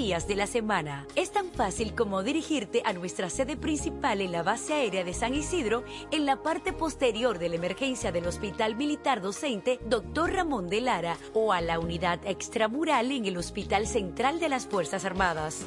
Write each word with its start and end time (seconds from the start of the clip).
días 0.00 0.26
de 0.26 0.34
la 0.34 0.46
semana. 0.46 1.06
Es 1.14 1.30
tan 1.30 1.50
fácil 1.50 1.94
como 1.94 2.22
dirigirte 2.22 2.80
a 2.86 2.94
nuestra 2.94 3.28
sede 3.28 3.58
principal 3.58 4.22
en 4.22 4.32
la 4.32 4.42
base 4.42 4.72
aérea 4.72 5.04
de 5.04 5.12
San 5.12 5.34
Isidro, 5.34 5.84
en 6.10 6.24
la 6.24 6.42
parte 6.42 6.72
posterior 6.72 7.38
de 7.38 7.50
la 7.50 7.56
emergencia 7.56 8.10
del 8.10 8.26
Hospital 8.26 8.76
Militar 8.76 9.20
Docente 9.20 9.78
Dr. 9.84 10.32
Ramón 10.32 10.70
de 10.70 10.80
Lara 10.80 11.18
o 11.34 11.52
a 11.52 11.60
la 11.60 11.78
unidad 11.78 12.18
extramural 12.24 13.12
en 13.12 13.26
el 13.26 13.36
Hospital 13.36 13.86
Central 13.86 14.40
de 14.40 14.48
las 14.48 14.66
Fuerzas 14.66 15.04
Armadas. 15.04 15.66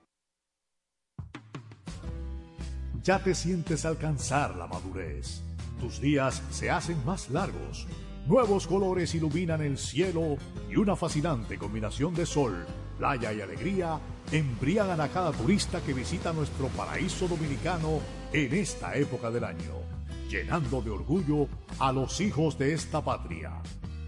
Ya 3.03 3.17
te 3.17 3.33
sientes 3.33 3.83
alcanzar 3.85 4.55
la 4.55 4.67
madurez. 4.67 5.41
Tus 5.79 5.99
días 5.99 6.43
se 6.51 6.69
hacen 6.69 7.03
más 7.03 7.31
largos. 7.31 7.87
Nuevos 8.27 8.67
colores 8.67 9.15
iluminan 9.15 9.61
el 9.61 9.79
cielo 9.79 10.37
y 10.69 10.75
una 10.75 10.95
fascinante 10.95 11.57
combinación 11.57 12.13
de 12.13 12.27
sol, 12.27 12.63
playa 12.99 13.33
y 13.33 13.41
alegría 13.41 13.99
embriagan 14.31 15.01
a 15.01 15.07
cada 15.07 15.31
turista 15.31 15.81
que 15.81 15.95
visita 15.95 16.31
nuestro 16.31 16.67
paraíso 16.67 17.27
dominicano 17.27 17.99
en 18.31 18.53
esta 18.53 18.95
época 18.95 19.31
del 19.31 19.45
año, 19.45 19.81
llenando 20.29 20.83
de 20.83 20.91
orgullo 20.91 21.47
a 21.79 21.91
los 21.91 22.21
hijos 22.21 22.59
de 22.59 22.73
esta 22.75 23.03
patria. 23.03 23.63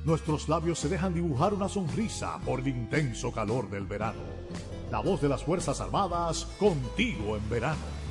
Nuestros 0.06 0.48
labios 0.48 0.78
se 0.78 0.90
dejan 0.90 1.16
dibujar 1.16 1.56
una 1.56 1.68
sonrisa 1.68 2.38
por 2.46 2.60
el 2.60 2.68
intenso 2.68 3.32
calor 3.32 3.72
del 3.72 3.88
verano. 3.88 4.22
La 4.92 5.00
voz 5.00 5.20
de 5.20 5.30
las 5.30 5.44
Fuerzas 5.44 5.82
Armadas 5.82 6.46
contigo 6.60 7.36
en 7.36 7.50
verano. 7.50 8.03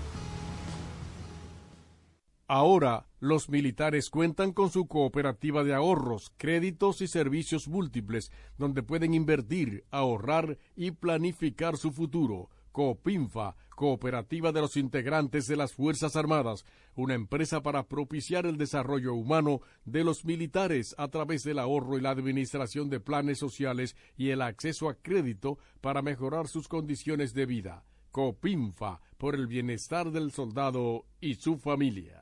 Ahora, 2.54 3.06
los 3.18 3.48
militares 3.48 4.10
cuentan 4.10 4.52
con 4.52 4.70
su 4.70 4.86
cooperativa 4.86 5.64
de 5.64 5.72
ahorros, 5.72 6.34
créditos 6.36 7.00
y 7.00 7.08
servicios 7.08 7.66
múltiples, 7.66 8.30
donde 8.58 8.82
pueden 8.82 9.14
invertir, 9.14 9.86
ahorrar 9.90 10.58
y 10.76 10.90
planificar 10.90 11.78
su 11.78 11.92
futuro. 11.92 12.50
Coopinfa, 12.70 13.56
Cooperativa 13.74 14.52
de 14.52 14.60
los 14.60 14.76
Integrantes 14.76 15.46
de 15.46 15.56
las 15.56 15.72
Fuerzas 15.72 16.14
Armadas, 16.14 16.66
una 16.94 17.14
empresa 17.14 17.62
para 17.62 17.88
propiciar 17.88 18.44
el 18.44 18.58
desarrollo 18.58 19.14
humano 19.14 19.62
de 19.86 20.04
los 20.04 20.26
militares 20.26 20.94
a 20.98 21.08
través 21.08 21.44
del 21.44 21.58
ahorro 21.58 21.96
y 21.96 22.02
la 22.02 22.10
administración 22.10 22.90
de 22.90 23.00
planes 23.00 23.38
sociales 23.38 23.96
y 24.18 24.28
el 24.28 24.42
acceso 24.42 24.90
a 24.90 24.94
crédito 24.96 25.56
para 25.80 26.02
mejorar 26.02 26.48
sus 26.48 26.68
condiciones 26.68 27.32
de 27.32 27.46
vida. 27.46 27.86
Copinfa, 28.10 29.00
por 29.16 29.34
el 29.34 29.46
bienestar 29.46 30.10
del 30.10 30.32
soldado 30.32 31.06
y 31.18 31.36
su 31.36 31.56
familia. 31.56 32.21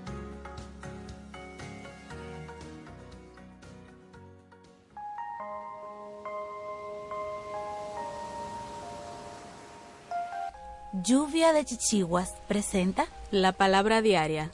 Lluvia 10.93 11.53
de 11.53 11.63
Chichiguas 11.63 12.33
presenta 12.49 13.07
la 13.31 13.53
palabra 13.53 14.01
diaria. 14.01 14.51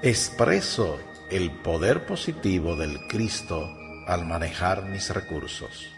Expreso 0.00 1.00
el 1.28 1.50
poder 1.50 2.06
positivo 2.06 2.76
del 2.76 3.08
Cristo 3.08 3.68
al 4.06 4.24
manejar 4.26 4.84
mis 4.84 5.10
recursos. 5.10 5.92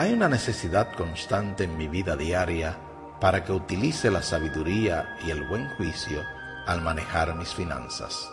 Hay 0.00 0.14
una 0.14 0.30
necesidad 0.30 0.94
constante 0.94 1.64
en 1.64 1.76
mi 1.76 1.86
vida 1.86 2.16
diaria 2.16 2.74
para 3.20 3.44
que 3.44 3.52
utilice 3.52 4.10
la 4.10 4.22
sabiduría 4.22 5.18
y 5.26 5.30
el 5.30 5.46
buen 5.46 5.68
juicio 5.76 6.22
al 6.66 6.80
manejar 6.80 7.34
mis 7.34 7.52
finanzas. 7.52 8.32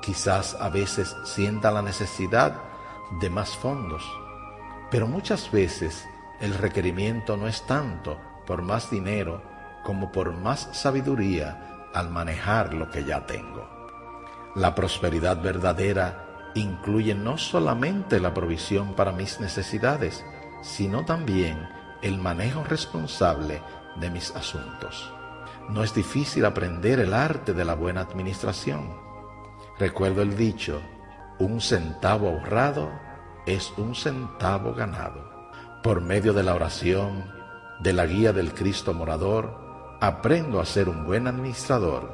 Quizás 0.00 0.54
a 0.54 0.68
veces 0.68 1.16
sienta 1.24 1.72
la 1.72 1.82
necesidad 1.82 2.54
de 3.20 3.28
más 3.30 3.56
fondos, 3.56 4.04
pero 4.92 5.08
muchas 5.08 5.50
veces 5.50 6.06
el 6.40 6.54
requerimiento 6.54 7.36
no 7.36 7.48
es 7.48 7.66
tanto 7.66 8.20
por 8.46 8.62
más 8.62 8.92
dinero 8.92 9.42
como 9.82 10.12
por 10.12 10.34
más 10.34 10.68
sabiduría 10.70 11.88
al 11.92 12.10
manejar 12.10 12.74
lo 12.74 12.88
que 12.92 13.02
ya 13.02 13.26
tengo. 13.26 13.68
La 14.54 14.76
prosperidad 14.76 15.42
verdadera 15.42 16.52
incluye 16.54 17.16
no 17.16 17.38
solamente 17.38 18.20
la 18.20 18.32
provisión 18.32 18.94
para 18.94 19.10
mis 19.10 19.40
necesidades, 19.40 20.24
sino 20.62 21.04
también 21.04 21.68
el 22.02 22.18
manejo 22.18 22.64
responsable 22.64 23.62
de 23.96 24.10
mis 24.10 24.34
asuntos. 24.34 25.12
No 25.68 25.82
es 25.82 25.94
difícil 25.94 26.44
aprender 26.44 26.98
el 27.00 27.14
arte 27.14 27.52
de 27.52 27.64
la 27.64 27.74
buena 27.74 28.00
administración. 28.02 28.96
Recuerdo 29.78 30.22
el 30.22 30.36
dicho, 30.36 30.80
un 31.38 31.60
centavo 31.60 32.28
ahorrado 32.28 32.90
es 33.46 33.72
un 33.76 33.94
centavo 33.94 34.74
ganado. 34.74 35.30
Por 35.82 36.00
medio 36.00 36.32
de 36.32 36.42
la 36.42 36.54
oración, 36.54 37.32
de 37.80 37.92
la 37.92 38.06
guía 38.06 38.32
del 38.32 38.52
Cristo 38.52 38.92
morador, 38.92 39.98
aprendo 40.00 40.60
a 40.60 40.66
ser 40.66 40.88
un 40.88 41.06
buen 41.06 41.26
administrador. 41.26 42.10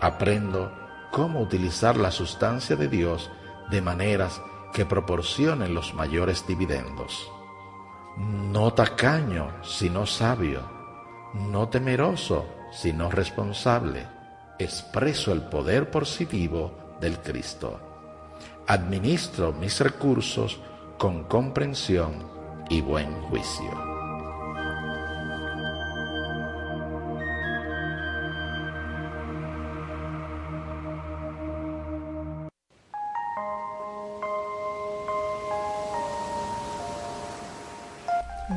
Aprendo 0.00 0.72
cómo 1.10 1.40
utilizar 1.40 1.96
la 1.96 2.10
sustancia 2.10 2.76
de 2.76 2.88
Dios 2.88 3.30
de 3.70 3.82
maneras 3.82 4.40
que 4.72 4.86
proporcionen 4.86 5.74
los 5.74 5.92
mayores 5.94 6.46
dividendos 6.46 7.30
no 8.16 8.72
tacaño, 8.72 9.62
sino 9.62 10.06
sabio, 10.06 10.62
no 11.34 11.68
temeroso, 11.68 12.46
sino 12.72 13.10
responsable, 13.10 14.06
expreso 14.58 15.32
el 15.32 15.42
poder 15.42 15.90
positivo 15.90 16.96
del 17.00 17.18
Cristo. 17.18 17.80
Administro 18.66 19.52
mis 19.52 19.80
recursos 19.80 20.60
con 20.98 21.24
comprensión 21.24 22.28
y 22.68 22.80
buen 22.80 23.12
juicio. 23.22 23.89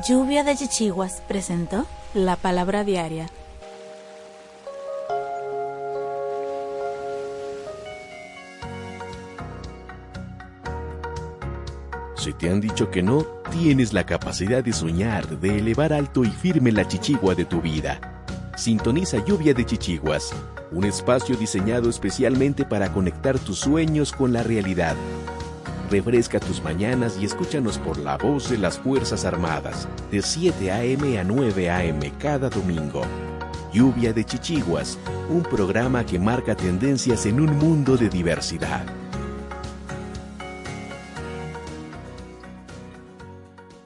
Lluvia 0.06 0.44
de 0.44 0.54
Chichiguas 0.54 1.22
presentó 1.26 1.86
la 2.12 2.36
palabra 2.36 2.84
diaria. 2.84 3.26
Si 12.16 12.34
te 12.34 12.50
han 12.50 12.60
dicho 12.60 12.90
que 12.90 13.02
no, 13.02 13.24
tienes 13.50 13.94
la 13.94 14.04
capacidad 14.04 14.62
de 14.62 14.74
soñar, 14.74 15.26
de 15.40 15.56
elevar 15.56 15.94
alto 15.94 16.22
y 16.22 16.28
firme 16.28 16.70
la 16.70 16.86
chichigua 16.86 17.34
de 17.34 17.46
tu 17.46 17.62
vida. 17.62 18.26
Sintoniza 18.58 19.24
Lluvia 19.24 19.54
de 19.54 19.64
Chichiguas, 19.64 20.34
un 20.70 20.84
espacio 20.84 21.34
diseñado 21.36 21.88
especialmente 21.88 22.66
para 22.66 22.92
conectar 22.92 23.38
tus 23.38 23.60
sueños 23.60 24.12
con 24.12 24.34
la 24.34 24.42
realidad 24.42 24.96
Refresca 25.94 26.40
tus 26.40 26.60
mañanas 26.60 27.16
y 27.20 27.24
escúchanos 27.24 27.78
por 27.78 27.98
la 27.98 28.16
voz 28.16 28.50
de 28.50 28.58
las 28.58 28.80
Fuerzas 28.80 29.24
Armadas, 29.24 29.86
de 30.10 30.22
7 30.22 30.72
a.m. 30.72 31.20
a 31.20 31.22
9 31.22 31.70
a.m. 31.70 32.12
cada 32.18 32.50
domingo. 32.50 33.02
Lluvia 33.72 34.12
de 34.12 34.24
Chichiguas, 34.24 34.98
un 35.30 35.44
programa 35.44 36.04
que 36.04 36.18
marca 36.18 36.56
tendencias 36.56 37.26
en 37.26 37.38
un 37.38 37.56
mundo 37.58 37.96
de 37.96 38.08
diversidad. 38.08 38.84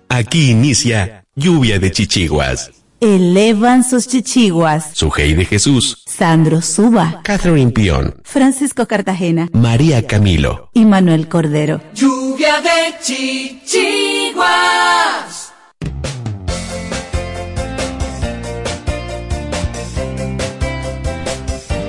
Aquí 0.08 0.52
inicia 0.52 1.26
Lluvia 1.34 1.78
de 1.78 1.92
Chichiguas. 1.92 2.77
Elevan 3.00 3.84
sus 3.84 4.08
chichiguas. 4.08 4.90
Sujei 4.94 5.34
de 5.34 5.44
Jesús. 5.44 6.02
Sandro 6.04 6.60
Suba. 6.60 7.20
Catherine 7.22 7.70
Pion. 7.70 8.16
Francisco 8.24 8.88
Cartagena. 8.88 9.48
María 9.52 10.04
Camilo. 10.04 10.68
Y 10.74 10.84
Manuel 10.84 11.28
Cordero. 11.28 11.80
Lluvia 11.94 12.60
de 12.60 12.98
chichiguas. 13.00 14.48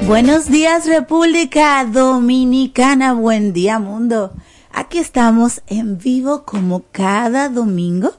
Buenos 0.05 0.51
días 0.51 0.85
República 0.85 1.85
Dominicana, 1.85 3.13
buen 3.13 3.51
día 3.51 3.79
mundo. 3.79 4.31
Aquí 4.71 4.99
estamos 4.99 5.63
en 5.65 5.97
vivo 5.97 6.45
como 6.45 6.83
cada 6.91 7.49
domingo 7.49 8.13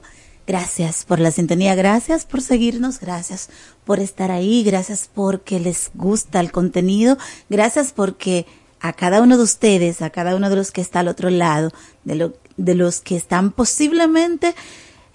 Gracias 0.51 1.05
por 1.05 1.21
la 1.21 1.31
sintonía, 1.31 1.75
gracias 1.75 2.25
por 2.25 2.41
seguirnos, 2.41 2.99
gracias 2.99 3.47
por 3.85 4.01
estar 4.01 4.31
ahí, 4.31 4.65
gracias 4.65 5.09
porque 5.13 5.61
les 5.61 5.91
gusta 5.93 6.41
el 6.41 6.51
contenido, 6.51 7.17
gracias 7.49 7.93
porque 7.93 8.45
a 8.81 8.91
cada 8.91 9.21
uno 9.21 9.37
de 9.37 9.43
ustedes, 9.43 10.01
a 10.01 10.09
cada 10.09 10.35
uno 10.35 10.49
de 10.49 10.57
los 10.57 10.71
que 10.71 10.81
está 10.81 10.99
al 10.99 11.07
otro 11.07 11.29
lado, 11.29 11.71
de, 12.03 12.15
lo, 12.15 12.33
de 12.57 12.75
los 12.75 12.99
que 12.99 13.15
están 13.15 13.51
posiblemente 13.51 14.53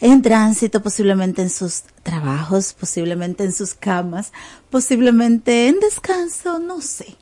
en 0.01 0.23
tránsito, 0.23 0.83
posiblemente 0.83 1.43
en 1.43 1.51
sus 1.51 1.83
trabajos, 2.03 2.73
posiblemente 2.73 3.45
en 3.45 3.53
sus 3.53 3.75
camas, 3.75 4.33
posiblemente 4.71 5.69
en 5.69 5.81
descanso, 5.81 6.61
no 6.61 6.81
sé. 6.81 7.15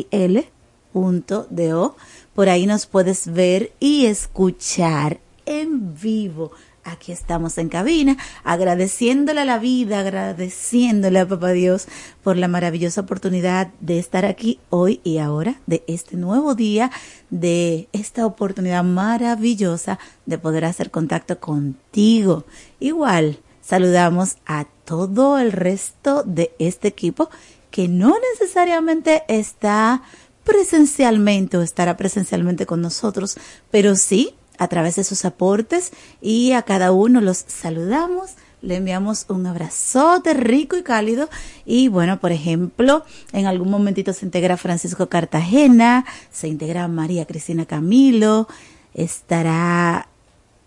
Por 2.35 2.49
ahí 2.49 2.65
nos 2.65 2.85
puedes 2.85 3.31
ver 3.31 3.71
y 3.79 4.05
escuchar 4.05 5.19
en 5.45 5.95
vivo. 5.99 6.51
Aquí 6.85 7.13
estamos 7.13 7.57
en 7.57 7.69
cabina, 7.69 8.17
agradeciéndole 8.43 9.41
a 9.41 9.45
la 9.45 9.57
vida, 9.57 9.99
agradeciéndole 9.99 11.19
a 11.19 11.27
Papá 11.27 11.51
Dios 11.51 11.87
por 12.23 12.35
la 12.35 12.49
maravillosa 12.49 13.01
oportunidad 13.01 13.69
de 13.79 13.99
estar 13.99 14.25
aquí 14.25 14.59
hoy 14.69 14.99
y 15.05 15.19
ahora, 15.19 15.61
de 15.65 15.85
este 15.87 16.17
nuevo 16.17 16.55
día, 16.55 16.91
de 17.29 17.87
esta 17.93 18.25
oportunidad 18.25 18.83
maravillosa 18.83 19.97
de 20.25 20.37
poder 20.37 20.65
hacer 20.65 20.91
contacto 20.91 21.39
contigo. 21.39 22.43
Igual, 22.81 23.39
saludamos 23.61 24.35
a 24.45 24.65
todo 24.83 25.37
el 25.39 25.53
resto 25.53 26.23
de 26.23 26.51
este 26.59 26.89
equipo 26.89 27.29
que 27.73 27.87
no 27.87 28.15
necesariamente 28.33 29.23
está 29.27 30.03
presencialmente 30.43 31.57
o 31.57 31.63
estará 31.63 31.97
presencialmente 31.97 32.67
con 32.67 32.83
nosotros, 32.83 33.35
pero 33.71 33.95
sí 33.95 34.35
a 34.59 34.67
través 34.67 34.95
de 34.97 35.03
sus 35.03 35.25
aportes 35.25 35.91
y 36.21 36.51
a 36.51 36.61
cada 36.61 36.91
uno 36.91 37.19
los 37.19 37.43
saludamos. 37.47 38.35
Le 38.61 38.75
enviamos 38.75 39.25
un 39.27 39.47
abrazote 39.47 40.35
rico 40.35 40.77
y 40.77 40.83
cálido. 40.83 41.29
Y 41.65 41.87
bueno, 41.87 42.19
por 42.19 42.31
ejemplo, 42.31 43.05
en 43.31 43.47
algún 43.47 43.71
momentito 43.71 44.13
se 44.13 44.25
integra 44.25 44.55
Francisco 44.55 45.09
Cartagena, 45.09 46.05
se 46.31 46.49
integra 46.49 46.87
María 46.87 47.25
Cristina 47.25 47.65
Camilo, 47.65 48.47
estará 48.93 50.09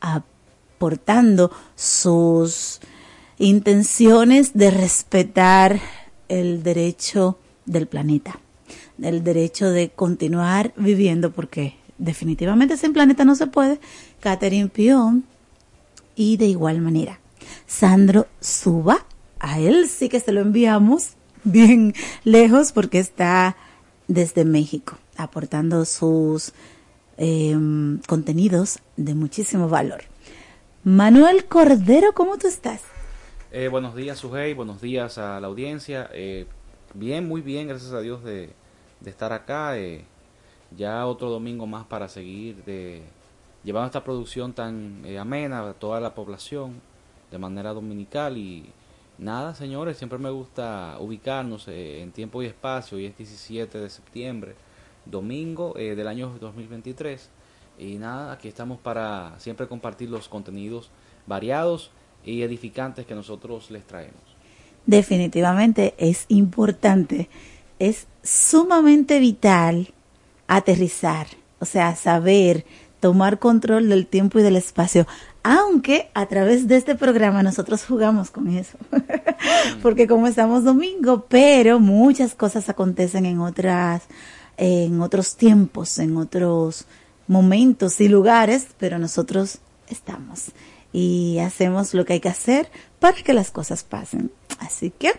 aportando 0.00 1.52
sus 1.76 2.80
intenciones 3.38 4.54
de 4.54 4.72
respetar 4.72 5.80
el 6.28 6.62
derecho 6.62 7.38
del 7.64 7.86
planeta, 7.86 8.40
el 9.00 9.24
derecho 9.24 9.70
de 9.70 9.90
continuar 9.90 10.72
viviendo, 10.76 11.32
porque 11.32 11.76
definitivamente 11.98 12.76
sin 12.76 12.92
planeta 12.92 13.24
no 13.24 13.34
se 13.34 13.46
puede. 13.46 13.80
Catherine 14.20 14.68
Pion 14.68 15.24
y 16.14 16.36
de 16.36 16.46
igual 16.46 16.80
manera, 16.80 17.20
Sandro 17.66 18.26
Suba, 18.40 19.06
a 19.38 19.60
él 19.60 19.88
sí 19.88 20.08
que 20.08 20.20
se 20.20 20.32
lo 20.32 20.40
enviamos 20.40 21.10
bien 21.44 21.94
lejos 22.24 22.72
porque 22.72 22.98
está 22.98 23.56
desde 24.08 24.44
México 24.44 24.98
aportando 25.16 25.84
sus 25.84 26.52
em, 27.16 28.00
contenidos 28.06 28.78
de 28.96 29.14
muchísimo 29.14 29.68
valor. 29.68 30.02
Manuel 30.84 31.46
Cordero, 31.46 32.12
¿cómo 32.14 32.38
tú 32.38 32.46
estás? 32.46 32.82
Eh, 33.52 33.68
buenos 33.68 33.94
días, 33.94 34.18
Sujei. 34.18 34.54
Buenos 34.54 34.80
días 34.80 35.18
a 35.18 35.40
la 35.40 35.46
audiencia. 35.46 36.10
Eh, 36.12 36.46
bien, 36.94 37.28
muy 37.28 37.42
bien, 37.42 37.68
gracias 37.68 37.92
a 37.92 38.00
Dios 38.00 38.24
de, 38.24 38.50
estar 39.04 39.32
acá. 39.32 39.78
Eh, 39.78 40.04
ya 40.76 41.06
otro 41.06 41.30
domingo 41.30 41.64
más 41.64 41.86
para 41.86 42.08
seguir 42.08 42.64
de, 42.64 43.02
llevando 43.62 43.86
esta 43.86 44.02
producción 44.02 44.52
tan 44.52 45.04
amena 45.16 45.60
a 45.60 45.74
toda 45.74 46.00
la 46.00 46.12
población 46.12 46.80
de 47.30 47.38
manera 47.38 47.72
dominical. 47.72 48.36
Y 48.36 48.68
nada, 49.16 49.54
señores, 49.54 49.96
siempre 49.96 50.18
me 50.18 50.30
gusta 50.30 50.96
ubicarnos 50.98 51.68
en 51.68 52.10
tiempo 52.10 52.42
y 52.42 52.46
espacio. 52.46 52.98
Hoy 52.98 53.06
es 53.06 53.16
17 53.16 53.78
de 53.78 53.90
septiembre, 53.90 54.56
domingo 55.04 55.72
del 55.76 56.08
año 56.08 56.36
2023. 56.40 57.30
Y 57.78 57.94
nada, 57.98 58.32
aquí 58.32 58.48
estamos 58.48 58.80
para 58.80 59.38
siempre 59.38 59.68
compartir 59.68 60.10
los 60.10 60.28
contenidos 60.28 60.90
variados 61.28 61.92
y 62.26 62.42
edificantes 62.42 63.06
que 63.06 63.14
nosotros 63.14 63.70
les 63.70 63.86
traemos. 63.86 64.20
Definitivamente 64.84 65.94
es 65.98 66.26
importante, 66.28 67.28
es 67.78 68.06
sumamente 68.22 69.18
vital 69.18 69.94
aterrizar, 70.46 71.26
o 71.58 71.64
sea, 71.64 71.96
saber 71.96 72.64
tomar 73.00 73.38
control 73.38 73.88
del 73.88 74.06
tiempo 74.06 74.38
y 74.38 74.42
del 74.42 74.56
espacio, 74.56 75.06
aunque 75.42 76.10
a 76.14 76.26
través 76.26 76.66
de 76.66 76.76
este 76.76 76.94
programa 76.94 77.42
nosotros 77.42 77.84
jugamos 77.84 78.30
con 78.30 78.48
eso, 78.48 78.78
porque 79.82 80.06
como 80.06 80.26
estamos 80.26 80.64
domingo, 80.64 81.26
pero 81.28 81.78
muchas 81.78 82.34
cosas 82.34 82.68
acontecen 82.68 83.26
en 83.26 83.40
otras, 83.40 84.02
en 84.56 85.00
otros 85.00 85.36
tiempos, 85.36 85.98
en 85.98 86.16
otros 86.16 86.86
momentos 87.28 88.00
y 88.00 88.08
lugares, 88.08 88.68
pero 88.78 88.98
nosotros 88.98 89.58
estamos 89.88 90.52
y 90.96 91.40
hacemos 91.40 91.92
lo 91.92 92.06
que 92.06 92.14
hay 92.14 92.20
que 92.20 92.30
hacer 92.30 92.70
para 93.00 93.22
que 93.22 93.34
las 93.34 93.50
cosas 93.50 93.84
pasen. 93.84 94.30
Así 94.58 94.90
que 94.90 95.12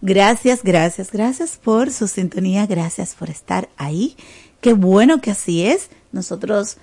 gracias, 0.00 0.62
gracias, 0.62 1.10
gracias 1.10 1.58
por 1.60 1.90
su 1.90 2.06
sintonía, 2.06 2.64
gracias 2.66 3.16
por 3.16 3.28
estar 3.28 3.68
ahí. 3.76 4.16
Qué 4.60 4.72
bueno 4.72 5.20
que 5.20 5.32
así 5.32 5.66
es. 5.66 5.90
Nosotros 6.12 6.76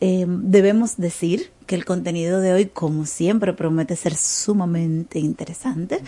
eh, 0.00 0.24
debemos 0.26 0.96
decir 0.96 1.52
que 1.66 1.74
el 1.74 1.84
contenido 1.84 2.40
de 2.40 2.54
hoy, 2.54 2.66
como 2.66 3.04
siempre, 3.04 3.52
promete 3.52 3.96
ser 3.96 4.16
sumamente 4.16 5.18
interesante. 5.18 6.00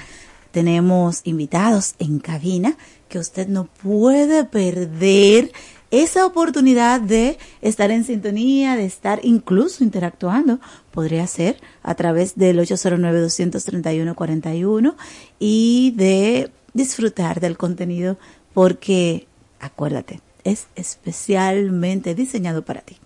Tenemos 0.50 1.20
invitados 1.24 1.94
en 1.98 2.20
cabina 2.20 2.74
que 3.10 3.18
usted 3.18 3.48
no 3.48 3.66
puede 3.66 4.44
perder 4.44 5.52
esa 5.92 6.26
oportunidad 6.26 7.00
de 7.02 7.38
estar 7.60 7.90
en 7.90 8.04
sintonía, 8.04 8.76
de 8.76 8.86
estar 8.86 9.20
incluso 9.22 9.84
interactuando, 9.84 10.58
podría 10.90 11.26
ser 11.26 11.60
a 11.82 11.94
través 11.94 12.34
del 12.34 12.58
809-231-41 12.60 14.94
y 15.38 15.92
de 15.94 16.50
disfrutar 16.72 17.40
del 17.40 17.58
contenido 17.58 18.16
porque, 18.54 19.26
acuérdate, 19.60 20.22
es 20.44 20.66
especialmente 20.76 22.14
diseñado 22.14 22.64
para 22.64 22.80
ti. 22.80 22.96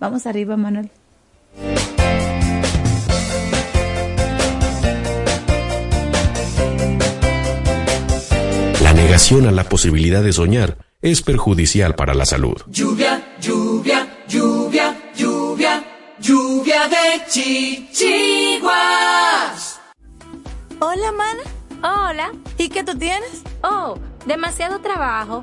Vamos 0.00 0.26
arriba, 0.26 0.56
Manuel. 0.56 0.90
La 8.82 8.92
negación 8.94 9.46
a 9.46 9.52
la 9.52 9.68
posibilidad 9.68 10.24
de 10.24 10.32
soñar 10.32 10.90
es 11.02 11.20
perjudicial 11.20 11.94
para 11.96 12.14
la 12.14 12.24
salud. 12.24 12.62
Lluvia, 12.68 13.36
lluvia, 13.40 14.08
lluvia, 14.28 14.96
lluvia, 15.16 15.84
lluvia 16.20 16.88
de 16.88 17.26
chichiguas. 17.28 18.70
Hola, 20.78 21.12
mana. 21.12 21.42
Hola. 21.82 22.30
¿Y 22.56 22.68
qué 22.68 22.84
tú 22.84 22.96
tienes? 22.96 23.42
Oh, 23.62 23.98
demasiado 24.26 24.80
trabajo 24.80 25.42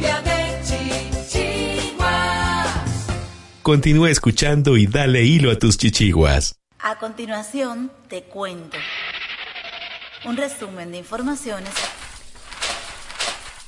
gmail.com. 0.00 1.98
Continúa 3.62 4.10
escuchando 4.10 4.76
y 4.76 4.86
dale 4.86 5.24
hilo 5.24 5.50
a 5.50 5.58
tus 5.58 5.76
chichiguas. 5.76 6.54
A 6.78 6.98
continuación, 6.98 7.90
te 8.08 8.22
cuento 8.22 8.76
un 10.24 10.36
resumen 10.36 10.90
de 10.90 10.98
informaciones, 10.98 11.72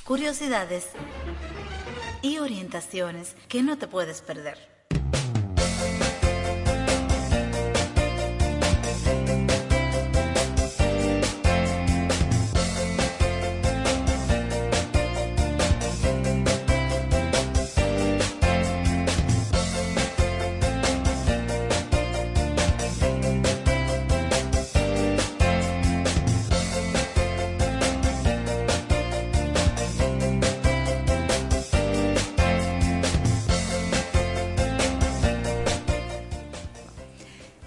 curiosidades 0.03 0.87
y 2.21 2.37
orientaciones 2.39 3.35
que 3.47 3.63
no 3.63 3.77
te 3.77 3.87
puedes 3.87 4.21
perder. 4.21 4.70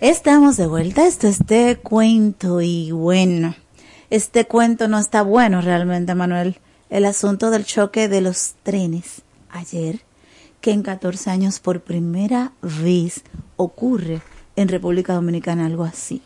Estamos 0.05 0.59
de 0.59 0.67
vuelta, 0.67 1.07
esto 1.07 1.29
es 1.29 1.39
de 1.47 1.79
cuento 1.83 2.61
y 2.61 2.91
bueno, 2.91 3.55
este 4.11 4.45
cuento 4.45 4.87
no 4.87 4.99
está 4.99 5.23
bueno 5.23 5.63
realmente, 5.63 6.15
Manuel. 6.15 6.59
El 6.91 7.07
asunto 7.07 7.51
del 7.51 7.65
choque 7.65 8.07
de 8.07 8.21
los 8.21 8.53
trenes 8.63 9.23
ayer, 9.49 10.01
que 10.61 10.73
en 10.73 10.83
14 10.83 11.31
años 11.31 11.59
por 11.59 11.81
primera 11.81 12.53
vez 12.61 13.23
ocurre 13.57 14.21
en 14.57 14.69
República 14.69 15.15
Dominicana 15.15 15.65
algo 15.65 15.85
así. 15.85 16.21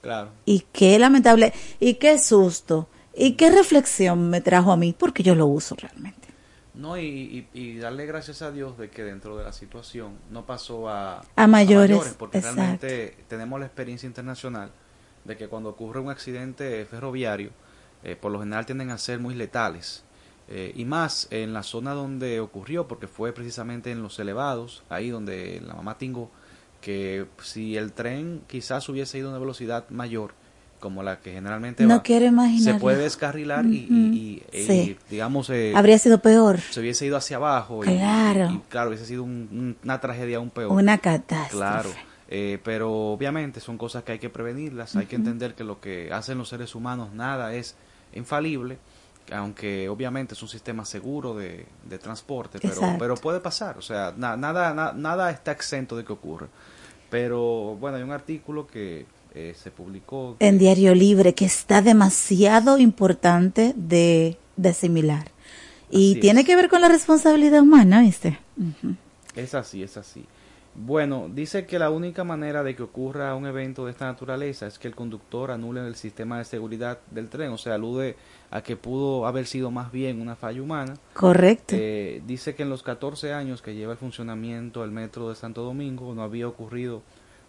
Claro. 0.00 0.30
Y 0.46 0.64
qué 0.72 0.98
lamentable, 0.98 1.52
y 1.78 1.96
qué 1.96 2.18
susto 2.18 2.88
¿Y 3.14 3.32
qué 3.32 3.50
reflexión 3.50 4.30
me 4.30 4.40
trajo 4.40 4.72
a 4.72 4.76
mí? 4.78 4.94
Porque 4.96 5.22
yo 5.22 5.34
lo 5.34 5.46
uso 5.46 5.74
realmente. 5.74 6.19
No, 6.74 6.96
y, 6.96 7.78
darle 7.80 8.06
gracias 8.06 8.42
a 8.42 8.52
Dios 8.52 8.78
de 8.78 8.90
que 8.90 9.02
dentro 9.02 9.36
de 9.36 9.44
la 9.44 9.52
situación 9.52 10.18
no 10.30 10.46
pasó 10.46 10.88
a, 10.88 11.22
a, 11.34 11.46
mayores, 11.46 12.14
porque 12.18 12.40
realmente 12.40 13.16
tenemos 13.28 13.58
la 13.58 13.66
experiencia 13.66 14.06
internacional 14.06 14.70
de 15.24 15.36
que 15.36 15.48
cuando 15.48 15.70
ocurre 15.70 16.00
un 16.00 16.10
accidente 16.10 16.84
ferroviario, 16.86 17.50
eh, 18.02 18.16
por 18.16 18.32
lo 18.32 18.38
general 18.40 18.66
tienden 18.66 18.90
a 18.90 18.98
ser 18.98 19.18
muy 19.18 19.34
letales. 19.34 20.04
Eh, 20.48 20.72
y 20.74 20.84
más 20.84 21.28
en 21.30 21.52
la 21.52 21.62
zona 21.62 21.92
donde 21.92 22.40
ocurrió, 22.40 22.88
porque 22.88 23.06
fue 23.06 23.32
precisamente 23.32 23.92
en 23.92 24.02
los 24.02 24.18
elevados, 24.18 24.82
ahí 24.88 25.10
donde 25.10 25.60
la 25.64 25.74
mamá 25.74 25.96
Tingo, 25.96 26.30
que 26.80 27.26
si 27.42 27.76
el 27.76 27.92
tren 27.92 28.42
quizás 28.48 28.88
hubiese 28.88 29.18
ido 29.18 29.28
a 29.28 29.30
una 29.30 29.38
velocidad 29.38 29.88
mayor, 29.90 30.34
como 30.80 31.02
la 31.02 31.20
que 31.20 31.32
generalmente 31.32 31.84
no 31.84 32.02
quiero 32.02 32.26
imaginar 32.26 32.74
se 32.74 32.80
puede 32.80 32.98
descarrilar 33.02 33.64
y, 33.66 34.42
digamos 35.08 35.50
eh, 35.50 35.72
habría 35.76 35.98
sido 35.98 36.20
peor. 36.20 36.58
se 36.60 36.80
hubiese 36.80 37.06
ido 37.06 37.16
hacia 37.16 37.36
abajo 37.36 37.80
claro. 37.80 38.50
y, 38.50 38.58
claro 38.68 38.88
hubiese 38.88 39.06
sido 39.06 39.22
una 39.22 40.00
tragedia 40.00 40.38
aún 40.38 40.50
peor. 40.50 40.72
Una 40.72 40.98
catástrofe. 40.98 41.56
Claro. 41.56 41.90
Eh, 42.32 42.58
pero 42.62 42.92
obviamente 42.92 43.60
son 43.60 43.76
cosas 43.76 44.04
que 44.04 44.12
hay 44.12 44.18
que 44.18 44.30
prevenirlas. 44.30 44.94
Hay 44.96 45.06
que 45.06 45.16
entender 45.16 45.54
que 45.54 45.64
lo 45.64 45.80
que 45.80 46.12
hacen 46.12 46.38
los 46.38 46.48
seres 46.48 46.74
humanos 46.74 47.12
nada 47.12 47.54
es 47.54 47.76
infalible 48.14 48.78
aunque 49.32 49.88
obviamente 49.88 50.34
es 50.34 50.42
un 50.42 50.48
sistema 50.48 50.84
seguro 50.84 51.36
de, 51.36 51.66
transporte 52.00 52.58
pero 52.60 52.80
pero 52.98 53.14
puede 53.16 53.40
pasar. 53.40 53.78
O 53.78 53.82
sea 53.82 54.12
nada 54.16 54.36
nada 54.94 55.30
está 55.30 55.52
exento 55.52 55.96
de 55.96 56.04
que 56.04 56.12
ocurra. 56.12 56.48
Pero 57.10 57.76
bueno 57.76 57.96
hay 57.96 58.02
un 58.02 58.12
artículo 58.12 58.66
que 58.66 59.06
eh, 59.34 59.54
se 59.56 59.70
publicó. 59.70 60.36
En 60.38 60.58
Diario 60.58 60.94
Libre, 60.94 61.34
que 61.34 61.44
está 61.44 61.82
demasiado 61.82 62.78
importante 62.78 63.72
de, 63.76 64.36
de 64.56 64.68
asimilar. 64.68 65.30
Y 65.90 66.16
tiene 66.20 66.44
que 66.44 66.54
ver 66.54 66.68
con 66.68 66.80
la 66.80 66.88
responsabilidad 66.88 67.62
humana, 67.62 68.00
¿viste? 68.00 68.38
Es 69.34 69.54
así, 69.54 69.82
es 69.82 69.96
así. 69.96 70.24
Bueno, 70.74 71.28
dice 71.28 71.66
que 71.66 71.80
la 71.80 71.90
única 71.90 72.22
manera 72.22 72.62
de 72.62 72.76
que 72.76 72.84
ocurra 72.84 73.34
un 73.34 73.44
evento 73.44 73.84
de 73.84 73.90
esta 73.90 74.06
naturaleza 74.06 74.68
es 74.68 74.78
que 74.78 74.86
el 74.86 74.94
conductor 74.94 75.50
anule 75.50 75.84
el 75.86 75.96
sistema 75.96 76.38
de 76.38 76.44
seguridad 76.44 77.00
del 77.10 77.28
tren, 77.28 77.50
o 77.50 77.58
sea, 77.58 77.74
alude 77.74 78.14
a 78.52 78.62
que 78.62 78.76
pudo 78.76 79.26
haber 79.26 79.46
sido 79.46 79.72
más 79.72 79.90
bien 79.90 80.20
una 80.20 80.36
falla 80.36 80.62
humana. 80.62 80.94
Correcto. 81.12 81.74
Eh, 81.76 82.22
dice 82.24 82.54
que 82.54 82.62
en 82.62 82.70
los 82.70 82.84
14 82.84 83.32
años 83.32 83.62
que 83.62 83.74
lleva 83.74 83.92
el 83.92 83.98
funcionamiento 83.98 84.84
el 84.84 84.92
metro 84.92 85.28
de 85.28 85.34
Santo 85.34 85.62
Domingo 85.62 86.14
no 86.14 86.22
había 86.22 86.46
ocurrido 86.46 87.02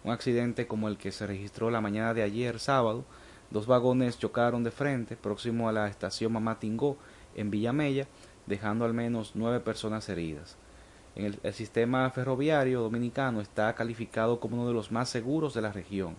un 0.04 0.10
accidente 0.10 0.66
como 0.66 0.88
el 0.88 0.96
que 0.96 1.12
se 1.12 1.26
registró 1.26 1.70
la 1.70 1.80
mañana 1.80 2.14
de 2.14 2.22
ayer, 2.22 2.58
sábado. 2.58 3.04
Dos 3.50 3.66
vagones 3.66 4.18
chocaron 4.18 4.64
de 4.64 4.70
frente, 4.70 5.16
próximo 5.16 5.68
a 5.68 5.72
la 5.72 5.88
estación 5.88 6.32
Mamá 6.32 6.58
Tingó, 6.58 6.96
en 7.34 7.50
Villamella, 7.50 8.06
dejando 8.46 8.84
al 8.84 8.94
menos 8.94 9.32
nueve 9.34 9.60
personas 9.60 10.08
heridas. 10.08 10.56
El, 11.14 11.38
sistema 11.52 12.08
ferroviario 12.10 12.80
dominicano 12.80 13.40
está 13.40 13.74
calificado 13.74 14.40
como 14.40 14.56
uno 14.56 14.66
de 14.66 14.72
los 14.72 14.90
más 14.90 15.10
seguros 15.10 15.52
de 15.52 15.60
la 15.60 15.70
región, 15.70 16.16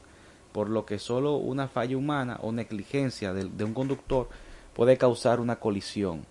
por 0.51 0.69
lo 0.69 0.85
que 0.85 0.99
solo 0.99 1.35
una 1.35 1.67
falla 1.67 1.97
humana 1.97 2.37
o 2.41 2.51
negligencia 2.51 3.33
de, 3.33 3.63
un 3.63 3.73
conductor 3.73 4.29
puede 4.75 4.97
causar 4.97 5.39
una 5.39 5.59
colisión. 5.59 6.25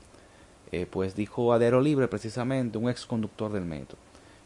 Eh, 0.71 0.87
pues 0.89 1.15
dijo 1.17 1.53
Adero 1.53 1.81
Libre 1.81 2.09
precisamente 2.09 2.79
un 2.79 2.89
ex 2.89 3.05
conductor 3.05 3.53
del 3.53 3.65
metro. 3.65 3.99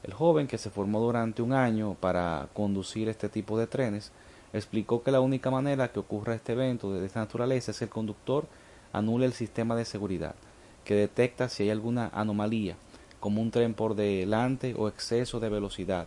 El 0.07 0.15
joven, 0.15 0.47
que 0.47 0.57
se 0.57 0.71
formó 0.71 1.01
durante 1.01 1.43
un 1.43 1.53
año 1.53 1.97
para 1.99 2.49
conducir 2.55 3.09
este 3.09 3.29
tipo 3.29 3.59
de 3.59 3.67
trenes, 3.67 4.13
explicó 4.53 5.03
que 5.03 5.11
la 5.11 5.21
única 5.21 5.51
manera 5.51 5.89
que 5.89 5.99
ocurra 5.99 6.35
este 6.35 6.53
evento 6.53 6.93
de 6.93 7.05
esta 7.05 7.21
naturaleza 7.21 7.73
es 7.73 7.79
que 7.79 7.85
el 7.87 7.91
conductor 7.91 8.47
anule 8.93 9.27
el 9.27 9.33
sistema 9.33 9.75
de 9.75 9.85
seguridad, 9.85 10.37
que 10.85 10.95
detecta 10.95 11.49
si 11.49 11.65
hay 11.65 11.71
alguna 11.71 12.09
anomalía, 12.15 12.77
como 13.19 13.43
un 13.43 13.51
tren 13.51 13.75
por 13.75 13.97
delante 13.97 14.77
o 14.79 14.87
exceso 14.87 15.41
de 15.41 15.49
velocidad, 15.49 16.07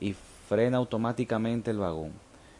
y 0.00 0.16
frena 0.48 0.78
automáticamente 0.78 1.70
el 1.70 1.78
vagón. 1.78 2.10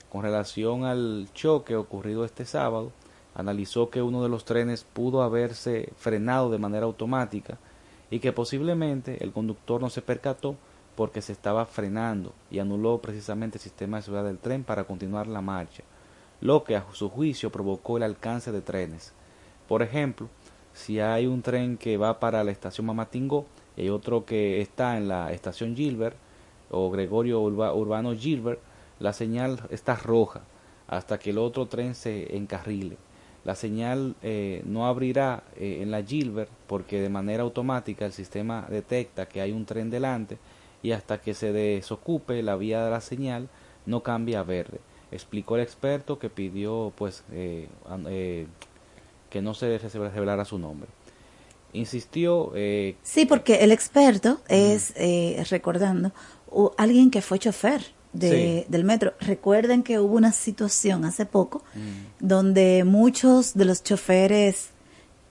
Con 0.09 0.23
relación 0.23 0.85
al 0.85 1.29
choque 1.35 1.75
ocurrido 1.75 2.25
este 2.25 2.45
sábado, 2.45 2.93
analizó 3.35 3.91
que 3.91 4.01
uno 4.01 4.23
de 4.23 4.29
los 4.29 4.45
trenes 4.45 4.85
pudo 4.85 5.23
haberse 5.23 5.93
frenado 5.97 6.51
de 6.51 6.59
manera 6.59 6.87
automática 6.87 7.59
y 8.11 8.21
que 8.21 8.33
posiblemente 8.33 9.23
el 9.23 9.33
conductor 9.33 9.81
no 9.81 9.91
se 9.91 10.03
percató 10.03 10.57
porque 10.99 11.23
se 11.23 11.31
estaba 11.31 11.65
frenando 11.65 12.33
y 12.51 12.59
anuló 12.59 12.99
precisamente 12.99 13.57
el 13.57 13.63
sistema 13.63 13.99
de 13.99 14.03
seguridad 14.03 14.25
del 14.27 14.41
tren 14.41 14.65
para 14.65 14.83
continuar 14.83 15.29
la 15.29 15.41
marcha, 15.41 15.85
lo 16.41 16.65
que 16.65 16.75
a 16.75 16.85
su 16.91 17.09
juicio 17.09 17.53
provocó 17.53 17.99
el 17.99 18.03
alcance 18.03 18.51
de 18.51 18.63
trenes. 18.63 19.13
Por 19.69 19.83
ejemplo, 19.83 20.29
si 20.73 20.99
hay 20.99 21.29
un 21.29 21.41
tren 21.41 21.77
que 21.77 21.99
va 21.99 22.19
para 22.19 22.43
la 22.43 22.51
estación 22.51 22.85
Mamatingo 22.89 23.47
y 23.77 23.91
otro 23.91 24.25
que 24.25 24.61
está 24.61 24.97
en 24.97 25.07
la 25.07 25.31
estación 25.31 25.77
Gilbert 25.77 26.17
o 26.69 26.91
Gregorio 26.91 27.43
Urbano 27.43 28.17
Gilbert, 28.17 28.59
la 28.99 29.13
señal 29.13 29.61
está 29.71 29.95
roja 29.95 30.41
hasta 30.89 31.21
que 31.21 31.31
el 31.31 31.39
otro 31.39 31.67
tren 31.67 31.95
se 31.95 32.37
encarrile. 32.37 32.97
La 33.45 33.55
señal 33.55 34.17
eh, 34.21 34.65
no 34.67 34.89
abrirá 34.89 35.45
eh, 35.55 35.79
en 35.81 35.93
la 35.93 36.03
Gilbert 36.03 36.51
porque 36.67 37.01
de 37.01 37.09
manera 37.09 37.45
automática 37.45 38.05
el 38.05 38.13
sistema 38.13 38.67
detecta 38.69 39.29
que 39.29 39.41
hay 39.41 39.53
un 39.53 39.65
tren 39.65 39.91
delante 39.91 40.39
y 40.83 40.93
hasta 40.93 41.21
que 41.21 41.35
se 41.35 41.53
desocupe 41.53 42.43
la 42.43 42.57
vía 42.57 42.85
de 42.85 42.91
la 42.91 43.01
señal 43.01 43.49
no 43.87 44.03
cambia 44.03 44.41
a 44.41 44.43
verde. 44.45 44.81
Explicó 45.11 45.57
el 45.57 45.62
experto 45.62 46.19
que 46.19 46.29
pidió 46.29 46.93
pues 46.97 47.25
eh, 47.33 47.69
eh, 48.09 48.47
que 49.31 49.43
no 49.43 49.55
se 49.55 49.79
revelara 49.79 50.45
su 50.45 50.59
nombre. 50.59 50.88
Insistió. 51.73 52.53
Eh, 52.55 52.97
sí, 53.03 53.27
porque 53.27 53.57
el 53.57 53.73
experto 53.73 54.41
es, 54.49 54.95
recordando, 55.51 56.12
alguien 56.77 57.11
que 57.11 57.23
fue 57.23 57.38
chofer 57.38 57.83
de, 58.12 58.67
del 58.69 58.85
metro. 58.85 59.14
Recuerden 59.21 59.83
que 59.83 59.99
hubo 59.99 60.17
una 60.17 60.33
situación 60.33 61.05
hace 61.05 61.27
poco 61.27 61.62
donde 62.21 62.85
muchos 62.85 63.55
de 63.55 63.64
los 63.64 63.83
choferes 63.83 64.71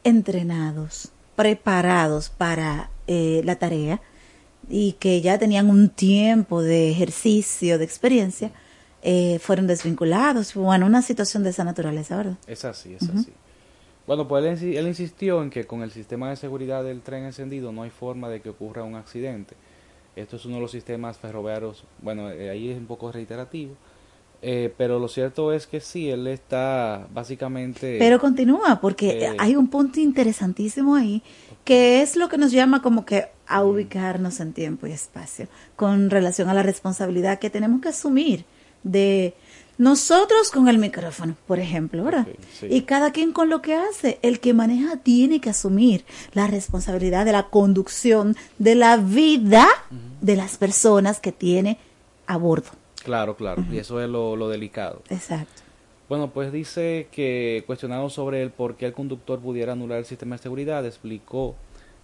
entrenados, 0.04 1.12
preparados 1.36 2.30
para 2.30 2.90
la 3.08 3.56
tarea, 3.58 4.02
y 4.70 4.94
que 4.94 5.22
ya 5.22 5.38
tenían 5.38 5.70
un 5.70 5.90
tiempo 5.90 6.62
de 6.62 6.92
ejercicio, 6.92 7.78
de 7.78 7.86
experiencia, 7.86 8.52
eh, 9.02 9.40
fueron 9.40 9.68
desvinculados. 9.68 10.54
Bueno, 10.54 10.86
una 10.86 11.02
situación 11.02 11.44
de 11.44 11.52
esa 11.52 11.64
naturaleza, 11.64 12.18
¿verdad? 12.18 12.38
Es 12.48 12.66
así, 12.66 12.94
es 12.94 13.10
así. 13.10 13.32
Bueno, 14.08 14.28
pues 14.28 14.62
él, 14.62 14.88
insistió 14.88 15.44
en 15.44 15.50
que 15.50 15.66
con 15.66 15.84
el 15.84 15.92
sistema 15.92 16.30
de 16.30 16.38
seguridad 16.38 16.84
del 16.84 17.02
tren 17.02 17.26
encendido 17.26 17.74
no 17.74 17.84
hay 17.84 17.90
forma 17.90 18.30
de 18.30 18.42
que 18.42 18.50
ocurra 18.50 18.84
un 18.84 18.96
accidente. 18.96 19.56
Esto 20.16 20.38
es 20.38 20.46
uno 20.46 20.56
de 20.56 20.62
los 20.62 20.72
sistemas 20.72 21.18
ferroviarios, 21.18 21.84
bueno, 22.02 22.32
eh, 22.32 22.50
ahí 22.50 22.70
es 22.70 22.78
un 22.78 22.88
poco 22.88 23.12
reiterativo, 23.12 23.76
eh, 24.50 24.74
pero 24.78 24.98
lo 24.98 25.10
cierto 25.10 25.52
es 25.52 25.68
que 25.68 25.82
sí, 25.82 26.10
él 26.10 26.26
está 26.26 27.06
básicamente... 27.14 27.98
Pero 28.00 28.18
continúa, 28.18 28.80
porque 28.80 29.36
hay 29.38 29.58
un 29.58 29.68
punto 29.68 30.00
interesantísimo 30.00 30.96
ahí, 30.96 31.22
que 31.66 32.02
es 32.02 32.16
lo 32.16 32.30
que 32.30 32.38
nos 32.38 32.54
llama 32.54 32.82
como 32.82 33.06
que 33.06 33.26
a 33.46 33.66
ubicarnos 33.66 34.40
en 34.40 34.54
tiempo 34.54 34.88
y 34.88 34.94
espacio 34.94 35.50
con 35.76 36.10
relación 36.10 36.48
a 36.48 36.54
la 36.54 36.64
responsabilidad 36.64 37.40
que 37.40 37.50
tenemos 37.50 37.82
que 37.82 37.90
asumir 37.90 38.46
de 38.84 39.34
nosotros 39.78 40.50
con 40.50 40.70
el 40.70 40.78
micrófono, 40.78 41.36
por 41.46 41.60
ejemplo, 41.60 42.06
¿verdad? 42.06 42.26
Y 42.70 42.84
cada 42.84 43.12
quien 43.12 43.34
con 43.34 43.50
lo 43.50 43.62
que 43.62 43.76
hace. 43.76 44.18
El 44.22 44.40
que 44.40 44.54
maneja 44.54 44.96
tiene 44.96 45.42
que 45.42 45.50
asumir 45.50 46.06
la 46.32 46.48
responsabilidad 46.48 47.26
de 47.26 47.34
la 47.34 47.50
conducción 47.50 48.38
de 48.60 48.76
la 48.76 48.96
vida 48.96 49.68
de 50.22 50.38
las 50.38 50.56
personas 50.56 51.20
que 51.20 51.34
tiene 51.34 51.80
a 52.28 52.38
bordo. 52.38 52.70
Claro, 53.08 53.38
claro. 53.38 53.64
Y 53.72 53.78
eso 53.78 54.02
es 54.02 54.10
lo, 54.10 54.36
lo 54.36 54.50
delicado. 54.50 55.02
Exacto. 55.10 55.62
Bueno, 56.10 56.30
pues 56.30 56.52
dice 56.52 57.08
que 57.10 57.64
cuestionado 57.66 58.10
sobre 58.10 58.44
el 58.44 58.52
por 58.52 58.76
qué 58.76 58.86
el 58.86 58.92
conductor 58.92 59.40
pudiera 59.40 59.72
anular 59.72 60.00
el 60.00 60.06
sistema 60.06 60.36
de 60.36 60.42
seguridad, 60.44 60.86
explicó 60.86 61.56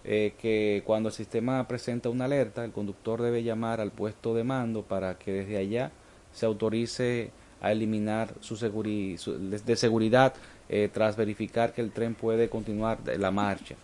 eh, 0.05 0.33
que 0.41 0.81
cuando 0.85 1.09
el 1.09 1.15
sistema 1.15 1.67
presenta 1.67 2.07
una 2.07 2.23
alerta, 2.23 2.63
el 2.63 2.71
conductor 2.71 3.21
debe 3.21 3.43
llamar 3.43 3.81
al 3.81 3.91
puesto 3.91 4.33
de 4.33 4.45
mando 4.45 4.83
para 4.83 5.17
que 5.17 5.33
desde 5.33 5.57
allá 5.57 5.91
se 6.31 6.45
autorice 6.45 7.31
a 7.61 7.73
eliminar 7.73 8.33
su 8.39 8.55
de 8.57 9.75
seguridad 9.75 10.33
eh, 10.69 10.89
tras 10.91 11.17
verificar 11.17 11.73
que 11.73 11.81
el 11.81 11.91
tren 11.91 12.15
puede 12.15 12.47
continuar 12.47 12.99
la 13.17 13.31
marcha. 13.31 13.75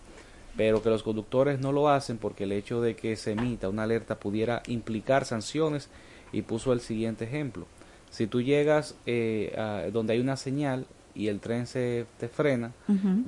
Pero 0.56 0.82
que 0.82 0.90
los 0.90 1.04
conductores 1.04 1.60
no 1.60 1.74
lo 1.74 1.90
hacen 1.90 2.18
porque 2.18 2.46
el 2.46 2.54
hecho 2.54 2.82
de 2.82 2.96
que 2.96 3.18
se 3.18 3.32
emita 3.32 3.68
una 3.68 3.84
alerta 3.84 4.20
pudiera 4.20 4.64
implicar 4.68 5.26
sanciones 5.26 5.90
y 6.32 6.42
puso 6.42 6.74
el 6.74 6.82
siguiente 6.82 7.26
ejemplo. 7.26 7.66
Si 8.10 8.28
tú 8.28 8.42
llegas 8.42 8.96
eh, 9.06 9.54
a 9.58 9.90
donde 9.92 10.14
hay 10.14 10.20
una 10.20 10.38
señal 10.38 10.86
y 11.14 11.28
el 11.28 11.40
tren 11.40 11.68
se 11.68 12.06
te 12.20 12.28
frena, 12.28 12.72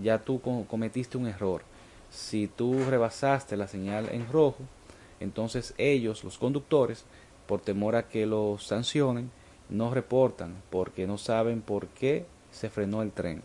ya 0.02 0.20
tú 0.20 0.42
cometiste 0.68 1.18
un 1.18 1.28
error 1.28 1.64
si 2.12 2.48
tú 2.48 2.84
rebasaste 2.90 3.58
la 3.58 3.68
señal 3.68 4.10
en 4.12 4.28
rojo, 4.28 4.64
entonces 5.20 5.74
ellos, 5.78 6.24
los 6.24 6.38
conductores, 6.38 7.06
por 7.48 7.62
temor 7.62 7.96
a 7.96 8.08
que 8.08 8.26
los 8.26 8.66
sancionen, 8.68 9.32
no 9.70 9.94
reportan 9.94 10.62
porque 10.70 11.08
no 11.08 11.18
saben 11.18 11.62
por 11.62 11.88
qué 11.88 12.26
se 12.52 12.70
frenó 12.70 13.02
el 13.02 13.12
tren. 13.12 13.42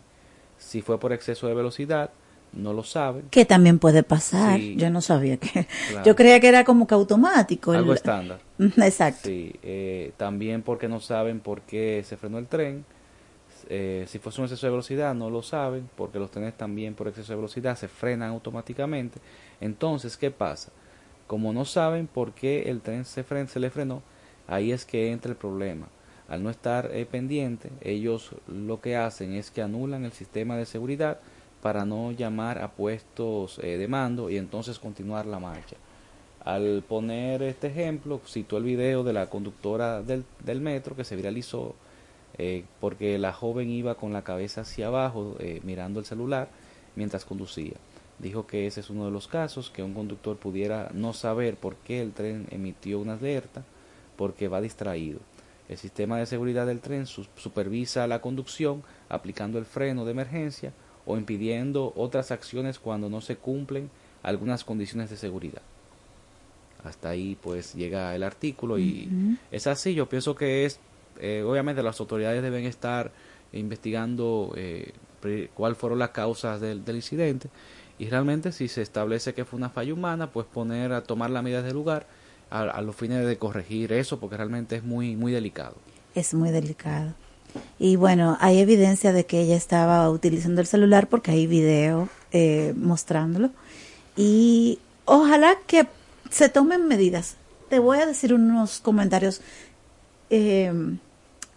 Si 0.57 0.81
fue 0.81 0.99
por 0.99 1.13
exceso 1.13 1.47
de 1.47 1.53
velocidad, 1.53 2.11
no 2.57 2.73
lo 2.73 2.83
saben. 2.83 3.23
Que 3.29 3.45
también 3.45 3.79
puede 3.79 4.03
pasar. 4.03 4.59
Yo 4.59 4.89
no 4.89 5.01
sabía 5.01 5.37
que. 5.37 5.67
Yo 6.03 6.15
creía 6.15 6.39
que 6.39 6.47
era 6.47 6.63
como 6.63 6.87
que 6.87 6.95
automático. 6.95 7.71
Algo 7.71 7.93
estándar. 7.93 8.39
Exacto. 8.59 9.29
Sí, 9.29 9.53
eh, 9.63 10.11
también 10.17 10.63
porque 10.63 10.87
no 10.87 10.99
saben 10.99 11.39
por 11.39 11.61
qué 11.61 12.03
se 12.05 12.17
frenó 12.17 12.37
el 12.39 12.47
tren. 12.47 12.85
Eh, 13.69 14.05
si 14.07 14.19
fuese 14.19 14.39
un 14.39 14.45
exceso 14.45 14.65
de 14.65 14.71
velocidad, 14.71 15.13
no 15.13 15.29
lo 15.29 15.41
saben, 15.43 15.89
porque 15.95 16.19
los 16.19 16.31
trenes 16.31 16.55
también 16.55 16.93
por 16.93 17.07
exceso 17.07 17.33
de 17.33 17.37
velocidad 17.37 17.77
se 17.77 17.87
frenan 17.87 18.31
automáticamente. 18.31 19.19
Entonces, 19.59 20.17
¿qué 20.17 20.31
pasa? 20.31 20.71
Como 21.27 21.51
no 21.51 21.65
saben 21.65 22.07
por 22.07 22.31
qué 22.31 22.69
el 22.69 22.81
tren 22.81 23.03
se, 23.03 23.23
se 23.23 23.59
le 23.59 23.69
frenó, 23.69 24.01
ahí 24.47 24.71
es 24.71 24.85
que 24.85 25.11
entra 25.11 25.31
el 25.31 25.37
problema. 25.37 25.87
Al 26.29 26.43
no 26.43 26.49
estar 26.49 26.89
eh, 26.93 27.05
pendiente, 27.05 27.69
ellos 27.81 28.31
lo 28.47 28.81
que 28.81 28.95
hacen 28.95 29.33
es 29.33 29.51
que 29.51 29.61
anulan 29.61 30.05
el 30.05 30.11
sistema 30.11 30.57
de 30.57 30.65
seguridad 30.65 31.19
para 31.61 31.85
no 31.85 32.11
llamar 32.11 32.59
a 32.59 32.71
puestos 32.71 33.59
eh, 33.59 33.77
de 33.77 33.87
mando 33.87 34.29
y 34.29 34.37
entonces 34.37 34.79
continuar 34.79 35.25
la 35.25 35.39
marcha. 35.39 35.75
Al 36.43 36.83
poner 36.87 37.43
este 37.43 37.67
ejemplo, 37.67 38.21
citó 38.25 38.57
el 38.57 38.63
video 38.63 39.03
de 39.03 39.13
la 39.13 39.29
conductora 39.29 40.01
del, 40.01 40.23
metro 40.61 40.95
que 40.95 41.03
se 41.03 41.15
viralizó 41.15 41.75
eh, 42.37 42.63
porque 42.79 43.17
la 43.17 43.33
joven 43.33 43.69
iba 43.69 43.95
con 43.95 44.13
la 44.13 44.23
cabeza 44.23 44.61
hacia 44.61 44.87
abajo 44.87 45.35
eh, 45.39 45.59
mirando 45.63 45.99
el 45.99 46.05
celular 46.05 46.47
mientras 46.95 47.25
conducía. 47.25 47.73
Dijo 48.19 48.47
que 48.47 48.65
ese 48.65 48.79
es 48.79 48.89
uno 48.89 49.05
de 49.05 49.11
los 49.11 49.27
casos, 49.27 49.69
que 49.69 49.83
un 49.83 49.93
conductor 49.93 50.37
pudiera 50.37 50.89
no 50.93 51.13
saber 51.13 51.55
por 51.55 51.75
qué 51.75 52.01
el 52.01 52.13
tren 52.13 52.47
emitió 52.49 52.99
una 52.99 53.13
alerta, 53.13 53.63
porque 54.15 54.47
va 54.47 54.61
distraído. 54.61 55.19
El 55.69 55.77
sistema 55.77 56.17
de 56.17 56.25
seguridad 56.25 56.65
del 56.65 56.79
tren 56.79 57.05
supervisa 57.05 58.07
la 58.07 58.21
conducción 58.21 58.83
aplicando 59.09 59.59
el 59.59 59.65
freno 59.65 60.05
de 60.05 60.11
emergencia 60.11 60.71
o 61.07 61.17
impidiendo 61.17 61.93
otras 61.95 62.31
acciones 62.31 62.77
cuando 62.77 63.09
no 63.09 63.21
se 63.21 63.37
cumplen 63.37 63.89
algunas 64.21 64.63
condiciones 64.65 65.09
de 65.09 65.15
seguridad. 65.15 65.61
Hasta 66.83 67.09
ahí 67.09 67.37
pues 67.41 67.73
llega 67.73 68.13
el 68.13 68.23
artículo 68.23 68.77
y 68.77 69.37
es 69.51 69.65
así, 69.67 69.95
yo 69.95 70.07
pienso 70.07 70.35
que 70.35 70.65
es, 70.65 70.79
eh, 71.19 71.43
obviamente 71.45 71.81
las 71.81 71.99
autoridades 71.99 72.43
deben 72.43 72.65
estar 72.65 73.11
investigando 73.53 74.53
eh, 74.55 74.91
cuáles 75.55 75.77
fueron 75.77 75.97
las 75.97 76.09
causas 76.09 76.61
del, 76.61 76.83
incidente 76.87 77.49
y 77.97 78.09
realmente 78.09 78.51
si 78.51 78.67
se 78.67 78.81
establece 78.81 79.33
que 79.33 79.45
fue 79.45 79.57
una 79.57 79.69
falla 79.69 79.93
humana, 79.93 80.31
pues 80.31 80.45
poner 80.45 80.91
a 80.91 81.03
tomar 81.03 81.29
las 81.29 81.41
medidas 81.41 81.63
del 81.63 81.73
lugar 81.73 82.05
a, 82.51 82.61
a 82.61 82.81
los 82.81 82.95
fines 82.95 83.25
de 83.25 83.37
corregir 83.37 83.91
eso 83.93 84.19
porque 84.19 84.37
realmente 84.37 84.75
es 84.75 84.83
muy, 84.83 85.15
muy 85.15 85.31
delicado. 85.31 85.75
Es 86.15 86.33
muy 86.33 86.51
delicado. 86.51 87.13
Y 87.79 87.95
bueno, 87.95 88.37
hay 88.39 88.59
evidencia 88.59 89.13
de 89.13 89.25
que 89.25 89.41
ella 89.41 89.55
estaba 89.55 90.09
utilizando 90.09 90.61
el 90.61 90.67
celular 90.67 91.07
porque 91.07 91.31
hay 91.31 91.47
video 91.47 92.09
eh, 92.31 92.73
mostrándolo. 92.75 93.51
Y 94.15 94.79
ojalá 95.05 95.55
que 95.67 95.87
se 96.29 96.49
tomen 96.49 96.87
medidas. 96.87 97.35
Te 97.69 97.79
voy 97.79 97.99
a 97.99 98.05
decir 98.05 98.33
unos 98.33 98.79
comentarios 98.79 99.41
eh, 100.29 100.71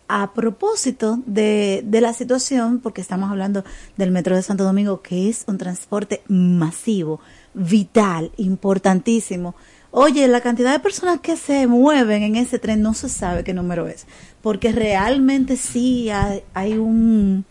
a 0.09 0.33
propósito 0.35 1.21
de, 1.25 1.83
de 1.85 2.01
la 2.01 2.13
situación, 2.13 2.81
porque 2.81 3.01
estamos 3.01 3.31
hablando 3.31 3.65
del 3.97 4.11
Metro 4.11 4.37
de 4.37 4.43
Santo 4.43 4.65
Domingo, 4.65 5.03
que 5.03 5.29
es 5.29 5.45
un 5.47 5.57
transporte 5.57 6.23
masivo, 6.29 7.21
vital, 7.55 8.33
importantísimo 8.37 9.55
Oye, 9.93 10.29
la 10.29 10.41
cantidad 10.41 10.71
de 10.71 10.79
personas 10.79 11.19
que 11.21 11.37
se 11.37 11.67
mueven 11.67 12.23
en 12.23 12.37
ese 12.37 12.61
tren 12.61 12.81
no 12.81 12.95
se 12.95 13.09
sabe 13.09 13.43
qué 13.43 13.53
número 13.53 13.89
es, 13.89 14.07
porque 14.43 14.73
realmente 14.73 15.57
sí 15.57 16.09
hay, 16.11 16.73
un, 16.79 17.45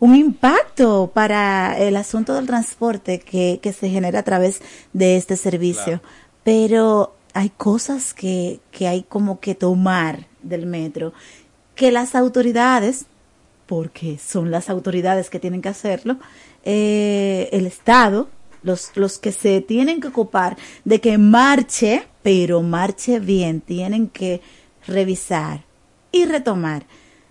un 0.00 0.16
impacto 0.16 1.10
para 1.14 1.78
el 1.78 1.96
asunto 1.96 2.34
del 2.34 2.46
transporte 2.46 3.20
que, 3.20 3.60
que 3.62 3.72
se 3.72 3.88
genera 3.88 4.20
a 4.20 4.24
través 4.24 4.60
de 4.92 5.16
este 5.16 5.36
servicio. 5.36 6.00
Pero 6.42 7.14
hay 7.34 7.50
cosas 7.50 8.14
que, 8.14 8.60
que 8.70 8.88
hay 8.88 9.02
como 9.02 9.40
que 9.40 9.54
tomar 9.54 10.26
del 10.42 10.66
metro, 10.66 11.12
que 11.74 11.90
las 11.90 12.14
autoridades, 12.14 13.06
porque 13.66 14.18
son 14.18 14.50
las 14.50 14.70
autoridades 14.70 15.30
que 15.30 15.40
tienen 15.40 15.62
que 15.62 15.68
hacerlo, 15.68 16.18
eh, 16.64 17.48
el 17.52 17.66
Estado, 17.66 18.28
los, 18.62 18.92
los 18.94 19.18
que 19.18 19.32
se 19.32 19.60
tienen 19.60 20.00
que 20.00 20.08
ocupar 20.08 20.56
de 20.84 21.00
que 21.00 21.18
marche, 21.18 22.06
pero 22.22 22.62
marche 22.62 23.18
bien, 23.20 23.60
tienen 23.60 24.08
que 24.08 24.40
revisar 24.86 25.64
y 26.14 26.26
retomar. 26.26 26.86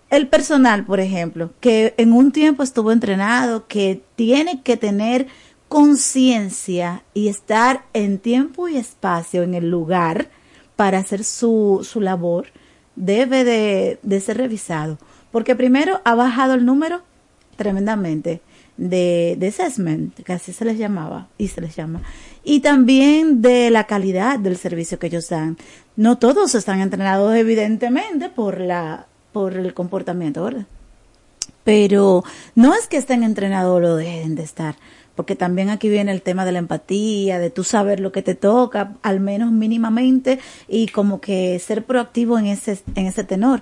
El 0.09 0.27
personal, 0.27 0.85
por 0.85 0.99
ejemplo, 0.99 1.51
que 1.61 1.95
en 1.97 2.11
un 2.11 2.31
tiempo 2.31 2.61
estuvo 2.61 2.91
entrenado, 2.91 3.65
que 3.65 4.01
tiene 4.15 4.61
que 4.61 4.77
tener 4.77 5.27
conciencia 5.69 7.03
y 7.13 7.29
estar 7.29 7.85
en 7.93 8.19
tiempo 8.19 8.67
y 8.67 8.77
espacio 8.77 9.41
en 9.41 9.55
el 9.55 9.71
lugar 9.71 10.27
para 10.75 10.99
hacer 10.99 11.23
su, 11.23 11.87
su 11.89 12.01
labor, 12.01 12.47
debe 12.95 13.43
de, 13.43 13.99
de 14.03 14.19
ser 14.19 14.37
revisado. 14.37 14.99
Porque 15.31 15.55
primero 15.55 16.01
ha 16.03 16.13
bajado 16.13 16.53
el 16.53 16.65
número 16.65 17.01
tremendamente 17.55 18.41
de, 18.77 19.35
de 19.39 19.47
assessment, 19.47 20.13
que 20.19 20.37
se 20.39 20.65
les 20.65 20.77
llamaba 20.77 21.29
y 21.37 21.47
se 21.47 21.61
les 21.61 21.75
llama, 21.75 22.01
y 22.43 22.59
también 22.59 23.41
de 23.41 23.69
la 23.69 23.85
calidad 23.85 24.39
del 24.39 24.57
servicio 24.57 24.99
que 24.99 25.07
ellos 25.07 25.29
dan. 25.29 25.57
No 25.95 26.17
todos 26.17 26.55
están 26.55 26.81
entrenados 26.81 27.35
evidentemente 27.35 28.29
por 28.29 28.59
la 28.59 29.07
por 29.33 29.57
el 29.57 29.73
comportamiento, 29.73 30.43
¿verdad? 30.43 30.65
Pero 31.65 32.23
no 32.55 32.73
es 32.73 32.87
que 32.87 32.97
estén 32.97 33.23
entrenados 33.23 33.75
o 33.75 33.79
lo 33.79 33.95
dejen 33.95 34.35
de 34.35 34.43
estar, 34.43 34.75
porque 35.15 35.35
también 35.35 35.69
aquí 35.69 35.89
viene 35.89 36.11
el 36.11 36.21
tema 36.21 36.45
de 36.45 36.51
la 36.51 36.59
empatía, 36.59 37.39
de 37.39 37.49
tú 37.49 37.63
saber 37.63 37.99
lo 37.99 38.11
que 38.11 38.21
te 38.21 38.35
toca, 38.35 38.95
al 39.01 39.19
menos 39.19 39.51
mínimamente, 39.51 40.39
y 40.67 40.87
como 40.87 41.19
que 41.19 41.59
ser 41.59 41.83
proactivo 41.83 42.37
en 42.37 42.47
ese, 42.47 42.79
en 42.95 43.07
ese 43.07 43.23
tenor. 43.23 43.61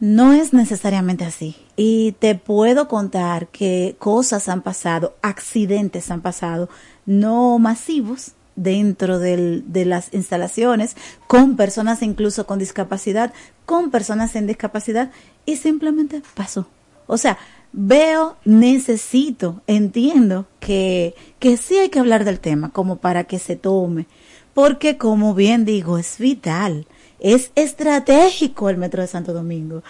No 0.00 0.32
es 0.32 0.52
necesariamente 0.52 1.24
así. 1.24 1.56
Y 1.76 2.12
te 2.20 2.36
puedo 2.36 2.86
contar 2.86 3.48
que 3.48 3.96
cosas 3.98 4.48
han 4.48 4.62
pasado, 4.62 5.16
accidentes 5.22 6.10
han 6.10 6.20
pasado, 6.20 6.68
no 7.08 7.58
masivos, 7.58 8.32
dentro 8.54 9.18
del, 9.18 9.64
de 9.68 9.84
las 9.84 10.12
instalaciones, 10.12 10.96
con 11.26 11.56
personas 11.56 12.02
incluso 12.02 12.46
con 12.46 12.58
discapacidad, 12.58 13.32
con 13.66 13.90
personas 13.90 14.32
sin 14.32 14.46
discapacidad, 14.46 15.10
y 15.46 15.56
simplemente 15.56 16.22
pasó. 16.34 16.68
O 17.06 17.18
sea, 17.18 17.38
veo, 17.72 18.36
necesito, 18.44 19.62
entiendo 19.66 20.46
que, 20.60 21.14
que 21.38 21.56
sí 21.56 21.76
hay 21.78 21.88
que 21.88 22.00
hablar 22.00 22.24
del 22.24 22.40
tema 22.40 22.70
como 22.70 22.96
para 22.96 23.24
que 23.24 23.38
se 23.38 23.56
tome, 23.56 24.06
porque 24.54 24.98
como 24.98 25.34
bien 25.34 25.64
digo, 25.64 25.98
es 25.98 26.18
vital 26.18 26.86
es 27.20 27.50
estratégico 27.54 28.70
el 28.70 28.76
metro 28.76 29.02
de 29.02 29.08
Santo 29.08 29.32
Domingo. 29.32 29.82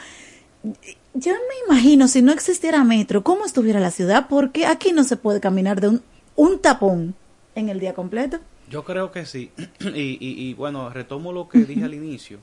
Yo 1.14 1.33
me 1.33 1.74
imagino, 1.74 2.09
si 2.09 2.22
no 2.22 2.33
existiera 2.33 2.85
metro, 2.85 3.22
¿cómo 3.22 3.44
estuviera 3.44 3.81
la 3.81 3.90
ciudad? 3.90 4.26
Porque 4.28 4.66
aquí 4.66 4.92
no 4.92 5.04
se 5.04 5.16
puede 5.16 5.40
caminar 5.40 5.81
de 5.81 5.88
un, 5.88 6.02
un 6.38 6.61
tapón 6.61 7.16
en 7.57 7.68
el 7.68 7.81
día 7.81 7.94
completo. 7.94 8.38
Yo 8.70 8.85
creo 8.85 9.11
que 9.11 9.27
sí. 9.27 9.51
Y, 9.81 10.18
y, 10.20 10.55
bueno, 10.55 10.88
retomo 10.88 11.33
lo 11.33 11.48
que 11.48 11.59
dije 11.59 11.85
al 11.85 11.94
inicio. 11.94 12.38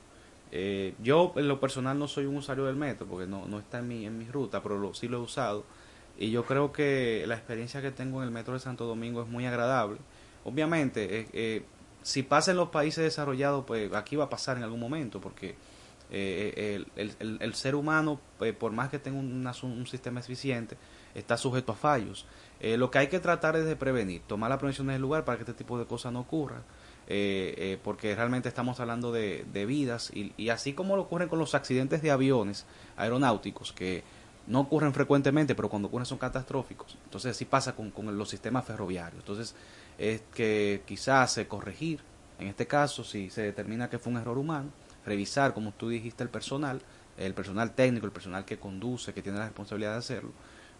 Eh, 0.52 0.94
yo 1.02 1.32
en 1.36 1.48
lo 1.48 1.58
personal 1.58 1.98
no 1.98 2.06
soy 2.06 2.26
un 2.26 2.36
usuario 2.36 2.66
del 2.66 2.76
metro 2.76 3.06
porque 3.06 3.26
no, 3.26 3.46
no 3.46 3.58
está 3.58 3.78
en 3.78 3.88
mi, 3.88 4.06
en 4.06 4.18
mi 4.18 4.26
ruta, 4.26 4.62
pero 4.62 4.94
sí 4.94 5.08
lo 5.08 5.18
he 5.18 5.20
usado. 5.20 5.64
Y 6.18 6.30
yo 6.30 6.44
creo 6.44 6.72
que 6.72 7.24
la 7.26 7.34
experiencia 7.34 7.80
que 7.80 7.90
tengo 7.90 8.20
en 8.20 8.28
el 8.28 8.30
metro 8.30 8.54
de 8.54 8.60
Santo 8.60 8.84
Domingo 8.84 9.22
es 9.22 9.28
muy 9.28 9.46
agradable. 9.46 9.98
Obviamente, 10.44 11.20
eh, 11.20 11.28
eh 11.32 11.62
si 12.02 12.22
pasa 12.22 12.52
en 12.52 12.58
los 12.58 12.68
países 12.68 13.02
desarrollados, 13.02 13.64
pues 13.64 13.92
aquí 13.92 14.14
va 14.14 14.24
a 14.24 14.30
pasar 14.30 14.56
en 14.56 14.62
algún 14.62 14.78
momento, 14.78 15.20
porque 15.20 15.56
eh, 16.08 16.84
el, 16.94 17.54
ser 17.54 17.74
humano, 17.74 18.20
por 18.60 18.70
más 18.70 18.90
que 18.90 19.00
tenga 19.00 19.18
un, 19.18 19.86
sistema 19.88 20.20
eficiente, 20.20 20.76
está 21.16 21.36
sujeto 21.36 21.72
a 21.72 21.74
fallos. 21.74 22.24
Eh, 22.60 22.76
lo 22.76 22.90
que 22.90 22.98
hay 22.98 23.08
que 23.08 23.20
tratar 23.20 23.56
es 23.56 23.66
de 23.66 23.76
prevenir, 23.76 24.22
tomar 24.26 24.50
la 24.50 24.58
prevención 24.58 24.86
del 24.86 25.02
lugar 25.02 25.24
para 25.24 25.36
que 25.38 25.42
este 25.42 25.54
tipo 25.54 25.78
de 25.78 25.86
cosas 25.86 26.12
no 26.12 26.20
ocurran. 26.20 26.62
Eh, 27.08 27.78
porque 27.84 28.16
realmente 28.16 28.48
estamos 28.48 28.80
hablando 28.80 29.12
de, 29.12 29.44
vidas 29.66 30.10
y, 30.12 30.48
así 30.48 30.72
como 30.72 30.96
lo 30.96 31.02
ocurre 31.02 31.28
con 31.28 31.38
los 31.38 31.54
accidentes 31.54 32.02
de 32.02 32.10
aviones 32.10 32.66
aeronáuticos 32.96 33.72
que 33.72 34.02
no 34.48 34.58
ocurren 34.58 34.92
frecuentemente 34.92 35.54
pero 35.54 35.68
cuando 35.68 35.86
ocurren 35.86 36.04
son 36.04 36.18
catastróficos 36.18 36.98
entonces 37.04 37.30
así 37.30 37.44
pasa 37.44 37.76
con, 37.76 37.92
con 37.92 38.18
los 38.18 38.28
sistemas 38.28 38.64
ferroviarios 38.64 39.20
entonces 39.20 39.54
es 39.98 40.22
que 40.34 40.82
quizás 40.86 41.32
se 41.32 41.48
corregir, 41.48 42.00
en 42.38 42.48
este 42.48 42.66
caso, 42.66 43.04
si 43.04 43.30
se 43.30 43.42
determina 43.42 43.88
que 43.88 43.98
fue 43.98 44.12
un 44.12 44.18
error 44.18 44.38
humano, 44.38 44.70
revisar, 45.04 45.54
como 45.54 45.72
tú 45.72 45.88
dijiste, 45.88 46.22
el 46.22 46.28
personal, 46.28 46.82
el 47.16 47.34
personal 47.34 47.72
técnico, 47.72 48.06
el 48.06 48.12
personal 48.12 48.44
que 48.44 48.58
conduce, 48.58 49.14
que 49.14 49.22
tiene 49.22 49.38
la 49.38 49.46
responsabilidad 49.46 49.92
de 49.92 49.98
hacerlo, 49.98 50.32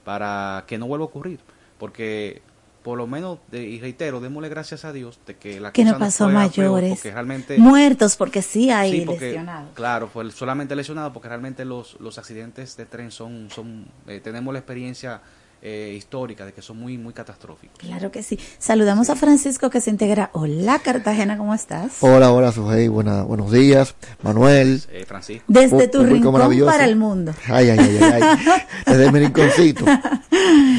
para 0.04 0.64
que 0.66 0.78
no 0.78 0.86
vuelva 0.86 1.04
a 1.04 1.08
ocurrir. 1.08 1.40
Porque, 1.78 2.42
por 2.82 2.98
lo 2.98 3.06
menos, 3.06 3.38
y 3.52 3.80
reitero, 3.80 4.20
démosle 4.20 4.48
gracias 4.48 4.84
a 4.84 4.92
Dios 4.92 5.18
de 5.26 5.36
que 5.36 5.60
la 5.60 5.72
que 5.72 5.84
no 5.84 5.98
pasó 5.98 6.28
mayores, 6.28 7.02
realmente, 7.04 7.58
muertos, 7.58 8.16
porque 8.16 8.42
sí 8.42 8.70
hay 8.70 9.04
lesionados. 9.04 9.70
Claro, 9.74 10.08
fue 10.08 10.30
solamente 10.30 10.74
lesionados, 10.76 11.12
porque 11.12 11.28
realmente 11.28 11.64
los, 11.64 12.00
los 12.00 12.18
accidentes 12.18 12.76
de 12.76 12.86
tren 12.86 13.10
son, 13.10 13.48
son 13.50 13.86
eh, 14.06 14.20
tenemos 14.20 14.52
la 14.52 14.60
experiencia 14.60 15.20
eh, 15.68 15.94
históricas 15.96 16.46
de 16.46 16.52
que 16.52 16.62
son 16.62 16.78
muy, 16.78 16.96
muy 16.96 17.12
catastróficos. 17.12 17.76
Claro 17.80 18.12
que 18.12 18.22
sí. 18.22 18.38
Saludamos 18.56 19.10
a 19.10 19.16
Francisco 19.16 19.68
que 19.68 19.80
se 19.80 19.90
integra. 19.90 20.30
Hola 20.32 20.78
Cartagena, 20.78 21.36
¿cómo 21.36 21.52
estás? 21.54 21.96
Hola, 22.02 22.30
hola 22.30 22.52
Sujei, 22.52 22.86
buena, 22.86 23.24
buenos 23.24 23.50
días. 23.50 23.96
Manuel. 24.22 24.80
Eh, 24.92 25.04
Francisco. 25.08 25.44
Desde 25.48 25.88
tu 25.88 26.04
rincón 26.04 26.34
para 26.64 26.84
el 26.84 26.94
mundo. 26.94 27.34
Ay, 27.48 27.70
ay, 27.70 27.80
ay, 27.80 27.98
ay. 28.00 28.38
Desde 28.86 29.10
mi 29.10 29.18
rinconcito. 29.18 29.84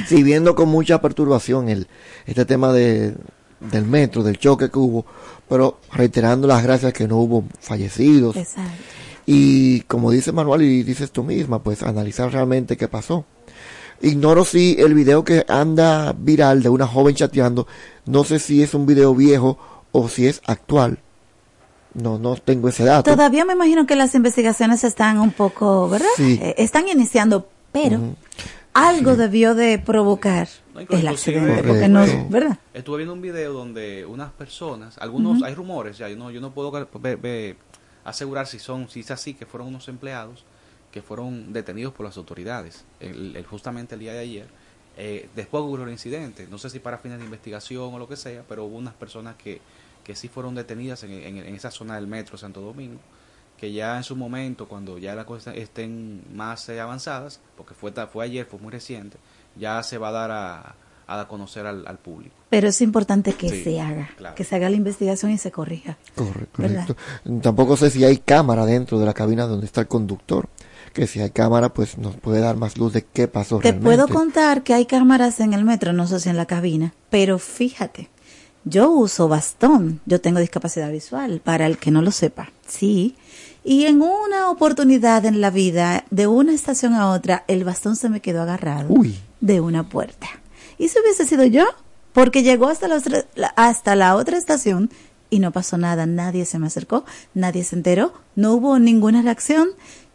Sí, 0.07 0.23
viendo 0.23 0.55
con 0.55 0.69
mucha 0.69 1.01
perturbación 1.01 1.67
el, 1.67 1.89
este 2.25 2.45
tema 2.45 2.71
de, 2.71 3.13
del 3.59 3.85
metro, 3.85 4.23
del 4.23 4.37
choque 4.37 4.71
que 4.71 4.79
hubo, 4.79 5.05
pero 5.49 5.81
reiterando 5.91 6.47
las 6.47 6.63
gracias 6.63 6.93
que 6.93 7.09
no 7.09 7.17
hubo 7.17 7.43
fallecidos. 7.59 8.37
Exacto. 8.37 8.71
Y 9.25 9.81
como 9.81 10.11
dice 10.11 10.31
Manuel 10.31 10.61
y 10.61 10.83
dices 10.83 11.11
tú 11.11 11.25
misma, 11.25 11.61
pues 11.61 11.83
analizar 11.83 12.31
realmente 12.31 12.77
qué 12.77 12.87
pasó. 12.87 13.25
Ignoro 14.01 14.45
si 14.45 14.75
el 14.79 14.93
video 14.93 15.23
que 15.23 15.45
anda 15.47 16.13
viral 16.17 16.61
de 16.61 16.69
una 16.69 16.85
joven 16.85 17.15
chateando, 17.15 17.67
no 18.05 18.23
sé 18.23 18.39
si 18.39 18.61
es 18.61 18.73
un 18.73 18.85
video 18.85 19.15
viejo 19.15 19.57
o 19.91 20.07
si 20.07 20.27
es 20.27 20.41
actual. 20.45 20.99
No, 21.93 22.19
no 22.19 22.35
tengo 22.35 22.69
ese 22.69 22.83
dato. 22.83 23.09
Todavía 23.09 23.43
me 23.43 23.53
imagino 23.53 23.87
que 23.87 23.95
las 23.95 24.13
investigaciones 24.13 24.83
están 24.83 25.19
un 25.19 25.31
poco, 25.31 25.89
¿verdad? 25.89 26.07
Sí. 26.15 26.39
Eh, 26.41 26.55
están 26.59 26.87
iniciando, 26.87 27.49
pero 27.71 28.15
algo 28.73 29.15
debió 29.15 29.55
de 29.55 29.79
provocar 29.79 30.47
No, 30.75 30.81
el 30.81 31.07
accidente, 31.07 31.63
porque 31.63 31.87
no, 31.87 32.05
¿verdad? 32.29 32.59
Estuve 32.75 32.97
viendo 32.97 33.13
un 33.13 33.21
video 33.21 33.51
donde 33.51 34.05
unas 34.05 34.31
personas, 34.31 34.97
algunos, 34.99 35.41
hay 35.41 35.55
rumores, 35.55 35.97
ya 35.97 36.07
yo 36.07 36.15
no, 36.15 36.29
yo 36.29 36.39
no 36.39 36.51
puedo 36.51 36.71
asegurar 38.03 38.45
si 38.45 38.59
son, 38.59 38.87
si 38.89 38.99
es 38.99 39.09
así, 39.09 39.33
que 39.33 39.47
fueron 39.47 39.69
unos 39.69 39.87
empleados 39.87 40.45
que 40.97 41.03
fueron 41.03 41.53
detenidos 41.53 41.93
por 41.93 42.05
las 42.07 42.17
autoridades, 42.17 42.83
el, 42.99 43.35
el- 43.35 43.45
justamente 43.45 43.93
el 43.93 44.01
día 44.01 44.13
de 44.13 44.19
ayer. 44.19 44.47
Eh, 44.97 45.29
después 45.35 45.61
ocurrió 45.63 45.85
el 45.85 45.91
incidente, 45.91 46.47
no 46.49 46.57
sé 46.57 46.71
si 46.71 46.79
para 46.79 46.97
fines 46.97 47.19
de 47.19 47.25
investigación 47.25 47.93
o 47.93 47.99
lo 47.99 48.07
que 48.07 48.15
sea, 48.15 48.43
pero 48.49 48.65
hubo 48.65 48.77
unas 48.77 48.95
personas 48.95 49.35
que, 49.35 49.61
que 50.03 50.15
sí 50.15 50.27
fueron 50.27 50.55
detenidas 50.55 51.03
en, 51.03 51.11
en- 51.11 51.37
en 51.37 51.53
esa 51.55 51.69
zona 51.69 51.95
del 51.95 52.07
metro 52.07 52.35
Santo 52.35 52.61
Domingo, 52.61 52.99
que 53.59 53.71
ya 53.71 53.95
en 53.97 54.03
su 54.03 54.15
momento, 54.15 54.67
cuando 54.67 54.97
ya 54.97 55.13
las 55.13 55.25
cosas 55.25 55.55
estén 55.55 56.23
más 56.33 56.67
eh, 56.69 56.79
avanzadas, 56.81 57.39
porque 57.55 57.75
fue, 57.75 57.91
fue 58.07 58.25
ayer, 58.25 58.47
fue 58.47 58.57
muy 58.59 58.71
reciente, 58.71 59.17
ya 59.55 59.83
se 59.83 59.99
va 59.99 60.09
a 60.09 60.11
dar 60.11 60.31
a, 60.31 60.59
a 61.05 61.15
dar 61.15 61.25
a 61.25 61.27
conocer 61.27 61.67
al, 61.67 61.85
al 61.87 61.99
público. 61.99 62.33
Pero 62.49 62.67
es 62.69 62.81
importante 62.81 63.33
que 63.33 63.49
Sí, 63.49 63.63
se 63.63 63.79
haga, 63.81 64.09
claro. 64.17 64.35
que 64.35 64.43
se 64.43 64.55
haga 64.55 64.67
la 64.69 64.75
investigación 64.77 65.29
y 65.31 65.37
se 65.37 65.51
corrija. 65.51 65.97
Corre- 66.15 66.47
¿Verdad? 66.57 66.87
correcto. 66.87 67.41
Tampoco 67.43 67.77
sé 67.77 67.91
si 67.91 68.03
hay 68.03 68.17
cámara 68.17 68.65
dentro 68.65 68.97
de 68.99 69.05
la 69.05 69.13
cabina 69.13 69.45
donde 69.45 69.65
está 69.67 69.81
el 69.81 69.87
conductor. 69.87 70.47
Que 70.97 71.05
si 71.07 71.21
hay 71.21 71.29
cámara, 71.29 71.73
pues 71.73 71.97
nos 71.99 72.15
puede 72.15 72.39
dar 72.39 72.57
más 72.57 72.77
luz 72.77 72.91
de 72.93 73.05
qué 73.05 73.27
pasó 73.27 73.59
Te 73.59 73.71
realmente. 73.71 73.85
puedo 73.85 74.07
contar 74.07 74.63
que 74.63 74.73
hay 74.73 74.85
cámaras 74.87 75.39
en 75.39 75.53
el 75.53 75.63
metro, 75.63 75.93
no 75.93 76.07
sé 76.07 76.19
si 76.19 76.27
en 76.29 76.37
la 76.37 76.47
cabina, 76.47 76.93
pero 77.11 77.37
fíjate, 77.37 78.09
yo 78.65 78.89
uso 78.89 79.27
bastón, 79.27 80.01
yo 80.07 80.19
tengo 80.21 80.39
discapacidad 80.39 80.91
visual, 80.91 81.39
para 81.43 81.67
el 81.67 81.77
que 81.77 81.91
no 81.91 82.01
lo 82.01 82.09
sepa, 82.11 82.51
sí. 82.67 83.15
Y 83.63 83.85
en 83.85 84.01
una 84.01 84.49
oportunidad 84.49 85.23
en 85.25 85.39
la 85.39 85.51
vida, 85.51 86.03
de 86.09 86.25
una 86.25 86.53
estación 86.53 86.93
a 86.95 87.11
otra, 87.11 87.43
el 87.47 87.63
bastón 87.63 87.95
se 87.95 88.09
me 88.09 88.19
quedó 88.19 88.41
agarrado 88.41 88.87
Uy. 88.89 89.19
de 89.39 89.61
una 89.61 89.87
puerta. 89.87 90.27
¿Y 90.79 90.87
si 90.87 90.99
hubiese 90.99 91.27
sido 91.27 91.45
yo? 91.45 91.65
Porque 92.11 92.41
llegó 92.41 92.69
hasta 92.69 92.87
la, 92.87 92.95
otra, 92.95 93.23
la- 93.35 93.53
hasta 93.55 93.95
la 93.95 94.15
otra 94.15 94.37
estación 94.37 94.89
y 95.29 95.37
no 95.39 95.51
pasó 95.51 95.77
nada, 95.77 96.07
nadie 96.07 96.45
se 96.45 96.57
me 96.57 96.65
acercó, 96.67 97.05
nadie 97.35 97.63
se 97.63 97.75
enteró, 97.75 98.13
no 98.35 98.53
hubo 98.53 98.79
ninguna 98.79 99.21
reacción. 99.21 99.67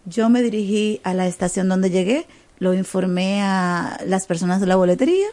Yo 0.05 0.29
me 0.29 0.43
dirigí 0.43 1.01
a 1.05 1.15
la 1.15 1.27
estación 1.27 1.69
donde 1.69 1.91
llegué, 1.91 2.27
lo 2.59 2.75
informé 2.75 3.43
a 3.43 3.99
las 4.07 4.27
personas 4.27 4.61
de 4.61 4.67
la 4.67 4.77
boletería, 4.77 5.27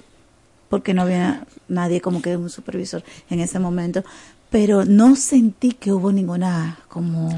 porque 0.70 0.94
no 0.94 1.02
había 1.04 1.46
nadie 1.68 2.02
como 2.02 2.22
que 2.22 2.38
un 2.38 2.50
supervisor 2.50 3.04
en 3.30 3.40
ese 3.40 3.58
momento, 3.60 4.04
pero 4.50 4.86
no 4.86 5.16
sentí 5.16 5.72
que 5.72 5.92
hubo 5.92 6.12
ninguna 6.12 6.80
como 6.88 7.36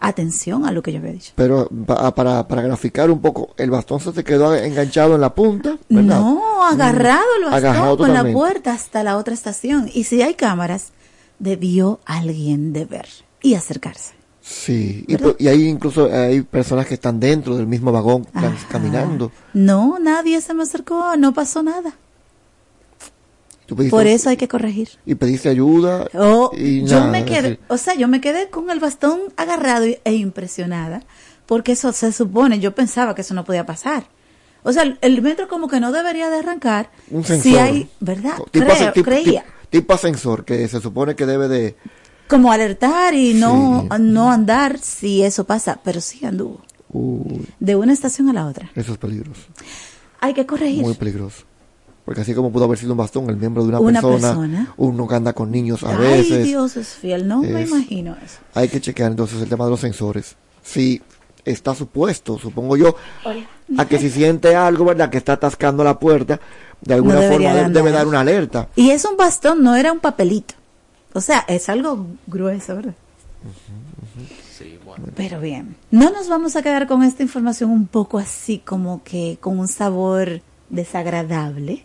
atención 0.00 0.66
a 0.66 0.72
lo 0.72 0.82
que 0.82 0.92
yo 0.92 0.98
había 0.98 1.12
dicho. 1.12 1.32
Pero 1.34 1.68
pa- 1.86 2.14
para, 2.14 2.46
para 2.46 2.60
graficar 2.62 3.10
un 3.10 3.20
poco, 3.22 3.54
el 3.56 3.70
bastón 3.70 4.00
se 4.00 4.12
te 4.12 4.22
quedó 4.24 4.54
enganchado 4.54 5.14
en 5.14 5.22
la 5.22 5.34
punta, 5.34 5.78
¿verdad? 5.88 6.20
No, 6.20 6.62
agarrado 6.66 7.22
el 7.38 7.42
Mm, 7.46 7.50
bastón 7.50 7.70
agarrado 7.70 7.96
con 7.96 8.12
la 8.12 8.22
puerta 8.34 8.72
hasta 8.74 9.02
la 9.02 9.16
otra 9.16 9.32
estación. 9.32 9.90
Y 9.92 10.04
si 10.04 10.20
hay 10.20 10.34
cámaras, 10.34 10.92
debió 11.38 12.00
alguien 12.04 12.72
de 12.74 12.84
ver 12.84 13.06
y 13.40 13.54
acercarse. 13.54 14.12
Sí, 14.46 15.06
y, 15.08 15.16
po- 15.16 15.36
y 15.38 15.48
hay 15.48 15.66
incluso 15.66 16.12
hay 16.12 16.42
personas 16.42 16.86
que 16.86 16.92
están 16.94 17.18
dentro 17.18 17.56
del 17.56 17.66
mismo 17.66 17.90
vagón 17.92 18.26
Ajá. 18.34 18.52
caminando. 18.70 19.32
No, 19.54 19.98
nadie 19.98 20.38
se 20.42 20.52
me 20.52 20.64
acercó, 20.64 21.16
no 21.16 21.32
pasó 21.32 21.62
nada. 21.62 21.94
Por 23.88 24.06
eso 24.06 24.28
hay 24.28 24.36
que 24.36 24.46
corregir. 24.46 24.90
Y 25.06 25.14
pediste 25.14 25.48
ayuda. 25.48 26.06
Oh, 26.12 26.50
y 26.54 26.84
yo 26.84 27.06
me 27.06 27.24
quedé, 27.24 27.58
o 27.68 27.78
sea, 27.78 27.94
yo 27.94 28.06
me 28.06 28.20
quedé 28.20 28.50
con 28.50 28.68
el 28.68 28.78
bastón 28.80 29.20
agarrado 29.38 29.86
e 29.86 30.12
impresionada, 30.14 31.02
porque 31.46 31.72
eso 31.72 31.90
se 31.92 32.12
supone, 32.12 32.60
yo 32.60 32.74
pensaba 32.74 33.14
que 33.14 33.22
eso 33.22 33.32
no 33.32 33.44
podía 33.46 33.64
pasar. 33.64 34.04
O 34.62 34.72
sea, 34.74 34.82
el, 35.00 35.22
metro 35.22 35.48
como 35.48 35.68
que 35.68 35.80
no 35.80 35.92
debería 35.92 36.28
de 36.28 36.38
arrancar 36.40 36.90
Un 37.10 37.24
sensor. 37.24 37.42
si 37.52 37.56
hay, 37.56 37.88
¿verdad? 38.00 38.36
Tipo, 38.50 38.66
Creo- 38.66 38.72
ase- 38.74 38.92
tipo- 38.92 39.04
creía. 39.06 39.40
tipo- 39.44 39.68
tipo 39.70 39.92
ascensor 39.94 40.44
que 40.44 40.68
se 40.68 40.80
supone 40.82 41.14
que 41.16 41.24
debe 41.24 41.48
de... 41.48 41.76
Como 42.28 42.50
alertar 42.52 43.14
y 43.14 43.34
no, 43.34 43.86
no 44.00 44.30
andar 44.32 44.78
si 44.78 45.22
eso 45.22 45.44
pasa, 45.44 45.78
pero 45.84 46.00
sí 46.00 46.24
anduvo. 46.24 46.62
Uy, 46.90 47.46
De 47.60 47.76
una 47.76 47.92
estación 47.92 48.28
a 48.28 48.32
la 48.32 48.46
otra. 48.46 48.70
eso 48.74 48.92
es 48.92 48.98
peligroso. 48.98 49.42
Hay 50.20 50.32
que 50.32 50.46
corregir. 50.46 50.82
Muy 50.82 50.94
peligroso. 50.94 51.44
Porque 52.04 52.20
así 52.20 52.34
como 52.34 52.52
pudo 52.52 52.64
haber 52.64 52.78
sido 52.78 52.92
un 52.92 52.98
bastón, 52.98 53.28
el 53.30 53.36
miembro 53.36 53.62
de 53.62 53.70
una, 53.70 53.80
Una 53.80 54.00
persona, 54.02 54.28
persona. 54.28 54.74
uno 54.76 55.08
que 55.08 55.14
anda 55.14 55.32
con 55.32 55.50
niños 55.50 55.82
a 55.84 55.90
Ay, 55.90 55.96
veces. 55.98 56.44
Dios 56.44 56.76
es 56.76 56.88
fiel, 56.88 57.26
no 57.26 57.40
me 57.42 57.62
imagino 57.62 58.14
eso. 58.24 58.38
Hay 58.54 58.68
que 58.68 58.80
chequear 58.80 59.10
entonces 59.10 59.40
el 59.40 59.48
tema 59.48 59.64
de 59.64 59.70
los 59.70 59.80
sensores. 59.80 60.36
Si 60.62 61.00
está 61.46 61.74
supuesto, 61.74 62.38
supongo 62.38 62.76
yo, 62.76 62.94
a 63.78 63.84
que 63.86 63.98
si 63.98 64.10
siente 64.10 64.54
algo, 64.54 64.84
¿verdad? 64.84 65.08
Que 65.10 65.16
está 65.18 65.34
atascando 65.34 65.82
la 65.82 65.98
puerta, 65.98 66.38
de 66.82 66.94
alguna 66.94 67.16
No 67.22 67.32
forma 67.32 67.54
de 67.54 67.64
de- 67.64 67.70
debe 67.70 67.90
dar 67.90 68.06
una 68.06 68.20
alerta. 68.20 68.68
Y 68.76 68.90
es 68.90 69.04
un 69.06 69.16
bastón, 69.16 69.62
no 69.62 69.74
era 69.74 69.90
un 69.92 70.00
papelito. 70.00 70.54
O 71.14 71.20
sea, 71.20 71.44
es 71.48 71.68
algo 71.68 72.06
grueso, 72.26 72.76
¿verdad? 72.76 72.94
Sí, 74.56 74.78
bueno. 74.84 75.06
Pero 75.16 75.40
bien, 75.40 75.76
no 75.90 76.10
nos 76.10 76.28
vamos 76.28 76.56
a 76.56 76.62
quedar 76.62 76.86
con 76.86 77.02
esta 77.02 77.22
información 77.22 77.70
un 77.70 77.86
poco 77.86 78.18
así 78.18 78.58
como 78.58 79.02
que 79.02 79.38
con 79.40 79.58
un 79.58 79.68
sabor 79.68 80.42
desagradable, 80.70 81.84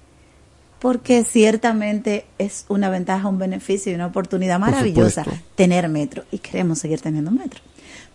porque 0.80 1.24
ciertamente 1.24 2.26
es 2.38 2.66
una 2.70 2.90
ventaja, 2.90 3.28
un 3.28 3.38
beneficio 3.38 3.92
y 3.92 3.96
una 3.96 4.08
oportunidad 4.08 4.60
Por 4.60 4.72
maravillosa 4.72 5.26
tener 5.56 5.90
metro 5.90 6.24
y 6.32 6.40
queremos 6.40 6.80
seguir 6.80 7.02
teniendo 7.02 7.32
metro. 7.32 7.62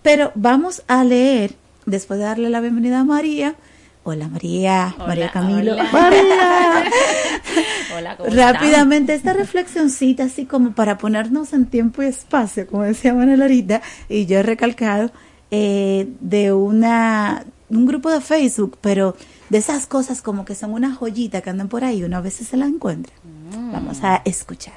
Pero 0.02 0.32
vamos 0.34 0.82
a 0.88 1.04
leer, 1.04 1.54
después 1.86 2.18
de 2.18 2.26
darle 2.26 2.50
la 2.50 2.60
bienvenida 2.60 3.00
a 3.00 3.04
María. 3.04 3.54
Hola 4.06 4.28
María, 4.28 4.94
María 4.98 5.30
Camilo. 5.30 5.72
hola. 5.72 5.88
María. 5.92 6.84
Hola, 7.96 8.16
¿cómo 8.18 8.28
están? 8.28 8.54
Rápidamente, 8.54 9.14
esta 9.14 9.32
reflexioncita, 9.32 10.24
así 10.24 10.44
como 10.44 10.72
para 10.72 10.98
ponernos 10.98 11.54
en 11.54 11.66
tiempo 11.66 12.02
y 12.02 12.06
espacio, 12.06 12.66
como 12.66 12.82
decía 12.82 13.14
Manuel 13.14 13.40
ahorita, 13.40 13.80
y 14.10 14.26
yo 14.26 14.38
he 14.38 14.42
recalcado, 14.42 15.10
eh, 15.50 16.08
de 16.20 16.52
una 16.52 17.44
un 17.70 17.86
grupo 17.86 18.10
de 18.10 18.20
Facebook, 18.20 18.76
pero 18.80 19.16
de 19.48 19.58
esas 19.58 19.86
cosas 19.86 20.20
como 20.20 20.44
que 20.44 20.54
son 20.54 20.72
una 20.72 20.94
joyita 20.94 21.40
que 21.40 21.50
andan 21.50 21.68
por 21.68 21.82
ahí, 21.82 22.04
uno 22.04 22.18
a 22.18 22.20
veces 22.20 22.48
se 22.48 22.56
la 22.56 22.66
encuentra. 22.66 23.12
Vamos 23.72 24.00
a 24.02 24.20
escuchar. 24.24 24.74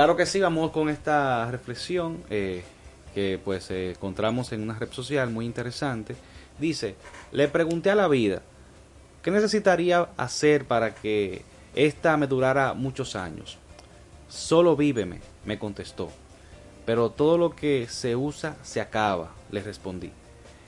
Claro 0.00 0.16
que 0.16 0.24
sí, 0.24 0.40
vamos 0.40 0.70
con 0.70 0.88
esta 0.88 1.50
reflexión 1.50 2.24
eh, 2.30 2.62
que 3.14 3.38
pues 3.44 3.70
eh, 3.70 3.90
encontramos 3.90 4.50
en 4.50 4.62
una 4.62 4.78
red 4.78 4.90
social 4.90 5.28
muy 5.28 5.44
interesante. 5.44 6.16
Dice, 6.58 6.94
le 7.32 7.48
pregunté 7.48 7.90
a 7.90 7.94
la 7.94 8.08
vida, 8.08 8.40
¿qué 9.22 9.30
necesitaría 9.30 10.08
hacer 10.16 10.64
para 10.64 10.94
que 10.94 11.42
esta 11.74 12.16
me 12.16 12.26
durara 12.26 12.72
muchos 12.72 13.14
años? 13.14 13.58
Solo 14.30 14.74
víveme, 14.74 15.20
me 15.44 15.58
contestó. 15.58 16.08
Pero 16.86 17.10
todo 17.10 17.36
lo 17.36 17.54
que 17.54 17.86
se 17.86 18.16
usa 18.16 18.56
se 18.62 18.80
acaba, 18.80 19.32
le 19.50 19.62
respondí. 19.62 20.12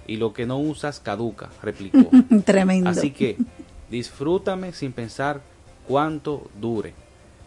y 0.07 0.17
lo 0.17 0.35
que 0.35 0.45
no 0.45 0.59
usas 0.59 1.01
caduca, 1.01 1.49
replicó. 1.63 2.11
Tremendo. 2.45 2.91
Así 2.91 3.13
que 3.13 3.39
disfrútame 3.89 4.75
sin 4.75 4.93
pensar 4.93 5.41
cuánto 5.89 6.51
dure. 6.61 6.93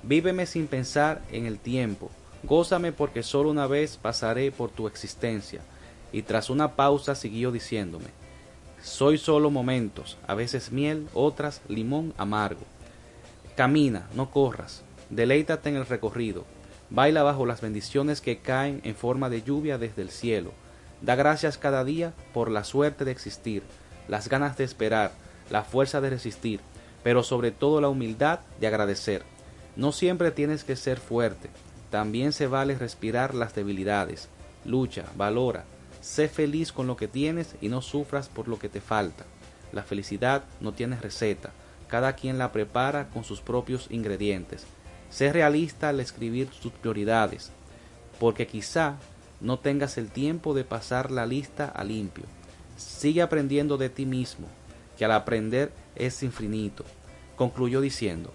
Víveme 0.07 0.45
sin 0.45 0.67
pensar 0.67 1.23
en 1.31 1.47
el 1.47 1.57
tiempo. 1.57 2.11
Gózame 2.43 2.91
porque 2.91 3.23
solo 3.23 3.49
una 3.49 3.65
vez 3.65 3.97
pasaré 3.97 4.51
por 4.51 4.69
tu 4.69 4.87
existencia. 4.87 5.61
Y 6.11 6.21
tras 6.21 6.51
una 6.51 6.75
pausa 6.75 7.15
siguió 7.15 7.51
diciéndome, 7.51 8.09
soy 8.83 9.17
solo 9.17 9.49
momentos, 9.49 10.19
a 10.27 10.35
veces 10.35 10.71
miel, 10.71 11.07
otras 11.15 11.61
limón 11.67 12.13
amargo. 12.17 12.61
Camina, 13.55 14.07
no 14.13 14.29
corras, 14.29 14.83
deleítate 15.09 15.69
en 15.69 15.75
el 15.75 15.87
recorrido, 15.87 16.45
baila 16.91 17.23
bajo 17.23 17.47
las 17.47 17.61
bendiciones 17.61 18.21
que 18.21 18.37
caen 18.37 18.81
en 18.83 18.95
forma 18.95 19.31
de 19.31 19.41
lluvia 19.41 19.79
desde 19.79 20.03
el 20.03 20.11
cielo. 20.11 20.51
Da 21.01 21.15
gracias 21.15 21.57
cada 21.57 21.83
día 21.83 22.13
por 22.31 22.51
la 22.51 22.63
suerte 22.63 23.05
de 23.05 23.11
existir, 23.11 23.63
las 24.07 24.29
ganas 24.29 24.55
de 24.55 24.65
esperar, 24.65 25.13
la 25.49 25.63
fuerza 25.63 25.99
de 25.99 26.11
resistir, 26.11 26.59
pero 27.03 27.23
sobre 27.23 27.49
todo 27.49 27.81
la 27.81 27.89
humildad 27.89 28.41
de 28.59 28.67
agradecer. 28.67 29.34
No 29.75 29.91
siempre 29.91 30.31
tienes 30.31 30.63
que 30.63 30.75
ser 30.75 30.99
fuerte, 30.99 31.49
también 31.89 32.33
se 32.33 32.47
vale 32.47 32.75
respirar 32.75 33.35
las 33.35 33.53
debilidades. 33.53 34.29
Lucha, 34.63 35.05
valora, 35.15 35.65
sé 36.01 36.27
feliz 36.27 36.71
con 36.71 36.87
lo 36.87 36.97
que 36.97 37.07
tienes 37.07 37.55
y 37.61 37.69
no 37.69 37.81
sufras 37.81 38.29
por 38.29 38.47
lo 38.47 38.57
que 38.57 38.69
te 38.69 38.81
falta. 38.81 39.25
La 39.71 39.83
felicidad 39.83 40.43
no 40.61 40.73
tiene 40.73 40.99
receta, 40.99 41.51
cada 41.87 42.13
quien 42.13 42.37
la 42.37 42.51
prepara 42.51 43.09
con 43.09 43.23
sus 43.23 43.41
propios 43.41 43.87
ingredientes. 43.89 44.65
Sé 45.09 45.31
realista 45.31 45.89
al 45.89 45.99
escribir 45.99 46.47
tus 46.47 46.71
prioridades, 46.71 47.51
porque 48.19 48.47
quizá 48.47 48.95
no 49.41 49.59
tengas 49.59 49.97
el 49.97 50.09
tiempo 50.09 50.53
de 50.53 50.63
pasar 50.63 51.11
la 51.11 51.25
lista 51.25 51.65
a 51.65 51.83
limpio. 51.83 52.25
Sigue 52.77 53.21
aprendiendo 53.21 53.77
de 53.77 53.89
ti 53.89 54.05
mismo, 54.05 54.47
que 54.97 55.05
al 55.05 55.11
aprender 55.11 55.71
es 55.95 56.23
infinito. 56.23 56.85
Concluyó 57.35 57.81
diciendo, 57.81 58.33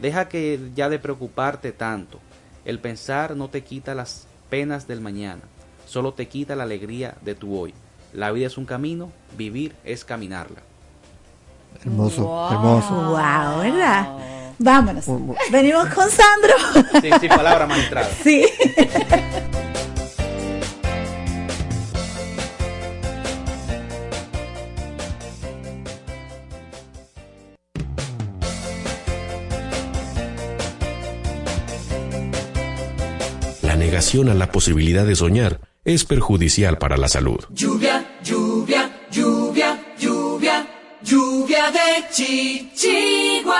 deja 0.00 0.28
que 0.28 0.70
ya 0.74 0.88
de 0.88 0.98
preocuparte 0.98 1.72
tanto, 1.72 2.20
el 2.64 2.78
pensar 2.78 3.36
no 3.36 3.48
te 3.48 3.62
quita 3.62 3.94
las 3.94 4.26
penas 4.50 4.86
del 4.86 5.00
mañana, 5.00 5.42
solo 5.86 6.12
te 6.12 6.28
quita 6.28 6.56
la 6.56 6.64
alegría 6.64 7.14
de 7.22 7.34
tu 7.34 7.58
hoy. 7.58 7.74
La 8.12 8.30
vida 8.30 8.46
es 8.46 8.58
un 8.58 8.64
camino, 8.64 9.10
vivir 9.36 9.74
es 9.84 10.04
caminarla. 10.04 10.60
Hermoso, 11.84 12.48
hermoso. 12.50 12.94
Wow, 12.94 13.60
¿verdad? 13.60 14.08
Vámonos. 14.58 15.04
Venimos 15.50 15.88
con 15.88 16.08
Sandro. 16.10 16.54
Sí, 17.02 17.10
sí, 17.20 17.28
palabra 17.28 17.66
magistrada. 17.66 18.08
Sí. 18.22 18.46
Negación 34.04 34.28
a 34.28 34.34
la 34.34 34.52
posibilidad 34.52 35.06
de 35.06 35.16
soñar 35.16 35.60
es 35.82 36.04
perjudicial 36.04 36.76
para 36.76 36.98
la 36.98 37.08
salud. 37.08 37.38
Lluvia, 37.48 38.04
lluvia, 38.22 38.90
lluvia, 39.10 39.82
lluvia, 39.98 40.66
lluvia 41.02 41.70
de 41.70 42.04
chichiguas. 42.12 43.54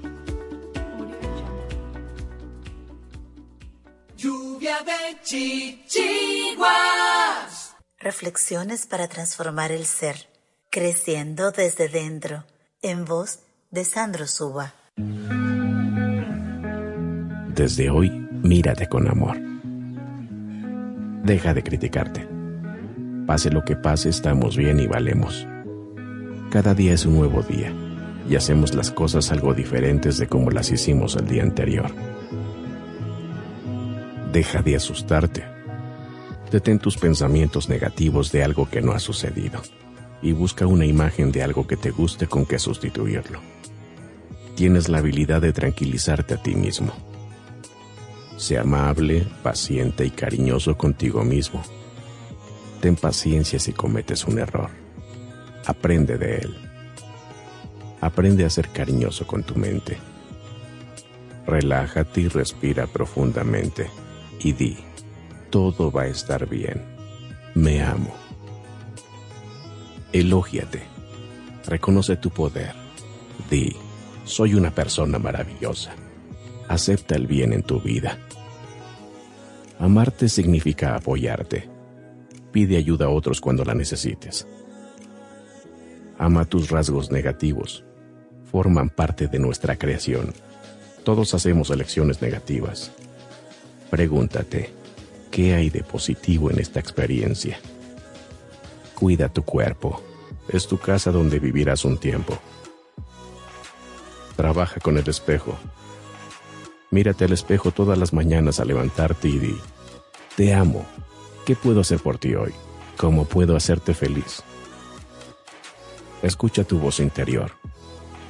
Lluvia 4.61 4.77
de 4.85 5.17
chichiguas. 5.23 6.61
Reflexiones 7.97 8.85
para 8.85 9.07
transformar 9.07 9.71
el 9.71 9.85
ser, 9.85 10.27
creciendo 10.69 11.49
desde 11.49 11.87
dentro, 11.87 12.43
en 12.83 13.05
voz 13.05 13.39
de 13.71 13.83
Sandro 13.85 14.27
Suba. 14.27 14.75
Desde 17.55 17.89
hoy, 17.89 18.11
mírate 18.11 18.87
con 18.87 19.07
amor. 19.07 19.39
Deja 21.23 21.55
de 21.55 21.63
criticarte. 21.63 22.29
Pase 23.25 23.49
lo 23.49 23.65
que 23.65 23.75
pase, 23.75 24.09
estamos 24.09 24.57
bien 24.57 24.79
y 24.79 24.85
valemos. 24.85 25.47
Cada 26.51 26.75
día 26.75 26.93
es 26.93 27.07
un 27.07 27.17
nuevo 27.17 27.41
día 27.41 27.73
y 28.29 28.35
hacemos 28.35 28.75
las 28.75 28.91
cosas 28.91 29.31
algo 29.31 29.55
diferentes 29.55 30.19
de 30.19 30.27
como 30.27 30.51
las 30.51 30.69
hicimos 30.69 31.15
el 31.15 31.27
día 31.27 31.41
anterior. 31.41 31.91
Deja 34.31 34.61
de 34.61 34.77
asustarte. 34.77 35.43
Detén 36.51 36.79
tus 36.79 36.95
pensamientos 36.95 37.67
negativos 37.67 38.31
de 38.31 38.43
algo 38.43 38.69
que 38.69 38.81
no 38.81 38.93
ha 38.93 38.99
sucedido 38.99 39.61
y 40.21 40.31
busca 40.31 40.65
una 40.65 40.85
imagen 40.85 41.33
de 41.33 41.43
algo 41.43 41.67
que 41.67 41.75
te 41.75 41.91
guste 41.91 42.27
con 42.27 42.45
que 42.45 42.57
sustituirlo. 42.57 43.41
Tienes 44.55 44.87
la 44.87 44.99
habilidad 44.99 45.41
de 45.41 45.51
tranquilizarte 45.51 46.35
a 46.35 46.41
ti 46.41 46.55
mismo. 46.55 46.93
Sé 48.37 48.57
amable, 48.57 49.27
paciente 49.43 50.05
y 50.05 50.11
cariñoso 50.11 50.77
contigo 50.77 51.25
mismo. 51.25 51.61
Ten 52.79 52.95
paciencia 52.95 53.59
si 53.59 53.73
cometes 53.73 54.23
un 54.23 54.39
error. 54.39 54.69
Aprende 55.65 56.17
de 56.17 56.37
él. 56.37 56.55
Aprende 57.99 58.45
a 58.45 58.49
ser 58.49 58.69
cariñoso 58.69 59.27
con 59.27 59.43
tu 59.43 59.55
mente. 59.55 59.97
Relájate 61.45 62.21
y 62.21 62.27
respira 62.29 62.87
profundamente 62.87 63.89
y 64.43 64.53
di, 64.53 64.77
todo 65.49 65.91
va 65.91 66.03
a 66.03 66.07
estar 66.07 66.47
bien. 66.47 66.81
Me 67.53 67.83
amo. 67.83 68.13
Elógiate. 70.11 70.81
Reconoce 71.65 72.15
tu 72.17 72.31
poder. 72.31 72.73
Di, 73.49 73.75
soy 74.25 74.55
una 74.55 74.71
persona 74.71 75.19
maravillosa. 75.19 75.91
Acepta 76.67 77.15
el 77.15 77.27
bien 77.27 77.53
en 77.53 77.63
tu 77.63 77.79
vida. 77.81 78.17
Amarte 79.79 80.29
significa 80.29 80.95
apoyarte. 80.95 81.69
Pide 82.51 82.77
ayuda 82.77 83.05
a 83.05 83.09
otros 83.09 83.41
cuando 83.41 83.63
la 83.63 83.73
necesites. 83.73 84.47
Ama 86.17 86.45
tus 86.45 86.69
rasgos 86.69 87.11
negativos. 87.11 87.83
Forman 88.51 88.89
parte 88.89 89.27
de 89.27 89.39
nuestra 89.39 89.77
creación. 89.77 90.33
Todos 91.03 91.33
hacemos 91.33 91.69
elecciones 91.69 92.21
negativas. 92.21 92.91
Pregúntate, 93.91 94.73
¿qué 95.29 95.53
hay 95.53 95.69
de 95.69 95.83
positivo 95.83 96.49
en 96.49 96.59
esta 96.59 96.79
experiencia? 96.79 97.59
Cuida 98.95 99.27
tu 99.27 99.43
cuerpo. 99.43 100.01
Es 100.47 100.65
tu 100.65 100.77
casa 100.77 101.11
donde 101.11 101.39
vivirás 101.39 101.83
un 101.83 101.97
tiempo. 101.97 102.39
Trabaja 104.37 104.79
con 104.79 104.97
el 104.97 105.07
espejo. 105.09 105.59
Mírate 106.89 107.25
al 107.25 107.33
espejo 107.33 107.71
todas 107.71 107.97
las 107.97 108.13
mañanas 108.13 108.61
al 108.61 108.69
levantarte 108.69 109.27
y 109.27 109.39
di, 109.39 109.57
te 110.37 110.53
amo. 110.53 110.85
¿Qué 111.45 111.57
puedo 111.57 111.81
hacer 111.81 111.99
por 111.99 112.17
ti 112.17 112.33
hoy? 112.33 112.53
¿Cómo 112.95 113.25
puedo 113.25 113.57
hacerte 113.57 113.93
feliz? 113.93 114.41
Escucha 116.23 116.63
tu 116.63 116.79
voz 116.79 117.01
interior. 117.01 117.51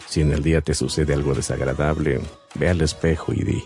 Si 0.08 0.22
en 0.22 0.32
el 0.32 0.42
día 0.42 0.62
te 0.62 0.74
sucede 0.74 1.14
algo 1.14 1.36
desagradable, 1.36 2.20
ve 2.56 2.70
al 2.70 2.82
espejo 2.82 3.32
y 3.32 3.44
di, 3.44 3.64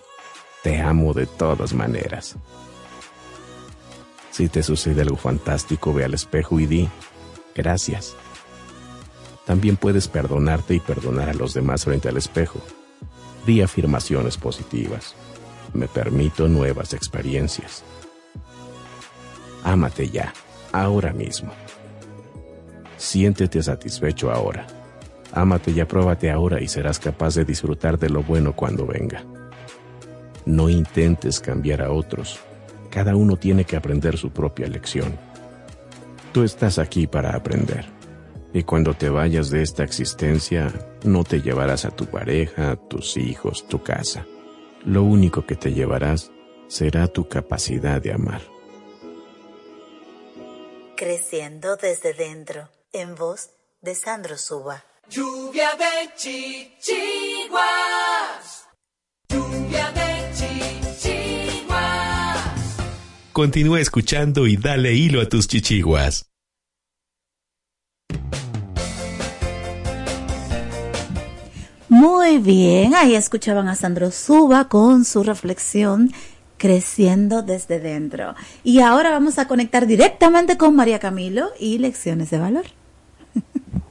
te 0.66 0.82
amo 0.82 1.13
de 1.13 1.28
todas 1.28 1.76
maneras. 1.76 2.38
Si 4.32 4.49
te 4.49 4.63
sucede 4.63 5.03
algo 5.03 5.16
fantástico, 5.16 5.93
ve 5.93 6.05
al 6.05 6.16
espejo 6.16 6.59
y 6.59 6.66
di, 6.66 6.89
gracias. 7.53 8.16
También 9.45 9.78
puedes 9.78 10.07
perdonarte 10.07 10.74
y 10.74 10.80
perdonar 10.80 11.30
a 11.30 11.36
los 11.36 11.53
demás 11.53 11.86
frente 11.86 12.09
al 12.09 12.18
espejo. 12.18 12.59
Di 13.45 13.61
afirmaciones 13.61 14.38
positivas. 14.38 15.13
Me 15.76 15.88
permito 15.88 16.47
nuevas 16.47 16.95
experiencias. 16.95 17.84
Ámate 19.63 20.09
ya, 20.09 20.34
ahora 20.72 21.13
mismo. 21.13 21.53
Siéntete 22.97 23.61
satisfecho 23.61 24.32
ahora. 24.32 24.66
Ámate 25.32 25.70
y 25.70 25.80
apruébate 25.80 26.32
ahora 26.32 26.59
y 26.59 26.68
serás 26.68 26.97
capaz 26.97 27.36
de 27.36 27.45
disfrutar 27.45 27.99
de 27.99 28.09
lo 28.09 28.24
bueno 28.24 28.55
cuando 28.55 28.88
venga. 28.88 29.24
No 30.46 30.70
intentes 30.70 31.39
cambiar 31.39 31.82
a 31.82 31.91
otros 31.91 32.39
cada 32.96 33.16
uno 33.18 33.36
tiene 33.36 33.66
que 33.66 33.76
aprender 33.76 34.18
su 34.18 34.32
propia 34.32 34.68
lección. 34.68 35.20
Tú 36.32 36.43
estás 36.43 36.80
aquí 36.80 37.08
para 37.08 37.36
aprender. 37.36 37.86
Y 38.54 38.64
cuando 38.64 38.93
te 38.93 39.10
vayas 39.10 39.50
de 39.50 39.62
esta 39.62 39.84
existencia, 39.84 40.72
no 41.04 41.26
te 41.26 41.41
llevarás 41.41 41.84
a 41.84 41.91
tu 41.91 42.06
pareja, 42.06 42.78
tus 42.78 43.18
hijos, 43.18 43.68
tu 43.68 43.84
casa. 43.84 44.26
Lo 44.86 45.04
único 45.04 45.46
que 45.46 45.58
te 45.58 45.74
llevarás 45.74 46.32
será 46.70 47.08
tu 47.08 47.28
capacidad 47.28 48.02
de 48.02 48.14
amar. 48.14 48.41
Creciendo 50.96 51.76
desde 51.76 52.14
dentro, 52.14 52.70
en 52.93 53.16
voz 53.16 53.50
de 53.82 53.93
Sandro 53.93 54.38
Suba. 54.38 54.86
Lluvia 55.10 55.72
de 55.72 56.14
chichiguas. 56.16 57.60
Lluvia 59.28 59.91
de 59.91 60.05
Continúa 63.36 63.81
escuchando 63.81 64.47
y 64.47 64.55
dale 64.55 64.93
hilo 64.93 65.19
a 65.19 65.27
tus 65.27 65.49
chichiguas. 65.49 66.31
Muy 71.89 72.38
bien, 72.38 72.95
ahí 72.95 73.13
escuchaban 73.13 73.67
a 73.67 73.75
Sandro 73.75 74.11
Suba 74.11 74.69
con 74.69 75.03
su 75.03 75.21
reflexión 75.21 76.13
creciendo 76.55 77.41
desde 77.41 77.81
dentro. 77.81 78.36
Y 78.63 78.79
ahora 78.79 79.09
vamos 79.09 79.38
a 79.38 79.49
conectar 79.49 79.86
directamente 79.86 80.55
con 80.55 80.73
María 80.73 80.99
Camilo 80.99 81.49
y 81.59 81.79
lecciones 81.79 82.29
de 82.29 82.38
valor. 82.38 82.63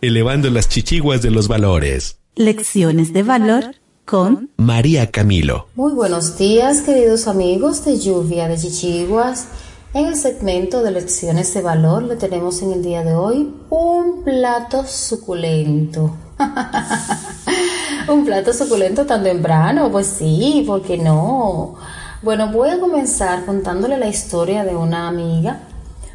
Elevando 0.00 0.48
las 0.48 0.70
chichiguas 0.70 1.20
de 1.20 1.30
los 1.30 1.48
valores. 1.48 2.18
Lecciones 2.34 3.12
de 3.12 3.22
valor 3.22 3.74
con 4.04 4.50
María 4.56 5.10
Camilo. 5.10 5.66
Muy 5.74 5.92
buenos 5.92 6.36
días, 6.36 6.82
queridos 6.82 7.26
amigos 7.26 7.84
de 7.84 7.98
Lluvia 7.98 8.48
de 8.48 8.58
Chichiguas. 8.58 9.46
En 9.94 10.06
el 10.06 10.16
segmento 10.16 10.82
de 10.82 10.90
lecciones 10.90 11.54
de 11.54 11.62
valor 11.62 12.02
le 12.02 12.16
tenemos 12.16 12.60
en 12.62 12.72
el 12.72 12.82
día 12.82 13.02
de 13.02 13.14
hoy 13.14 13.54
un 13.70 14.22
plato 14.22 14.84
suculento. 14.86 16.16
un 18.08 18.24
plato 18.24 18.52
suculento 18.52 19.06
tan 19.06 19.22
temprano, 19.22 19.90
pues 19.90 20.06
sí, 20.06 20.64
¿por 20.66 20.82
qué 20.82 20.98
no? 20.98 21.76
Bueno, 22.22 22.52
voy 22.52 22.70
a 22.70 22.80
comenzar 22.80 23.46
contándole 23.46 23.96
la 23.96 24.08
historia 24.08 24.64
de 24.64 24.76
una 24.76 25.08
amiga. 25.08 25.60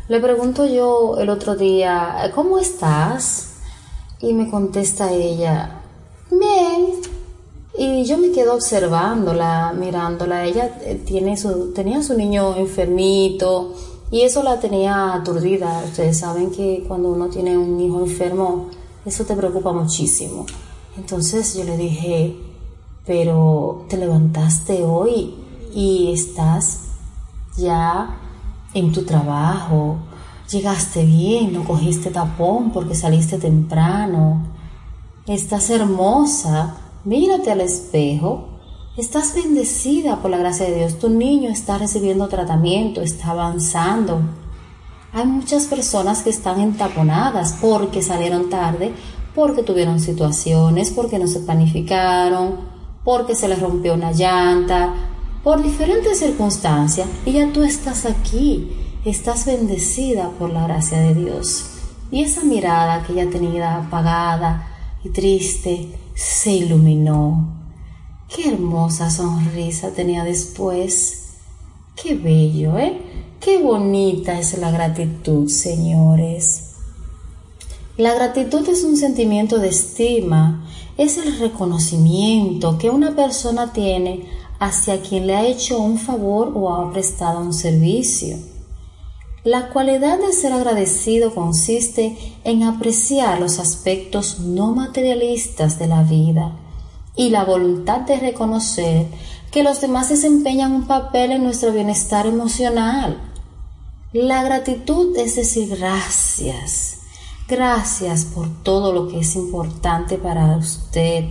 Le 0.07 0.19
pregunto 0.19 0.65
yo 0.65 1.17
el 1.19 1.29
otro 1.29 1.55
día, 1.55 2.31
¿cómo 2.35 2.59
estás? 2.59 3.53
Y 4.19 4.33
me 4.33 4.49
contesta 4.49 5.11
ella, 5.11 5.81
bien, 6.29 7.18
y 7.81 8.03
yo 8.03 8.17
me 8.17 8.31
quedo 8.31 8.55
observándola, 8.55 9.73
mirándola. 9.73 10.43
Ella 10.43 10.77
eh, 10.81 11.01
tiene 11.05 11.37
su, 11.37 11.71
tenía 11.71 12.03
su 12.03 12.13
niño 12.13 12.57
enfermito 12.57 13.73
y 14.11 14.23
eso 14.23 14.43
la 14.43 14.59
tenía 14.59 15.13
aturdida. 15.13 15.83
Ustedes 15.85 16.19
saben 16.19 16.51
que 16.51 16.83
cuando 16.85 17.09
uno 17.09 17.27
tiene 17.27 17.57
un 17.57 17.79
hijo 17.79 18.01
enfermo, 18.01 18.65
eso 19.05 19.23
te 19.23 19.33
preocupa 19.33 19.71
muchísimo. 19.71 20.45
Entonces 20.97 21.55
yo 21.55 21.63
le 21.63 21.77
dije, 21.77 22.35
pero 23.05 23.85
te 23.87 23.95
levantaste 23.95 24.83
hoy 24.83 25.35
y 25.73 26.11
estás 26.11 26.81
ya 27.55 28.19
en 28.73 28.91
tu 28.91 29.03
trabajo, 29.03 29.99
llegaste 30.51 31.05
bien, 31.05 31.53
no 31.53 31.63
cogiste 31.63 32.09
tapón 32.09 32.73
porque 32.73 32.93
saliste 32.93 33.37
temprano, 33.37 34.47
estás 35.25 35.69
hermosa 35.69 36.75
Mírate 37.05 37.51
al 37.51 37.61
espejo. 37.61 38.49
Estás 38.97 39.33
bendecida 39.33 40.17
por 40.17 40.31
la 40.31 40.37
gracia 40.37 40.65
de 40.65 40.75
Dios. 40.75 40.99
Tu 40.99 41.09
niño 41.09 41.49
está 41.49 41.77
recibiendo 41.77 42.27
tratamiento, 42.27 43.01
está 43.01 43.31
avanzando. 43.31 44.19
Hay 45.13 45.25
muchas 45.25 45.65
personas 45.67 46.23
que 46.23 46.29
están 46.29 46.59
entaponadas 46.59 47.55
porque 47.61 48.01
salieron 48.01 48.49
tarde, 48.49 48.91
porque 49.33 49.63
tuvieron 49.63 50.01
situaciones, 50.01 50.91
porque 50.91 51.19
no 51.19 51.27
se 51.27 51.39
planificaron, 51.39 52.57
porque 53.05 53.33
se 53.33 53.47
les 53.47 53.61
rompió 53.61 53.93
una 53.93 54.11
llanta, 54.11 54.93
por 55.41 55.63
diferentes 55.63 56.19
circunstancias. 56.19 57.07
Y 57.25 57.31
ya 57.31 57.49
tú 57.53 57.63
estás 57.63 58.05
aquí, 58.05 58.73
estás 59.05 59.45
bendecida 59.45 60.31
por 60.37 60.51
la 60.51 60.67
gracia 60.67 60.99
de 60.99 61.15
Dios. 61.15 61.65
Y 62.11 62.23
esa 62.23 62.43
mirada 62.43 63.03
que 63.03 63.13
ya 63.13 63.29
tenía 63.29 63.77
apagada 63.77 64.67
y 65.01 65.09
triste, 65.09 65.97
se 66.19 66.51
iluminó. 66.51 67.47
Qué 68.27 68.49
hermosa 68.49 69.09
sonrisa 69.09 69.91
tenía 69.91 70.25
después. 70.25 71.37
Qué 71.95 72.15
bello, 72.15 72.77
¿eh? 72.77 73.01
Qué 73.39 73.57
bonita 73.63 74.37
es 74.37 74.57
la 74.57 74.69
gratitud, 74.69 75.47
señores. 75.47 76.73
La 77.95 78.13
gratitud 78.15 78.67
es 78.67 78.83
un 78.83 78.97
sentimiento 78.97 79.59
de 79.59 79.69
estima, 79.69 80.67
es 80.97 81.17
el 81.17 81.39
reconocimiento 81.39 82.77
que 82.77 82.89
una 82.89 83.15
persona 83.15 83.71
tiene 83.71 84.25
hacia 84.59 85.01
quien 85.01 85.25
le 85.25 85.37
ha 85.37 85.47
hecho 85.47 85.79
un 85.79 85.97
favor 85.97 86.51
o 86.53 86.73
ha 86.73 86.91
prestado 86.91 87.39
un 87.39 87.53
servicio. 87.53 88.35
La 89.49 89.69
cualidad 89.69 90.19
de 90.19 90.31
ser 90.31 90.53
agradecido 90.53 91.33
consiste 91.33 92.15
en 92.43 92.61
apreciar 92.61 93.39
los 93.39 93.57
aspectos 93.57 94.41
no 94.41 94.75
materialistas 94.75 95.79
de 95.79 95.87
la 95.87 96.03
vida 96.03 96.51
y 97.15 97.31
la 97.31 97.45
voluntad 97.45 98.01
de 98.01 98.19
reconocer 98.19 99.07
que 99.49 99.63
los 99.63 99.81
demás 99.81 100.09
desempeñan 100.09 100.71
un 100.71 100.85
papel 100.85 101.31
en 101.31 101.43
nuestro 101.43 101.71
bienestar 101.71 102.27
emocional. 102.27 103.19
La 104.13 104.43
gratitud 104.43 105.17
es 105.17 105.35
decir 105.35 105.75
gracias, 105.75 106.97
gracias 107.47 108.25
por 108.25 108.49
todo 108.61 108.93
lo 108.93 109.07
que 109.07 109.21
es 109.21 109.35
importante 109.35 110.19
para 110.19 110.57
usted 110.57 111.25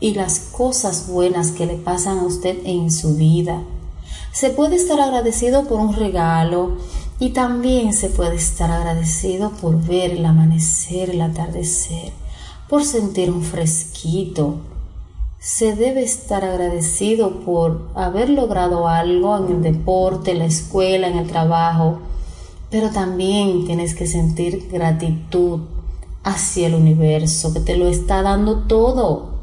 y 0.00 0.12
las 0.12 0.38
cosas 0.38 1.08
buenas 1.08 1.52
que 1.52 1.64
le 1.64 1.76
pasan 1.76 2.18
a 2.18 2.26
usted 2.26 2.58
en 2.64 2.92
su 2.92 3.14
vida. 3.14 3.62
Se 4.32 4.50
puede 4.50 4.76
estar 4.76 5.00
agradecido 5.00 5.64
por 5.64 5.80
un 5.80 5.94
regalo 5.94 6.76
y 7.20 7.30
también 7.30 7.92
se 7.92 8.10
puede 8.10 8.36
estar 8.36 8.70
agradecido 8.70 9.50
por 9.50 9.82
ver 9.82 10.12
el 10.12 10.24
amanecer, 10.24 11.10
el 11.10 11.20
atardecer, 11.20 12.12
por 12.68 12.84
sentir 12.84 13.30
un 13.30 13.42
fresquito. 13.42 14.56
Se 15.40 15.74
debe 15.74 16.02
estar 16.02 16.44
agradecido 16.44 17.40
por 17.40 17.88
haber 17.94 18.30
logrado 18.30 18.88
algo 18.88 19.36
en 19.36 19.56
el 19.56 19.62
deporte, 19.62 20.32
en 20.32 20.38
la 20.38 20.46
escuela, 20.46 21.08
en 21.08 21.18
el 21.18 21.28
trabajo, 21.28 22.00
pero 22.70 22.90
también 22.90 23.64
tienes 23.64 23.94
que 23.94 24.06
sentir 24.06 24.68
gratitud 24.70 25.60
hacia 26.22 26.66
el 26.66 26.74
universo 26.74 27.52
que 27.52 27.60
te 27.60 27.76
lo 27.76 27.88
está 27.88 28.22
dando 28.22 28.60
todo. 28.64 29.38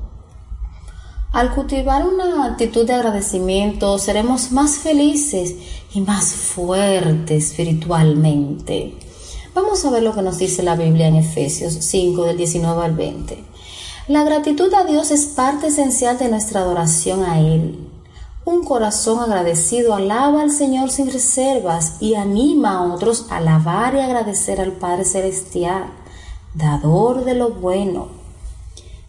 Al 1.32 1.54
cultivar 1.54 2.08
una 2.08 2.46
actitud 2.46 2.88
de 2.88 2.94
agradecimiento 2.94 3.98
seremos 4.00 4.54
más 4.54 4.78
felices 4.78 5.56
y 5.96 6.02
más 6.02 6.34
fuertes 6.34 7.52
espiritualmente. 7.52 8.98
Vamos 9.54 9.86
a 9.86 9.92
ver 9.92 10.04
lo 10.04 10.14
que 10.14 10.22
nos 10.22 10.38
dice 10.38 10.62
la 10.62 10.76
Biblia 10.76 11.08
en 11.08 11.16
Efesios 11.16 11.74
5 11.74 12.26
del 12.26 12.38
19 12.38 12.84
al 12.84 12.94
20. 12.94 13.42
La 14.10 14.26
gratitud 14.26 14.74
a 14.74 14.84
Dios 14.84 15.12
es 15.12 15.26
parte 15.28 15.68
esencial 15.68 16.18
de 16.18 16.28
nuestra 16.28 16.60
adoración 16.60 17.24
a 17.24 17.40
Él. 17.40 17.80
Un 18.44 18.66
corazón 18.66 19.20
agradecido 19.22 19.96
alaba 19.96 20.42
al 20.42 20.52
Señor 20.52 20.92
sin 20.92 21.10
reservas 21.10 21.94
y 22.02 22.16
anima 22.16 22.78
a 22.78 22.94
otros 22.94 23.28
a 23.30 23.38
alabar 23.38 23.96
y 23.96 24.00
agradecer 24.00 24.60
al 24.60 24.74
Padre 24.74 25.06
Celestial, 25.06 25.86
dador 26.54 27.24
de 27.24 27.36
lo 27.36 27.52
bueno 27.52 28.15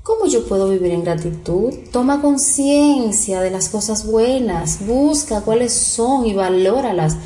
¿Cómo 0.07 0.27
yo 0.27 0.47
puedo 0.47 0.69
vivir 0.69 0.93
en 0.93 1.03
gratitud? 1.03 1.75
Toma 1.91 2.23
conciencia 2.23 3.41
de 3.41 3.51
las 3.51 3.69
cosas 3.69 4.07
buenas, 4.07 4.87
busca 4.87 5.41
cuáles 5.41 5.73
son 5.73 6.27
y 6.27 6.33
valóralas. 6.33 7.17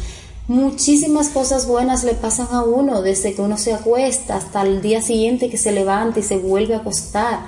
Muchísimas 0.49 1.29
cosas 1.29 1.67
buenas 1.67 2.05
le 2.05 2.15
pasan 2.15 2.49
a 2.53 2.63
uno 2.63 3.03
desde 3.03 3.35
que 3.35 3.43
uno 3.43 3.59
se 3.59 3.75
acuesta 3.75 4.37
hasta 4.37 4.63
el 4.63 4.81
día 4.81 5.03
siguiente 5.03 5.51
que 5.51 5.59
se 5.59 5.73
levanta 5.73 6.21
y 6.21 6.23
se 6.23 6.39
vuelve 6.39 6.75
a 6.75 6.79
acostar. 6.79 7.41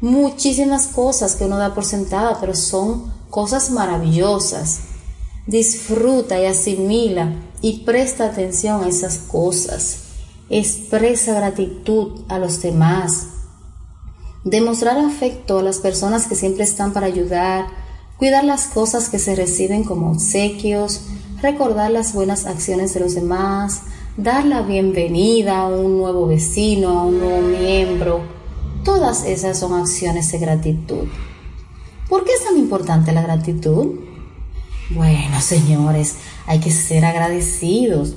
Muchísimas 0.00 0.86
cosas 0.86 1.34
que 1.34 1.44
uno 1.44 1.58
da 1.58 1.74
por 1.74 1.84
sentada, 1.84 2.40
pero 2.40 2.54
son 2.54 3.12
cosas 3.28 3.72
maravillosas. 3.72 4.80
Disfruta 5.46 6.40
y 6.40 6.46
asimila 6.46 7.34
y 7.60 7.80
presta 7.80 8.24
atención 8.24 8.82
a 8.82 8.88
esas 8.88 9.18
cosas. 9.18 9.98
Expresa 10.48 11.34
gratitud 11.34 12.22
a 12.28 12.38
los 12.38 12.62
demás 12.62 13.31
demostrar 14.44 14.98
afecto 14.98 15.58
a 15.58 15.62
las 15.62 15.78
personas 15.78 16.26
que 16.26 16.34
siempre 16.34 16.64
están 16.64 16.92
para 16.92 17.06
ayudar, 17.06 17.66
cuidar 18.16 18.44
las 18.44 18.66
cosas 18.66 19.08
que 19.08 19.18
se 19.18 19.36
reciben 19.36 19.84
como 19.84 20.10
obsequios, 20.10 21.02
recordar 21.40 21.90
las 21.90 22.12
buenas 22.14 22.46
acciones 22.46 22.94
de 22.94 23.00
los 23.00 23.14
demás, 23.14 23.82
dar 24.16 24.44
la 24.44 24.62
bienvenida 24.62 25.60
a 25.60 25.68
un 25.68 25.98
nuevo 25.98 26.26
vecino, 26.26 26.98
a 26.98 27.04
un 27.04 27.18
nuevo 27.18 27.40
miembro. 27.40 28.20
Todas 28.84 29.24
esas 29.24 29.58
son 29.58 29.74
acciones 29.74 30.30
de 30.32 30.38
gratitud. 30.38 31.06
¿Por 32.08 32.24
qué 32.24 32.32
es 32.32 32.44
tan 32.44 32.58
importante 32.58 33.12
la 33.12 33.22
gratitud? 33.22 34.00
Bueno, 34.90 35.40
señores, 35.40 36.16
hay 36.46 36.58
que 36.58 36.70
ser 36.70 37.04
agradecidos. 37.04 38.16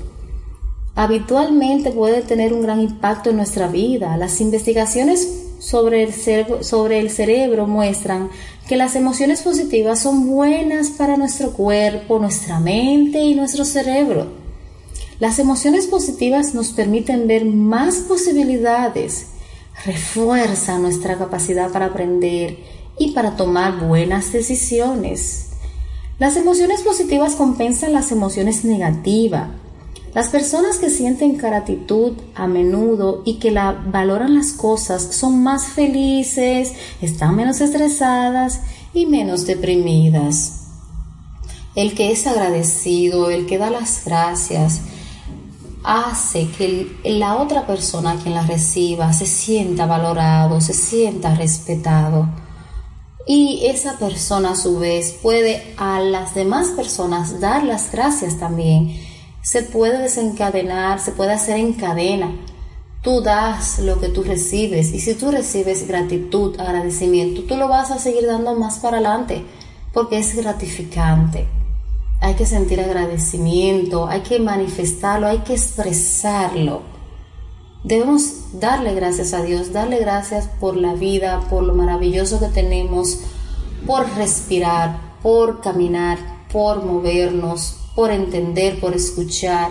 Habitualmente 0.96 1.92
puede 1.92 2.22
tener 2.22 2.54
un 2.54 2.62
gran 2.62 2.82
impacto 2.82 3.30
en 3.30 3.38
nuestra 3.38 3.68
vida. 3.68 4.18
Las 4.18 4.42
investigaciones 4.42 5.45
sobre 5.66 6.04
el, 6.04 7.10
cerebro, 7.10 7.66
muestran 7.66 8.30
que 8.68 8.76
las 8.76 8.96
emociones 8.96 9.42
positivas 9.42 10.00
son 10.00 10.28
buenas 10.28 10.90
para 10.90 11.18
nuestro 11.18 11.54
cuerpo, 11.54 12.20
nuestra 12.20 12.60
mente 12.60 13.20
y 13.22 13.34
nuestro 13.34 13.66
cerebro. 13.66 14.28
Las 15.20 15.40
emociones 15.40 15.88
positivas 15.88 16.54
nos 16.54 16.72
permiten 16.72 17.28
ver 17.28 17.46
más 17.46 17.96
posibilidades, 17.96 19.28
refuerzan 19.86 20.84
nuestra 20.84 21.18
capacidad 21.18 21.72
para 21.72 21.88
aprender 21.88 22.60
y 23.00 23.12
para 23.12 23.36
tomar 23.36 23.80
buenas 23.80 24.32
decisiones. 24.34 25.50
Las 26.20 26.38
emociones 26.38 26.82
positivas 26.82 27.36
compensan 27.36 27.92
las 27.92 28.12
emociones 28.12 28.66
negativas 28.66 29.50
las 30.16 30.30
personas 30.30 30.78
que 30.78 30.90
sienten 30.90 31.38
gratitud 31.38 32.14
a 32.36 32.48
menudo 32.48 33.22
y 33.26 33.34
que 33.34 33.52
la 33.52 33.74
valoran 33.74 34.34
las 34.34 34.54
cosas 34.54 35.10
son 35.14 35.44
más 35.44 35.68
felices, 35.68 36.72
están 37.02 37.36
menos 37.36 37.60
estresadas 37.60 38.62
y 38.94 39.08
menos 39.08 39.46
deprimidas. 39.46 40.68
El 41.76 41.94
que 41.96 42.14
es 42.14 42.26
agradecido, 42.28 43.30
el 43.30 43.46
que 43.46 43.58
da 43.58 43.70
las 43.70 44.06
gracias, 44.06 44.80
hace 45.84 46.48
que 46.50 46.96
la 47.04 47.36
otra 47.36 47.68
persona 47.68 48.16
quien 48.16 48.36
la 48.36 48.44
reciba 48.44 49.12
se 49.12 49.26
sienta 49.26 49.86
valorado, 49.86 50.62
se 50.62 50.72
sienta 50.72 51.36
respetado. 51.36 52.30
Y 53.28 53.66
esa 53.66 54.00
persona 54.00 54.52
a 54.52 54.56
su 54.56 54.80
vez 54.80 55.12
puede 55.22 55.74
a 55.76 56.00
las 56.00 56.34
demás 56.34 56.70
personas 56.70 57.42
dar 57.42 57.66
las 57.66 57.92
gracias 57.92 58.40
también 58.40 59.14
se 59.46 59.62
puede 59.62 60.00
desencadenar, 60.00 61.00
se 61.00 61.12
puede 61.12 61.34
hacer 61.34 61.58
en 61.58 61.74
cadena. 61.74 62.32
Tú 63.04 63.22
das 63.22 63.78
lo 63.78 64.00
que 64.00 64.10
tú 64.10 64.24
recibes 64.24 64.92
y 64.92 65.00
si 65.00 65.14
tú 65.14 65.30
recibes 65.30 65.88
gratitud, 65.88 66.60
agradecimiento, 66.60 67.44
tú 67.44 67.56
lo 67.56 67.68
vas 67.68 67.92
a 67.92 68.00
seguir 68.00 68.26
dando 68.26 68.56
más 68.56 68.80
para 68.80 68.98
adelante 68.98 69.46
porque 69.94 70.18
es 70.18 70.36
gratificante. 70.36 71.48
Hay 72.22 72.34
que 72.34 72.48
sentir 72.48 72.82
agradecimiento, 72.82 74.08
hay 74.08 74.22
que 74.22 74.40
manifestarlo, 74.40 75.28
hay 75.28 75.40
que 75.40 75.54
expresarlo. 75.54 76.82
Debemos 77.84 78.60
darle 78.60 78.96
gracias 78.96 79.34
a 79.34 79.44
Dios, 79.44 79.72
darle 79.72 80.00
gracias 80.00 80.48
por 80.60 80.76
la 80.76 80.96
vida, 80.96 81.42
por 81.52 81.62
lo 81.62 81.76
maravilloso 81.76 82.40
que 82.40 82.48
tenemos, 82.48 83.20
por 83.86 84.10
respirar, 84.16 85.00
por 85.22 85.62
caminar, 85.62 86.18
por 86.52 86.84
movernos, 86.84 87.85
por 87.96 88.12
entender, 88.12 88.80
por 88.80 88.94
escuchar, 88.96 89.70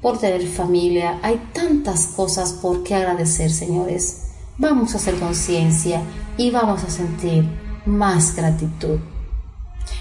por 0.00 0.18
tener 0.18 0.46
familia. 0.46 1.18
Hay 1.22 1.40
tantas 1.52 2.08
cosas 2.08 2.52
por 2.54 2.82
qué 2.82 2.96
agradecer, 2.96 3.50
señores. 3.50 4.24
Vamos 4.58 4.94
a 4.94 4.98
hacer 4.98 5.14
conciencia 5.14 6.02
y 6.36 6.50
vamos 6.50 6.82
a 6.84 6.90
sentir 6.90 7.48
más 7.86 8.34
gratitud. 8.36 8.98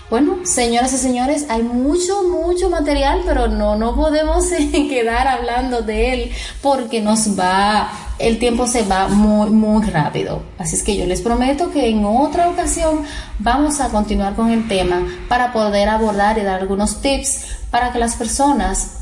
Bueno, 0.10 0.40
señoras 0.44 0.92
y 0.92 0.98
señores, 0.98 1.46
hay 1.50 1.64
mucho, 1.64 2.24
mucho 2.24 2.70
material, 2.70 3.22
pero 3.26 3.48
no, 3.48 3.78
no 3.78 3.96
podemos 3.96 4.46
quedar 4.72 5.28
hablando 5.28 5.84
de 5.84 6.14
él 6.14 6.32
porque 6.62 7.02
nos 7.02 7.40
va, 7.40 7.90
el 8.22 8.40
tiempo 8.40 8.68
se 8.68 8.84
va 8.84 9.08
muy, 9.08 9.50
muy 9.50 9.86
rápido. 9.86 10.44
Así 10.58 10.76
es 10.76 10.84
que 10.84 10.96
yo 10.96 11.06
les 11.06 11.22
prometo 11.22 11.72
que 11.72 11.90
en 11.90 12.06
otra 12.06 12.50
ocasión 12.50 13.04
vamos 13.40 13.80
a 13.80 13.90
continuar 13.90 14.36
con 14.36 14.52
el 14.52 14.68
tema 14.68 15.06
para 15.28 15.54
poder 15.54 15.90
abordar 15.90 16.38
y 16.38 16.44
dar 16.44 16.62
algunos 16.62 17.02
tips 17.02 17.46
para 17.70 17.92
que 17.92 18.00
las 18.00 18.16
personas 18.16 18.98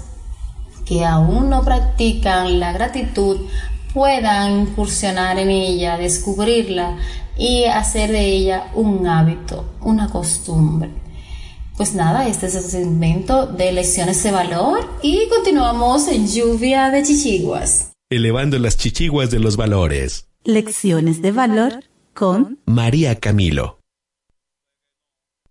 que 0.86 1.06
aún 1.06 1.50
no 1.50 1.64
practican 1.64 2.60
la 2.60 2.72
gratitud 2.72 3.48
puedan 3.94 4.62
incursionar 4.62 5.38
en 5.40 5.50
ella, 5.50 5.98
descubrirla 5.98 6.98
y 7.38 7.66
hacer 7.66 8.12
de 8.12 8.26
ella 8.26 8.68
un 8.74 9.08
hábito, 9.08 9.66
una 9.82 10.10
costumbre. 10.10 10.92
Pues 11.78 11.94
nada, 11.96 12.28
este 12.28 12.48
es 12.48 12.56
el 12.56 12.64
segmento 12.64 13.48
de 13.48 13.72
lecciones 13.72 14.22
de 14.24 14.32
valor 14.32 14.82
y 15.02 15.28
continuamos 15.30 16.08
en 16.10 16.28
lluvia 16.28 16.90
de 16.90 17.04
chichiguas. 17.04 17.92
Elevando 18.12 18.58
las 18.58 18.76
chichiguas 18.76 19.30
de 19.30 19.38
los 19.40 19.56
valores. 19.56 20.30
Lecciones 20.44 21.22
de 21.22 21.32
valor 21.32 21.84
con 22.16 22.58
María 22.66 23.20
Camilo. 23.20 23.82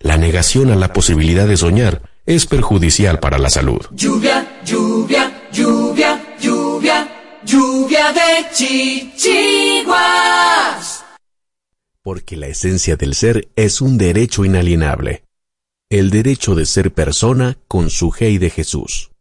La 0.01 0.17
negación 0.17 0.73
a 0.73 0.75
la 0.75 0.93
posibilidad 0.93 1.47
de 1.47 1.57
soñar 1.57 2.11
es 2.27 2.47
perjudicial 2.47 3.21
para 3.21 3.39
la 3.39 3.49
salud. 3.49 3.83
Lluvia, 3.93 4.61
lluvia, 4.65 5.49
lluvia, 5.53 6.37
lluvia, 6.41 7.09
lluvia 7.45 8.13
de 8.13 8.49
chichiguas. 8.53 9.95
porque 12.03 12.37
la 12.37 12.49
esencia 12.49 12.97
del 12.97 13.15
ser 13.15 13.51
es 13.55 13.81
un 13.81 13.99
derecho 13.99 14.45
inalienable, 14.45 15.23
el 15.91 16.11
derecho 16.11 16.57
de 16.57 16.67
ser 16.67 16.93
persona 16.93 17.57
con 17.69 17.89
su 17.89 18.11
G 18.11 18.41
de 18.41 18.51
Jesús. 18.51 19.13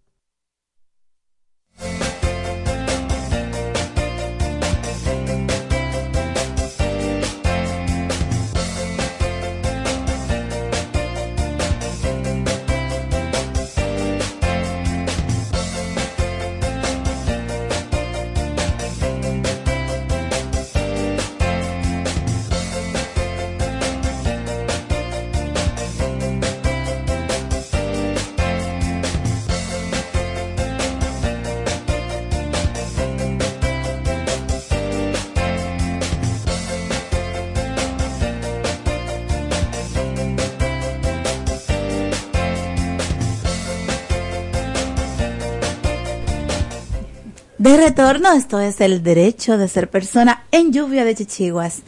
Esto 48.15 48.61
es 48.61 48.79
el 48.79 49.03
derecho 49.03 49.57
de 49.57 49.67
ser 49.67 49.89
persona 49.89 50.45
en 50.51 50.71
lluvia 50.71 51.03
de 51.03 51.13
chichiguas. 51.13 51.81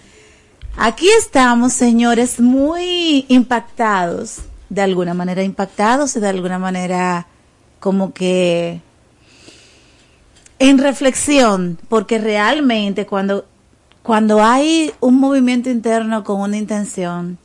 Aquí 0.76 1.08
estamos, 1.18 1.72
señores, 1.72 2.42
muy 2.42 3.26
impactados, 3.30 4.40
de 4.68 4.82
alguna 4.82 5.14
manera 5.14 5.44
impactados 5.44 6.18
y 6.18 6.20
de 6.20 6.28
alguna 6.28 6.60
manera 6.60 7.26
como 7.80 8.14
que 8.14 8.82
en 10.60 10.78
reflexión, 10.78 11.80
porque 11.88 12.20
realmente 12.20 13.06
cuando, 13.06 13.46
cuando 14.04 14.44
hay 14.44 14.92
un 15.00 15.22
movimiento 15.22 15.70
interno 15.70 16.26
con 16.26 16.42
una 16.42 16.58
intención, 16.58 17.38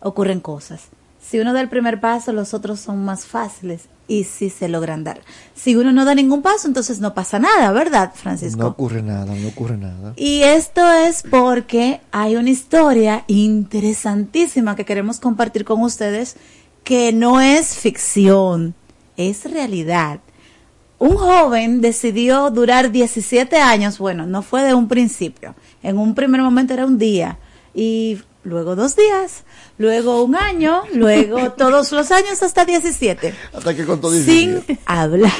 ocurren 0.00 0.40
cosas. 0.40 0.84
Si 1.32 1.40
uno 1.40 1.54
da 1.54 1.62
el 1.62 1.70
primer 1.70 1.98
paso, 1.98 2.30
los 2.34 2.52
otros 2.52 2.78
son 2.78 3.06
más 3.06 3.24
fáciles 3.24 3.84
y 4.06 4.24
sí 4.24 4.50
se 4.50 4.68
logran 4.68 5.02
dar. 5.02 5.22
Si 5.54 5.74
uno 5.74 5.90
no 5.90 6.04
da 6.04 6.14
ningún 6.14 6.42
paso, 6.42 6.68
entonces 6.68 7.00
no 7.00 7.14
pasa 7.14 7.38
nada, 7.38 7.72
¿verdad, 7.72 8.12
Francisco? 8.14 8.60
No 8.60 8.66
ocurre 8.66 9.02
nada, 9.02 9.34
no 9.34 9.48
ocurre 9.48 9.78
nada. 9.78 10.12
Y 10.16 10.42
esto 10.42 10.86
es 10.92 11.22
porque 11.22 12.02
hay 12.10 12.36
una 12.36 12.50
historia 12.50 13.24
interesantísima 13.28 14.76
que 14.76 14.84
queremos 14.84 15.20
compartir 15.20 15.64
con 15.64 15.80
ustedes 15.80 16.36
que 16.84 17.14
no 17.14 17.40
es 17.40 17.78
ficción, 17.78 18.74
es 19.16 19.50
realidad. 19.50 20.20
Un 20.98 21.16
joven 21.16 21.80
decidió 21.80 22.50
durar 22.50 22.92
17 22.92 23.56
años, 23.56 23.98
bueno, 23.98 24.26
no 24.26 24.42
fue 24.42 24.64
de 24.64 24.74
un 24.74 24.86
principio, 24.86 25.54
en 25.82 25.96
un 25.96 26.14
primer 26.14 26.42
momento 26.42 26.74
era 26.74 26.84
un 26.84 26.98
día 26.98 27.38
y 27.74 28.18
luego 28.44 28.76
dos 28.76 28.96
días, 28.96 29.44
luego 29.78 30.22
un 30.22 30.36
año, 30.36 30.82
luego 30.94 31.52
todos 31.56 31.92
los 31.92 32.10
años 32.10 32.42
hasta 32.42 32.64
17. 32.64 33.34
Hasta 33.54 33.74
que 33.74 33.84
contó 33.84 34.10
Sin 34.10 34.62
hablar. 34.86 35.32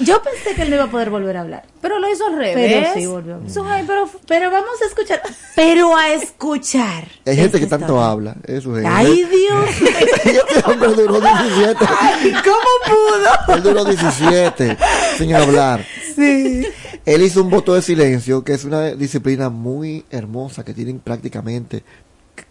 Yo 0.00 0.22
pensé 0.22 0.54
que 0.54 0.62
él 0.62 0.70
no 0.70 0.76
iba 0.76 0.84
a 0.84 0.90
poder 0.90 1.08
volver 1.08 1.36
a 1.36 1.40
hablar. 1.40 1.64
Pero 1.80 1.98
lo 1.98 2.10
hizo 2.10 2.26
al 2.26 2.36
revés. 2.36 2.54
Pero 2.54 2.94
sí 2.94 3.06
volvió 3.06 3.34
a 3.34 3.36
hablar. 3.36 3.84
pero, 3.86 4.10
pero 4.26 4.50
vamos 4.50 4.82
a 4.82 4.86
escuchar. 4.86 5.22
Pero 5.54 5.96
a 5.96 6.12
escuchar. 6.12 7.08
Hay 7.24 7.36
gente 7.36 7.58
que 7.58 7.66
tanto 7.66 8.00
habla. 8.00 8.36
Eso 8.46 8.76
es. 8.78 8.84
Ay, 8.86 9.24
Dios. 9.24 9.70
este 10.24 10.70
hombre 10.70 10.88
duró 10.90 11.20
17. 11.20 11.86
Ay, 12.00 12.34
¿cómo 12.44 12.96
pudo? 12.96 13.56
Él 13.56 13.62
duró 13.62 13.84
17 13.84 14.76
sin 15.16 15.34
hablar. 15.34 15.84
Sí. 16.14 16.66
Él 17.06 17.22
hizo 17.22 17.40
un 17.40 17.50
voto 17.50 17.72
de 17.72 17.82
silencio, 17.82 18.42
que 18.42 18.52
es 18.52 18.64
una 18.64 18.90
disciplina 18.90 19.48
muy 19.48 20.04
hermosa 20.10 20.64
que 20.64 20.74
tienen 20.74 20.98
prácticamente 20.98 21.84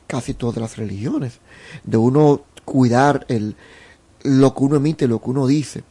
casi 0.08 0.34
todas 0.34 0.56
las 0.58 0.78
religiones, 0.78 1.40
de 1.84 1.98
uno 1.98 2.46
cuidar 2.64 3.26
el, 3.28 3.58
lo 4.24 4.56
que 4.56 4.64
uno 4.64 4.78
emite, 4.78 5.10
lo 5.10 5.22
que 5.22 5.30
uno 5.30 5.46
dice. 5.46 5.84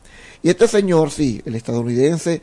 Y 0.43 0.49
este 0.49 0.67
señor, 0.67 1.11
sí, 1.11 1.43
el 1.45 1.57
estadounidense 1.57 2.41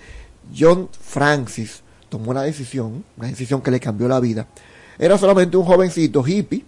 John 0.55 0.89
Francis, 0.91 1.81
tomó 2.07 2.29
una 2.29 2.43
decisión, 2.43 3.03
una 3.17 3.27
decisión 3.27 3.61
que 3.61 3.71
le 3.71 3.79
cambió 3.79 4.07
la 4.07 4.19
vida. 4.19 4.45
Era 4.99 5.17
solamente 5.17 5.57
un 5.57 5.65
jovencito 5.65 6.23
hippie, 6.25 6.63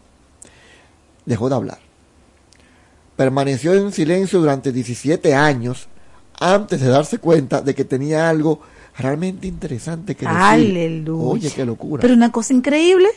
dejó 1.28 1.48
de 1.50 1.56
hablar. 1.56 1.80
Permaneció 3.16 3.76
en 3.76 3.92
silencio 3.92 4.40
durante 4.40 4.72
17 4.72 5.36
años 5.36 5.88
antes 6.40 6.82
de 6.82 6.88
darse 6.88 7.20
cuenta 7.20 7.62
de 7.62 7.76
que 7.76 7.86
tenía 7.86 8.28
algo 8.28 8.62
realmente 8.98 9.48
interesante 9.48 10.16
que 10.16 10.26
decir. 10.26 10.42
Aleluya. 10.42 11.34
Oye, 11.34 11.52
qué 11.52 11.66
locura. 11.66 12.02
Pero 12.02 12.14
una 12.14 12.32
cosa 12.32 12.54
increíble. 12.54 13.10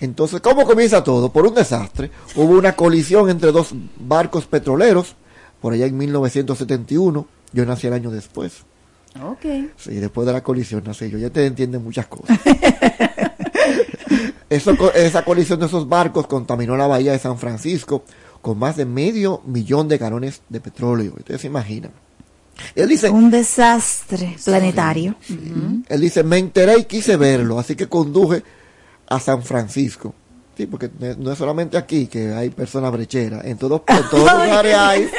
Entonces, 0.00 0.40
¿cómo 0.40 0.64
comienza 0.64 1.04
todo? 1.04 1.32
Por 1.32 1.46
un 1.46 1.54
desastre. 1.54 2.10
Hubo 2.34 2.58
una 2.58 2.74
colisión 2.74 3.30
entre 3.30 3.52
dos 3.52 3.74
barcos 3.98 4.46
petroleros, 4.46 5.14
por 5.60 5.72
allá 5.72 5.86
en 5.86 5.96
1971. 5.96 7.26
Yo 7.52 7.66
nací 7.66 7.86
el 7.86 7.92
año 7.92 8.10
después. 8.10 8.64
Ok. 9.22 9.44
Sí, 9.76 9.94
después 9.94 10.26
de 10.26 10.32
la 10.32 10.42
colisión 10.42 10.82
nací 10.84 11.08
yo. 11.08 11.18
Ya 11.18 11.30
te 11.30 11.46
entienden 11.46 11.82
muchas 11.84 12.06
cosas. 12.06 12.38
Eso, 14.50 14.76
esa 14.94 15.24
colisión 15.24 15.58
de 15.58 15.66
esos 15.66 15.88
barcos 15.88 16.26
contaminó 16.26 16.76
la 16.76 16.86
bahía 16.86 17.12
de 17.12 17.18
San 17.18 17.38
Francisco 17.38 18.04
con 18.40 18.58
más 18.58 18.76
de 18.76 18.84
medio 18.84 19.40
millón 19.46 19.88
de 19.88 19.98
galones 19.98 20.42
de 20.48 20.60
petróleo. 20.60 21.14
Ustedes 21.16 21.40
se 21.40 21.46
imaginan. 21.46 21.90
Él 22.74 22.88
dice, 22.88 23.10
un 23.10 23.30
desastre 23.30 24.36
planetario. 24.44 25.14
Sí, 25.20 25.38
sí. 25.42 25.52
Uh 25.54 25.58
-huh. 25.58 25.84
Él 25.88 26.00
dice, 26.00 26.22
me 26.22 26.38
enteré 26.38 26.78
y 26.78 26.84
quise 26.84 27.16
verlo, 27.16 27.58
así 27.58 27.76
que 27.76 27.88
conduje 27.88 28.42
a 29.08 29.20
San 29.20 29.42
Francisco. 29.42 30.14
Sí, 30.56 30.66
porque 30.66 30.88
no 31.18 31.32
es 31.32 31.38
solamente 31.38 31.76
aquí 31.76 32.06
que 32.06 32.32
hay 32.32 32.50
personas 32.50 32.92
brecheras, 32.92 33.44
en 33.44 33.58
todos, 33.58 33.82
en 33.88 34.08
todos 34.08 34.24
los 34.24 34.44
lugares 34.44 34.74
hay. 34.74 35.10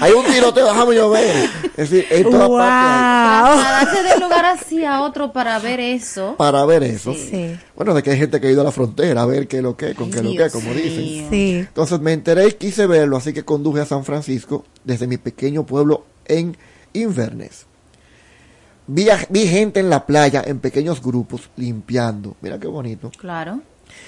Hay 0.00 0.12
un 0.12 0.24
tiroteo, 0.24 0.66
déjame 0.66 0.94
yo 0.94 1.10
ver. 1.10 1.50
Es 1.76 1.90
decir, 1.90 2.06
en 2.10 2.22
todas 2.24 2.48
wow. 2.48 2.56
partes 2.56 3.60
Trasladarse 3.60 4.02
de 4.02 4.14
un 4.14 4.20
lugar 4.22 4.44
hacia 4.46 5.02
otro 5.02 5.30
para 5.30 5.58
ver 5.58 5.78
eso. 5.78 6.36
Para 6.38 6.64
ver 6.64 6.82
eso. 6.84 7.12
Sí. 7.12 7.54
Bueno, 7.76 7.92
de 7.92 8.02
que 8.02 8.12
hay 8.12 8.18
gente 8.18 8.40
que 8.40 8.46
ha 8.46 8.50
ido 8.50 8.62
a 8.62 8.64
la 8.64 8.72
frontera 8.72 9.22
a 9.22 9.26
ver 9.26 9.46
qué 9.46 9.58
es 9.58 9.62
lo 9.62 9.76
que, 9.76 9.94
con 9.94 10.06
Ay, 10.06 10.12
qué 10.12 10.18
es 10.18 10.24
lo 10.24 10.30
que, 10.30 10.50
como 10.50 10.72
dicen. 10.72 11.28
Sí. 11.28 11.56
Entonces 11.58 12.00
me 12.00 12.14
enteré 12.14 12.48
y 12.48 12.52
quise 12.52 12.86
verlo, 12.86 13.18
así 13.18 13.34
que 13.34 13.44
conduje 13.44 13.82
a 13.82 13.86
San 13.86 14.04
Francisco 14.04 14.64
desde 14.84 15.06
mi 15.06 15.18
pequeño 15.18 15.66
pueblo 15.66 16.06
en 16.38 16.56
Inverness. 16.92 17.66
Vi, 18.86 19.06
vi 19.28 19.46
gente 19.46 19.80
en 19.80 19.90
la 19.90 20.04
playa 20.06 20.42
en 20.44 20.58
pequeños 20.58 21.00
grupos 21.02 21.50
limpiando. 21.56 22.36
Mira 22.40 22.58
qué 22.58 22.66
bonito. 22.66 23.10
Claro. 23.18 23.60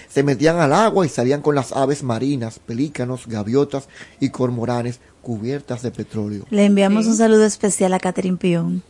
Se 0.08 0.22
metían 0.22 0.58
al 0.58 0.72
agua 0.72 1.04
y 1.06 1.08
salían 1.08 1.40
con 1.42 1.54
las 1.54 1.72
aves 1.72 2.02
marinas, 2.02 2.58
pelícanos, 2.58 3.26
gaviotas 3.26 3.88
y 4.20 4.30
cormoranes 4.30 5.00
cubiertas 5.22 5.82
de 5.82 5.90
petróleo. 5.90 6.46
Le 6.50 6.64
enviamos 6.64 7.04
sí. 7.04 7.10
un 7.10 7.16
saludo 7.16 7.44
especial 7.44 7.92
a 7.94 7.98
Catherine 8.00 8.36
Pion. 8.38 8.82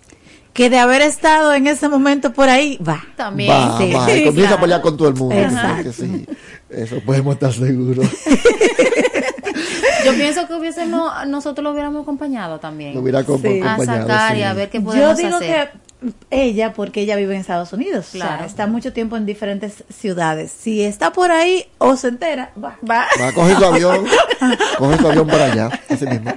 Que 0.52 0.68
de 0.68 0.78
haber 0.78 1.00
estado 1.00 1.54
en 1.54 1.66
ese 1.66 1.88
momento 1.88 2.34
por 2.34 2.50
ahí, 2.50 2.78
va. 2.86 3.02
También. 3.16 3.50
Va, 3.50 3.78
Sí. 3.78 3.90
va, 3.92 4.12
y 4.14 4.24
comienza 4.24 4.54
a 4.56 4.60
pelear 4.60 4.82
con 4.82 4.98
todo 4.98 5.08
el 5.08 5.14
mundo. 5.14 5.34
Exacto. 5.34 5.92
Sí, 5.94 6.26
eso 6.68 7.00
podemos 7.06 7.34
estar 7.34 7.52
seguros. 7.54 8.06
Yo 10.12 10.18
pienso 10.18 10.46
que 10.46 10.54
hubiésemos, 10.54 11.10
nosotros 11.26 11.62
lo 11.64 11.72
hubiéramos 11.72 12.02
acompañado 12.02 12.58
también. 12.60 12.94
Lo 12.94 13.00
hubiera 13.00 13.20
Sí. 13.20 13.24
A 13.24 13.74
acompañado. 13.74 13.84
sacar 14.08 14.36
y 14.36 14.42
a 14.42 14.52
ver 14.54 14.70
qué 14.70 14.78
Yo 14.78 14.84
podemos 14.84 15.16
digo 15.16 15.36
hacer. 15.36 15.70
que 15.72 15.82
ella, 16.30 16.72
porque 16.72 17.02
ella 17.02 17.14
vive 17.16 17.34
en 17.34 17.40
Estados 17.40 17.72
Unidos, 17.72 18.08
Claro. 18.12 18.30
claro. 18.32 18.44
está 18.46 18.66
mucho 18.66 18.92
tiempo 18.92 19.16
en 19.16 19.24
diferentes 19.26 19.84
ciudades. 19.88 20.50
Si 20.50 20.82
está 20.82 21.12
por 21.12 21.30
ahí 21.30 21.66
o 21.78 21.96
se 21.96 22.08
entera, 22.08 22.52
va. 22.62 22.76
va. 22.88 23.06
Va 23.20 23.28
a 23.28 23.32
coger 23.32 23.56
su 23.56 23.64
avión, 23.64 24.04
coge 24.78 24.98
su 24.98 25.06
avión 25.08 25.26
para 25.28 25.44
allá, 25.52 25.80
ese 25.88 26.06
mismo. 26.06 26.32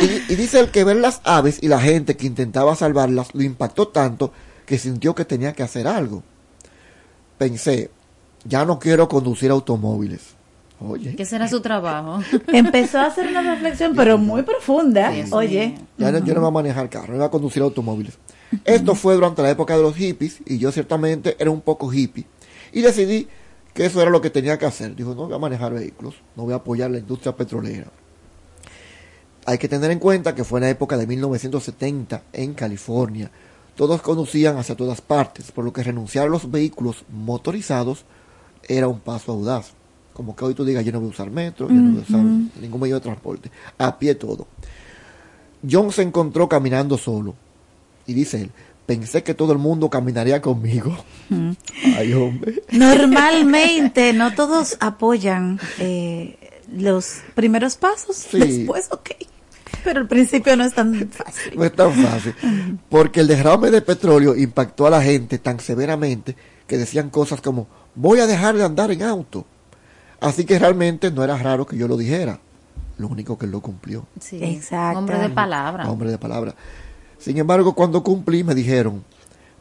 Y, 0.00 0.32
y 0.32 0.36
dice 0.36 0.60
el 0.60 0.70
que 0.70 0.84
ver 0.84 0.96
las 0.96 1.20
aves 1.24 1.58
y 1.62 1.68
la 1.68 1.80
gente 1.80 2.16
que 2.16 2.26
intentaba 2.26 2.76
salvarlas 2.76 3.34
lo 3.34 3.42
impactó 3.42 3.88
tanto 3.88 4.32
que 4.66 4.78
sintió 4.78 5.14
que 5.14 5.24
tenía 5.24 5.54
que 5.54 5.62
hacer 5.62 5.88
algo. 5.88 6.22
Pensé, 7.38 7.90
ya 8.44 8.64
no 8.66 8.78
quiero 8.78 9.08
conducir 9.08 9.50
automóviles. 9.50 10.34
Oye, 10.80 11.16
¿Qué 11.16 11.24
será 11.24 11.48
su 11.48 11.60
trabajo? 11.60 12.20
Empezó 12.52 12.98
a 12.98 13.06
hacer 13.06 13.26
una 13.26 13.42
reflexión, 13.42 13.94
pero 13.96 14.16
muy 14.16 14.42
profunda. 14.42 15.12
Oye, 15.32 15.74
ya 15.96 16.12
no, 16.12 16.24
yo 16.24 16.34
no 16.34 16.40
voy 16.40 16.48
a 16.48 16.52
manejar 16.52 16.88
carro, 16.88 17.12
no 17.12 17.18
voy 17.18 17.26
a 17.26 17.30
conducir 17.30 17.62
automóviles. 17.62 18.16
Esto 18.64 18.94
fue 18.94 19.14
durante 19.14 19.42
la 19.42 19.50
época 19.50 19.76
de 19.76 19.82
los 19.82 19.96
hippies 19.96 20.38
y 20.46 20.58
yo 20.58 20.70
ciertamente 20.70 21.36
era 21.38 21.50
un 21.50 21.60
poco 21.60 21.92
hippie. 21.92 22.26
Y 22.72 22.82
decidí 22.82 23.28
que 23.74 23.86
eso 23.86 24.00
era 24.00 24.10
lo 24.10 24.20
que 24.20 24.30
tenía 24.30 24.56
que 24.58 24.66
hacer. 24.66 24.94
Dijo, 24.94 25.14
no 25.14 25.26
voy 25.26 25.34
a 25.34 25.38
manejar 25.38 25.72
vehículos, 25.72 26.14
no 26.36 26.44
voy 26.44 26.52
a 26.52 26.56
apoyar 26.56 26.90
la 26.90 26.98
industria 26.98 27.34
petrolera. 27.34 27.88
Hay 29.46 29.58
que 29.58 29.68
tener 29.68 29.90
en 29.90 29.98
cuenta 29.98 30.34
que 30.34 30.44
fue 30.44 30.60
en 30.60 30.64
la 30.64 30.70
época 30.70 30.96
de 30.96 31.06
1970 31.06 32.22
en 32.32 32.54
California. 32.54 33.30
Todos 33.74 34.02
conducían 34.02 34.58
hacia 34.58 34.76
todas 34.76 35.00
partes, 35.00 35.50
por 35.52 35.64
lo 35.64 35.72
que 35.72 35.82
renunciar 35.82 36.26
a 36.26 36.30
los 36.30 36.50
vehículos 36.50 37.04
motorizados 37.08 38.04
era 38.68 38.88
un 38.88 39.00
paso 39.00 39.32
audaz. 39.32 39.77
Como 40.18 40.34
que 40.34 40.44
hoy 40.44 40.52
tú 40.52 40.64
digas, 40.64 40.84
yo 40.84 40.90
no 40.90 40.98
voy 40.98 41.10
a 41.10 41.12
usar 41.12 41.30
metro, 41.30 41.68
yo 41.68 41.74
no 41.74 41.92
voy 41.92 42.00
a 42.00 42.02
usar 42.02 42.20
ningún 42.60 42.80
medio 42.80 42.96
de 42.96 43.00
transporte. 43.02 43.52
A 43.78 43.96
pie 44.00 44.16
todo. 44.16 44.48
John 45.62 45.92
se 45.92 46.02
encontró 46.02 46.48
caminando 46.48 46.98
solo. 46.98 47.36
Y 48.04 48.14
dice 48.14 48.40
él, 48.42 48.50
pensé 48.84 49.22
que 49.22 49.34
todo 49.34 49.52
el 49.52 49.58
mundo 49.58 49.88
caminaría 49.88 50.42
conmigo. 50.42 50.92
Mm. 51.28 51.50
Ay, 51.96 52.12
hombre. 52.14 52.64
Normalmente 52.72 54.12
no 54.12 54.34
todos 54.34 54.76
apoyan 54.80 55.60
eh, 55.78 56.36
los 56.76 57.18
primeros 57.36 57.76
pasos, 57.76 58.16
Sí. 58.16 58.38
después 58.40 58.88
ok, 58.90 59.10
pero 59.84 60.00
al 60.00 60.08
principio 60.08 60.56
no 60.56 60.64
es 60.64 60.74
tan 60.74 61.08
fácil. 61.10 61.52
No 61.56 61.62
es 61.64 61.72
tan 61.76 61.92
fácil. 61.92 62.34
Porque 62.88 63.20
el 63.20 63.28
derrame 63.28 63.70
de 63.70 63.82
petróleo 63.82 64.34
impactó 64.34 64.88
a 64.88 64.90
la 64.90 65.00
gente 65.00 65.38
tan 65.38 65.60
severamente 65.60 66.34
que 66.66 66.76
decían 66.76 67.08
cosas 67.10 67.40
como, 67.40 67.68
voy 67.94 68.18
a 68.18 68.26
dejar 68.26 68.56
de 68.56 68.64
andar 68.64 68.90
en 68.90 69.04
auto. 69.04 69.46
Así 70.20 70.44
que 70.44 70.58
realmente 70.58 71.10
no 71.10 71.22
era 71.24 71.36
raro 71.36 71.66
que 71.66 71.76
yo 71.76 71.86
lo 71.88 71.96
dijera. 71.96 72.40
Lo 72.98 73.06
único 73.08 73.38
que 73.38 73.46
él 73.46 73.52
lo 73.52 73.60
cumplió. 73.60 74.06
Sí. 74.20 74.38
Exacto. 74.42 74.98
Hombre 74.98 75.18
de 75.18 75.28
palabra. 75.28 75.88
Hombre 75.90 76.10
de 76.10 76.18
palabra. 76.18 76.54
Sin 77.18 77.36
embargo, 77.38 77.74
cuando 77.74 78.02
cumplí 78.02 78.42
me 78.42 78.54
dijeron, 78.54 79.04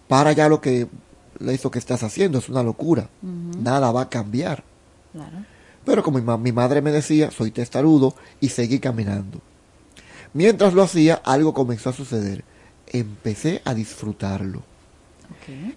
para 0.07 0.31
ya 0.31 0.49
lo 0.49 0.59
que 0.61 0.87
eso 1.47 1.69
que 1.69 1.77
estás 1.79 2.01
haciendo 2.03 2.39
es 2.39 2.49
una 2.49 2.63
locura. 2.63 3.09
Nada 3.21 3.91
va 3.91 4.01
a 4.03 4.09
cambiar. 4.09 4.63
Claro. 5.13 5.37
Pero 5.85 6.01
como 6.03 6.17
mi, 6.17 6.23
ma- 6.25 6.37
mi 6.37 6.51
madre 6.51 6.81
me 6.81 6.91
decía, 6.91 7.29
soy 7.31 7.51
testarudo 7.51 8.15
y 8.41 8.49
seguí 8.49 8.79
caminando. 8.79 9.39
Mientras 10.33 10.73
lo 10.73 10.81
hacía, 10.83 11.21
algo 11.23 11.53
comenzó 11.53 11.91
a 11.91 11.93
suceder. 11.93 12.43
Empecé 12.87 13.61
a 13.65 13.73
disfrutarlo. 13.73 14.63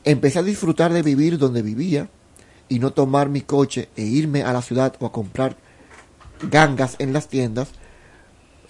Empecé 0.04 0.38
a 0.38 0.42
disfrutar 0.42 0.92
de 0.92 1.02
vivir 1.02 1.36
donde 1.38 1.60
vivía 1.62 2.08
y 2.70 2.78
no 2.78 2.92
tomar 2.92 3.28
mi 3.28 3.42
coche 3.42 3.90
e 3.96 4.02
irme 4.02 4.42
a 4.44 4.52
la 4.54 4.62
ciudad 4.62 4.94
o 5.00 5.04
a 5.06 5.12
comprar 5.12 5.56
gangas 6.50 6.96
en 7.00 7.12
las 7.12 7.28
tiendas. 7.28 7.68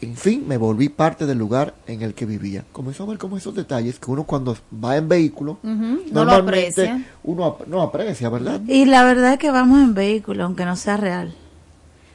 En 0.00 0.16
fin, 0.16 0.44
me 0.48 0.56
volví 0.56 0.88
parte 0.88 1.26
del 1.26 1.36
lugar 1.38 1.74
en 1.86 2.00
el 2.00 2.14
que 2.14 2.24
vivía. 2.24 2.64
Comenzó 2.72 3.02
a 3.02 3.06
ver 3.06 3.18
como 3.18 3.36
esos 3.36 3.54
detalles 3.54 3.98
que 4.00 4.10
uno 4.10 4.24
cuando 4.24 4.56
va 4.82 4.96
en 4.96 5.06
vehículo, 5.08 5.58
Ujú, 5.62 6.00
no 6.10 6.24
lo 6.24 6.32
aprecia. 6.32 7.04
uno 7.22 7.44
ap- 7.44 7.66
no 7.66 7.82
aprecia, 7.82 8.30
¿verdad? 8.30 8.62
Y 8.66 8.86
la 8.86 9.04
verdad 9.04 9.34
es 9.34 9.38
que 9.38 9.50
vamos 9.50 9.78
en 9.80 9.92
vehículo, 9.94 10.44
aunque 10.44 10.64
no 10.64 10.74
sea 10.76 10.96
real. 10.96 11.34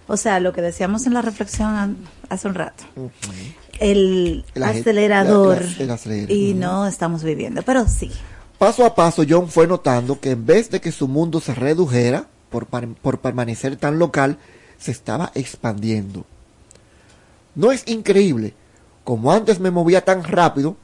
O 0.08 0.18
sea, 0.18 0.40
lo 0.40 0.52
que 0.52 0.62
decíamos 0.64 1.06
en 1.06 1.14
la 1.14 1.22
reflexión 1.22 1.98
hace 2.30 2.48
un 2.48 2.56
rato. 2.56 2.84
El 3.80 4.44
acelerador. 4.64 5.62
la- 5.62 5.70
la- 5.78 5.84
el 5.84 5.92
acelerador. 5.92 6.32
Y 6.32 6.54
no 6.56 6.88
estamos 6.88 7.24
viviendo, 7.24 7.62
pero 7.62 7.88
sí. 7.88 8.12
Paso 8.66 8.84
a 8.84 8.95
paso, 8.95 9.22
John 9.30 9.47
fue 9.47 9.68
notando 9.68 10.20
que 10.20 10.32
en 10.32 10.43
vez 10.43 10.72
de 10.72 10.82
que 10.82 10.91
su 10.91 11.07
mundo 11.07 11.39
se 11.39 11.53
redujera 11.53 12.26
por, 12.49 12.66
por 12.66 13.20
permanecer 13.20 13.76
tan 13.76 13.99
local, 13.99 14.39
se 14.80 14.89
estaba 14.89 15.32
expandiendo. 15.36 16.26
¿No 17.53 17.72
es 17.72 17.88
increíble? 17.88 18.55
Como 19.03 19.32
antes 19.32 19.59
me 19.59 19.70
movía 19.70 20.03
tan 20.03 20.24
rápido, 20.24 20.78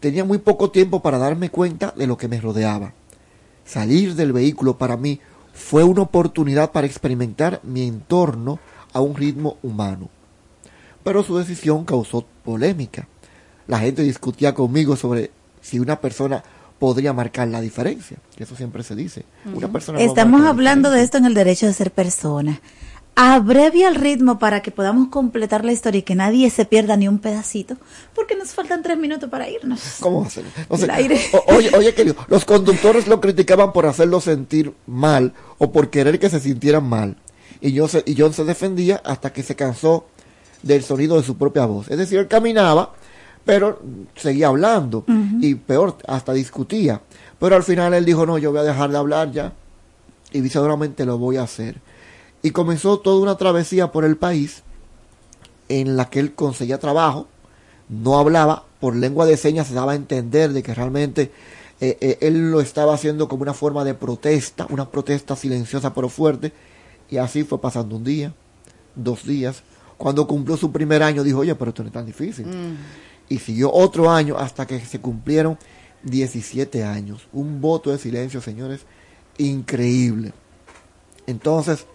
tenía 0.00 0.22
muy 0.26 0.36
poco 0.36 0.70
tiempo 0.70 1.00
para 1.00 1.16
darme 1.16 1.48
cuenta 1.48 1.94
de 1.96 2.06
lo 2.06 2.18
que 2.18 2.28
me 2.28 2.42
rodeaba. 2.42 2.92
Salir 3.64 4.16
del 4.16 4.34
vehículo 4.34 4.76
para 4.76 4.98
mí 4.98 5.18
fue 5.54 5.82
una 5.82 6.02
oportunidad 6.02 6.72
para 6.72 6.86
experimentar 6.86 7.58
mi 7.62 7.88
entorno 7.88 8.58
a 8.92 9.00
un 9.00 9.16
ritmo 9.16 9.56
humano. 9.62 10.10
Pero 11.02 11.22
su 11.22 11.38
decisión 11.38 11.86
causó 11.86 12.26
polémica. 12.44 13.08
La 13.66 13.78
gente 13.78 14.02
discutía 14.02 14.52
conmigo 14.52 14.94
sobre 14.94 15.30
si 15.62 15.78
una 15.78 16.02
persona 16.02 16.44
podría 16.78 17.12
marcar 17.12 17.48
la 17.48 17.60
diferencia. 17.60 18.16
Eso 18.38 18.56
siempre 18.56 18.82
se 18.82 18.94
dice. 18.94 19.24
Una 19.54 19.68
persona 19.70 20.00
Estamos 20.00 20.44
hablando 20.46 20.90
de 20.90 21.02
esto 21.02 21.18
en 21.18 21.24
el 21.26 21.34
derecho 21.34 21.66
de 21.66 21.72
ser 21.72 21.90
persona. 21.90 22.60
Abrevia 23.16 23.86
el 23.86 23.94
ritmo 23.94 24.40
para 24.40 24.60
que 24.60 24.72
podamos 24.72 25.06
completar 25.08 25.64
la 25.64 25.70
historia 25.70 26.00
y 26.00 26.02
que 26.02 26.16
nadie 26.16 26.50
se 26.50 26.64
pierda 26.64 26.96
ni 26.96 27.06
un 27.06 27.20
pedacito, 27.20 27.76
porque 28.12 28.34
nos 28.34 28.48
faltan 28.48 28.82
tres 28.82 28.98
minutos 28.98 29.30
para 29.30 29.48
irnos. 29.48 29.80
¿Cómo 30.00 30.22
va 30.22 30.26
a 30.26 30.30
ser? 30.30 30.44
O 30.68 30.76
sea, 30.76 30.86
El 30.86 30.90
aire. 30.90 31.20
o- 31.32 31.54
oye, 31.54 31.70
oye, 31.76 31.94
querido, 31.94 32.16
los 32.26 32.44
conductores 32.44 33.06
lo 33.06 33.20
criticaban 33.20 33.72
por 33.72 33.86
hacerlo 33.86 34.20
sentir 34.20 34.74
mal 34.88 35.32
o 35.58 35.70
por 35.70 35.90
querer 35.90 36.18
que 36.18 36.28
se 36.28 36.40
sintieran 36.40 36.88
mal. 36.88 37.16
Y, 37.60 37.78
John 37.78 37.88
se, 37.88 38.02
y 38.04 38.16
John 38.18 38.32
se 38.34 38.42
defendía 38.44 39.00
hasta 39.04 39.32
que 39.32 39.44
se 39.44 39.54
cansó 39.54 40.06
del 40.64 40.82
sonido 40.82 41.16
de 41.16 41.22
su 41.22 41.36
propia 41.36 41.66
voz. 41.66 41.88
Es 41.92 41.98
decir, 41.98 42.18
él 42.18 42.26
caminaba, 42.26 42.94
pero 43.44 43.80
seguía 44.16 44.48
hablando 44.48 45.04
y 45.40 45.54
peor, 45.54 45.96
hasta 46.06 46.32
discutía. 46.32 47.00
Pero 47.38 47.56
al 47.56 47.62
final 47.62 47.92
él 47.94 48.04
dijo, 48.04 48.24
no, 48.24 48.38
yo 48.38 48.50
voy 48.50 48.60
a 48.60 48.64
dejar 48.64 48.90
de 48.90 48.96
hablar 48.96 49.32
ya 49.32 49.52
y 50.32 50.48
seguramente 50.48 51.04
lo 51.04 51.18
voy 51.18 51.36
a 51.36 51.42
hacer. 51.42 51.80
Y 52.42 52.50
comenzó 52.50 52.98
toda 52.98 53.20
una 53.20 53.36
travesía 53.36 53.92
por 53.92 54.04
el 54.04 54.16
país 54.16 54.62
en 55.68 55.96
la 55.96 56.10
que 56.10 56.20
él 56.20 56.34
conseguía 56.34 56.78
trabajo, 56.78 57.28
no 57.88 58.18
hablaba, 58.18 58.64
por 58.80 58.96
lengua 58.96 59.26
de 59.26 59.36
señas 59.36 59.68
se 59.68 59.74
daba 59.74 59.92
a 59.92 59.94
entender 59.94 60.52
de 60.52 60.62
que 60.62 60.74
realmente 60.74 61.30
eh, 61.80 61.96
eh, 62.00 62.18
él 62.20 62.50
lo 62.50 62.60
estaba 62.60 62.94
haciendo 62.94 63.28
como 63.28 63.42
una 63.42 63.54
forma 63.54 63.84
de 63.84 63.94
protesta, 63.94 64.66
una 64.70 64.90
protesta 64.90 65.36
silenciosa 65.36 65.94
pero 65.94 66.08
fuerte, 66.08 66.52
y 67.10 67.18
así 67.18 67.44
fue 67.44 67.60
pasando 67.60 67.96
un 67.96 68.04
día, 68.04 68.32
dos 68.94 69.24
días. 69.24 69.62
Cuando 69.96 70.26
cumplió 70.26 70.56
su 70.56 70.72
primer 70.72 71.02
año 71.02 71.22
dijo, 71.22 71.40
oye, 71.40 71.54
pero 71.54 71.70
esto 71.70 71.82
no 71.82 71.88
es 71.88 71.92
tan 71.92 72.06
difícil. 72.06 72.46
Y 73.28 73.38
siguió 73.38 73.72
otro 73.72 74.10
año 74.10 74.36
hasta 74.38 74.66
que 74.66 74.80
se 74.80 75.00
cumplieron 75.00 75.58
17 76.02 76.84
años. 76.84 77.26
Un 77.32 77.60
voto 77.60 77.90
de 77.90 77.98
silencio, 77.98 78.40
señores, 78.40 78.80
increíble. 79.38 80.32
Entonces, 81.26 81.86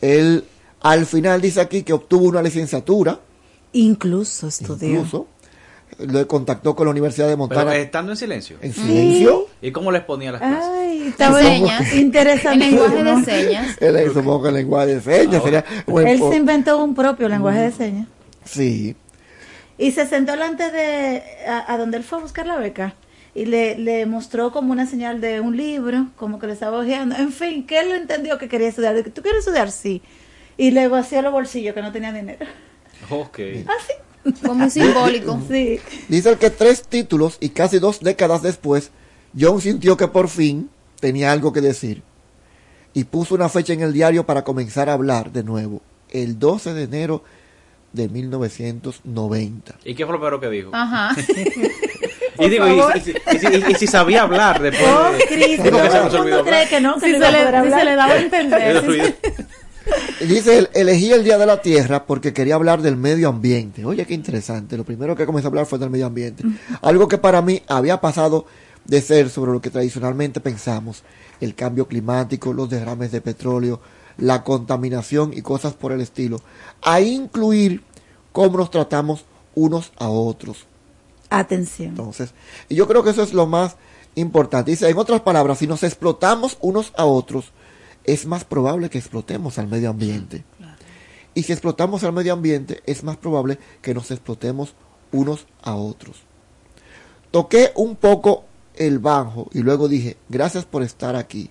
él 0.00 0.44
al 0.80 1.04
final 1.06 1.40
dice 1.40 1.60
aquí 1.60 1.82
que 1.82 1.92
obtuvo 1.92 2.28
una 2.28 2.42
licenciatura, 2.42 3.20
Incluso 3.72 4.48
estudió. 4.48 4.88
incluso 4.88 5.26
lo 5.98 6.26
contactó 6.26 6.74
con 6.74 6.86
la 6.86 6.92
Universidad 6.92 7.26
de 7.26 7.32
Pero 7.32 7.38
Montana 7.38 7.76
estando 7.76 8.12
en 8.12 8.16
silencio. 8.18 8.56
en 8.62 8.72
silencio. 8.72 9.46
¿Y 9.60 9.70
cómo 9.72 9.92
les 9.92 10.02
ponía 10.04 10.32
las 10.32 10.40
clases? 10.40 10.70
Ay, 10.72 11.02
estaba 11.08 11.40
Señas. 11.42 11.92
interesante. 11.94 12.64
En 12.64 12.70
lenguaje 12.70 13.04
de 13.04 13.24
señas. 13.24 13.76
Él 13.80 14.10
supongo 14.14 14.42
que 14.44 14.48
el 14.48 14.54
lenguaje 14.54 14.94
de 14.94 15.00
señas 15.00 15.42
sería 15.42 15.64
buen 15.86 16.06
Él 16.08 16.18
se 16.18 16.36
inventó 16.36 16.82
un 16.82 16.94
propio 16.94 17.28
lenguaje 17.28 17.60
de 17.60 17.72
señas. 17.72 18.08
Sí, 18.44 18.96
Y 19.80 19.92
se 19.92 20.06
sentó 20.06 20.32
delante 20.32 20.70
de 20.70 21.22
a, 21.48 21.72
a 21.72 21.78
donde 21.78 21.96
él 21.96 22.04
fue 22.04 22.18
a 22.18 22.20
buscar 22.20 22.46
la 22.46 22.58
beca 22.58 22.94
y 23.34 23.46
le, 23.46 23.78
le 23.78 24.04
mostró 24.04 24.52
como 24.52 24.72
una 24.72 24.86
señal 24.86 25.22
de 25.22 25.40
un 25.40 25.56
libro, 25.56 26.08
como 26.16 26.38
que 26.38 26.46
le 26.46 26.52
estaba 26.52 26.78
ojeando. 26.78 27.16
En 27.16 27.32
fin, 27.32 27.66
que 27.66 27.80
él 27.80 27.92
entendió 27.92 28.36
que 28.36 28.48
quería 28.48 28.68
estudiar. 28.68 29.02
¿Tú 29.10 29.22
quieres 29.22 29.40
estudiar? 29.40 29.70
Sí. 29.70 30.02
Y 30.58 30.72
le 30.72 30.88
vacía 30.88 31.22
los 31.22 31.32
bolsillos 31.32 31.74
que 31.74 31.80
no 31.80 31.92
tenía 31.92 32.12
dinero. 32.12 32.44
Ok. 33.08 33.38
Fue 34.42 34.54
muy 34.54 34.68
simbólico. 34.70 35.40
Sí. 35.48 35.80
dice 36.08 36.28
el 36.28 36.36
que 36.36 36.50
tres 36.50 36.82
títulos 36.82 37.38
y 37.40 37.48
casi 37.48 37.78
dos 37.78 38.00
décadas 38.00 38.42
después, 38.42 38.90
John 39.38 39.62
sintió 39.62 39.96
que 39.96 40.08
por 40.08 40.28
fin 40.28 40.68
tenía 41.00 41.32
algo 41.32 41.54
que 41.54 41.62
decir 41.62 42.02
y 42.92 43.04
puso 43.04 43.34
una 43.34 43.48
fecha 43.48 43.72
en 43.72 43.80
el 43.80 43.94
diario 43.94 44.26
para 44.26 44.44
comenzar 44.44 44.90
a 44.90 44.92
hablar 44.92 45.32
de 45.32 45.42
nuevo, 45.42 45.80
el 46.10 46.38
12 46.38 46.74
de 46.74 46.82
enero 46.82 47.24
de 47.92 48.08
1990. 48.08 49.74
¿Y 49.84 49.94
qué 49.94 50.04
fue 50.04 50.12
lo 50.14 50.18
primero 50.20 50.40
que 50.40 50.48
dijo? 50.50 50.70
Ajá. 50.72 51.14
Y 52.38 52.48
digo, 52.48 52.66
y, 52.68 52.80
y 52.96 53.00
si- 53.02 53.10
y 53.48 53.70
y 53.72 53.74
si 53.74 53.86
sabía 53.86 54.22
hablar 54.22 54.62
después 54.62 54.88
Oh. 54.90 55.10
Cristo, 55.28 55.62
Digo 55.62 55.76
que 55.76 55.90
se 55.90 55.90
todo 55.90 56.04
nos 56.04 56.14
el 56.14 56.20
olvidó 56.20 56.36
mundo 56.38 56.50
cree 56.50 56.68
que 56.68 56.80
no, 56.80 56.94
que 56.94 57.00
Si 57.00 57.12
no 57.18 57.26
se 57.26 57.32
le- 57.32 57.62
si 57.64 57.70
se 57.70 57.84
le 57.84 57.96
daba 57.96 58.12
a 58.14 58.18
entender. 58.18 59.14
Dice, 60.26 60.58
él, 60.58 60.68
elegí 60.72 61.12
el 61.12 61.22
Día 61.24 61.36
de 61.36 61.44
la 61.44 61.60
Tierra 61.60 62.06
porque 62.06 62.32
quería 62.32 62.54
hablar 62.54 62.80
del 62.80 62.96
medio 62.96 63.28
ambiente. 63.28 63.84
Oye, 63.84 64.06
qué 64.06 64.14
interesante. 64.14 64.78
Lo 64.78 64.84
primero 64.84 65.14
que 65.16 65.26
comenzó 65.26 65.48
a 65.48 65.50
hablar 65.50 65.66
fue 65.66 65.78
del 65.78 65.90
medio 65.90 66.06
ambiente. 66.06 66.44
Algo 66.80 67.08
que 67.08 67.18
para 67.18 67.42
mí 67.42 67.60
había 67.68 68.00
pasado 68.00 68.46
de 68.86 69.02
ser 69.02 69.28
sobre 69.28 69.52
lo 69.52 69.60
que 69.60 69.68
tradicionalmente 69.70 70.40
pensamos. 70.40 71.02
El 71.42 71.54
cambio 71.54 71.88
climático, 71.88 72.52
los 72.54 72.70
derrames 72.70 73.12
de 73.12 73.20
petróleo, 73.20 73.80
la 74.20 74.44
contaminación 74.44 75.32
y 75.34 75.42
cosas 75.42 75.74
por 75.74 75.92
el 75.92 76.00
estilo. 76.00 76.40
A 76.82 77.00
incluir 77.00 77.82
cómo 78.32 78.58
nos 78.58 78.70
tratamos 78.70 79.24
unos 79.54 79.92
a 79.98 80.08
otros. 80.08 80.66
Atención. 81.30 81.90
Entonces, 81.90 82.34
y 82.68 82.74
yo 82.74 82.86
creo 82.86 83.02
que 83.02 83.10
eso 83.10 83.22
es 83.22 83.32
lo 83.32 83.46
más 83.46 83.76
importante. 84.14 84.72
Dice, 84.72 84.88
en 84.88 84.98
otras 84.98 85.20
palabras, 85.20 85.58
si 85.58 85.66
nos 85.66 85.82
explotamos 85.82 86.58
unos 86.60 86.92
a 86.96 87.04
otros, 87.04 87.52
es 88.04 88.26
más 88.26 88.44
probable 88.44 88.90
que 88.90 88.98
explotemos 88.98 89.58
al 89.58 89.68
medio 89.68 89.90
ambiente. 89.90 90.44
Y 91.34 91.44
si 91.44 91.52
explotamos 91.52 92.02
al 92.02 92.12
medio 92.12 92.32
ambiente, 92.32 92.82
es 92.86 93.04
más 93.04 93.16
probable 93.16 93.58
que 93.82 93.94
nos 93.94 94.10
explotemos 94.10 94.74
unos 95.12 95.46
a 95.62 95.74
otros. 95.74 96.22
Toqué 97.30 97.72
un 97.76 97.94
poco 97.94 98.44
el 98.74 98.98
bajo 98.98 99.48
y 99.52 99.60
luego 99.60 99.88
dije, 99.88 100.16
gracias 100.28 100.64
por 100.64 100.82
estar 100.82 101.14
aquí. 101.14 101.50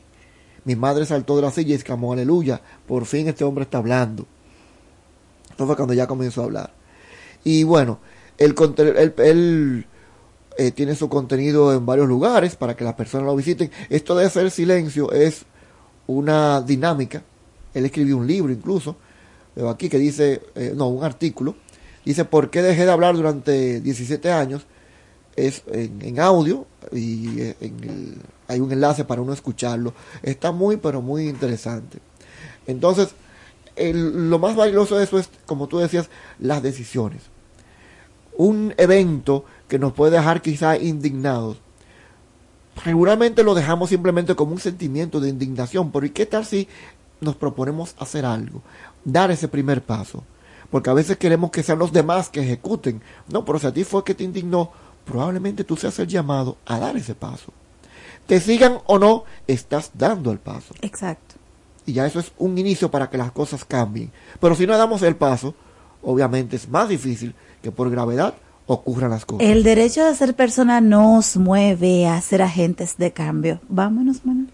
Mi 0.65 0.75
madre 0.75 1.05
saltó 1.05 1.35
de 1.35 1.41
la 1.43 1.51
silla 1.51 1.71
y 1.71 1.73
exclamó, 1.73 2.13
aleluya, 2.13 2.61
por 2.87 3.05
fin 3.05 3.27
este 3.27 3.43
hombre 3.43 3.63
está 3.63 3.77
hablando. 3.77 4.25
Esto 5.49 5.65
fue 5.65 5.75
cuando 5.75 5.93
ya 5.93 6.07
comenzó 6.07 6.41
a 6.41 6.45
hablar. 6.45 6.73
Y 7.43 7.63
bueno, 7.63 7.99
él, 8.37 8.55
él, 9.17 9.85
eh, 10.57 10.71
tiene 10.71 10.95
su 10.95 11.09
contenido 11.09 11.73
en 11.73 11.85
varios 11.85 12.07
lugares 12.07 12.55
para 12.55 12.75
que 12.75 12.83
las 12.83 12.93
personas 12.93 13.25
lo 13.27 13.35
visiten. 13.35 13.71
Esto 13.89 14.15
de 14.15 14.25
hacer 14.25 14.51
silencio 14.51 15.11
es 15.11 15.45
una 16.07 16.61
dinámica. 16.61 17.23
Él 17.73 17.85
escribió 17.85 18.17
un 18.17 18.27
libro 18.27 18.51
incluso, 18.51 18.95
veo 19.55 19.69
aquí 19.69 19.89
que 19.89 19.99
dice, 19.99 20.41
eh, 20.55 20.73
no, 20.75 20.87
un 20.87 21.03
artículo, 21.03 21.55
dice, 22.03 22.25
¿por 22.25 22.49
qué 22.49 22.61
dejé 22.61 22.85
de 22.85 22.91
hablar 22.91 23.15
durante 23.15 23.79
17 23.79 24.31
años? 24.31 24.65
Es 25.35 25.63
en, 25.67 26.19
audio 26.19 26.65
y 26.91 27.41
eh, 27.41 27.55
hay 28.47 28.59
un 28.59 28.71
enlace 28.71 29.05
para 29.05 29.21
uno 29.21 29.33
escucharlo. 29.33 29.93
Está 30.23 30.51
muy, 30.51 30.77
pero 30.77 31.01
muy 31.01 31.29
interesante. 31.29 31.99
Entonces, 32.67 33.15
lo 33.77 34.39
más 34.39 34.55
valioso 34.55 34.97
de 34.97 35.03
eso 35.05 35.17
es, 35.17 35.29
como 35.45 35.67
tú 35.67 35.77
decías, 35.77 36.09
las 36.39 36.61
decisiones. 36.61 37.23
Un 38.37 38.73
evento 38.77 39.45
que 39.67 39.79
nos 39.79 39.93
puede 39.93 40.17
dejar 40.17 40.41
quizá 40.41 40.77
indignados. 40.77 41.57
Regularmente 42.83 43.43
lo 43.43 43.55
dejamos 43.55 43.89
simplemente 43.89 44.35
como 44.35 44.53
un 44.53 44.59
sentimiento 44.59 45.19
de 45.19 45.29
indignación, 45.29 45.91
pero 45.91 46.05
¿y 46.05 46.11
qué 46.11 46.25
tal 46.25 46.45
si 46.45 46.67
nos 47.21 47.35
proponemos 47.35 47.95
hacer 47.99 48.25
algo? 48.25 48.61
Dar 49.03 49.31
ese 49.31 49.47
primer 49.47 49.83
paso. 49.83 50.23
Porque 50.69 50.89
a 50.89 50.93
veces 50.93 51.17
queremos 51.17 51.51
que 51.51 51.63
sean 51.63 51.79
los 51.79 51.91
demás 51.91 52.29
que 52.29 52.41
ejecuten. 52.41 53.01
No, 53.27 53.43
pero 53.43 53.59
si 53.59 53.67
a 53.67 53.73
ti 53.73 53.83
fue 53.83 54.03
que 54.03 54.13
te 54.13 54.23
indignó, 54.23 54.71
probablemente 55.09 55.63
tú 55.63 55.75
seas 55.75 55.97
el 55.99 56.07
llamado 56.07 56.57
a 56.65 56.79
dar 56.79 56.95
ese 56.95 57.15
paso. 57.15 57.51
Te 58.27 58.39
sigan 58.39 58.77
o 58.85 58.99
no, 58.99 59.23
estás 59.47 59.91
dando 59.95 60.31
el 60.31 60.37
paso. 60.37 60.75
Exacto. 60.81 61.35
Y 61.85 61.93
ya 61.93 62.05
eso 62.05 62.19
es 62.19 62.31
un 62.37 62.57
inicio 62.57 62.91
para 62.91 63.09
que 63.09 63.17
las 63.17 63.31
cosas 63.31 63.65
cambien. 63.65 64.11
Pero 64.39 64.55
si 64.55 64.67
no 64.67 64.77
damos 64.77 65.01
el 65.01 65.15
paso, 65.15 65.55
obviamente 66.03 66.55
es 66.55 66.69
más 66.69 66.87
difícil 66.87 67.33
que 67.63 67.71
por 67.71 67.89
gravedad 67.89 68.35
ocurran 68.67 69.09
las 69.09 69.25
cosas. 69.25 69.47
El 69.47 69.63
derecho 69.63 70.05
de 70.05 70.13
ser 70.13 70.35
persona 70.35 70.79
nos 70.79 71.37
mueve 71.37 72.07
a 72.07 72.21
ser 72.21 72.43
agentes 72.43 72.97
de 72.97 73.11
cambio. 73.11 73.59
Vámonos, 73.67 74.23
Manuel. 74.23 74.49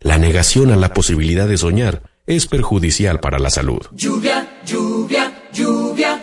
La 0.00 0.18
negación 0.18 0.70
a 0.70 0.76
la 0.76 0.92
posibilidad 0.92 1.48
de 1.48 1.56
soñar 1.56 2.02
es 2.26 2.46
perjudicial 2.46 3.20
para 3.20 3.38
la 3.38 3.50
salud. 3.50 3.80
Lluvia, 3.92 4.60
lluvia, 4.66 5.32
lluvia, 5.52 6.22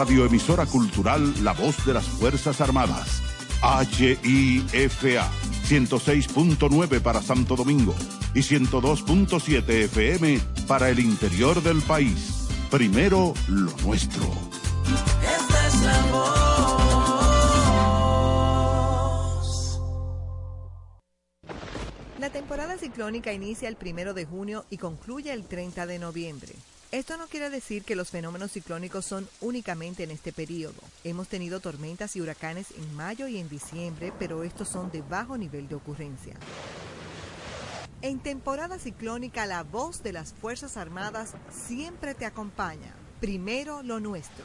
Radioemisora 0.00 0.64
Cultural 0.64 1.44
La 1.44 1.52
Voz 1.52 1.84
de 1.84 1.92
las 1.92 2.06
Fuerzas 2.06 2.62
Armadas. 2.62 3.20
HIFA 3.62 5.30
106.9 5.68 7.02
para 7.02 7.20
Santo 7.20 7.54
Domingo 7.54 7.94
y 8.32 8.38
102.7 8.40 9.68
FM 9.68 10.40
para 10.66 10.88
el 10.88 11.00
interior 11.00 11.62
del 11.62 11.82
país. 11.82 12.48
Primero 12.70 13.34
lo 13.46 13.76
nuestro. 13.84 14.24
Esta 15.22 15.66
es 15.68 15.82
la 15.82 16.00
voz. 16.12 16.30
La 22.18 22.30
temporada 22.30 22.78
ciclónica 22.78 23.34
inicia 23.34 23.68
el 23.68 23.76
primero 23.76 24.14
de 24.14 24.24
junio 24.24 24.64
y 24.70 24.78
concluye 24.78 25.30
el 25.30 25.44
30 25.44 25.84
de 25.84 25.98
noviembre. 25.98 26.54
Esto 26.92 27.16
no 27.16 27.28
quiere 27.28 27.50
decir 27.50 27.84
que 27.84 27.94
los 27.94 28.10
fenómenos 28.10 28.50
ciclónicos 28.50 29.04
son 29.06 29.28
únicamente 29.40 30.02
en 30.02 30.10
este 30.10 30.32
periodo. 30.32 30.82
Hemos 31.04 31.28
tenido 31.28 31.60
tormentas 31.60 32.16
y 32.16 32.20
huracanes 32.20 32.72
en 32.72 32.96
mayo 32.96 33.28
y 33.28 33.38
en 33.38 33.48
diciembre, 33.48 34.12
pero 34.18 34.42
estos 34.42 34.68
son 34.68 34.90
de 34.90 35.00
bajo 35.00 35.38
nivel 35.38 35.68
de 35.68 35.76
ocurrencia. 35.76 36.34
En 38.02 38.18
temporada 38.18 38.80
ciclónica, 38.80 39.46
la 39.46 39.62
voz 39.62 40.02
de 40.02 40.12
las 40.12 40.32
Fuerzas 40.32 40.76
Armadas 40.76 41.34
siempre 41.52 42.14
te 42.14 42.26
acompaña. 42.26 42.92
Primero 43.20 43.84
lo 43.84 44.00
nuestro. 44.00 44.44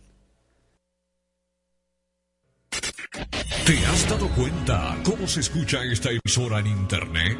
¿Te 3.71 3.85
has 3.85 4.09
dado 4.09 4.27
cuenta 4.35 4.97
cómo 5.01 5.25
se 5.25 5.39
escucha 5.39 5.81
esta 5.85 6.09
emisora 6.09 6.59
en 6.59 6.67
internet? 6.67 7.37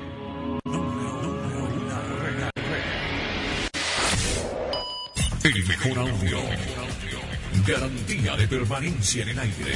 El 5.43 5.67
mejor 5.67 5.99
audio. 5.99 6.39
Garantía 7.67 8.38
de 8.38 8.47
permanencia 8.47 9.23
en 9.23 9.29
el 9.29 9.39
aire. 9.39 9.73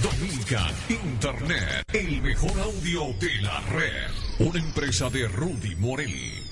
Dominican 0.02 0.74
Internet, 0.90 1.84
el 1.94 2.20
mejor 2.20 2.52
audio 2.60 3.14
de 3.18 3.40
la 3.40 3.60
red. 3.60 4.10
Una 4.40 4.58
empresa 4.58 5.08
de 5.08 5.26
Rudy 5.28 5.76
Morel. 5.76 6.42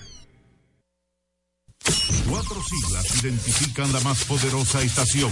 Cuatro 2.29 2.63
siglas 2.65 3.23
identifican 3.23 3.93
la 3.93 4.01
más 4.01 4.25
poderosa 4.25 4.81
estación, 4.81 5.31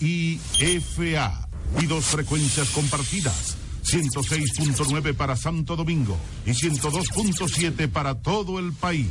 HIFA, 0.00 1.48
y 1.80 1.86
dos 1.86 2.04
frecuencias 2.04 2.68
compartidas, 2.70 3.56
106.9 3.84 5.14
para 5.14 5.36
Santo 5.36 5.76
Domingo 5.76 6.16
y 6.46 6.50
102.7 6.50 7.88
para 7.88 8.20
todo 8.22 8.58
el 8.58 8.72
país. 8.72 9.08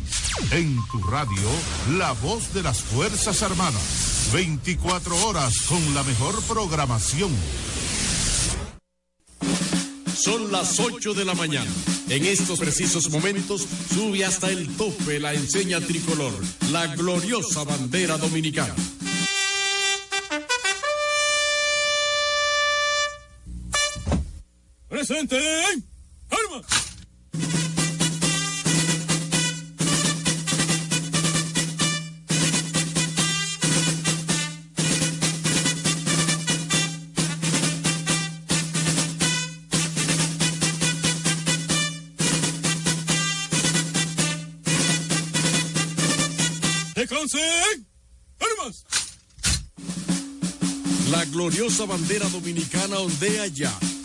En 0.52 0.78
tu 0.92 1.02
radio, 1.04 1.50
la 1.98 2.14
voz 2.14 2.54
de 2.54 2.64
las 2.64 2.82
Fuerzas 2.82 3.44
Armadas, 3.44 4.30
24 4.34 5.28
horas 5.28 5.54
con 5.68 5.94
la 5.94 6.04
mejor 6.04 6.42
programación. 6.44 7.32
Son 10.16 10.52
las 10.52 10.80
8 10.80 11.14
de 11.16 11.26
la 11.26 11.34
mañana. 11.34 11.70
En 12.10 12.26
estos 12.26 12.60
precisos 12.60 13.10
momentos 13.10 13.68
sube 13.94 14.24
hasta 14.24 14.52
el 14.52 14.68
tope 14.76 15.20
la 15.20 15.34
enseña 15.34 15.82
tricolor, 15.82 16.34
la 16.72 16.96
gloriosa 16.96 17.64
bandera 17.64 18.18
dominicana. 18.18 18.76
presente. 25.12 25.38
¡Arma! 26.30 26.62
¡Armas! 48.39 48.86
La 51.12 51.26
gloriosa 51.26 51.86
bandera 51.86 52.28
dominicana 52.30 52.99
ondea 52.99 53.47
ya 53.47 53.91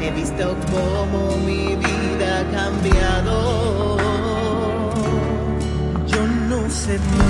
He 0.00 0.10
visto 0.10 0.56
cómo 0.70 1.36
mi 1.46 1.76
vida 1.76 2.40
ha 2.40 2.44
cambiado. 2.52 3.96
Yo 6.06 6.26
no 6.48 6.68
sé 6.68 6.98
tú, 6.98 7.26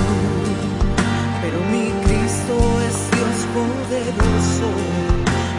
pero 1.41 1.57
mi 1.71 1.91
Cristo 2.05 2.55
es 2.87 2.97
Dios 3.15 3.37
poderoso, 3.57 4.67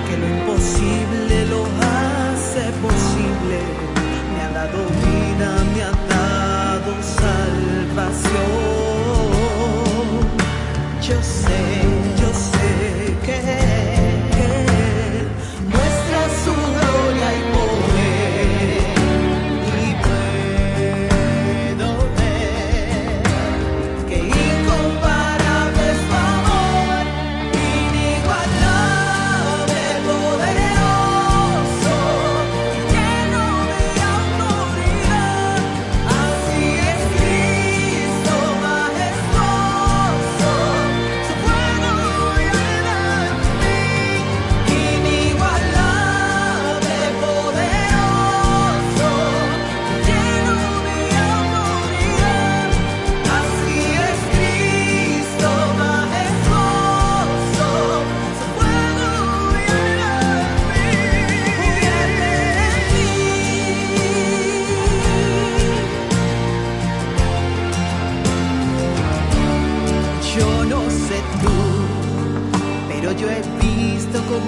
que 0.07 0.15
lo 0.19 0.27
imposible 0.39 1.47
lo 1.47 1.63
hace 1.65 2.65
posible 2.83 3.87
me 4.33 4.43
ha 4.43 4.51
dado 4.51 4.79
vida, 5.05 5.51
me 5.75 5.83
ha 5.83 5.93
dado 6.15 6.93
salvación. 7.03 8.37
Yo 11.01 11.23
sé, 11.23 11.61
yo 12.21 12.29
sé 12.33 13.17
que 13.25 13.66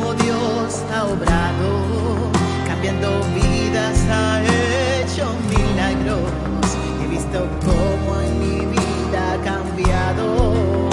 como 0.09 0.23
Dios 0.23 0.83
ha 0.95 1.05
obrado, 1.05 2.31
cambiando 2.67 3.21
vidas, 3.35 3.99
ha 4.11 4.43
hecho 4.43 5.27
milagros. 5.51 6.31
He 7.03 7.09
visto 7.09 7.47
cómo 7.61 8.21
en 8.21 8.41
mi 8.41 8.67
vida 8.67 9.33
ha 9.33 9.43
cambiado. 9.43 10.89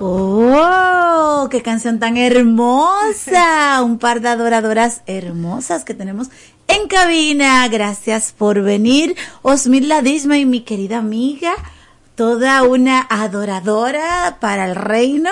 ¡Oh! 0.00 1.48
¡Qué 1.50 1.62
canción 1.62 1.98
tan 1.98 2.16
hermosa! 2.16 3.82
Un 3.84 3.98
par 3.98 4.20
de 4.22 4.28
adoradoras 4.28 5.02
hermosas 5.06 5.84
que 5.84 5.92
tenemos 5.94 6.28
en 6.68 6.88
cabina. 6.88 7.68
Gracias 7.68 8.32
por 8.32 8.62
venir. 8.62 9.14
Osmila 9.42 10.00
Disma 10.00 10.38
y 10.38 10.46
mi 10.46 10.60
querida 10.60 10.98
amiga, 10.98 11.52
toda 12.20 12.64
una 12.64 13.06
adoradora 13.08 14.36
para 14.40 14.66
el 14.66 14.76
reino. 14.76 15.30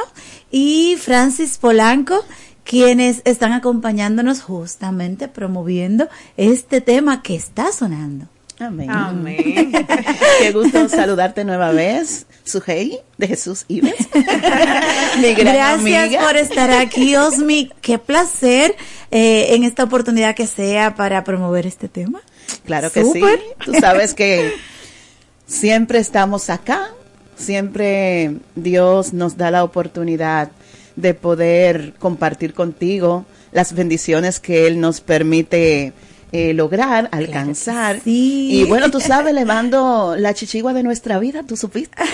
Y 0.50 0.96
Francis 0.98 1.58
Polanco, 1.58 2.24
quienes 2.64 3.20
están 3.26 3.52
acompañándonos 3.52 4.40
justamente 4.40 5.28
promoviendo 5.28 6.08
este 6.38 6.80
tema 6.80 7.20
que 7.20 7.36
está 7.36 7.72
sonando. 7.72 8.28
Amén. 8.58 8.90
Amén. 8.90 9.70
Qué 10.40 10.50
gusto 10.50 10.88
saludarte 10.88 11.44
nueva 11.44 11.72
vez, 11.72 12.24
Sujei, 12.42 12.98
de 13.18 13.28
Jesús 13.28 13.66
Ives. 13.68 14.08
Mi 15.20 15.34
gran 15.34 15.56
Gracias 15.56 15.80
amiga. 16.06 16.22
por 16.22 16.38
estar 16.38 16.70
aquí, 16.70 17.16
Osmi. 17.16 17.70
Qué 17.82 17.98
placer 17.98 18.74
eh, 19.10 19.48
en 19.50 19.64
esta 19.64 19.84
oportunidad 19.84 20.34
que 20.34 20.46
sea 20.46 20.94
para 20.94 21.22
promover 21.22 21.66
este 21.66 21.90
tema. 21.90 22.22
Claro 22.64 22.90
que 22.90 23.04
sí. 23.04 23.22
Tú 23.62 23.74
sabes 23.74 24.14
que 24.14 24.54
siempre 25.48 25.98
estamos 25.98 26.50
acá, 26.50 26.90
siempre 27.36 28.36
Dios 28.54 29.12
nos 29.12 29.36
da 29.36 29.50
la 29.50 29.64
oportunidad 29.64 30.50
de 30.94 31.14
poder 31.14 31.94
compartir 31.98 32.54
contigo 32.54 33.24
las 33.50 33.72
bendiciones 33.72 34.38
que 34.38 34.66
Él 34.66 34.78
nos 34.78 35.00
permite 35.00 35.92
eh, 36.32 36.52
lograr, 36.54 37.08
alcanzar. 37.12 38.00
Y 38.04 38.64
bueno, 38.64 38.90
tú 38.90 39.00
sabes, 39.00 39.32
elevando 39.32 40.16
la 40.16 40.34
chichigua 40.34 40.72
de 40.72 40.82
nuestra 40.82 41.18
vida, 41.18 41.42
tú 41.42 41.56
supiste. 41.56 41.96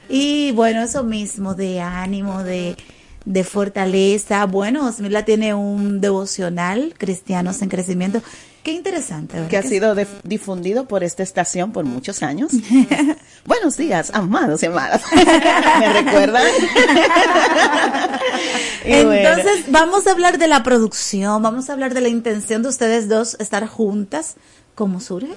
Y 0.08 0.52
bueno, 0.54 0.84
eso 0.84 1.04
mismo, 1.04 1.54
de 1.54 1.82
ánimo, 1.82 2.44
de, 2.44 2.78
de 3.26 3.44
fortaleza. 3.44 4.46
Bueno, 4.46 4.88
Osmila 4.88 5.26
tiene 5.26 5.54
un 5.54 6.00
devocional, 6.00 6.94
Cristianos 6.98 7.62
en 7.62 7.68
Crecimiento. 7.70 8.22
Qué 8.66 8.72
interesante. 8.72 9.36
¿verdad 9.36 9.48
que 9.50 9.58
ha 9.58 9.62
sido 9.62 9.96
dif- 9.96 10.08
difundido 10.24 10.88
por 10.88 11.04
esta 11.04 11.22
estación 11.22 11.72
por 11.72 11.86
muchos 11.86 12.24
años. 12.24 12.52
Buenos 13.46 13.78
días, 13.78 14.10
amados 14.16 14.64
y 14.64 14.66
amadas. 14.66 15.04
¿Me 15.80 15.94
recuerdan? 16.02 16.42
Bueno. 18.84 19.12
Entonces, 19.14 19.66
vamos 19.70 20.08
a 20.08 20.12
hablar 20.12 20.40
de 20.40 20.48
la 20.48 20.64
producción, 20.64 21.44
vamos 21.44 21.70
a 21.70 21.74
hablar 21.74 21.94
de 21.94 22.02
la 22.02 22.10
intención 22.10 22.64
de 22.64 22.70
ustedes 22.70 23.08
dos 23.08 23.38
estar 23.40 23.68
juntas. 23.68 24.36
¿Cómo 24.74 25.00
surge? 25.00 25.34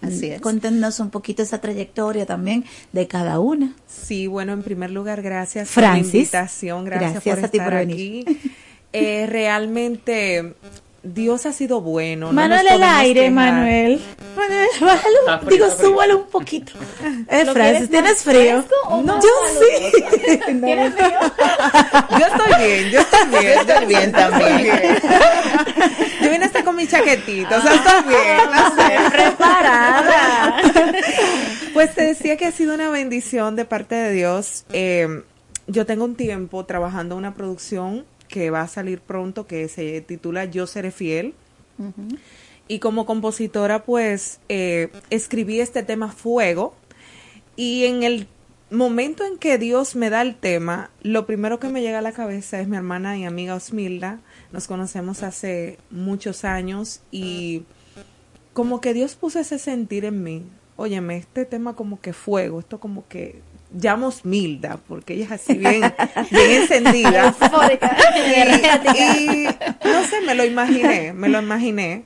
Así 0.00 0.30
es. 0.30 0.40
Cuéntenos 0.40 0.98
un 0.98 1.10
poquito 1.10 1.42
esa 1.44 1.60
trayectoria 1.60 2.26
también 2.26 2.64
de 2.92 3.06
cada 3.06 3.38
una. 3.38 3.74
Sí, 3.86 4.26
bueno, 4.26 4.52
en 4.52 4.64
primer 4.64 4.90
lugar, 4.90 5.22
gracias 5.22 5.70
Francis, 5.70 6.04
por 6.04 6.12
la 6.12 6.18
invitación, 6.18 6.84
gracias, 6.84 7.12
gracias 7.12 7.36
por 7.36 7.44
a 7.44 7.48
ti 7.48 7.56
estar 7.58 7.70
por 7.70 7.78
venir. 7.78 8.24
aquí. 8.28 8.50
Eh, 8.92 9.26
realmente, 9.28 10.54
Dios 11.02 11.46
ha 11.46 11.52
sido 11.52 11.80
bueno. 11.80 12.26
no 12.28 12.32
Manuel, 12.32 12.66
el 12.66 12.82
aire, 12.82 13.20
quejar. 13.22 13.32
Manuel. 13.32 14.00
Manuel, 14.36 14.68
bájalo, 14.80 15.50
digo, 15.50 15.68
súbalo 15.70 16.18
un 16.18 16.26
poquito. 16.26 16.72
Eh, 17.28 17.44
¿Lo 17.44 17.52
Francis, 17.52 17.88
¿tienes 17.90 18.22
frío? 18.22 18.64
o 18.86 19.02
No, 19.02 19.20
yo 19.20 19.28
sí. 19.58 20.38
¿Tienes 20.46 20.94
frío? 20.94 21.18
Yo 22.10 22.26
estoy 22.26 22.64
bien, 22.64 22.90
yo 22.90 23.00
estoy 23.00 23.28
bien. 23.28 23.54
Yo 23.54 23.60
estoy 23.60 23.86
bien 23.86 24.12
también. 24.12 24.66
Yo 26.22 26.30
vine 26.30 26.44
hasta 26.44 26.62
con 26.64 26.76
mi 26.76 26.86
chaquetita, 26.86 27.58
o 27.58 27.62
sea, 27.62 27.74
estoy 27.74 28.08
bien. 28.08 28.38
no 28.52 28.76
sé. 28.76 29.10
Preparada. 29.10 30.56
Pues 31.72 31.94
te 31.94 32.02
decía 32.02 32.36
que 32.36 32.46
ha 32.46 32.52
sido 32.52 32.74
una 32.74 32.90
bendición 32.90 33.56
de 33.56 33.64
parte 33.64 33.94
de 33.94 34.12
Dios. 34.12 34.64
Eh, 34.72 35.22
yo 35.66 35.86
tengo 35.86 36.04
un 36.04 36.16
tiempo 36.16 36.64
trabajando 36.64 37.16
una 37.16 37.34
producción 37.34 38.04
que 38.32 38.50
va 38.50 38.62
a 38.62 38.66
salir 38.68 39.02
pronto 39.02 39.46
que 39.46 39.68
se 39.68 40.00
titula 40.00 40.46
Yo 40.46 40.66
seré 40.66 40.90
fiel. 40.90 41.34
Y 42.66 42.78
como 42.78 43.04
compositora, 43.04 43.84
pues 43.84 44.40
eh, 44.48 44.88
escribí 45.10 45.60
este 45.60 45.82
tema 45.82 46.10
Fuego. 46.10 46.74
Y 47.56 47.84
en 47.84 48.02
el 48.02 48.26
momento 48.70 49.26
en 49.26 49.36
que 49.36 49.58
Dios 49.58 49.96
me 49.96 50.08
da 50.08 50.22
el 50.22 50.34
tema, 50.34 50.90
lo 51.02 51.26
primero 51.26 51.60
que 51.60 51.68
me 51.68 51.82
llega 51.82 51.98
a 51.98 52.02
la 52.02 52.12
cabeza 52.12 52.58
es 52.58 52.68
mi 52.68 52.78
hermana 52.78 53.18
y 53.18 53.24
amiga 53.24 53.54
Osmilda. 53.54 54.20
Nos 54.50 54.66
conocemos 54.66 55.22
hace 55.22 55.78
muchos 55.90 56.46
años 56.46 57.02
y 57.10 57.64
como 58.54 58.80
que 58.80 58.94
Dios 58.94 59.14
puso 59.14 59.40
ese 59.40 59.58
sentir 59.58 60.06
en 60.06 60.22
mí. 60.22 60.46
Óyeme, 60.76 61.18
este 61.18 61.44
tema 61.44 61.76
como 61.76 62.00
que 62.00 62.14
fuego, 62.14 62.60
esto 62.60 62.80
como 62.80 63.06
que 63.08 63.42
llamo 63.74 64.08
Osmilda, 64.08 64.78
porque 64.88 65.14
ella 65.14 65.24
es 65.26 65.32
así 65.32 65.54
bien, 65.54 65.80
bien 66.30 66.50
encendida. 66.62 67.34
Y, 68.14 69.46
y 69.46 69.48
no 69.84 70.04
sé, 70.04 70.20
me 70.26 70.34
lo 70.34 70.44
imaginé, 70.44 71.12
me 71.12 71.28
lo 71.28 71.40
imaginé. 71.40 72.04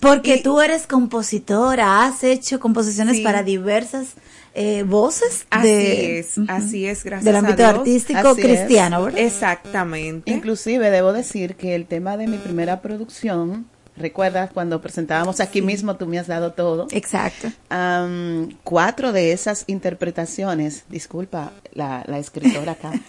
Porque 0.00 0.38
tú 0.38 0.60
eres 0.60 0.86
compositora, 0.86 2.04
has 2.04 2.22
hecho 2.22 2.60
composiciones 2.60 3.16
Sí. 3.16 3.22
para 3.24 3.42
diversas 3.42 4.14
eh, 4.54 4.84
voces. 4.86 5.46
Así 5.50 5.66
de, 5.68 6.18
es, 6.20 6.34
así 6.48 6.86
es, 6.86 7.02
gracias 7.04 7.24
Del 7.24 7.34
a 7.36 7.38
ámbito 7.40 7.56
Dios. 7.58 7.68
artístico 7.78 8.28
Así 8.30 8.40
es. 8.40 8.46
cristiano, 8.46 9.02
¿verdad? 9.02 9.20
Exactamente. 9.20 10.30
Inclusive 10.30 10.90
debo 10.90 11.12
decir 11.12 11.56
que 11.56 11.74
el 11.74 11.86
tema 11.86 12.16
de 12.16 12.28
mi 12.28 12.38
primera 12.38 12.80
producción, 12.80 13.66
recuerdas 13.98 14.50
cuando 14.52 14.80
presentábamos 14.80 15.40
aquí 15.40 15.62
mismo, 15.62 15.96
tú 15.96 16.06
me 16.06 16.18
has 16.18 16.26
dado 16.26 16.52
todo. 16.52 16.86
Exacto. 16.90 17.48
Am, 17.68 18.50
cuatro 18.64 19.12
de 19.12 19.32
esas 19.32 19.64
interpretaciones, 19.66 20.84
disculpa 20.88 21.52
la, 21.72 22.04
la 22.06 22.18
escritora 22.18 22.72
acá. 22.72 22.92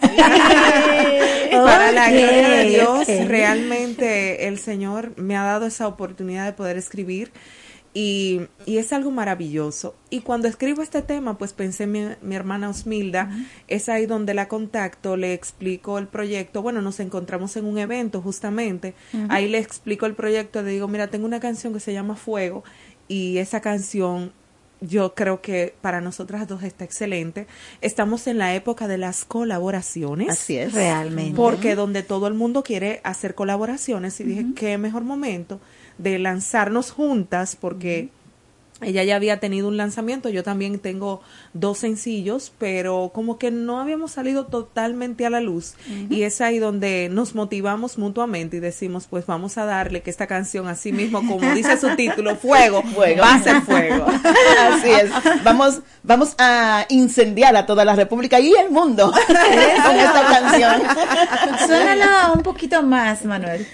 Para 1.50 1.92
la 1.92 2.10
gloria 2.10 2.48
de 2.48 2.64
Dios, 2.64 3.06
realmente 3.26 4.48
el 4.48 4.58
Señor 4.58 5.12
me 5.16 5.36
ha 5.36 5.42
dado 5.42 5.66
esa 5.66 5.86
oportunidad 5.88 6.44
de 6.46 6.52
poder 6.52 6.76
escribir 6.76 7.32
y, 7.92 8.42
y 8.66 8.78
es 8.78 8.92
algo 8.92 9.10
maravilloso. 9.10 9.96
Y 10.10 10.20
cuando 10.20 10.48
escribo 10.48 10.82
este 10.82 11.02
tema, 11.02 11.38
pues 11.38 11.52
pensé 11.52 11.84
en 11.84 11.92
mi, 11.92 12.02
mi 12.22 12.34
hermana 12.36 12.68
Osmilda, 12.68 13.30
es 13.68 13.88
ahí 13.88 14.06
donde 14.06 14.34
la 14.34 14.48
contacto, 14.48 15.16
le 15.16 15.34
explico 15.34 15.98
el 15.98 16.06
proyecto. 16.06 16.62
Bueno, 16.62 16.82
nos 16.82 17.00
encontramos 17.00 17.56
en 17.56 17.64
un 17.64 17.78
evento 17.78 18.22
justamente, 18.22 18.94
ahí 19.28 19.48
le 19.48 19.58
explico 19.58 20.06
el 20.06 20.14
proyecto, 20.14 20.62
le 20.62 20.70
digo, 20.70 20.88
mira, 20.88 21.08
tengo 21.08 21.26
una 21.26 21.40
canción 21.40 21.72
que 21.72 21.80
se 21.80 21.92
llama 21.92 22.16
Fuego 22.16 22.62
y 23.08 23.38
esa 23.38 23.60
canción 23.60 24.32
yo 24.80 25.14
creo 25.14 25.42
que 25.42 25.74
para 25.82 26.00
nosotras 26.00 26.48
dos 26.48 26.62
está 26.62 26.84
excelente. 26.84 27.46
Estamos 27.82 28.26
en 28.26 28.38
la 28.38 28.54
época 28.54 28.88
de 28.88 28.96
las 28.96 29.26
colaboraciones. 29.26 30.30
Así 30.30 30.56
es. 30.56 30.72
Realmente. 30.72 31.36
Porque 31.36 31.74
donde 31.74 32.02
todo 32.02 32.26
el 32.28 32.34
mundo 32.34 32.62
quiere 32.62 33.00
hacer 33.04 33.34
colaboraciones 33.34 34.18
y 34.20 34.24
dije, 34.24 34.46
qué 34.54 34.78
mejor 34.78 35.02
momento 35.04 35.60
de 35.98 36.18
lanzarnos 36.18 36.90
juntas 36.90 37.56
porque 37.56 38.10
ella 38.82 39.04
ya 39.04 39.16
había 39.16 39.40
tenido 39.40 39.68
un 39.68 39.76
lanzamiento, 39.76 40.30
yo 40.30 40.42
también 40.42 40.78
tengo 40.78 41.20
dos 41.52 41.78
sencillos, 41.78 42.52
pero 42.58 43.10
como 43.12 43.38
que 43.38 43.50
no 43.50 43.78
habíamos 43.78 44.12
salido 44.12 44.46
totalmente 44.46 45.26
a 45.26 45.30
la 45.30 45.40
luz 45.40 45.74
y 46.08 46.22
es 46.22 46.40
ahí 46.40 46.58
donde 46.58 47.08
nos 47.10 47.34
motivamos 47.34 47.98
mutuamente 47.98 48.56
y 48.56 48.60
decimos, 48.60 49.06
pues 49.08 49.26
vamos 49.26 49.58
a 49.58 49.66
darle 49.66 50.00
que 50.00 50.08
esta 50.08 50.26
canción 50.26 50.66
así 50.66 50.92
mismo, 50.92 51.18
como 51.26 51.52
dice 51.54 51.78
su 51.78 51.94
título, 51.94 52.36
fuego, 52.40 52.82
Fuego. 52.82 53.20
va 53.20 53.34
a 53.34 53.42
ser 53.42 53.60
fuego. 53.62 54.06
Así 54.70 54.90
es. 54.90 55.10
Vamos, 55.44 55.80
vamos 56.02 56.34
a 56.38 56.86
incendiar 56.88 57.56
a 57.56 57.66
toda 57.66 57.84
la 57.84 57.94
República 57.94 58.40
y 58.40 58.52
el 58.54 58.70
mundo 58.70 59.12
con 59.26 59.96
esta 59.96 60.22
canción. 60.26 60.82
Suénala 61.66 62.32
un 62.34 62.42
poquito 62.42 62.82
más, 62.82 63.24
Manuel. 63.24 63.66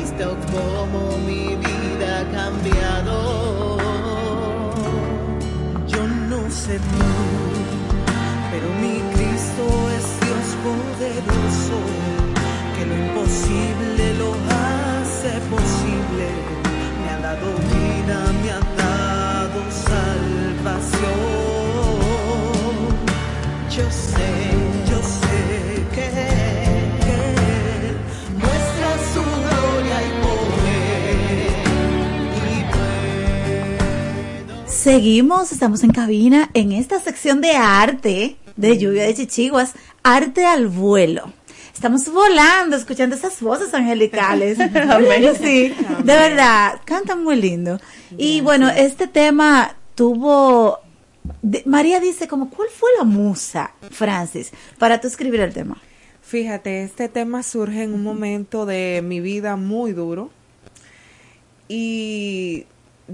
Visto 0.00 0.36
cómo 0.50 0.99
Seguimos, 34.82 35.52
estamos 35.52 35.84
en 35.84 35.90
cabina 35.90 36.48
en 36.54 36.72
esta 36.72 36.98
sección 37.00 37.42
de 37.42 37.50
arte 37.50 38.36
de 38.56 38.78
lluvia 38.78 39.02
de 39.02 39.14
chichiguas, 39.14 39.74
arte 40.02 40.46
al 40.46 40.68
vuelo. 40.68 41.30
Estamos 41.74 42.10
volando, 42.10 42.76
escuchando 42.76 43.14
esas 43.14 43.42
voces 43.42 43.74
angelicales. 43.74 44.56
Sí, 45.38 45.74
de 46.02 46.14
verdad, 46.16 46.80
cantan 46.86 47.22
muy 47.22 47.36
lindo. 47.36 47.78
Y 48.16 48.40
bueno, 48.40 48.70
este 48.70 49.06
tema 49.06 49.76
tuvo, 49.94 50.78
de- 51.42 51.62
María 51.66 52.00
dice 52.00 52.26
como, 52.26 52.48
¿cuál 52.48 52.68
fue 52.74 52.88
la 52.96 53.04
musa, 53.04 53.72
Francis, 53.90 54.50
para 54.78 54.98
tú 54.98 55.08
escribir 55.08 55.40
el 55.40 55.52
tema? 55.52 55.76
Fíjate, 56.22 56.84
este 56.84 57.10
tema 57.10 57.42
surge 57.42 57.82
en 57.82 57.92
un 57.92 58.02
momento 58.02 58.64
de 58.64 59.02
mi 59.04 59.20
vida 59.20 59.56
muy 59.56 59.92
duro 59.92 60.30
y 61.68 62.64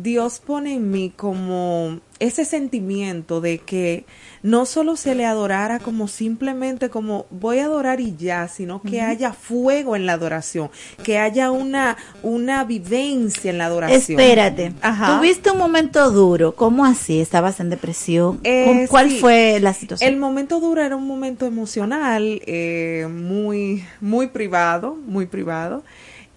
Dios 0.03 0.41
pone 0.45 0.75
en 0.75 0.91
mí 0.91 1.13
como 1.15 2.01
ese 2.19 2.47
sentimiento 2.47 3.43
de 3.43 3.59
que 3.59 4.07
no 4.43 4.65
solo 4.65 4.97
se 4.97 5.15
le 5.15 5.27
adorara 5.27 5.81
como 5.81 6.09
simplemente 6.09 6.89
como 6.89 7.27
voy 7.31 7.59
a 7.59 7.67
adorar 7.67 8.01
y 8.01 8.17
ya, 8.17 8.49
sino 8.49 8.81
que 8.81 9.03
haya 9.03 9.35
fuego 9.35 9.97
en 9.97 10.07
la 10.07 10.15
adoración, 10.15 10.71
que 11.03 11.19
haya 11.19 11.51
una 11.51 11.97
una 12.23 12.65
vivencia 12.65 13.51
en 13.51 13.59
la 13.59 13.67
adoración. 13.67 14.19
Espérate, 14.19 14.73
Ajá. 14.81 15.17
tuviste 15.19 15.51
un 15.51 15.59
momento 15.59 16.11
duro, 16.11 16.55
¿cómo 16.55 16.87
así? 16.87 17.21
¿Estabas 17.21 17.61
en 17.61 17.69
depresión? 17.69 18.41
Eh, 18.45 18.65
¿Cómo- 18.67 18.89
¿Cuál 18.89 19.11
sí. 19.11 19.19
fue 19.21 19.59
la 19.61 19.75
situación? 19.75 20.11
El 20.11 20.19
momento 20.19 20.59
duro 20.61 20.81
era 20.83 20.97
un 20.97 21.07
momento 21.07 21.45
emocional, 21.45 22.41
eh, 22.47 23.07
muy, 23.11 23.85
muy 24.01 24.29
privado, 24.29 24.97
muy 25.07 25.27
privado. 25.27 25.83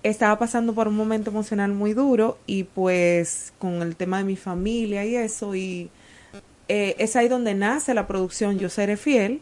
Estaba 0.04 0.40
pasando 0.40 0.74
por 0.74 0.88
un 0.88 0.96
momento 0.96 1.30
emocional 1.30 1.74
muy 1.74 1.94
duro 1.94 2.38
y 2.46 2.64
pues 2.64 3.54
con 3.60 3.82
el 3.82 3.96
tema 3.96 4.20
de 4.20 4.24
mi 4.24 4.36
familia 4.36 5.06
y 5.06 5.16
eso 5.16 5.56
y 5.56 5.90
eh, 6.70 6.96
es 7.00 7.16
ahí 7.16 7.28
donde 7.28 7.54
nace 7.54 7.94
la 7.94 8.08
producción 8.08 8.60
Yo 8.60 8.70
Seré 8.70 8.96
Fiel 8.96 9.42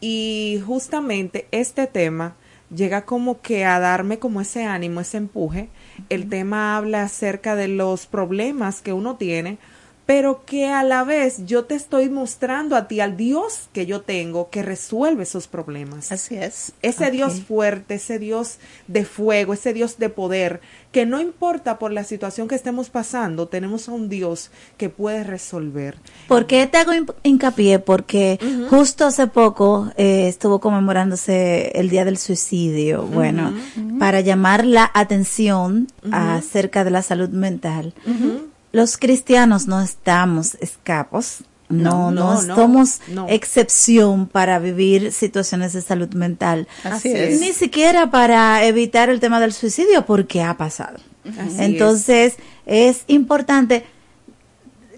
y 0.00 0.60
justamente 0.66 1.46
este 1.50 1.86
tema 1.86 2.36
llega 2.74 3.04
como 3.04 3.40
que 3.40 3.64
a 3.64 3.78
darme 3.78 4.18
como 4.18 4.40
ese 4.40 4.64
ánimo, 4.64 5.00
ese 5.00 5.18
empuje. 5.18 5.68
El 6.08 6.28
tema 6.28 6.76
habla 6.76 7.02
acerca 7.02 7.54
de 7.56 7.68
los 7.68 8.06
problemas 8.06 8.82
que 8.82 8.92
uno 8.92 9.16
tiene, 9.16 9.58
pero 10.06 10.44
que 10.46 10.68
a 10.68 10.84
la 10.84 11.02
vez 11.02 11.44
yo 11.46 11.64
te 11.64 11.74
estoy 11.74 12.08
mostrando 12.08 12.76
a 12.76 12.86
ti 12.86 13.00
al 13.00 13.16
Dios 13.16 13.68
que 13.72 13.86
yo 13.86 14.02
tengo 14.02 14.50
que 14.50 14.62
resuelve 14.62 15.24
esos 15.24 15.48
problemas. 15.48 16.12
Así 16.12 16.36
es. 16.36 16.72
Ese. 16.82 17.10
Dios 17.10 17.40
fuerte, 17.40 17.96
ese 17.96 18.18
Dios 18.20 18.58
de 18.86 19.04
fuego, 19.04 19.52
ese 19.52 19.72
Dios 19.72 19.98
de 19.98 20.08
poder, 20.08 20.60
que 20.92 21.06
no 21.06 21.20
importa 21.20 21.78
por 21.80 21.92
la 21.92 22.04
situación 22.04 22.46
que 22.46 22.54
estemos 22.54 22.88
pasando, 22.88 23.48
tenemos 23.48 23.88
a 23.88 23.92
un 23.92 24.08
Dios 24.08 24.50
que 24.76 24.88
puede 24.90 25.24
resolver. 25.24 25.96
¿Por 26.28 26.46
qué 26.46 26.66
te 26.68 26.78
hago 26.78 26.92
hin- 26.92 27.12
hincapié? 27.24 27.80
Porque 27.80 28.38
justo 28.70 29.06
hace 29.06 29.26
poco 29.26 29.90
eh, 29.96 30.28
estuvo 30.28 30.60
conmemorándose 30.60 31.72
el 31.74 31.90
Día 31.90 32.04
del 32.04 32.16
Suicidio. 32.16 33.02
Bueno, 33.02 33.52
para 33.98 34.20
llamar 34.20 34.64
la 34.66 34.88
atención 34.94 35.88
acerca 36.12 36.84
de 36.84 36.90
la 36.92 37.02
salud 37.02 37.30
mental. 37.30 37.92
Los 38.76 38.98
cristianos 38.98 39.66
no 39.66 39.80
estamos 39.80 40.54
escapos. 40.60 41.38
No, 41.70 42.10
No, 42.10 42.42
somos 42.42 43.00
no. 43.08 43.26
excepción 43.30 44.26
para 44.26 44.58
vivir 44.58 45.12
situaciones 45.12 45.72
de 45.72 45.80
salud 45.80 46.10
mental. 46.12 46.68
Así 46.84 47.10
es. 47.10 47.40
Ni 47.40 47.54
siquiera 47.54 48.10
para 48.10 48.62
evitar 48.66 49.08
el 49.08 49.18
tema 49.18 49.40
del 49.40 49.54
suicidio, 49.54 50.04
porque 50.04 50.42
ha 50.42 50.58
pasado. 50.58 50.98
Así 51.24 51.56
Entonces, 51.58 52.34
es 52.66 53.04
importante 53.06 53.86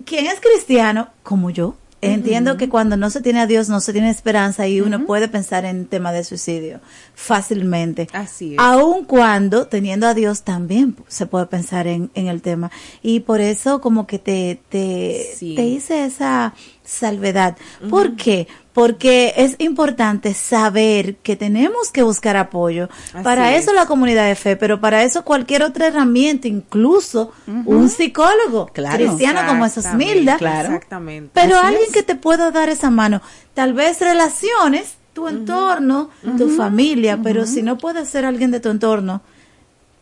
quien 0.05 0.27
es 0.27 0.41
cristiano, 0.41 1.11
como 1.23 1.51
yo, 1.51 1.77
entiendo 2.01 2.57
que 2.57 2.69
cuando 2.69 2.97
no 2.97 3.11
se 3.11 3.21
tiene 3.21 3.41
a 3.41 3.47
Dios 3.47 3.69
no 3.69 3.81
se 3.81 3.93
tiene 3.93 4.11
esperanza 4.11 4.67
y 4.69 4.81
uno 4.81 5.05
puede 5.07 5.29
pensar 5.29 5.65
en 5.65 5.87
tema 5.87 6.13
de 6.13 6.23
suicidio 6.25 6.81
fácilmente. 7.15 8.09
Así 8.13 8.53
es. 8.55 8.59
Aun 8.59 9.05
cuando 9.05 9.67
teniendo 9.67 10.07
a 10.07 10.15
Dios 10.15 10.43
también 10.43 10.97
se 11.09 11.27
puede 11.27 11.47
pensar 11.47 11.87
en, 11.87 12.11
en 12.15 12.29
el 12.29 12.41
tema. 12.43 12.71
Y 13.03 13.21
por 13.21 13.41
eso 13.41 13.81
como 13.81 14.07
que 14.07 14.19
te, 14.19 14.61
te, 14.69 15.27
Sí. 15.37 15.55
te 15.55 15.65
hice 15.67 16.05
esa 16.05 16.55
salvedad. 16.85 17.57
¿Por 17.91 18.17
qué? 18.17 18.49
Porque 18.79 19.35
es 19.37 19.57
importante 19.59 20.35
saber 20.35 21.17
que 21.17 21.37
tenemos 21.37 21.91
que 21.91 22.03
buscar 22.03 22.37
apoyo. 22.37 22.89
Así 23.13 23.25
para 23.25 23.55
es. 23.57 23.65
eso 23.65 23.73
la 23.73 23.87
comunidad 23.87 24.27
de 24.29 24.35
fe, 24.35 24.57
pero 24.57 24.81
para 24.81 25.03
eso 25.03 25.25
cualquier 25.25 25.63
otra 25.63 25.89
herramienta, 25.89 26.47
incluso 26.49 27.33
un 27.47 27.89
psicólogo 27.89 28.67
Claro. 28.73 28.97
cristiano 28.97 29.41
como 29.47 29.67
es 29.67 29.77
Osmilda. 29.79 30.35
Exactamente. 30.35 31.31
Pero 31.35 31.57
Así 31.57 31.67
alguien 31.67 31.85
es. 31.89 31.93
que 31.93 32.03
te 32.03 32.15
pueda 32.15 32.51
dar 32.51 32.69
esa 32.69 32.91
mano, 32.91 33.21
tal 33.55 33.73
vez 33.73 34.01
relaciones, 34.01 34.95
tu 35.13 35.27
entorno, 35.29 36.11
tu 36.37 36.49
familia, 36.51 37.19
pero 37.23 37.47
si 37.47 37.63
no 37.63 37.77
puede 37.79 38.07
ser 38.07 38.25
alguien 38.25 38.51
de 38.53 38.61
tu 38.61 38.69
entorno, 38.69 39.21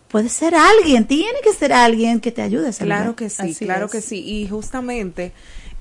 puede 0.08 0.28
ser 0.28 0.54
alguien, 0.54 1.06
tiene 1.06 1.38
que 1.42 1.52
ser 1.52 1.72
alguien 1.72 2.20
que 2.20 2.30
te 2.32 2.42
ayude 2.42 2.68
a 2.68 2.72
salir. 2.72 2.94
Claro 2.94 3.16
que 3.16 3.30
sí, 3.30 3.42
Así 3.52 3.64
claro 3.64 3.86
es. 3.86 3.92
que 3.92 4.00
sí. 4.02 4.16
Y 4.22 4.46
justamente 4.48 5.32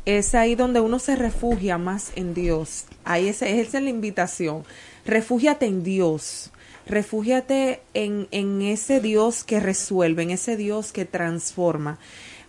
es 0.06 0.36
ahí 0.36 0.56
donde 0.56 0.80
uno 0.80 1.00
se 1.00 1.16
refugia 1.16 1.78
más 1.78 2.12
en 2.16 2.34
Dios. 2.34 2.86
Ahí 3.04 3.28
es, 3.28 3.42
esa 3.42 3.78
es 3.78 3.84
la 3.84 3.90
invitación. 3.90 4.64
Refúgiate 5.06 5.66
en 5.66 5.84
Dios. 5.84 6.52
Refúgiate 6.86 7.82
en, 7.96 8.28
en 8.30 8.62
ese 8.62 9.00
Dios 9.00 9.44
que 9.44 9.60
resuelve, 9.60 10.24
en 10.24 10.32
ese 10.32 10.56
Dios 10.56 10.92
que 10.92 11.06
transforma. 11.06 11.98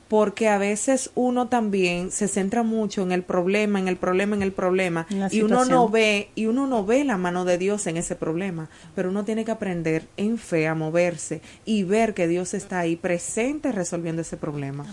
Porque 0.09 0.49
a 0.49 0.57
veces 0.57 1.11
uno 1.17 1.49
también 1.49 2.13
se 2.13 2.29
centra 2.29 2.63
mucho 2.63 3.03
en 3.03 3.11
el 3.11 3.25
problema, 3.25 3.81
en 3.81 3.89
el 3.89 3.97
problema, 3.97 4.37
en 4.37 4.43
el 4.43 4.53
problema, 4.53 5.07
la 5.11 5.29
y 5.33 5.43
uno 5.43 5.65
no 5.65 5.89
ve, 5.89 6.31
y 6.37 6.47
uno 6.47 6.69
no 6.69 6.85
ve 6.87 7.05
la 7.05 7.17
mano 7.17 7.45
de 7.45 7.59
Dios 7.59 7.89
en 7.89 7.97
ese 7.97 8.15
problema, 8.15 8.69
pero 8.95 9.11
uno 9.11 9.25
tiene 9.25 9.45
que 9.45 9.51
aprender 9.51 10.07
en 10.17 10.39
fe 10.39 10.69
a 10.69 10.77
moverse 10.77 11.41
y 11.65 11.83
ver 11.83 12.15
que 12.15 12.29
Dios 12.29 12.55
está 12.55 12.79
ahí 12.79 12.95
presente 12.95 13.73
resolviendo 13.73 14.23
ese 14.23 14.37
problema. 14.37 14.87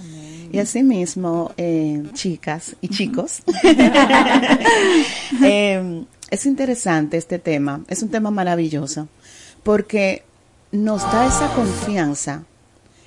Y 0.52 0.57
asimismo, 0.57 1.52
eh, 1.57 2.03
chicas 2.14 2.76
y 2.81 2.88
chicos, 2.88 3.44
eh, 5.44 6.06
es 6.31 6.45
interesante 6.48 7.18
este 7.18 7.38
tema, 7.38 7.81
es 7.88 8.02
un 8.02 8.10
tema 8.10 8.31
maravilloso, 8.31 9.07
porque 9.61 10.23
nos 10.72 11.03
da 11.03 11.27
esa 11.27 11.53
confianza, 11.53 12.44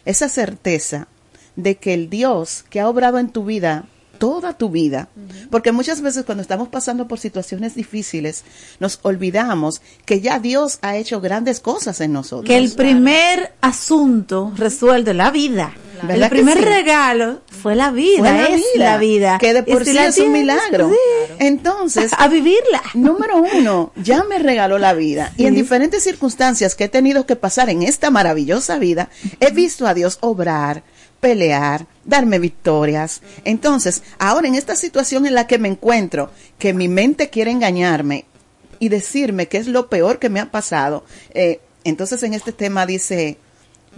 esa 0.04 0.28
certeza 0.28 1.08
de 1.56 1.76
que 1.76 1.94
el 1.94 2.10
Dios 2.10 2.64
que 2.70 2.80
ha 2.80 2.88
obrado 2.88 3.18
en 3.18 3.30
tu 3.30 3.44
vida 3.44 3.86
toda 4.18 4.54
tu 4.54 4.70
vida, 4.70 5.08
porque 5.50 5.72
muchas 5.72 6.00
veces 6.00 6.24
cuando 6.24 6.40
estamos 6.40 6.68
pasando 6.68 7.06
por 7.06 7.18
situaciones 7.18 7.74
difíciles, 7.74 8.44
nos 8.80 8.98
olvidamos 9.02 9.82
que 10.06 10.22
ya 10.22 10.38
Dios 10.38 10.78
ha 10.80 10.96
hecho 10.96 11.20
grandes 11.20 11.60
cosas 11.60 12.00
en 12.00 12.14
nosotros. 12.14 12.46
Que 12.46 12.56
el 12.56 12.72
primer 12.72 13.52
asunto 13.60 14.52
resuelve 14.56 15.12
la 15.12 15.30
vida. 15.30 15.74
¿Verdad 16.02 16.24
El 16.24 16.28
primer 16.30 16.58
sí? 16.58 16.64
regalo 16.64 17.40
fue 17.46 17.74
la 17.74 17.90
vida, 17.90 18.18
Fue 18.18 18.32
la 18.32 18.46
es 18.48 18.62
vida, 18.74 18.84
la 18.92 18.98
vida. 18.98 19.38
Que 19.38 19.54
de 19.54 19.62
por 19.62 19.84
si 19.84 19.92
sí 19.92 19.98
es 19.98 20.18
un 20.18 20.32
milagro. 20.32 20.90
sí. 20.90 21.34
Entonces, 21.38 22.12
a 22.18 22.28
vivirla. 22.28 22.82
Número 22.94 23.38
uno, 23.38 23.92
ya 23.96 24.24
me 24.24 24.38
regaló 24.38 24.78
la 24.78 24.92
vida. 24.92 25.32
Y 25.36 25.46
en 25.46 25.54
diferentes 25.54 26.02
circunstancias 26.02 26.74
que 26.74 26.84
he 26.84 26.88
tenido 26.88 27.26
que 27.26 27.36
pasar 27.36 27.70
en 27.70 27.82
esta 27.82 28.10
maravillosa 28.10 28.78
vida, 28.78 29.08
he 29.40 29.50
visto 29.52 29.86
a 29.86 29.94
Dios 29.94 30.18
obrar, 30.20 30.82
pelear, 31.26 31.88
darme 32.04 32.38
victorias. 32.38 33.20
Entonces, 33.44 34.04
ahora 34.20 34.46
en 34.46 34.54
esta 34.54 34.76
situación 34.76 35.26
en 35.26 35.34
la 35.34 35.48
que 35.48 35.58
me 35.58 35.66
encuentro, 35.66 36.30
que 36.56 36.72
mi 36.72 36.86
mente 36.86 37.30
quiere 37.30 37.50
engañarme 37.50 38.26
y 38.78 38.90
decirme 38.90 39.48
que 39.48 39.58
es 39.58 39.66
lo 39.66 39.88
peor 39.88 40.20
que 40.20 40.28
me 40.28 40.38
ha 40.38 40.52
pasado, 40.52 41.04
eh, 41.34 41.58
entonces 41.82 42.22
en 42.22 42.32
este 42.32 42.52
tema 42.52 42.86
dice, 42.86 43.38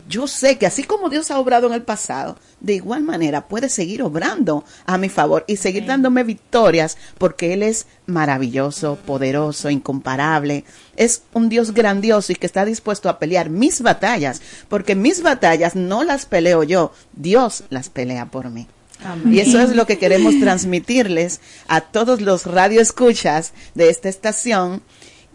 yo 0.08 0.26
sé 0.26 0.58
que 0.58 0.66
así 0.66 0.84
como 0.84 1.08
Dios 1.08 1.30
ha 1.30 1.38
obrado 1.38 1.66
en 1.66 1.74
el 1.74 1.82
pasado, 1.82 2.36
de 2.60 2.74
igual 2.74 3.02
manera 3.02 3.48
puede 3.48 3.68
seguir 3.68 4.02
obrando 4.02 4.64
a 4.86 4.98
mi 4.98 5.08
favor 5.08 5.44
y 5.46 5.56
seguir 5.56 5.86
dándome 5.86 6.24
victorias 6.24 6.96
porque 7.18 7.52
Él 7.52 7.62
es 7.62 7.86
maravilloso, 8.06 8.96
poderoso, 9.06 9.70
incomparable. 9.70 10.64
Es 10.96 11.22
un 11.32 11.48
Dios 11.48 11.72
grandioso 11.72 12.32
y 12.32 12.36
que 12.36 12.46
está 12.46 12.64
dispuesto 12.64 13.08
a 13.08 13.18
pelear 13.18 13.50
mis 13.50 13.82
batallas, 13.82 14.40
porque 14.68 14.94
mis 14.94 15.22
batallas 15.22 15.74
no 15.74 16.04
las 16.04 16.26
peleo 16.26 16.62
yo, 16.62 16.92
Dios 17.12 17.64
las 17.70 17.88
pelea 17.88 18.26
por 18.26 18.50
mí. 18.50 18.66
Amén. 19.04 19.32
Y 19.32 19.40
eso 19.40 19.60
es 19.60 19.76
lo 19.76 19.86
que 19.86 19.98
queremos 19.98 20.38
transmitirles 20.40 21.40
a 21.68 21.80
todos 21.80 22.20
los 22.20 22.46
radioescuchas 22.46 23.52
de 23.74 23.90
esta 23.90 24.08
estación 24.08 24.82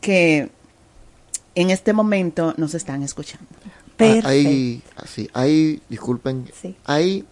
que 0.01 0.49
en 1.55 1.69
este 1.69 1.93
momento 1.93 2.53
nos 2.57 2.73
están 2.73 3.03
escuchando. 3.03 3.47
Ah, 4.23 4.29
Hay, 4.29 4.81
así, 4.97 5.29
hay, 5.33 5.81
disculpen, 5.89 6.49
hay 6.85 7.25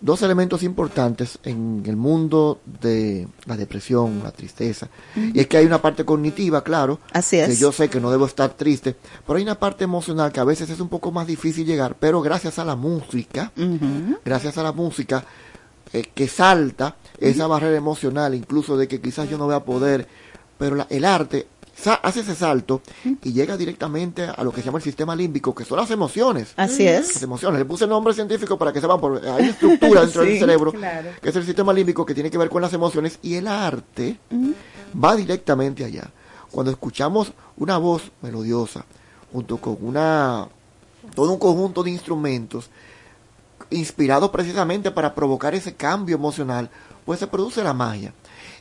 dos 0.00 0.20
elementos 0.22 0.62
importantes 0.62 1.38
en 1.42 1.82
el 1.86 1.96
mundo 1.96 2.60
de 2.80 3.26
la 3.46 3.56
depresión, 3.56 4.20
la 4.22 4.30
tristeza. 4.30 4.88
Y 5.16 5.40
es 5.40 5.46
que 5.46 5.56
hay 5.56 5.66
una 5.66 5.80
parte 5.82 6.04
cognitiva, 6.04 6.62
claro, 6.62 7.00
Así 7.12 7.36
que 7.38 7.44
es. 7.44 7.58
yo 7.58 7.72
sé 7.72 7.88
que 7.88 8.00
no 8.00 8.10
debo 8.10 8.26
estar 8.26 8.50
triste, 8.50 8.94
pero 9.26 9.38
hay 9.38 9.42
una 9.42 9.58
parte 9.58 9.84
emocional 9.84 10.30
que 10.32 10.40
a 10.40 10.44
veces 10.44 10.68
es 10.70 10.80
un 10.80 10.88
poco 10.88 11.10
más 11.12 11.26
difícil 11.26 11.66
llegar, 11.66 11.96
pero 11.98 12.20
gracias 12.22 12.58
a 12.58 12.64
la 12.64 12.76
música, 12.76 13.52
gracias 14.24 14.58
a 14.58 14.62
la 14.62 14.72
música, 14.72 15.24
eh, 15.92 16.04
que 16.14 16.28
salta 16.28 16.96
esa 17.18 17.46
barrera 17.46 17.76
emocional, 17.76 18.34
incluso 18.34 18.76
de 18.76 18.86
que 18.88 19.00
quizás 19.00 19.28
yo 19.30 19.38
no 19.38 19.46
voy 19.46 19.54
a 19.54 19.60
poder, 19.64 20.06
pero 20.58 20.76
la- 20.76 20.86
el 20.90 21.04
arte 21.04 21.46
hace 22.02 22.20
ese 22.20 22.34
salto 22.34 22.80
y 23.22 23.32
llega 23.32 23.56
directamente 23.56 24.24
a 24.24 24.42
lo 24.42 24.50
que 24.50 24.60
se 24.60 24.66
llama 24.66 24.78
el 24.78 24.84
sistema 24.84 25.14
límbico, 25.14 25.54
que 25.54 25.64
son 25.64 25.78
las 25.78 25.90
emociones. 25.90 26.52
Así 26.56 26.86
es. 26.88 27.14
Las 27.14 27.22
emociones. 27.22 27.58
Le 27.58 27.64
puse 27.64 27.84
el 27.84 27.90
nombre 27.90 28.14
científico 28.14 28.56
para 28.58 28.72
que 28.72 28.80
sepan, 28.80 28.98
porque 29.00 29.28
hay 29.28 29.50
estructura 29.50 30.00
dentro 30.02 30.22
Sí, 30.22 30.28
del 30.30 30.38
cerebro, 30.38 30.72
claro. 30.72 31.10
que 31.20 31.28
es 31.28 31.36
el 31.36 31.44
sistema 31.44 31.72
límbico 31.72 32.04
que 32.06 32.14
tiene 32.14 32.30
que 32.30 32.38
ver 32.38 32.48
con 32.48 32.62
las 32.62 32.72
emociones 32.72 33.18
y 33.22 33.34
el 33.34 33.46
arte 33.46 34.18
va 35.02 35.14
directamente 35.16 35.84
allá. 35.84 36.10
Cuando 36.50 36.70
escuchamos 36.72 37.32
una 37.56 37.76
voz 37.78 38.10
melodiosa, 38.22 38.84
junto 39.32 39.58
con 39.58 39.76
una 39.80 40.48
todo 41.14 41.32
un 41.32 41.38
conjunto 41.38 41.82
de 41.82 41.90
instrumentos 41.90 42.68
inspirados 43.70 44.30
precisamente 44.30 44.90
para 44.90 45.14
provocar 45.14 45.54
ese 45.54 45.74
cambio 45.74 46.16
emocional, 46.16 46.70
pues 47.04 47.18
se 47.20 47.26
produce 47.26 47.62
la 47.62 47.72
magia. 47.74 48.12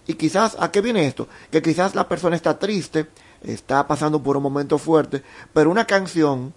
Y 0.07 0.13
quizás, 0.13 0.55
¿a 0.59 0.71
qué 0.71 0.81
viene 0.81 1.05
esto? 1.07 1.27
Que 1.51 1.61
quizás 1.61 1.95
la 1.95 2.07
persona 2.07 2.35
está 2.35 2.59
triste, 2.59 3.07
está 3.43 3.87
pasando 3.87 4.21
por 4.21 4.37
un 4.37 4.43
momento 4.43 4.77
fuerte, 4.77 5.23
pero 5.53 5.71
una 5.71 5.85
canción 5.85 6.53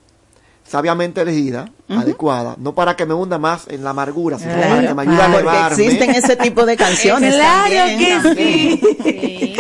sabiamente 0.69 1.23
elegida, 1.23 1.71
adecuada, 1.89 2.55
no 2.59 2.75
para 2.75 2.95
que 2.95 3.07
me 3.07 3.15
hunda 3.15 3.39
más 3.39 3.67
en 3.69 3.83
la 3.83 3.91
amargura, 3.91 4.39
sino 4.39 4.53
Claro, 4.53 4.69
para 4.69 4.89
que 4.89 4.95
me 4.95 5.03
ayude 5.03 5.23
a 5.23 5.27
elevarme. 5.35 5.83
existen 5.85 6.11
ese 6.11 6.37
tipo 6.37 6.67
de 6.67 6.77
canciones 6.77 7.35
Claro 7.37 7.75
también, 7.75 7.99
que 7.99 8.29
también. 8.29 8.81
Eh, 9.07 9.57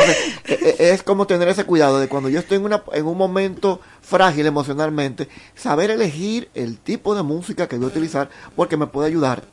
eh, 0.49 0.77
es 0.79 1.03
como 1.03 1.27
tener 1.27 1.49
ese 1.49 1.65
cuidado 1.65 1.99
de 1.99 2.09
cuando 2.09 2.29
yo 2.29 2.39
estoy 2.39 2.59
en, 2.59 2.65
una, 2.67 2.83
en 2.93 3.07
un 3.07 3.17
momento 3.17 3.81
frágil 4.03 4.45
emocionalmente, 4.45 5.29
saber 5.55 5.91
elegir 5.91 6.51
el 6.55 6.77
tipo 6.77 7.15
de 7.15 7.23
música 7.23 7.67
que 7.69 7.77
voy 7.77 7.87
a 7.87 7.89
utilizar 7.89 8.29
porque 8.55 8.77
me 8.77 8.87
puede 8.87 9.09
ayudar 9.09 9.45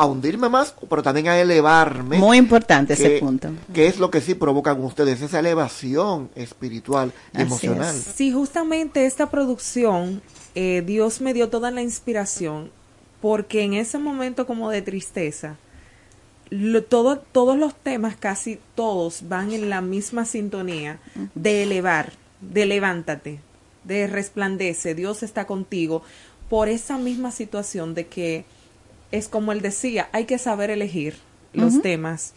a 0.00 0.06
hundirme 0.06 0.48
más, 0.48 0.74
pero 0.88 1.02
también 1.02 1.28
a 1.28 1.38
elevarme. 1.40 2.18
Muy 2.18 2.36
importante 2.38 2.94
ese 2.94 3.14
que- 3.14 3.18
punto. 3.20 3.50
Que 3.74 3.86
es 3.88 3.98
lo 3.98 4.10
que 4.10 4.20
sí 4.20 4.34
provocan 4.34 4.82
ustedes, 4.82 5.20
esa 5.22 5.40
elevación 5.40 6.30
espiritual 6.34 7.12
y 7.32 7.38
Así 7.38 7.42
emocional. 7.46 7.94
Sí, 7.94 8.32
justamente 8.32 9.06
esta 9.06 9.28
producción, 9.30 10.22
eh, 10.54 10.82
Dios 10.86 11.20
me 11.20 11.34
dio 11.34 11.48
toda 11.48 11.70
la 11.70 11.82
inspiración, 11.82 12.70
porque 13.20 13.62
en 13.62 13.74
ese 13.74 13.98
momento 13.98 14.46
como 14.46 14.70
de 14.70 14.82
tristeza, 14.82 15.56
lo- 16.50 16.82
todo, 16.84 17.18
todos 17.18 17.58
los 17.58 17.74
temas, 17.74 18.16
casi 18.16 18.58
todos, 18.74 19.28
van 19.28 19.52
en 19.52 19.68
la 19.68 19.80
misma 19.80 20.24
sintonía 20.24 20.98
de 21.34 21.64
elevar, 21.64 22.12
de 22.40 22.66
levántate, 22.66 23.40
de 23.84 24.06
resplandece, 24.06 24.94
Dios 24.94 25.22
está 25.22 25.46
contigo, 25.46 26.02
por 26.48 26.68
esa 26.68 26.96
misma 26.96 27.30
situación 27.30 27.94
de 27.94 28.06
que 28.06 28.44
es 29.12 29.28
como 29.28 29.52
él 29.52 29.62
decía, 29.62 30.08
hay 30.12 30.24
que 30.24 30.38
saber 30.38 30.70
elegir 30.70 31.16
los 31.52 31.80
temas. 31.82 32.34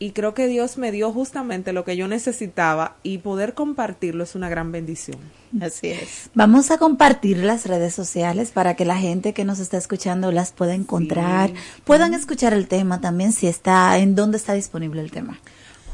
Y 0.00 0.10
creo 0.10 0.34
que 0.34 0.48
Dios 0.48 0.76
me 0.76 0.90
dio 0.90 1.12
justamente 1.12 1.72
lo 1.72 1.84
que 1.84 1.96
yo 1.96 2.08
necesitaba 2.08 2.96
y 3.02 3.18
poder 3.18 3.54
compartirlo 3.54 4.24
es 4.24 4.34
una 4.34 4.48
gran 4.48 4.72
bendición. 4.72 5.18
Así 5.60 5.88
es. 5.88 6.30
Vamos 6.34 6.72
a 6.72 6.78
compartir 6.78 7.38
las 7.38 7.66
redes 7.66 7.94
sociales 7.94 8.50
para 8.50 8.74
que 8.74 8.84
la 8.84 8.98
gente 8.98 9.32
que 9.32 9.44
nos 9.44 9.60
está 9.60 9.78
escuchando 9.78 10.32
las 10.32 10.50
pueda 10.50 10.74
encontrar, 10.74 11.52
puedan 11.84 12.12
escuchar 12.12 12.54
el 12.54 12.66
tema 12.66 13.00
también 13.00 13.32
si 13.32 13.46
está, 13.46 13.96
en 13.98 14.16
dónde 14.16 14.36
está 14.36 14.54
disponible 14.54 15.00
el 15.00 15.12
tema. 15.12 15.38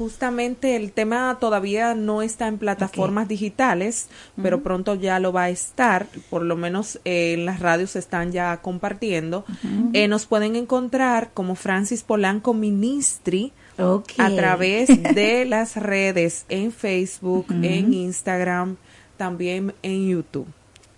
Justamente 0.01 0.77
el 0.77 0.93
tema 0.93 1.37
todavía 1.39 1.95
no 1.95 2.23
está 2.23 2.49
en 2.49 2.57
plataformas 2.57 3.29
digitales, 3.29 4.09
pero 4.43 4.63
pronto 4.63 4.95
ya 4.95 5.21
lo 5.21 5.31
va 5.31 5.43
a 5.43 5.51
estar, 5.51 6.07
por 6.31 6.41
lo 6.41 6.57
menos 6.57 6.99
eh, 7.05 7.35
en 7.35 7.45
las 7.45 7.61
radios 7.61 7.91
se 7.91 7.99
están 7.99 8.33
ya 8.33 8.57
compartiendo. 8.63 9.45
Eh, 9.93 10.09
nos 10.09 10.25
pueden 10.25 10.57
encontrar 10.57 11.33
como 11.35 11.55
Francis 11.55 12.03
Polanco 12.03 12.55
Ministry 12.55 13.53
Ok. 13.79 14.13
a 14.17 14.31
través 14.31 14.89
de 14.89 15.45
las 15.47 15.77
redes 15.77 16.47
en 16.49 16.73
Facebook, 16.73 17.49
en 17.51 17.93
Instagram, 17.93 18.79
también 19.19 19.75
en 19.83 20.09
YouTube. 20.09 20.47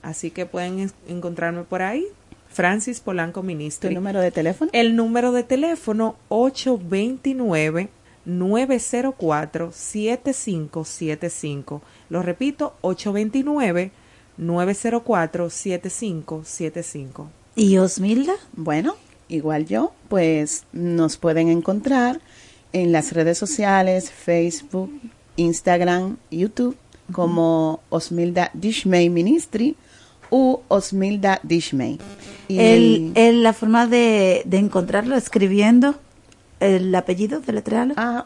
Así 0.01 0.31
que 0.31 0.47
pueden 0.47 0.93
encontrarme 1.09 1.65
por 1.65 1.83
ahí. 1.83 2.07
Francis 2.51 3.01
Polanco 3.01 3.43
Ministry. 3.43 3.89
¿Tu 3.89 3.95
número 3.97 4.20
de 4.20 4.31
teléfono? 4.31 4.70
El 4.73 4.95
número 4.95 5.33
de 5.33 5.43
teléfono 5.43 6.15
829 6.29 7.89
904 8.24 9.73
7575. 9.73 11.82
Lo 12.09 12.23
repito, 12.23 12.74
829 12.82 13.90
904 14.39 15.51
7575. 15.51 17.31
¿Y 17.57 17.77
Osmilda? 17.78 18.35
Bueno, 18.55 18.94
igual 19.28 19.66
yo, 19.66 19.93
pues 20.09 20.65
nos 20.73 21.16
pueden 21.16 21.49
encontrar 21.49 22.20
en 22.73 22.93
las 22.93 23.12
redes 23.12 23.39
sociales, 23.39 24.11
Facebook, 24.11 24.90
Instagram, 25.36 26.16
YouTube, 26.31 26.77
como 27.12 27.81
Osmilda 27.90 28.51
Dishmay 28.55 29.11
Ministry 29.11 29.77
u 30.31 30.61
Osmilda 30.69 31.40
Dishmay. 31.43 31.99
Y 32.49 32.59
El, 32.59 33.12
el- 33.15 33.43
la 33.43 33.53
forma 33.53 33.86
de, 33.86 34.43
de 34.47 34.57
encontrarlo 34.57 35.15
escribiendo 35.16 35.97
el 36.63 36.95
apellido 36.95 37.41
de 37.41 37.53
letrearlo. 37.53 37.95
Ah, 37.97 38.25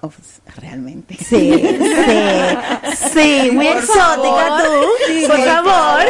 realmente. 0.60 1.16
Sí, 1.16 1.24
sí, 1.26 3.08
sí, 3.12 3.50
muy 3.52 3.66
Por 3.66 3.76
exótica 3.78 4.48
favor. 4.48 4.62
tú, 4.64 4.86
Sí, 5.06 5.24
por 5.26 5.36
por 5.36 5.44
favor. 5.44 6.04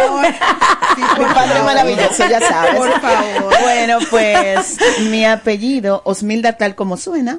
Mi 1.19 1.25
padre 1.35 1.63
maravilloso, 1.63 2.29
ya 2.29 2.41
sabes. 2.41 2.75
Por 2.77 3.01
favor. 3.01 3.55
Bueno, 3.63 3.99
pues 4.11 4.77
mi 5.11 5.25
apellido, 5.25 6.03
Osmilda 6.05 6.55
tal 6.57 6.75
como 6.75 6.97
suena, 6.97 7.39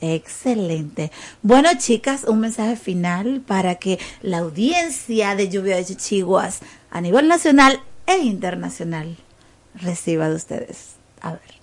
Excelente. 0.00 1.10
Bueno, 1.42 1.70
chicas, 1.76 2.24
un 2.24 2.40
mensaje 2.40 2.76
final 2.76 3.42
para 3.46 3.76
que 3.76 3.98
la 4.22 4.38
audiencia 4.38 5.34
de 5.34 5.48
Lluvia 5.48 5.76
de 5.76 5.84
Chichiguas 5.84 6.60
a 6.90 7.00
nivel 7.00 7.28
nacional 7.28 7.80
e 8.06 8.18
internacional 8.18 9.16
reciba 9.74 10.28
de 10.28 10.36
ustedes. 10.36 10.94
A 11.20 11.32
ver. 11.32 11.58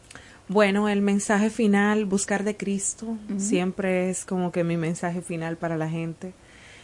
Bueno, 0.48 0.90
el 0.90 1.02
mensaje 1.02 1.50
final, 1.50 2.06
buscar 2.06 2.44
de 2.44 2.56
Cristo, 2.56 3.18
siempre 3.38 4.12
es 4.12 4.26
como 4.26 4.52
que 4.52 4.64
mi 4.64 4.78
mensaje 4.78 5.22
final 5.22 5.58
para 5.58 5.76
la 5.76 5.90
gente. 5.90 6.34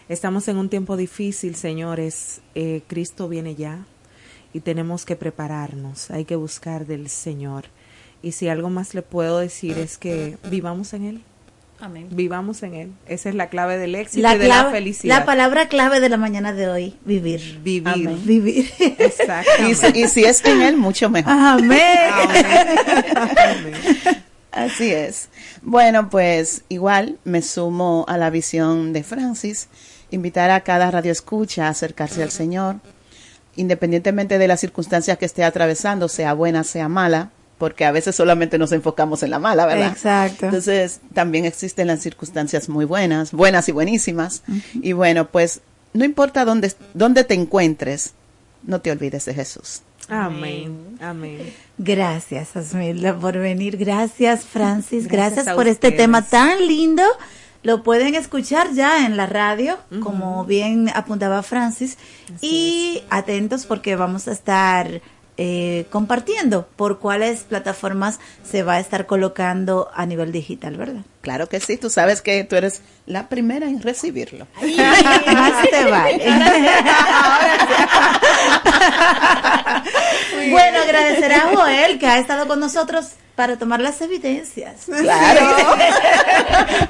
Estamos 0.10 0.48
en 0.48 0.58
un 0.58 0.68
tiempo 0.68 0.98
difícil, 0.98 1.56
señores. 1.56 2.42
Eh, 2.56 2.82
Cristo 2.88 3.30
viene 3.30 3.54
ya 3.54 3.86
y 4.52 4.62
tenemos 4.62 5.06
que 5.06 5.16
prepararnos. 5.16 6.10
Hay 6.12 6.26
que 6.26 6.36
buscar 6.36 6.88
del 6.88 7.08
Señor. 7.08 7.66
Y 8.24 8.34
si 8.34 8.50
algo 8.50 8.70
más 8.70 8.94
le 8.94 9.04
puedo 9.04 9.38
decir 9.38 9.78
es 9.78 9.98
que 9.98 10.38
vivamos 10.50 10.94
en 10.94 11.04
Él. 11.06 11.24
Amén. 11.82 12.08
Vivamos 12.12 12.62
en 12.64 12.76
Él. 12.76 12.92
Esa 13.08 13.30
es 13.30 13.36
la 13.36 13.50
clave 13.50 13.78
del 13.78 13.96
éxito 13.96 14.22
La, 14.22 14.36
y 14.36 14.38
de 14.38 14.48
la 14.48 14.62
clave- 14.62 14.72
felicidad. 14.72 15.20
la 15.20 15.26
palabra 15.26 15.68
clave 15.68 16.00
de 16.00 16.10
la 16.10 16.18
mañana 16.18 16.54
de 16.54 16.70
hoy, 16.70 16.96
vivir. 17.06 17.60
Vivir. 17.64 17.88
Amén. 17.92 18.22
Vivir. 18.24 18.72
Y 19.68 19.74
si, 19.76 19.88
y 20.00 20.08
si 20.08 20.24
es 20.24 20.46
en 20.46 20.62
él, 20.62 20.78
mucho 20.78 21.10
mejor. 21.10 21.34
Amén. 21.34 21.82
Así 24.52 24.92
es. 24.92 25.30
Bueno, 25.62 26.10
pues 26.10 26.64
igual 26.70 27.18
me 27.24 27.42
sumo 27.42 28.06
a 28.08 28.18
la 28.18 28.30
visión 28.30 28.94
de 28.94 29.04
Francis, 29.04 29.68
invitar 30.12 30.50
a 30.52 30.62
cada 30.62 30.92
radio 30.92 31.12
escucha 31.12 31.68
a 31.68 31.70
acercarse 31.70 32.22
al 32.22 32.32
Señor, 32.32 32.76
independientemente 33.56 34.38
de 34.38 34.48
las 34.48 34.60
circunstancias 34.60 35.18
que 35.18 35.26
esté 35.26 35.44
atravesando, 35.44 36.10
sea 36.10 36.34
buena, 36.34 36.64
sea 36.64 36.90
mala, 36.90 37.30
porque 37.62 37.86
a 37.86 37.92
veces 37.92 38.16
solamente 38.16 38.58
nos 38.58 38.72
enfocamos 38.72 39.22
en 39.22 39.30
la 39.30 39.38
mala, 39.38 39.68
¿verdad? 39.68 39.92
Exacto. 39.92 40.48
Entonces, 40.48 41.00
también 41.14 41.46
existen 41.46 41.86
las 41.86 42.00
circunstancias 42.00 42.70
muy 42.70 42.86
buenas, 42.86 43.34
buenas 43.34 43.70
y 43.70 43.72
buenísimas. 43.72 44.42
Y 44.74 44.94
bueno, 44.94 45.28
pues 45.28 45.62
no 45.94 46.04
importa 46.04 46.44
dónde, 46.44 46.74
dónde 46.96 47.24
te 47.24 47.36
encuentres, 47.36 48.16
no 48.64 48.82
te 48.82 48.90
olvides 48.90 49.26
de 49.26 49.36
Jesús. 49.36 49.84
Amén. 50.10 50.98
Amén. 51.00 51.54
Gracias, 51.78 52.56
Asmilda, 52.56 53.16
por 53.16 53.38
venir. 53.38 53.78
Gracias, 53.78 54.44
Francis. 54.44 55.08
Gracias 55.08 55.48
por 55.54 55.68
este 55.68 55.92
tema 55.92 56.24
tan 56.24 56.66
lindo. 56.66 57.04
Lo 57.62 57.84
pueden 57.84 58.16
escuchar 58.16 58.74
ya 58.74 59.06
en 59.06 59.18
la 59.18 59.28
radio, 59.28 59.78
como 60.02 60.46
bien 60.46 60.90
apuntaba 60.96 61.44
Francis. 61.44 62.00
y 62.42 63.04
atentos 63.12 63.68
porque 63.68 63.96
vamos 63.96 64.28
a 64.28 64.32
estar 64.32 65.00
eh, 65.44 65.88
compartiendo 65.90 66.68
por 66.76 67.00
cuáles 67.00 67.40
plataformas 67.40 68.20
se 68.44 68.62
va 68.62 68.76
a 68.76 68.80
estar 68.80 69.08
colocando 69.08 69.90
a 69.96 70.06
nivel 70.06 70.32
digital, 70.32 70.78
¿verdad? 70.78 71.02
Claro 71.22 71.50
que 71.50 71.60
sí, 71.60 71.78
tú 71.78 71.90
sabes 71.90 72.22
que 72.22 72.44
tú 72.44 72.56
eres 72.56 72.84
la 73.08 73.28
primera 73.28 73.66
en 73.66 73.82
recibirlo. 73.82 74.46
Más 74.62 75.68
te 75.68 75.86
vale. 75.86 76.24
bueno, 80.52 80.80
agradecer 80.84 81.34
a 81.34 81.56
Joel 81.56 81.98
que 81.98 82.06
ha 82.06 82.20
estado 82.20 82.48
con 82.48 82.60
nosotros 82.60 83.14
para 83.36 83.58
tomar 83.58 83.80
las 83.82 84.02
evidencias. 84.02 84.86
Claro. 84.86 85.42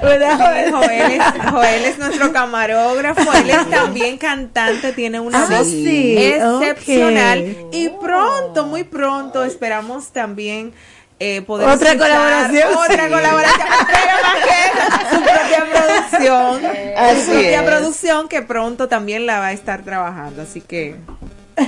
Joel, 0.00 0.22
es, 0.22 1.22
Joel 1.50 1.84
es 1.84 1.98
nuestro 1.98 2.32
camarógrafo, 2.32 3.32
él 3.34 3.50
es 3.50 3.70
también 3.70 4.18
cantante, 4.18 4.92
tiene 4.92 5.20
una 5.20 5.44
Ah, 5.44 5.46
voz 5.50 5.66
sí, 5.66 6.16
excepcional. 6.18 7.56
Y 7.72 7.88
pronto, 8.00 8.66
muy 8.66 8.84
pronto, 8.84 9.44
esperamos 9.44 10.12
también 10.12 10.72
eh, 11.20 11.42
poder 11.42 11.68
Otra 11.68 11.92
escuchar 11.92 12.10
colaboración. 12.10 12.68
Otra 12.76 13.04
Sí. 13.06 13.12
colaboración. 13.12 13.68
Pero 13.86 14.12
más 14.22 14.36
que 14.44 15.14
su 15.14 15.22
propia 15.22 15.66
producción. 15.70 16.66
Así 16.96 17.20
su 17.20 17.30
propia 17.30 17.60
es. 17.60 17.66
producción 17.70 18.28
que 18.28 18.42
pronto 18.42 18.88
también 18.88 19.26
la 19.26 19.38
va 19.38 19.46
a 19.48 19.52
estar 19.52 19.82
trabajando. 19.82 20.42
Así 20.42 20.60
que 20.60 20.96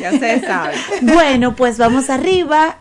ya 0.01 0.13
ustedes 0.13 0.45
saben. 0.45 0.79
Bueno, 1.03 1.55
pues 1.55 1.79
vamos 1.79 2.11
arriba. 2.11 2.79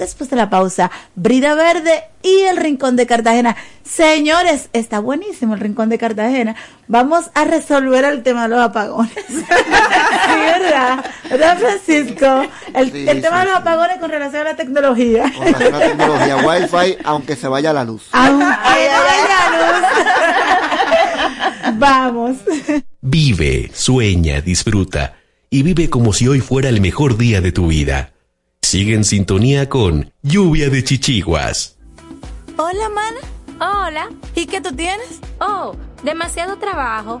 Después 0.00 0.30
de 0.30 0.36
la 0.36 0.48
pausa, 0.48 0.90
Brida 1.14 1.54
Verde 1.54 2.04
y 2.22 2.40
el 2.44 2.56
Rincón 2.56 2.96
de 2.96 3.06
Cartagena. 3.06 3.54
Señores, 3.84 4.70
está 4.72 4.98
buenísimo 4.98 5.52
el 5.52 5.60
Rincón 5.60 5.90
de 5.90 5.98
Cartagena. 5.98 6.56
Vamos 6.88 7.30
a 7.34 7.44
resolver 7.44 8.06
el 8.06 8.22
tema 8.22 8.44
de 8.44 8.48
los 8.48 8.60
apagones. 8.60 9.12
sí, 9.28 9.44
¿verdad? 9.46 11.04
¿Verdad, 11.28 11.58
Francisco? 11.58 12.46
El, 12.72 12.90
Sí, 12.90 13.06
el 13.06 13.20
tema 13.20 13.40
sí, 13.40 13.46
de 13.46 13.52
los 13.52 13.60
apagones 13.60 13.98
con 13.98 14.10
relación 14.10 14.40
a 14.40 14.44
la 14.52 14.56
tecnología. 14.56 15.30
Con 15.36 15.52
relación 15.52 15.74
a 15.74 15.78
la 15.78 15.86
tecnología 15.86 16.36
Wi-Fi, 16.38 16.96
aunque 17.04 17.36
se 17.36 17.48
vaya 17.48 17.74
la 17.74 17.84
luz. 17.84 18.08
Aunque 18.12 18.42
no 18.42 18.50
haya 18.50 19.50
luz. 19.52 19.86
Vamos. 21.74 22.36
Vive, 23.02 23.70
sueña, 23.74 24.40
disfruta 24.40 25.16
y 25.50 25.62
vive 25.62 25.90
como 25.90 26.14
si 26.14 26.26
hoy 26.26 26.40
fuera 26.40 26.70
el 26.70 26.80
mejor 26.80 27.18
día 27.18 27.42
de 27.42 27.52
tu 27.52 27.66
vida. 27.66 28.14
Sigue 28.62 28.94
en 28.94 29.04
sintonía 29.04 29.68
con 29.68 30.12
Lluvia 30.22 30.70
de 30.70 30.84
Chichiguas. 30.84 31.76
Hola, 32.56 32.88
mana. 32.88 33.18
Hola. 33.88 34.10
¿Y 34.36 34.46
qué 34.46 34.60
tú 34.60 34.72
tienes? 34.76 35.18
Oh, 35.40 35.74
demasiado 36.04 36.56
trabajo, 36.58 37.20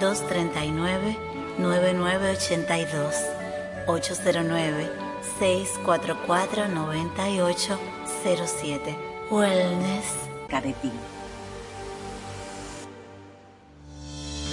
239 0.00 1.16
9982 1.58 3.14
809 3.86 4.90
644 5.38 6.68
9807 6.68 8.96
Wellness. 9.30 10.04
Cadetín 10.48 10.92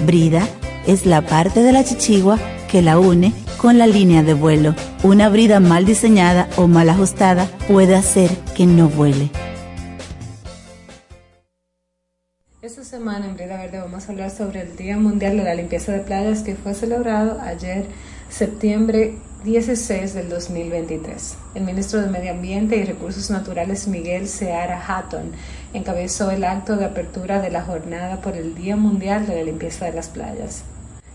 brida 0.05 0.47
es 0.85 1.05
la 1.05 1.21
parte 1.21 1.63
de 1.63 1.71
la 1.71 1.83
chichigua 1.83 2.37
que 2.69 2.81
la 2.81 2.99
une 2.99 3.33
con 3.57 3.77
la 3.77 3.87
línea 3.87 4.23
de 4.23 4.33
vuelo. 4.33 4.75
Una 5.03 5.29
brida 5.29 5.59
mal 5.59 5.85
diseñada 5.85 6.49
o 6.57 6.67
mal 6.67 6.89
ajustada 6.89 7.47
puede 7.67 7.95
hacer 7.95 8.29
que 8.55 8.65
no 8.65 8.89
vuele. 8.89 9.29
Esta 12.71 12.85
semana 12.85 13.25
en 13.25 13.33
Brida 13.33 13.57
Verde 13.57 13.79
vamos 13.79 14.07
a 14.07 14.13
hablar 14.13 14.31
sobre 14.31 14.61
el 14.61 14.77
Día 14.77 14.95
Mundial 14.95 15.35
de 15.35 15.43
la 15.43 15.55
Limpieza 15.55 15.91
de 15.91 15.99
Playas 15.99 16.39
que 16.39 16.55
fue 16.55 16.73
celebrado 16.73 17.37
ayer, 17.41 17.85
septiembre 18.29 19.17
16 19.43 20.13
del 20.13 20.29
2023. 20.29 21.35
El 21.55 21.63
ministro 21.65 21.99
de 21.99 22.07
Medio 22.07 22.31
Ambiente 22.31 22.77
y 22.77 22.85
Recursos 22.85 23.29
Naturales 23.29 23.89
Miguel 23.89 24.29
Seara 24.29 24.81
Hatton 24.87 25.33
encabezó 25.73 26.31
el 26.31 26.45
acto 26.45 26.77
de 26.77 26.85
apertura 26.85 27.41
de 27.41 27.51
la 27.51 27.61
jornada 27.61 28.21
por 28.21 28.37
el 28.37 28.55
Día 28.55 28.77
Mundial 28.77 29.27
de 29.27 29.35
la 29.35 29.43
Limpieza 29.43 29.87
de 29.87 29.91
las 29.91 30.07
Playas. 30.07 30.63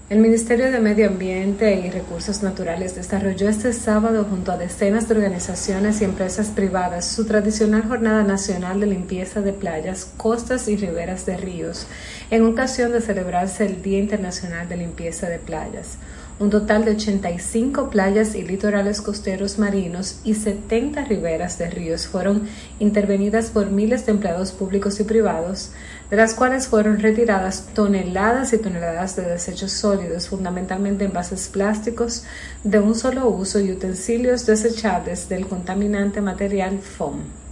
El 0.09 0.21
Ministerio 0.21 0.71
de 0.71 0.79
Medio 0.79 1.09
Ambiente 1.09 1.75
y 1.85 1.91
Recursos 1.91 2.41
Naturales 2.45 2.95
desarrolló 2.95 3.49
este 3.49 3.73
sábado 3.73 4.25
junto 4.31 4.53
a 4.53 4.57
decenas 4.57 5.09
de 5.09 5.17
organizaciones 5.17 6.01
y 6.01 6.05
empresas 6.05 6.47
privadas 6.51 7.09
su 7.09 7.27
tradicional 7.27 7.89
Jornada 7.89 8.23
Nacional 8.23 8.79
de 8.79 8.87
Limpieza 8.87 9.41
de 9.41 9.53
Playas, 9.53 10.05
Costas 10.17 10.69
y 10.69 10.77
Riberas 10.77 11.27
de 11.27 11.37
Ríos, 11.37 11.89
en 12.31 12.45
ocasión 12.45 12.93
de 12.93 13.01
celebrarse 13.01 13.67
el 13.67 13.83
Día 13.83 13.99
Internacional 13.99 14.69
de 14.69 14.77
Limpieza 14.77 15.29
de 15.29 15.41
Playas. 15.41 15.99
Un 16.39 16.51
total 16.51 16.85
de 16.85 16.91
85 16.91 17.89
playas 17.89 18.35
y 18.35 18.43
litorales 18.43 19.01
costeros 19.01 19.59
marinos 19.59 20.21
y 20.23 20.35
70 20.35 21.05
riberas 21.05 21.59
de 21.59 21.71
ríos 21.71 22.07
fueron 22.07 22.43
intervenidas 22.79 23.51
por 23.51 23.71
miles 23.71 24.05
de 24.05 24.13
empleados 24.13 24.53
públicos 24.53 25.01
y 25.01 25.05
privados, 25.05 25.71
de 26.11 26.17
las 26.17 26.35
cuales 26.35 26.69
fueron 26.69 26.99
retiradas 26.99 27.69
toneladas 27.73 28.53
y 28.53 28.59
toneladas 28.59 29.17
de 29.17 29.23
desechos 29.23 29.73
sólidos, 29.73 30.29
fundamentalmente 30.29 31.07
envases 31.07 31.49
plásticos 31.49 32.25
de 32.65 32.81
un 32.81 32.95
solo 32.95 33.29
uso 33.29 33.59
y 33.59 33.73
utensilios 33.73 34.45
desechables 34.45 35.31
del 35.31 35.47
contaminante 35.47 36.21
material 36.21 36.79
foam. 36.81 37.46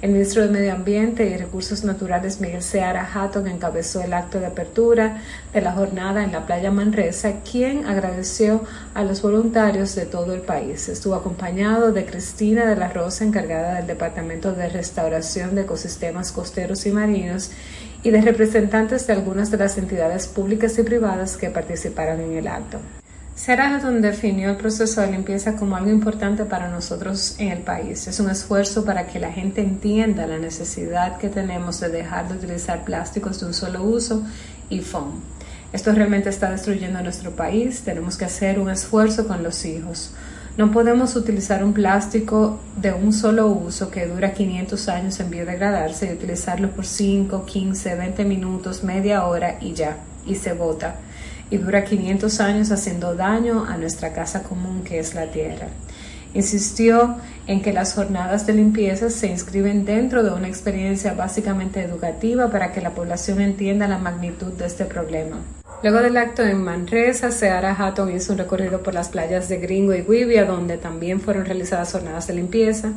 El 0.00 0.12
ministro 0.12 0.42
de 0.42 0.48
Medio 0.48 0.74
Ambiente 0.74 1.26
y 1.26 1.36
Recursos 1.36 1.82
Naturales 1.82 2.40
Miguel 2.40 2.62
Seara 2.62 3.04
Hatton 3.12 3.48
encabezó 3.48 4.00
el 4.00 4.12
acto 4.12 4.38
de 4.38 4.46
apertura 4.46 5.22
de 5.52 5.60
la 5.60 5.72
jornada 5.72 6.22
en 6.22 6.30
la 6.30 6.46
playa 6.46 6.70
Manresa, 6.70 7.40
quien 7.40 7.84
agradeció 7.84 8.62
a 8.94 9.02
los 9.02 9.22
voluntarios 9.22 9.96
de 9.96 10.06
todo 10.06 10.34
el 10.34 10.42
país. 10.42 10.88
Estuvo 10.88 11.16
acompañado 11.16 11.90
de 11.90 12.06
Cristina 12.06 12.66
de 12.66 12.76
la 12.76 12.90
Rosa, 12.92 13.24
encargada 13.24 13.74
del 13.74 13.88
Departamento 13.88 14.52
de 14.52 14.68
Restauración 14.68 15.56
de 15.56 15.62
Ecosistemas 15.62 16.30
Costeros 16.30 16.86
y 16.86 16.92
Marinos, 16.92 17.50
y 18.04 18.10
de 18.10 18.20
representantes 18.20 19.04
de 19.08 19.14
algunas 19.14 19.50
de 19.50 19.56
las 19.56 19.78
entidades 19.78 20.28
públicas 20.28 20.78
y 20.78 20.84
privadas 20.84 21.36
que 21.36 21.50
participaron 21.50 22.20
en 22.20 22.36
el 22.36 22.46
acto. 22.46 22.78
Sarah 23.38 23.76
Hatton 23.76 24.02
definió 24.02 24.50
el 24.50 24.56
proceso 24.56 25.00
de 25.00 25.12
limpieza 25.12 25.54
como 25.54 25.76
algo 25.76 25.90
importante 25.90 26.44
para 26.44 26.68
nosotros 26.68 27.36
en 27.38 27.52
el 27.52 27.60
país. 27.60 28.08
Es 28.08 28.18
un 28.18 28.28
esfuerzo 28.28 28.84
para 28.84 29.06
que 29.06 29.20
la 29.20 29.30
gente 29.30 29.60
entienda 29.60 30.26
la 30.26 30.38
necesidad 30.38 31.18
que 31.18 31.28
tenemos 31.28 31.78
de 31.78 31.88
dejar 31.88 32.26
de 32.26 32.34
utilizar 32.34 32.84
plásticos 32.84 33.38
de 33.38 33.46
un 33.46 33.54
solo 33.54 33.84
uso 33.84 34.24
y 34.68 34.80
foam. 34.80 35.20
Esto 35.72 35.92
realmente 35.92 36.30
está 36.30 36.50
destruyendo 36.50 37.00
nuestro 37.00 37.30
país. 37.30 37.82
Tenemos 37.82 38.16
que 38.16 38.24
hacer 38.24 38.58
un 38.58 38.70
esfuerzo 38.70 39.28
con 39.28 39.44
los 39.44 39.64
hijos. 39.64 40.10
No 40.56 40.72
podemos 40.72 41.14
utilizar 41.14 41.62
un 41.62 41.72
plástico 41.72 42.58
de 42.76 42.92
un 42.92 43.12
solo 43.12 43.46
uso 43.46 43.88
que 43.88 44.08
dura 44.08 44.32
500 44.32 44.88
años 44.88 45.20
en 45.20 45.30
biodegradarse 45.30 46.08
y 46.08 46.12
utilizarlo 46.12 46.72
por 46.72 46.84
5, 46.84 47.46
15, 47.46 47.94
20 47.94 48.24
minutos, 48.24 48.82
media 48.82 49.24
hora 49.26 49.58
y 49.60 49.74
ya, 49.74 49.96
y 50.26 50.34
se 50.34 50.54
bota 50.54 50.96
y 51.50 51.58
dura 51.58 51.84
500 51.84 52.40
años 52.40 52.70
haciendo 52.70 53.14
daño 53.14 53.64
a 53.64 53.76
nuestra 53.76 54.12
casa 54.12 54.42
común 54.42 54.84
que 54.84 54.98
es 54.98 55.14
la 55.14 55.30
tierra. 55.30 55.68
Insistió 56.34 57.16
en 57.46 57.62
que 57.62 57.72
las 57.72 57.94
jornadas 57.94 58.46
de 58.46 58.52
limpieza 58.52 59.08
se 59.08 59.28
inscriben 59.28 59.84
dentro 59.84 60.22
de 60.22 60.30
una 60.30 60.48
experiencia 60.48 61.14
básicamente 61.14 61.82
educativa 61.82 62.50
para 62.50 62.72
que 62.72 62.82
la 62.82 62.90
población 62.90 63.40
entienda 63.40 63.88
la 63.88 63.98
magnitud 63.98 64.52
de 64.52 64.66
este 64.66 64.84
problema. 64.84 65.38
Luego 65.82 66.00
del 66.00 66.16
acto 66.16 66.42
en 66.42 66.62
Manresa, 66.62 67.30
Seara 67.30 67.72
Hatton 67.72 68.14
hizo 68.14 68.32
un 68.32 68.38
recorrido 68.38 68.82
por 68.82 68.94
las 68.94 69.08
playas 69.08 69.48
de 69.48 69.58
Gringo 69.58 69.94
y 69.94 70.02
Guivia, 70.02 70.44
donde 70.44 70.76
también 70.76 71.20
fueron 71.20 71.44
realizadas 71.44 71.92
jornadas 71.92 72.26
de 72.26 72.34
limpieza. 72.34 72.92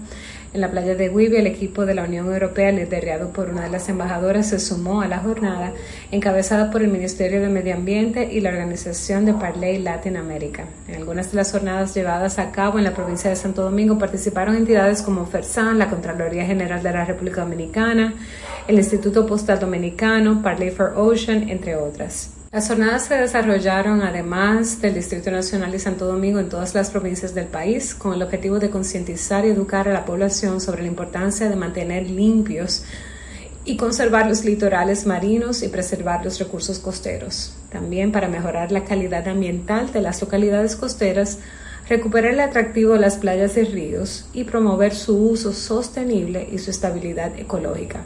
En 0.53 0.60
la 0.60 0.69
playa 0.69 0.95
de 0.95 1.07
Guivia, 1.07 1.40
el 1.40 1.48
equipo 1.48 1.86
de 1.86 1.95
la 1.95 2.03
Unión 2.03 2.26
Europea, 2.26 2.73
liderado 2.73 3.30
por 3.30 3.49
una 3.49 3.64
de 3.64 3.69
las 3.69 3.88
embajadoras, 3.88 4.49
se 4.49 4.60
sumó 4.60 5.02
a 5.02 5.07
la 5.07 5.19
jornada, 5.19 5.72
encabezada 6.11 6.72
por 6.72 6.82
el 6.82 6.90
Ministerio 6.90 7.40
de 7.40 7.48
Medio 7.48 7.73
Ambiente 7.73 8.28
y 8.30 8.41
la 8.41 8.49
organización 8.49 9.23
de 9.26 9.34
Parley 9.34 9.78
Latin 9.78 10.18
America. 10.18 10.65
En 10.90 10.95
algunas 10.95 11.32
de 11.32 11.38
las 11.38 11.53
jornadas 11.53 11.95
llevadas 11.95 12.38
a 12.38 12.52
cabo 12.52 12.80
en 12.80 12.84
la 12.84 12.94
provincia 12.94 13.30
de 13.30 13.38
Santo 13.38 13.61
Domingo 13.61 13.98
participaron 13.98 14.57
entidades 14.57 15.02
como 15.02 15.26
FERSAN, 15.26 15.80
la 15.80 15.90
Contraloría 15.90 16.45
General 16.45 16.84
de 16.84 16.91
la 16.91 17.06
República 17.06 17.41
Dominicana, 17.41 18.14
el 18.68 18.76
Instituto 18.76 19.26
Postal 19.26 19.57
Dominicano, 19.57 20.41
Parley 20.41 20.72
for 20.72 20.91
Ocean, 20.98 21.48
entre 21.49 21.78
otras. 21.78 22.40
Las 22.52 22.68
jornadas 22.68 23.06
se 23.06 23.15
desarrollaron 23.15 24.02
además 24.02 24.82
del 24.82 24.95
Distrito 24.95 25.32
Nacional 25.32 25.72
de 25.72 25.80
Santo 25.80 26.06
Domingo 26.06 26.38
en 26.38 26.49
todas 26.49 26.76
las 26.76 26.90
provincias 26.90 27.34
del 27.34 27.45
país 27.45 27.95
con 27.95 28.14
el 28.14 28.22
objetivo 28.22 28.60
de 28.60 28.69
concientizar 28.69 29.45
y 29.45 29.52
educar 29.52 29.88
a 29.88 29.94
la 29.94 30.03
población 30.03 30.60
sobre 30.60 30.82
la 30.82 30.90
importancia 30.90 31.48
de 31.48 31.56
mantener 31.56 32.10
limpios 32.10 32.84
y 33.64 33.78
conservar 33.78 34.28
los 34.28 34.44
litorales 34.44 35.06
marinos 35.06 35.64
y 35.64 35.69
preservar 35.69 36.26
los 36.26 36.40
recursos 36.40 36.80
costeros. 36.80 37.56
También 37.72 38.11
para 38.11 38.28
mejorar 38.28 38.73
la 38.73 38.84
calidad 38.84 39.30
ambiental 39.30 39.94
de 39.94 40.02
las 40.02 40.19
localidades 40.19 40.76
costeras, 40.76 41.40
recuperar 41.88 42.34
el 42.34 42.41
atractivo 42.41 42.95
de 42.95 42.99
las 42.99 43.15
playas 43.15 43.56
y 43.56 43.64
ríos 43.64 44.26
y 44.34 44.44
promover 44.44 44.94
su 44.94 45.15
uso 45.15 45.53
sostenible 45.53 46.49
y 46.52 46.57
su 46.57 46.69
estabilidad 46.69 47.32
ecológica. 47.40 48.02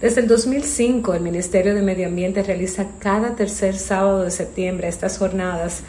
Desde 0.00 0.22
el 0.22 0.28
2005, 0.28 1.12
el 1.12 1.20
Ministerio 1.20 1.74
de 1.74 1.82
Medio 1.82 2.06
Ambiente 2.06 2.42
realiza 2.42 2.86
cada 3.00 3.36
tercer 3.36 3.76
sábado 3.76 4.22
de 4.24 4.30
septiembre 4.30 4.88
estas 4.88 5.18
jornadas 5.18 5.82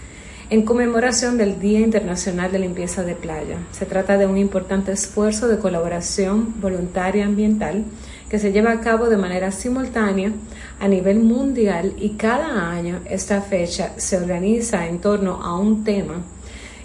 en 0.50 0.64
conmemoración 0.64 1.38
del 1.38 1.62
Día 1.62 1.80
Internacional 1.80 2.52
de 2.52 2.60
Limpieza 2.60 3.04
de 3.04 3.16
Playa. 3.16 3.60
Se 3.72 3.86
trata 3.86 4.18
de 4.18 4.28
un 4.28 4.38
importante 4.38 4.92
esfuerzo 4.92 5.48
de 5.48 5.60
colaboración 5.60 6.60
voluntaria 6.60 7.24
ambiental 7.24 7.86
que 8.30 8.38
se 8.38 8.52
lleva 8.52 8.74
a 8.74 8.82
cabo 8.82 9.08
de 9.08 9.16
manera 9.16 9.50
simultánea 9.54 10.34
a 10.82 10.90
nivel 10.90 11.20
mundial 11.20 11.94
y 11.98 12.16
cada 12.16 12.70
año 12.70 13.00
esta 13.10 13.42
fecha 13.42 13.94
se 13.96 14.18
organiza 14.18 14.88
en 14.88 15.00
torno 15.00 15.42
a 15.42 15.58
un 15.58 15.86
tema 15.86 16.22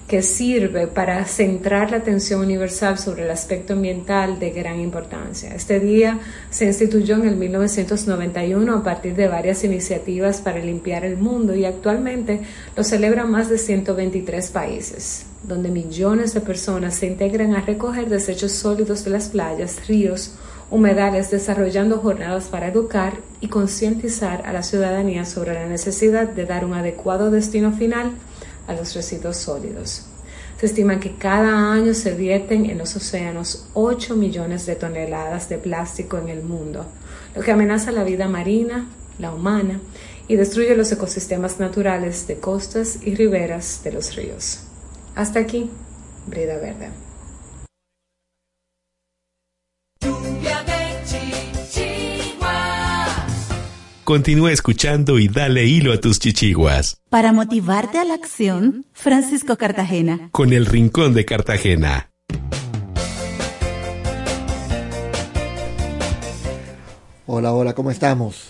que 0.06 0.22
sirve 0.22 0.86
para 0.86 1.24
centrar 1.24 1.90
la 1.90 1.96
atención 1.96 2.40
universal 2.40 2.96
sobre 2.96 3.24
el 3.24 3.30
aspecto 3.30 3.72
ambiental 3.72 4.38
de 4.38 4.50
gran 4.50 4.78
importancia. 4.78 5.52
Este 5.52 5.80
día 5.80 6.20
se 6.50 6.66
instituyó 6.66 7.16
en 7.16 7.26
el 7.26 7.36
1991 7.36 8.72
a 8.72 8.82
partir 8.84 9.16
de 9.16 9.26
varias 9.26 9.64
iniciativas 9.64 10.40
para 10.40 10.60
limpiar 10.60 11.04
el 11.04 11.16
mundo 11.16 11.56
y 11.56 11.64
actualmente 11.64 12.40
lo 12.76 12.84
celebran 12.84 13.30
más 13.30 13.48
de 13.48 13.58
123 13.58 14.50
países, 14.52 15.26
donde 15.42 15.70
millones 15.70 16.34
de 16.34 16.40
personas 16.40 16.94
se 16.94 17.06
integran 17.06 17.54
a 17.54 17.62
recoger 17.62 18.08
desechos 18.08 18.52
sólidos 18.52 19.04
de 19.04 19.10
las 19.10 19.28
playas, 19.28 19.88
ríos, 19.88 20.34
humedales, 20.70 21.30
desarrollando 21.32 21.98
jornadas 21.98 22.44
para 22.44 22.68
educar 22.68 23.14
y 23.40 23.48
concientizar 23.48 24.46
a 24.46 24.52
la 24.52 24.62
ciudadanía 24.62 25.24
sobre 25.24 25.54
la 25.54 25.66
necesidad 25.66 26.28
de 26.28 26.44
dar 26.44 26.64
un 26.64 26.74
adecuado 26.74 27.30
destino 27.30 27.72
final 27.72 28.12
a 28.66 28.74
los 28.74 28.94
residuos 28.94 29.36
sólidos. 29.36 30.06
Se 30.58 30.66
estima 30.66 31.00
que 31.00 31.16
cada 31.16 31.72
año 31.72 31.92
se 31.92 32.14
vierten 32.14 32.64
en 32.66 32.78
los 32.78 32.96
océanos 32.96 33.68
8 33.74 34.16
millones 34.16 34.64
de 34.64 34.76
toneladas 34.76 35.48
de 35.48 35.58
plástico 35.58 36.16
en 36.16 36.28
el 36.28 36.42
mundo, 36.42 36.86
lo 37.34 37.42
que 37.42 37.52
amenaza 37.52 37.92
la 37.92 38.04
vida 38.04 38.26
marina, 38.26 38.88
la 39.18 39.34
humana, 39.34 39.80
y 40.28 40.36
destruye 40.36 40.74
los 40.74 40.90
ecosistemas 40.90 41.60
naturales 41.60 42.26
de 42.26 42.40
costas 42.40 42.98
y 43.02 43.14
riberas 43.14 43.82
de 43.84 43.92
los 43.92 44.16
ríos. 44.16 44.60
Hasta 45.14 45.40
aquí, 45.40 45.70
Brida 46.26 46.56
Verde. 46.56 46.90
Continúa 54.06 54.52
escuchando 54.52 55.18
y 55.18 55.26
dale 55.26 55.64
hilo 55.64 55.92
a 55.92 56.00
tus 56.00 56.20
chichiguas. 56.20 56.98
Para 57.10 57.32
motivarte 57.32 57.98
a 57.98 58.04
la 58.04 58.14
acción, 58.14 58.86
Francisco 58.92 59.56
Cartagena. 59.56 60.28
Con 60.30 60.52
el 60.52 60.66
Rincón 60.66 61.12
de 61.12 61.24
Cartagena. 61.24 62.12
Hola, 67.26 67.52
hola, 67.52 67.74
¿cómo 67.74 67.90
estamos? 67.90 68.46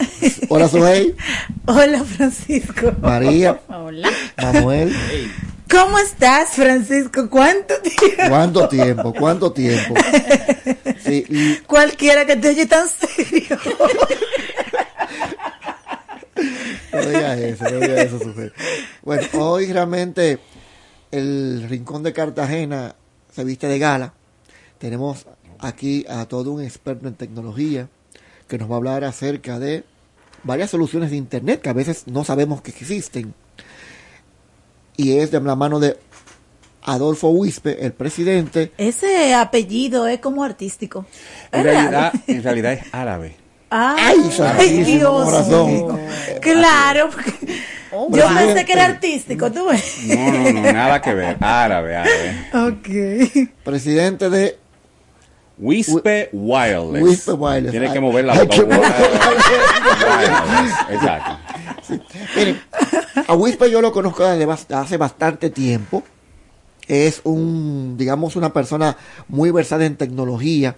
Hola, 0.50 0.68
Sohey. 0.68 1.16
Hola, 1.64 2.04
Francisco. 2.04 2.92
María. 3.00 3.58
Hola. 3.68 4.10
Manuel. 4.36 4.94
¿Cómo 5.70 5.98
estás, 5.98 6.50
Francisco? 6.50 7.30
¿Cuánto 7.30 7.74
tiempo? 7.80 8.28
¿Cuánto 8.28 8.68
tiempo? 8.68 9.14
¿Cuánto 9.14 9.52
tiempo? 9.52 9.94
Sí, 11.04 11.24
y 11.28 11.54
Cualquiera 11.66 12.26
que 12.26 12.34
te 12.34 12.48
oye 12.48 12.66
tan 12.66 12.88
serio. 12.88 13.56
No 16.96 17.08
digas 17.08 17.38
eso, 17.38 17.64
no 17.64 17.80
digas 17.80 17.98
eso, 18.00 18.18
Sohey. 18.18 18.52
Bueno, 19.02 19.22
hoy 19.34 19.72
realmente 19.72 20.38
el 21.10 21.66
Rincón 21.68 22.02
de 22.02 22.12
Cartagena 22.12 22.94
se 23.32 23.44
viste 23.44 23.68
de 23.68 23.78
gala. 23.78 24.14
Tenemos 24.78 25.26
aquí 25.58 26.04
a 26.08 26.26
todo 26.26 26.52
un 26.52 26.62
experto 26.62 27.08
en 27.08 27.14
tecnología 27.14 27.88
que 28.48 28.58
nos 28.58 28.70
va 28.70 28.74
a 28.74 28.78
hablar 28.78 29.04
acerca 29.04 29.58
de 29.58 29.84
varias 30.42 30.70
soluciones 30.70 31.10
de 31.10 31.16
Internet 31.16 31.60
que 31.60 31.68
a 31.68 31.74
veces 31.74 32.06
no 32.06 32.24
sabemos 32.24 32.62
que 32.62 32.70
existen. 32.70 33.34
Y 34.96 35.18
es 35.18 35.30
de 35.30 35.40
la 35.40 35.56
mano 35.56 35.78
de 35.78 35.98
Adolfo 36.82 37.28
Wispe, 37.30 37.84
el 37.84 37.92
presidente. 37.92 38.72
Ese 38.78 39.34
apellido 39.34 40.06
es 40.06 40.20
como 40.20 40.44
artístico. 40.44 41.04
En 41.52 41.64
realidad, 41.64 42.12
en 42.26 42.42
realidad 42.42 42.72
es 42.74 42.82
árabe. 42.92 43.45
Ay, 43.70 44.16
ay, 44.58 44.82
Dios 44.84 45.24
corazón. 45.24 45.72
mío. 45.72 45.98
Claro, 46.40 47.08
porque 47.10 47.32
yo 47.90 48.08
Presidente. 48.10 48.44
pensé 48.46 48.64
que 48.64 48.72
era 48.72 48.84
artístico, 48.84 49.50
tú 49.50 49.66
ves. 49.68 49.98
No, 50.06 50.32
no, 50.32 50.52
no, 50.52 50.72
nada 50.72 51.00
que 51.02 51.14
ver. 51.14 51.36
Árabe, 51.40 51.96
árabe. 51.96 52.46
Ok. 52.68 52.88
Presidente 53.64 54.30
de 54.30 54.58
Wispe 55.58 56.28
Wireless. 56.32 57.02
Wispe 57.02 57.32
Wireless. 57.32 57.70
Tiene 57.72 57.92
que 57.92 57.98
mover 58.00 58.24
la 58.26 58.34
Wireless. 58.34 58.90
Exacto. 60.90 61.38
Miren, 62.36 62.60
A 63.28 63.34
Whisper 63.34 63.70
yo 63.70 63.80
lo 63.80 63.92
conozco 63.92 64.24
desde 64.24 64.74
hace 64.74 64.96
bastante 64.96 65.50
tiempo. 65.50 66.02
Es 66.86 67.20
un, 67.24 67.96
digamos, 67.98 68.36
una 68.36 68.52
persona 68.52 68.96
muy 69.28 69.50
versada 69.50 69.86
en 69.86 69.96
tecnología. 69.96 70.76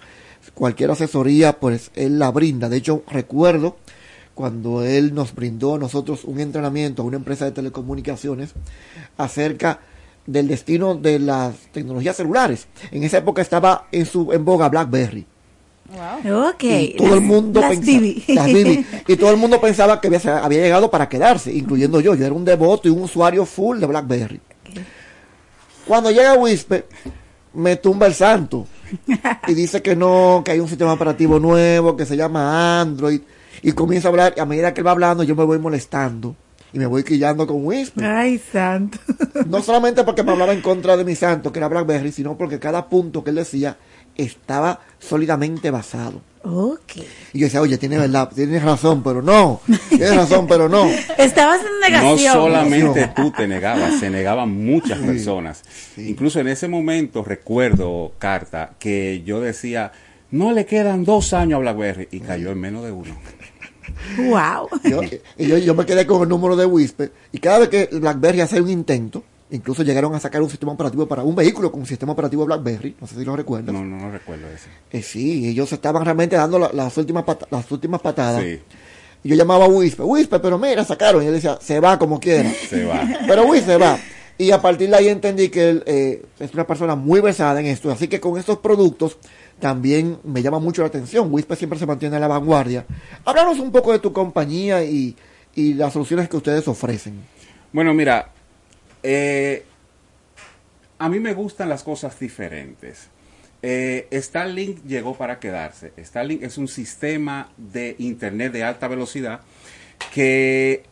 Cualquier 0.58 0.90
asesoría, 0.90 1.60
pues 1.60 1.92
él 1.94 2.18
la 2.18 2.32
brinda. 2.32 2.68
De 2.68 2.78
hecho, 2.78 3.04
recuerdo 3.06 3.76
cuando 4.34 4.82
él 4.82 5.14
nos 5.14 5.32
brindó 5.32 5.76
a 5.76 5.78
nosotros 5.78 6.24
un 6.24 6.40
entrenamiento 6.40 7.00
a 7.00 7.04
una 7.04 7.16
empresa 7.16 7.44
de 7.44 7.52
telecomunicaciones 7.52 8.54
acerca 9.16 9.78
del 10.26 10.48
destino 10.48 10.96
de 10.96 11.20
las 11.20 11.54
tecnologías 11.70 12.16
celulares. 12.16 12.66
En 12.90 13.04
esa 13.04 13.18
época 13.18 13.40
estaba 13.40 13.86
en 13.92 14.04
su 14.04 14.32
en 14.32 14.44
boga 14.44 14.68
BlackBerry. 14.68 15.24
Ok. 16.28 16.64
Y 16.64 16.96
todo 16.96 17.14
el 17.14 17.20
mundo 17.20 17.60
las 17.60 17.78
pensaba, 17.78 18.00
las 18.26 18.48
y 19.06 19.16
todo 19.16 19.30
el 19.30 19.36
mundo 19.36 19.60
pensaba 19.60 20.00
que 20.00 20.08
había, 20.08 20.44
había 20.44 20.62
llegado 20.62 20.90
para 20.90 21.08
quedarse, 21.08 21.54
incluyendo 21.54 22.00
yo. 22.00 22.16
Yo 22.16 22.26
era 22.26 22.34
un 22.34 22.44
devoto 22.44 22.88
y 22.88 22.90
un 22.90 23.02
usuario 23.02 23.46
full 23.46 23.78
de 23.78 23.86
BlackBerry. 23.86 24.40
Cuando 25.86 26.10
llega 26.10 26.34
Whisper, 26.34 26.84
me 27.54 27.76
tumba 27.76 28.08
el 28.08 28.14
santo 28.14 28.66
y 29.46 29.54
dice 29.54 29.82
que 29.82 29.96
no, 29.96 30.42
que 30.44 30.52
hay 30.52 30.60
un 30.60 30.68
sistema 30.68 30.92
operativo 30.92 31.38
nuevo 31.38 31.96
que 31.96 32.06
se 32.06 32.16
llama 32.16 32.80
Android 32.80 33.20
y 33.62 33.72
comienza 33.72 34.08
a 34.08 34.10
hablar. 34.10 34.34
Y 34.36 34.40
a 34.40 34.46
medida 34.46 34.74
que 34.74 34.80
él 34.80 34.86
va 34.86 34.92
hablando, 34.92 35.22
yo 35.22 35.34
me 35.36 35.44
voy 35.44 35.58
molestando 35.58 36.36
y 36.72 36.78
me 36.78 36.86
voy 36.86 37.02
quillando 37.04 37.46
con 37.46 37.64
Whisper. 37.64 38.04
Ay, 38.04 38.38
santo. 38.38 38.98
No 39.46 39.62
solamente 39.62 40.04
porque 40.04 40.22
me 40.22 40.32
hablaba 40.32 40.52
en 40.52 40.60
contra 40.60 40.96
de 40.96 41.04
mi 41.04 41.14
santo, 41.14 41.52
que 41.52 41.58
era 41.58 41.68
BlackBerry, 41.68 42.12
sino 42.12 42.36
porque 42.36 42.58
cada 42.58 42.88
punto 42.88 43.24
que 43.24 43.30
él 43.30 43.36
decía 43.36 43.76
estaba 44.16 44.80
sólidamente 44.98 45.70
basado. 45.70 46.20
Ok. 46.50 46.96
Y 47.32 47.38
yo 47.40 47.46
decía, 47.46 47.60
oye, 47.60 47.76
tiene 47.78 47.98
verdad, 47.98 48.30
tienes 48.34 48.62
razón, 48.62 49.02
pero 49.02 49.20
no. 49.22 49.60
Tienes 49.88 50.16
razón, 50.16 50.46
pero 50.46 50.68
no. 50.68 50.86
Estabas 51.18 51.60
en 51.60 51.66
No 51.92 52.00
negación. 52.14 52.32
solamente 52.34 53.12
tú 53.14 53.30
te 53.32 53.46
negabas, 53.46 53.98
se 54.00 54.08
negaban 54.10 54.50
muchas 54.64 54.98
personas. 54.98 55.62
Incluso 55.96 56.40
en 56.40 56.48
ese 56.48 56.68
momento 56.68 57.22
recuerdo, 57.22 58.12
Carta, 58.18 58.70
que 58.78 59.22
yo 59.26 59.40
decía, 59.40 59.92
no 60.30 60.52
le 60.52 60.64
quedan 60.66 61.04
dos 61.04 61.32
años 61.32 61.58
a 61.58 61.60
BlackBerry 61.60 62.08
y 62.10 62.20
cayó 62.20 62.50
en 62.50 62.60
menos 62.60 62.84
de 62.84 62.92
uno. 62.92 63.14
Wow. 64.18 64.68
Yo, 64.84 65.00
y 65.38 65.46
yo, 65.46 65.58
yo 65.58 65.74
me 65.74 65.84
quedé 65.86 66.06
con 66.06 66.22
el 66.22 66.28
número 66.28 66.56
de 66.56 66.66
Whisper 66.66 67.12
y 67.32 67.38
cada 67.38 67.58
vez 67.60 67.68
que 67.68 67.88
BlackBerry 67.92 68.40
hace 68.42 68.60
un 68.60 68.70
intento, 68.70 69.24
incluso 69.50 69.82
llegaron 69.82 70.14
a 70.14 70.20
sacar 70.20 70.42
un 70.42 70.50
sistema 70.50 70.72
operativo 70.72 71.06
para 71.06 71.22
un 71.22 71.34
vehículo 71.34 71.70
con 71.70 71.80
un 71.80 71.86
sistema 71.86 72.12
operativo 72.12 72.44
BlackBerry, 72.46 72.96
no 73.00 73.06
sé 73.06 73.14
si 73.16 73.24
lo 73.24 73.34
recuerdas. 73.36 73.72
No, 73.74 73.84
no, 73.84 73.96
no 73.98 74.10
recuerdo 74.10 74.46
eso. 74.48 74.66
Eh, 74.90 75.02
sí, 75.02 75.48
ellos 75.48 75.72
estaban 75.72 76.04
realmente 76.04 76.36
dando 76.36 76.58
la- 76.58 76.70
las, 76.72 76.96
últimas 76.96 77.24
pata- 77.24 77.46
las 77.50 77.70
últimas 77.70 78.00
patadas. 78.00 78.42
Sí. 78.42 78.60
Y 79.24 79.28
yo 79.30 79.34
llamaba 79.36 79.64
a 79.64 79.68
Whisper, 79.68 80.04
Whisper, 80.06 80.40
pero 80.40 80.58
mira, 80.58 80.84
sacaron. 80.84 81.22
Y 81.22 81.26
él 81.26 81.32
decía, 81.34 81.58
se 81.60 81.80
va 81.80 81.98
como 81.98 82.20
quiera. 82.20 82.50
Se 82.70 82.84
va. 82.84 83.02
Pero 83.26 83.46
Whisper 83.46 83.74
se 83.78 83.84
va. 83.84 83.98
Y 84.40 84.52
a 84.52 84.62
partir 84.62 84.88
de 84.88 84.94
ahí 84.96 85.08
entendí 85.08 85.48
que 85.48 85.68
él 85.70 85.82
eh, 85.86 86.22
es 86.38 86.54
una 86.54 86.64
persona 86.64 86.94
muy 86.94 87.20
versada 87.20 87.58
en 87.58 87.66
esto. 87.66 87.90
Así 87.90 88.06
que 88.06 88.20
con 88.20 88.38
estos 88.38 88.58
productos 88.58 89.18
también 89.58 90.18
me 90.22 90.40
llama 90.42 90.60
mucho 90.60 90.82
la 90.82 90.88
atención. 90.88 91.32
Whisper 91.32 91.56
siempre 91.58 91.76
se 91.78 91.86
mantiene 91.86 92.14
a 92.16 92.20
la 92.20 92.28
vanguardia. 92.28 92.86
Háblanos 93.24 93.58
un 93.58 93.72
poco 93.72 93.90
de 93.90 93.98
tu 93.98 94.12
compañía 94.12 94.84
y, 94.84 95.16
y 95.56 95.74
las 95.74 95.92
soluciones 95.92 96.28
que 96.28 96.36
ustedes 96.36 96.68
ofrecen. 96.68 97.14
Bueno, 97.72 97.92
mira, 97.94 98.30
eh, 99.10 99.64
a 100.98 101.08
mí 101.08 101.18
me 101.18 101.32
gustan 101.32 101.70
las 101.70 101.82
cosas 101.82 102.20
diferentes. 102.20 103.08
Eh, 103.62 104.06
Starlink 104.12 104.84
llegó 104.84 105.16
para 105.16 105.40
quedarse. 105.40 105.94
Starlink 105.98 106.42
es 106.42 106.58
un 106.58 106.68
sistema 106.68 107.50
de 107.56 107.96
internet 107.98 108.52
de 108.52 108.64
alta 108.64 108.86
velocidad 108.86 109.40
que, 110.12 110.82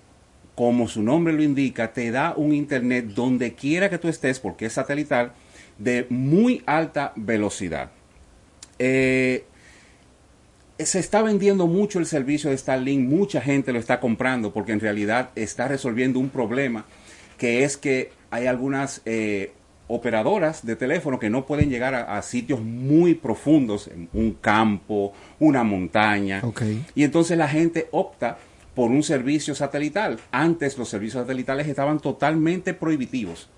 como 0.55 0.88
su 0.88 1.02
nombre 1.02 1.34
lo 1.34 1.43
indica, 1.43 1.93
te 1.93 2.10
da 2.10 2.32
un 2.34 2.55
internet 2.55 3.05
donde 3.09 3.52
quiera 3.52 3.90
que 3.90 3.98
tú 3.98 4.09
estés, 4.09 4.40
porque 4.40 4.64
es 4.64 4.72
satelital, 4.72 5.32
de 5.76 6.06
muy 6.09 6.62
alta 6.64 7.12
velocidad. 7.16 7.90
Eh, 8.78 9.44
se 10.78 10.98
está 11.01 11.20
vendiendo 11.20 11.66
mucho 11.66 11.98
el 11.98 12.06
servicio 12.06 12.48
de 12.48 12.56
Starlink, 12.56 13.06
mucha 13.06 13.43
gente 13.43 13.74
lo 13.74 13.78
está 13.78 14.01
comprando 14.01 14.55
porque 14.55 14.72
en 14.72 14.80
realidad 14.80 15.32
está 15.34 15.68
resolviendo 15.68 16.18
un 16.18 16.30
problema 16.30 16.86
que 17.36 17.64
es 17.64 17.76
que 17.76 18.10
hay 18.30 18.46
algunas 18.46 19.02
eh, 19.04 19.52
operadoras 19.88 20.66
de 20.66 20.76
teléfono 20.76 21.18
que 21.18 21.30
no 21.30 21.46
pueden 21.46 21.70
llegar 21.70 21.94
a, 21.94 22.16
a 22.16 22.22
sitios 22.22 22.60
muy 22.60 23.14
profundos, 23.14 23.88
en 23.88 24.08
un 24.12 24.32
campo, 24.32 25.12
una 25.38 25.62
montaña, 25.62 26.42
y 26.94 27.04
entonces 27.04 27.38
la 27.38 27.48
gente 27.48 27.88
opta 27.92 28.38
por 28.74 28.90
un 28.90 29.02
servicio 29.02 29.54
satelital. 29.54 30.18
Antes 30.30 30.76
los 30.76 30.88
servicios 30.88 31.22
satelitales 31.22 31.66
estaban 31.66 31.98
totalmente 31.98 32.74
prohibitivos. 32.74 33.48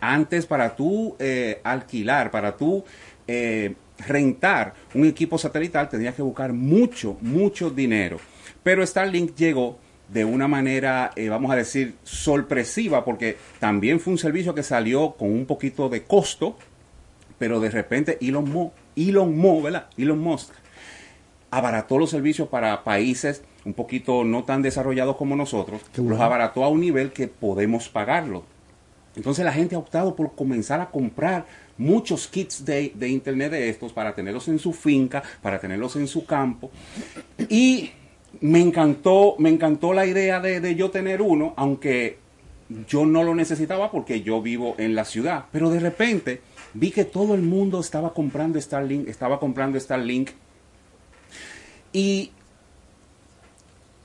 Antes 0.00 0.46
para 0.46 0.74
tú 0.74 1.14
eh, 1.18 1.60
alquilar, 1.62 2.30
para 2.30 2.56
tú 2.56 2.82
eh, 3.26 3.74
rentar 4.08 4.72
un 4.94 5.04
equipo 5.04 5.36
satelital 5.36 5.90
tenías 5.90 6.14
que 6.14 6.22
buscar 6.22 6.54
mucho, 6.54 7.18
mucho 7.20 7.68
dinero. 7.68 8.18
Pero 8.62 8.86
Starlink 8.86 9.34
llegó 9.36 9.78
de 10.12 10.24
una 10.24 10.48
manera, 10.48 11.12
eh, 11.14 11.28
vamos 11.28 11.50
a 11.52 11.56
decir, 11.56 11.94
sorpresiva, 12.02 13.04
porque 13.04 13.36
también 13.58 14.00
fue 14.00 14.12
un 14.12 14.18
servicio 14.18 14.54
que 14.54 14.62
salió 14.62 15.12
con 15.12 15.30
un 15.30 15.46
poquito 15.46 15.88
de 15.88 16.02
costo, 16.02 16.56
pero 17.38 17.60
de 17.60 17.70
repente 17.70 18.18
Elon 18.20 18.50
Musk, 18.50 18.72
Elon 18.96 19.36
Musk, 19.36 19.64
¿verdad? 19.64 19.86
Elon 19.96 20.18
Musk 20.18 20.52
abarató 21.50 21.98
los 21.98 22.10
servicios 22.10 22.48
para 22.48 22.84
países 22.84 23.42
un 23.64 23.74
poquito 23.74 24.24
no 24.24 24.44
tan 24.44 24.62
desarrollados 24.62 25.16
como 25.16 25.36
nosotros, 25.36 25.82
bueno. 25.96 26.10
los 26.10 26.20
abarató 26.20 26.64
a 26.64 26.68
un 26.68 26.80
nivel 26.80 27.12
que 27.12 27.28
podemos 27.28 27.88
pagarlo. 27.88 28.44
Entonces 29.16 29.44
la 29.44 29.52
gente 29.52 29.74
ha 29.74 29.78
optado 29.78 30.14
por 30.14 30.34
comenzar 30.34 30.80
a 30.80 30.90
comprar 30.90 31.46
muchos 31.76 32.28
kits 32.28 32.64
de, 32.64 32.92
de 32.94 33.08
internet 33.08 33.50
de 33.50 33.68
estos 33.68 33.92
para 33.92 34.14
tenerlos 34.14 34.48
en 34.48 34.58
su 34.58 34.72
finca, 34.72 35.22
para 35.42 35.60
tenerlos 35.60 35.96
en 35.96 36.06
su 36.06 36.24
campo. 36.24 36.70
Y 37.48 37.90
me 38.40 38.60
encantó, 38.60 39.34
me 39.38 39.50
encantó 39.50 39.92
la 39.92 40.06
idea 40.06 40.40
de, 40.40 40.60
de 40.60 40.74
yo 40.74 40.90
tener 40.90 41.20
uno, 41.22 41.52
aunque 41.56 42.18
yo 42.88 43.04
no 43.04 43.22
lo 43.24 43.34
necesitaba 43.34 43.90
porque 43.90 44.22
yo 44.22 44.40
vivo 44.40 44.74
en 44.78 44.94
la 44.94 45.04
ciudad. 45.04 45.46
Pero 45.52 45.70
de 45.70 45.80
repente 45.80 46.40
vi 46.72 46.90
que 46.90 47.04
todo 47.04 47.34
el 47.34 47.42
mundo 47.42 47.80
estaba 47.80 48.14
comprando 48.14 48.60
Starlink, 48.60 49.08
estaba 49.08 49.38
comprando 49.40 49.78
Starlink. 49.78 50.30
Y 51.92 52.30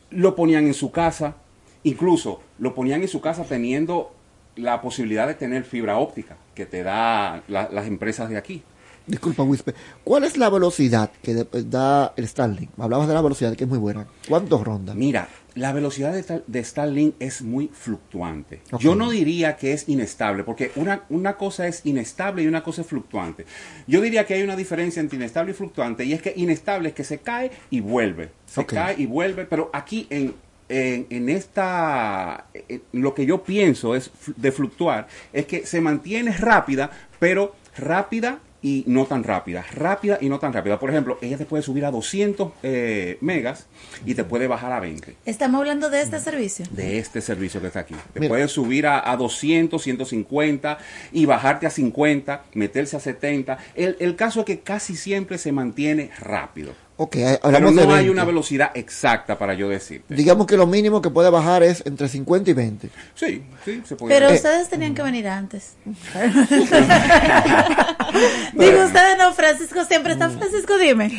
lo 0.10 0.36
ponían 0.36 0.66
en 0.66 0.74
su 0.74 0.91
casa, 0.91 1.36
incluso 1.84 2.41
lo 2.57 2.74
ponían 2.74 3.02
en 3.02 3.07
su 3.07 3.22
casa 3.22 3.44
teniendo 3.44 4.14
la 4.56 4.82
posibilidad 4.82 5.28
de 5.28 5.36
tener 5.36 5.64
fibra 5.66 5.98
óptica 5.98 6.38
que 6.56 6.66
te 6.66 6.82
da 6.84 7.44
la- 7.48 7.70
las 7.72 7.88
empresas 7.88 8.30
de 8.30 8.38
aquí. 8.38 8.64
Disculpa, 9.07 9.44
Whisper. 9.44 9.76
¿Cuál 10.03 10.23
es 10.23 10.36
la 10.38 10.49
velocidad 10.49 11.11
que 11.22 11.34
de- 11.36 11.64
da 11.64 12.14
el 12.18 12.27
Starlink? 12.27 12.72
Hablabas 12.80 13.07
de 13.07 13.14
la 13.14 13.22
velocidad, 13.22 13.56
que 13.56 13.64
es 13.65 13.69
muy 13.69 13.77
buena. 13.77 14.07
¿Cuántos 14.27 14.64
ronda? 14.64 14.95
Mira, 14.95 15.27
la 15.53 15.72
velocidad 15.73 16.11
de, 16.11 16.41
de 16.48 16.64
Starlink 16.64 17.14
es 17.19 17.41
muy 17.44 17.68
fluctuante. 17.72 18.61
Yo 18.80 18.95
no 18.95 19.11
diría 19.11 19.57
que 19.57 19.73
es 19.73 19.88
inestable, 19.88 20.44
porque 20.44 20.72
una, 20.76 21.03
una 21.10 21.38
cosa 21.38 21.68
es 21.68 21.86
inestable 21.86 22.41
y 22.44 22.48
una 22.48 22.64
cosa 22.64 22.82
es 22.82 22.88
fluctuante. 22.88 23.45
Yo 23.88 24.02
diría 24.02 24.26
que 24.26 24.34
hay 24.34 24.44
una 24.44 24.56
diferencia 24.56 24.99
entre 25.02 25.18
inestable 25.18 25.52
y 25.52 25.56
fluctuante, 25.56 26.03
y 26.03 26.14
es 26.14 26.22
que 26.22 26.34
inestable 26.36 26.90
es 26.90 26.95
que 26.95 27.03
se 27.03 27.19
cae 27.19 27.52
y 27.69 27.82
vuelve. 27.82 28.32
Se 28.48 28.65
cae 28.65 28.95
y 28.98 29.06
vuelve, 29.06 29.45
pero 29.45 29.69
aquí 29.72 30.07
en, 30.10 30.34
en, 30.68 31.06
en 31.11 31.30
esta, 31.30 32.48
en 32.53 32.82
lo 32.94 33.14
que 33.14 33.26
yo 33.27 33.44
pienso 33.44 33.95
es 33.95 34.10
de 34.36 34.52
fluctuar, 34.52 35.07
es 35.32 35.45
que 35.45 35.65
se 35.65 35.80
mantiene 35.80 36.32
rápida, 36.36 36.90
pero 37.19 37.56
rápida 37.77 38.40
y 38.65 38.83
no 38.87 39.05
tan 39.05 39.23
rápida, 39.23 39.63
rápida 39.75 40.17
y 40.19 40.27
no 40.27 40.39
tan 40.39 40.51
rápida. 40.51 40.79
Por 40.79 40.89
ejemplo, 40.89 41.19
ella 41.21 41.37
te 41.37 41.45
puede 41.45 41.61
subir 41.61 41.85
a 41.85 41.91
200 41.91 42.51
eh, 42.63 43.19
megas 43.21 43.67
y 44.07 44.15
te 44.15 44.23
puede 44.23 44.47
bajar 44.47 44.71
a 44.71 44.79
20 44.79 45.15
Estamos 45.27 45.59
hablando 45.59 45.91
de 45.91 46.01
este 46.01 46.19
servicio. 46.19 46.65
de 46.71 46.97
este 46.97 47.21
servicio 47.21 47.61
que 47.61 47.67
está 47.67 47.81
aquí. 47.81 47.93
Te 48.13 48.19
Mira. 48.19 48.29
puedes 48.31 48.51
subir 48.51 48.87
a, 48.87 49.11
a 49.11 49.15
200, 49.17 49.79
150 49.83 50.79
y 51.11 51.27
bajarte 51.27 51.67
a 51.67 51.69
50, 51.69 52.45
meterse 52.55 52.97
a 52.97 52.99
70. 52.99 53.59
El, 53.75 53.97
el 53.99 54.15
caso 54.15 54.39
es 54.39 54.45
que 54.47 54.61
casi 54.61 54.95
siempre 54.95 55.37
se 55.37 55.51
mantiene 55.51 56.09
rápido. 56.19 56.73
Ok, 56.97 57.11
Pero 57.15 57.39
hablamos 57.43 57.73
no 57.73 57.81
de 57.81 57.88
hay 57.88 57.93
20. 57.95 58.11
una 58.11 58.23
velocidad 58.23 58.72
exacta 58.73 59.38
para 59.38 59.53
yo 59.53 59.67
decirte. 59.67 60.15
Digamos 60.15 60.47
que 60.47 60.55
lo 60.55 60.65
mínimo 60.65 61.01
que 61.01 61.09
puede 61.09 61.30
bajar 61.30 61.61
es 61.61 61.84
entre 61.85 62.07
50 62.07 62.51
y 62.51 62.53
20. 62.53 62.89
Sí, 63.15 63.43
sí, 63.65 63.81
se 63.85 63.97
puede. 63.97 64.15
Pero 64.15 64.34
ustedes 64.34 64.69
tenían 64.69 64.95
que 64.95 65.01
venir 65.01 65.27
antes. 65.27 65.73
Digo, 68.53 68.85
ustedes 68.85 69.17
no, 69.17 69.34
Francisco 69.34 69.84
siempre 69.84 70.13
está. 70.13 70.30
Francisco, 70.30 70.77
dime. 70.77 71.11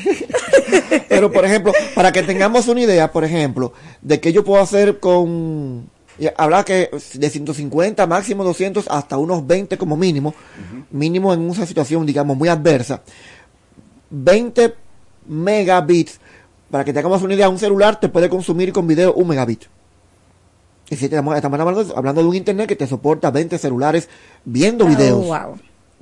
Pero, 1.11 1.31
por 1.31 1.45
ejemplo, 1.45 1.75
para 1.95 2.11
que 2.11 2.23
tengamos 2.23 2.69
una 2.69 2.81
idea, 2.81 3.13
por 3.13 3.25
ejemplo, 3.25 3.75
de 4.01 4.19
qué 4.21 4.33
yo 4.33 4.45
puedo 4.45 4.63
hacer 4.63 4.99
con... 4.99 5.91
y 6.19 6.27
Habrá 6.39 6.65
que 6.65 6.89
de 7.15 7.31
150, 7.31 8.07
máximo 8.07 8.45
200, 8.45 8.87
hasta 8.89 9.19
unos 9.19 9.47
20 9.47 9.77
como 9.77 9.97
mínimo. 9.97 10.35
Mínimo 10.91 11.35
en 11.35 11.41
una 11.41 11.67
situación, 11.67 12.07
digamos, 12.07 12.35
muy 12.37 12.49
adversa. 12.49 13.03
20 14.09 14.86
megabits. 15.29 16.19
Para 16.71 16.85
que 16.85 16.93
tengamos 16.93 17.23
una 17.23 17.35
idea, 17.35 17.49
un 17.49 17.59
celular 17.59 18.01
te 18.01 18.09
puede 18.09 18.29
consumir 18.29 18.73
con 18.73 18.87
video 18.87 19.15
un 19.15 19.29
megabit. 19.29 19.65
Y 20.91 20.97
si 20.97 21.07
estamos, 21.07 21.35
estamos 21.37 21.59
hablando, 21.59 21.97
hablando 21.97 22.23
de 22.23 22.29
un 22.29 22.35
internet 22.37 22.69
que 22.69 22.77
te 22.77 22.87
soporta 22.87 23.31
20 23.31 23.59
celulares 23.59 24.09
viendo 24.45 24.85
Oh, 24.85 24.89
videos. 24.89 25.25
wow. 25.27 25.57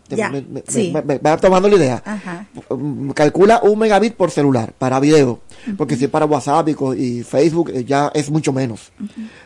Te- 0.09 0.17
me, 0.17 0.43
me- 0.43 0.63
sí. 0.69 0.91
me- 0.93 1.01
me- 1.01 1.17
va 1.19 1.39
tomando 1.39 1.67
la 1.69 1.77
idea. 1.77 2.03
Ajá. 2.05 2.47
Mm, 2.69 3.11
Calcula 3.13 3.61
un 3.63 3.79
megabit 3.79 4.15
por 4.15 4.31
celular 4.31 4.75
para 4.79 5.01
video. 5.01 5.41
Porque 5.79 5.97
si 5.97 6.05
es 6.05 6.11
para 6.11 6.27
WhatsApp 6.27 6.69
y 6.99 7.23
Facebook 7.23 7.71
eh, 7.73 7.85
ya 7.87 8.11
es 8.15 8.31
mucho 8.31 8.53
menos. 8.53 8.93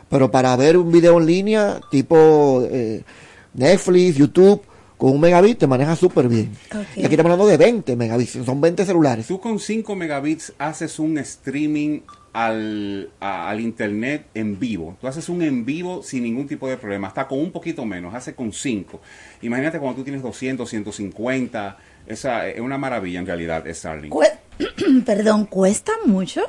Pero 0.09 0.29
para 0.33 0.57
ver 0.57 0.77
un 0.77 0.91
video 0.91 1.19
en 1.21 1.27
línea, 1.27 1.81
tipo 1.93 2.63
eh, 2.69 3.05
Netflix, 3.55 4.17
YouTube, 4.17 4.61
con 4.99 5.13
un 5.13 5.21
megabit 5.21 5.59
te 5.59 5.67
maneja 5.67 5.97
súper 5.97 6.29
bien. 6.29 6.51
Y 6.97 7.05
aquí 7.05 7.15
estamos 7.15 7.31
hablando 7.33 7.47
de 7.47 7.57
20 7.57 7.97
megabits, 7.97 8.33
son 8.45 8.61
20 8.61 8.85
celulares. 8.85 9.27
Tú 9.27 9.41
con 9.41 9.59
5 9.59 9.95
megabits 9.95 10.53
haces 10.59 10.99
un 10.99 11.17
streaming 11.19 12.01
al, 12.33 13.11
a- 13.21 13.49
al 13.49 13.61
internet 13.61 14.27
en 14.35 14.59
vivo. 14.59 14.97
Tú 15.01 15.07
haces 15.07 15.29
un 15.29 15.43
en 15.43 15.65
vivo 15.65 16.03
sin 16.03 16.23
ningún 16.25 16.47
tipo 16.47 16.69
de 16.69 16.77
problema, 16.77 17.09
hasta 17.09 17.27
con 17.27 17.39
un 17.39 17.51
poquito 17.53 17.85
menos, 17.85 18.15
hace 18.15 18.35
con 18.35 18.53
5. 18.53 19.01
Imagínate 19.43 19.79
cuando 19.79 19.97
tú 19.99 20.05
tienes 20.05 20.23
200, 20.23 20.69
150, 20.69 21.79
esa 22.07 22.49
es 22.49 22.61
una 22.61 22.77
maravilla 22.79 23.21
en 23.21 23.27
realidad 23.27 23.65
Starlink. 23.73 24.13
Cue- 24.13 24.39
Perdón, 25.07 25.47
¿cuesta 25.47 25.93
mucho? 26.07 26.43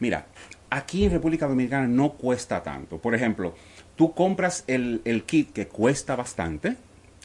Mira, 0.00 0.26
aquí 0.70 1.04
en 1.04 1.10
República 1.12 1.46
Dominicana 1.46 1.86
no 1.86 2.12
cuesta 2.12 2.62
tanto. 2.62 2.98
Por 2.98 3.14
ejemplo, 3.14 3.54
tú 3.96 4.12
compras 4.12 4.64
el, 4.66 5.00
el 5.04 5.22
kit 5.24 5.52
que 5.52 5.66
cuesta 5.68 6.16
bastante, 6.16 6.76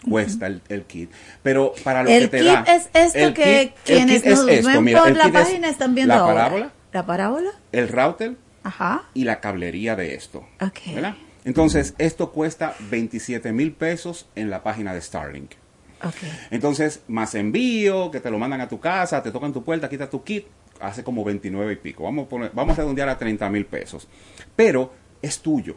cuesta 0.08 0.48
el, 0.48 0.62
el 0.70 0.84
kit, 0.84 1.12
pero 1.44 1.74
para 1.84 2.04
lo 2.04 2.10
El 2.10 2.24
que 2.24 2.28
te 2.30 2.38
kit 2.40 2.48
da... 2.48 2.64
es 2.68 2.90
esto 2.94 3.18
el 3.20 3.34
que 3.34 3.44
kit- 3.44 3.74
el 3.74 3.74
quienes 3.84 4.26
es 4.26 4.40
nos 4.40 4.48
esto, 4.50 4.68
ven 4.70 4.84
mira, 4.84 5.00
por 5.00 5.10
el 5.10 5.18
la 5.18 5.24
kit 5.26 5.36
es 5.36 5.42
página 5.42 5.70
están 5.70 5.96
viendo 5.96 6.14
la 6.14 6.20
ahora. 6.22 6.34
parábola, 6.36 6.72
La 6.94 7.06
parábola. 7.06 7.50
el 7.72 7.88
router 7.90 8.36
Ajá. 8.64 9.04
y 9.14 9.24
la 9.26 9.40
cablería 9.40 9.96
de 9.96 10.16
esto. 10.16 10.46
Ok. 10.62 10.80
¿verdad? 10.96 11.16
Entonces, 11.46 11.96
esto 11.98 12.32
cuesta 12.32 12.76
27 12.92 13.52
mil 13.54 13.72
pesos 13.74 14.28
en 14.36 14.50
la 14.50 14.62
página 14.64 14.94
de 14.94 15.02
Starlink. 15.02 15.52
Ok. 16.04 16.16
Entonces, 16.52 17.02
más 17.08 17.34
envío, 17.36 18.12
que 18.12 18.20
te 18.20 18.30
lo 18.30 18.38
mandan 18.40 18.62
a 18.62 18.68
tu 18.70 18.80
casa, 18.80 19.22
te 19.24 19.32
tocan 19.32 19.52
tu 19.54 19.64
puerta, 19.64 19.90
quita 19.90 20.10
tu 20.10 20.24
kit, 20.24 20.46
hace 20.80 21.04
como 21.04 21.24
29 21.24 21.74
y 21.74 21.76
pico. 21.78 22.04
Vamos 22.04 22.26
a, 22.26 22.30
poner, 22.30 22.52
vamos 22.54 22.78
a 22.78 22.82
redondear 22.82 23.10
a 23.10 23.18
30 23.18 23.50
mil 23.50 23.66
pesos. 23.66 24.08
Pero 24.56 24.94
es 25.22 25.40
tuyo. 25.40 25.76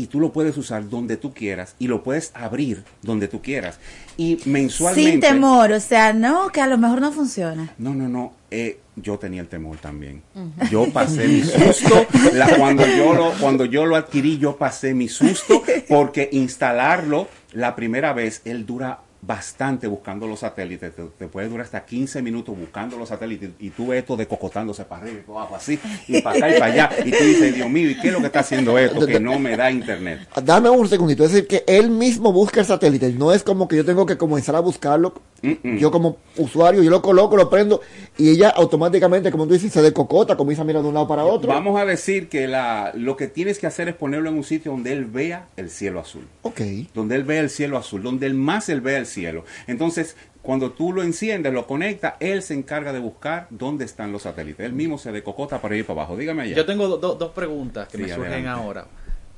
Y 0.00 0.06
tú 0.06 0.18
lo 0.18 0.32
puedes 0.32 0.56
usar 0.56 0.88
donde 0.88 1.18
tú 1.18 1.34
quieras 1.34 1.74
y 1.78 1.86
lo 1.86 2.02
puedes 2.02 2.30
abrir 2.34 2.84
donde 3.02 3.28
tú 3.28 3.42
quieras. 3.42 3.78
Y 4.16 4.38
mensualmente... 4.46 5.10
Sin 5.10 5.20
temor, 5.20 5.72
o 5.72 5.80
sea, 5.80 6.14
no, 6.14 6.48
que 6.48 6.62
a 6.62 6.66
lo 6.66 6.78
mejor 6.78 7.02
no 7.02 7.12
funciona. 7.12 7.74
No, 7.76 7.92
no, 7.94 8.08
no. 8.08 8.32
eh, 8.50 8.80
yo 8.96 9.18
tenía 9.18 9.42
el 9.42 9.48
temor 9.48 9.76
también. 9.76 10.22
Yo 10.70 10.90
pasé 10.90 11.28
mi 11.28 11.42
susto. 11.42 12.06
la- 12.32 12.56
cuando, 12.56 12.86
yo 12.86 13.12
lo, 13.12 13.32
cuando 13.40 13.66
yo 13.66 13.84
lo 13.84 13.96
adquirí, 13.96 14.38
yo 14.38 14.56
pasé 14.56 14.94
mi 14.94 15.08
susto 15.08 15.62
porque 15.86 16.30
instalarlo 16.32 17.28
la 17.52 17.76
primera 17.76 18.14
vez, 18.14 18.40
él 18.46 18.64
dura 18.64 19.00
bastante 19.22 19.86
buscando 19.86 20.26
los 20.26 20.40
satélites. 20.40 20.92
Te, 21.18 21.26
puede 21.28 21.48
durar 21.48 21.64
hasta 21.64 21.84
15 21.84 22.22
minutos 22.22 22.56
buscando 22.58 22.96
los 22.96 23.08
satélites 23.08 23.50
y 23.58 23.70
tú 23.70 23.88
ves 23.88 24.00
esto 24.00 24.16
decocotándose 24.16 24.84
para 24.84 25.02
arriba 25.02 25.18
y 25.18 25.22
para 25.22 25.40
abajo 25.40 25.56
así 25.56 25.78
y 26.08 26.20
para 26.20 26.36
acá 26.36 26.56
y 26.56 26.58
para 26.58 26.72
allá. 26.72 26.90
Y 27.04 27.10
tú 27.10 27.24
dices, 27.24 27.54
Dios 27.54 27.68
mío, 27.68 27.90
¿y 27.90 28.00
qué 28.00 28.08
es 28.08 28.14
lo 28.14 28.20
que 28.20 28.26
está 28.26 28.40
haciendo 28.40 28.78
esto? 28.78 29.06
Que 29.06 29.20
no 29.20 29.38
me 29.38 29.56
da 29.56 29.70
internet. 29.70 30.28
Dame 30.42 30.70
un 30.70 30.88
segundito, 30.88 31.24
es 31.24 31.32
decir, 31.32 31.48
que 31.48 31.64
él 31.66 31.90
mismo 31.90 32.32
busca 32.32 32.60
el 32.60 32.66
satélite, 32.66 33.12
no 33.12 33.32
es 33.32 33.42
como 33.42 33.68
que 33.68 33.76
yo 33.76 33.84
tengo 33.84 34.06
que 34.06 34.16
comenzar 34.16 34.56
a 34.56 34.60
buscarlo, 34.60 35.14
yo 35.42 35.90
como 35.90 36.18
usuario, 36.36 36.82
yo 36.82 36.90
lo 36.90 37.00
coloco, 37.02 37.36
lo 37.36 37.48
prendo, 37.48 37.80
y 38.18 38.30
ella 38.30 38.50
automáticamente, 38.50 39.30
como 39.30 39.46
tú 39.46 39.54
dices, 39.54 39.72
se 39.72 39.82
decocota, 39.82 40.36
comienza 40.36 40.62
a 40.62 40.64
mirar 40.64 40.82
de 40.82 40.88
un 40.88 40.94
lado 40.94 41.08
para 41.08 41.24
otro. 41.24 41.48
Vamos 41.48 41.80
a 41.80 41.84
decir 41.86 42.28
que 42.28 42.46
la, 42.46 42.92
lo 42.94 43.16
que 43.16 43.26
tienes 43.26 43.58
que 43.58 43.66
hacer 43.66 43.88
es 43.88 43.94
ponerlo 43.94 44.28
en 44.28 44.36
un 44.36 44.44
sitio 44.44 44.72
donde 44.72 44.92
él 44.92 45.04
vea 45.06 45.48
el 45.56 45.70
cielo 45.70 46.00
azul. 46.00 46.26
Ok. 46.42 46.60
Donde 46.94 47.16
él 47.16 47.24
vea 47.24 47.40
el 47.40 47.50
cielo 47.50 47.78
azul, 47.78 48.02
donde 48.02 48.26
él 48.26 48.34
más 48.34 48.68
él 48.68 48.80
vea 48.80 48.98
el 48.98 49.06
cielo. 49.06 49.44
Entonces, 49.66 50.16
cuando 50.42 50.70
tú 50.72 50.92
lo 50.92 51.02
enciendes, 51.02 51.52
lo 51.52 51.66
conectas, 51.66 52.14
él 52.20 52.42
se 52.42 52.54
encarga 52.54 52.92
de 52.92 52.98
buscar 52.98 53.46
dónde 53.50 53.84
están 53.84 54.10
los 54.12 54.22
satélites. 54.22 54.64
Él 54.66 54.72
mismo 54.72 54.96
se 54.98 55.12
decocota 55.12 55.60
para 55.60 55.76
ir 55.76 55.84
para 55.86 56.00
abajo. 56.02 56.16
Dígame 56.16 56.42
allá. 56.44 56.56
Yo 56.56 56.66
tengo 56.66 56.88
do- 56.88 56.96
do- 56.98 57.14
dos 57.14 57.32
preguntas 57.32 57.88
que 57.88 57.96
Sí, 57.98 58.02
me 58.04 58.08
surgen 58.08 58.32
adelante. 58.32 58.48
ahora. 58.48 58.86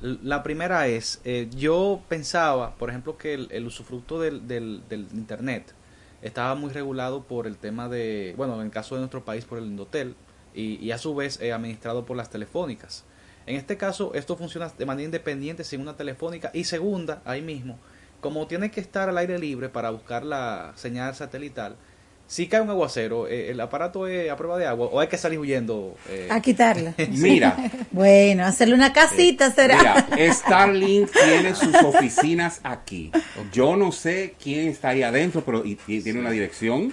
La 0.01 0.43
primera 0.43 0.87
es, 0.87 1.21
eh, 1.23 1.47
yo 1.55 2.01
pensaba, 2.09 2.75
por 2.75 2.89
ejemplo, 2.89 3.17
que 3.17 3.33
el, 3.33 3.47
el 3.51 3.65
usufructo 3.65 4.19
del, 4.19 4.45
del, 4.49 4.81
del 4.89 5.07
Internet 5.13 5.73
estaba 6.23 6.55
muy 6.55 6.71
regulado 6.71 7.23
por 7.23 7.45
el 7.45 7.57
tema 7.57 7.89
de, 7.89 8.33
bueno, 8.37 8.55
en 8.55 8.65
el 8.65 8.71
caso 8.71 8.95
de 8.95 9.01
nuestro 9.01 9.23
país, 9.23 9.45
por 9.45 9.59
el 9.59 9.65
Indotel, 9.65 10.15
y, 10.55 10.75
y 10.83 10.91
a 10.91 10.97
su 10.97 11.13
vez 11.13 11.39
eh, 11.41 11.53
administrado 11.53 12.05
por 12.05 12.17
las 12.17 12.29
telefónicas. 12.29 13.03
En 13.45 13.57
este 13.57 13.77
caso, 13.77 14.13
esto 14.15 14.37
funciona 14.37 14.69
de 14.69 14.85
manera 14.85 15.05
independiente 15.05 15.63
sin 15.63 15.81
una 15.81 15.97
telefónica 15.97 16.49
y 16.53 16.63
segunda, 16.63 17.21
ahí 17.25 17.41
mismo, 17.41 17.77
como 18.21 18.47
tiene 18.47 18.71
que 18.71 18.79
estar 18.79 19.09
al 19.09 19.17
aire 19.17 19.37
libre 19.37 19.67
para 19.67 19.89
buscar 19.89 20.23
la 20.23 20.71
señal 20.75 21.13
satelital, 21.13 21.75
si 22.33 22.47
cae 22.47 22.61
un 22.61 22.69
aguacero, 22.71 23.27
eh, 23.27 23.51
¿el 23.51 23.59
aparato 23.61 24.07
es 24.07 24.31
a 24.31 24.35
prueba 24.35 24.57
de 24.57 24.65
agua 24.65 24.87
o 24.91 24.99
hay 24.99 25.07
que 25.07 25.17
salir 25.19 25.37
huyendo? 25.37 25.95
eh? 26.09 26.27
A 26.31 26.41
quitarla. 26.41 26.95
Mira. 27.11 27.55
Bueno, 27.91 28.43
hacerle 28.43 28.73
una 28.73 28.91
casita 28.91 29.51
será. 29.51 29.77
Mira, 30.09 30.33
Starlink 30.33 31.11
tiene 31.11 31.53
sus 31.53 31.75
oficinas 31.75 32.59
aquí. 32.63 33.11
Yo 33.51 33.75
no 33.75 33.91
sé 33.91 34.33
quién 34.41 34.67
está 34.69 34.89
ahí 34.89 35.03
adentro, 35.03 35.43
pero 35.45 35.63
y- 35.63 35.77
y 35.87 36.01
tiene 36.01 36.19
una 36.19 36.31
dirección. 36.31 36.91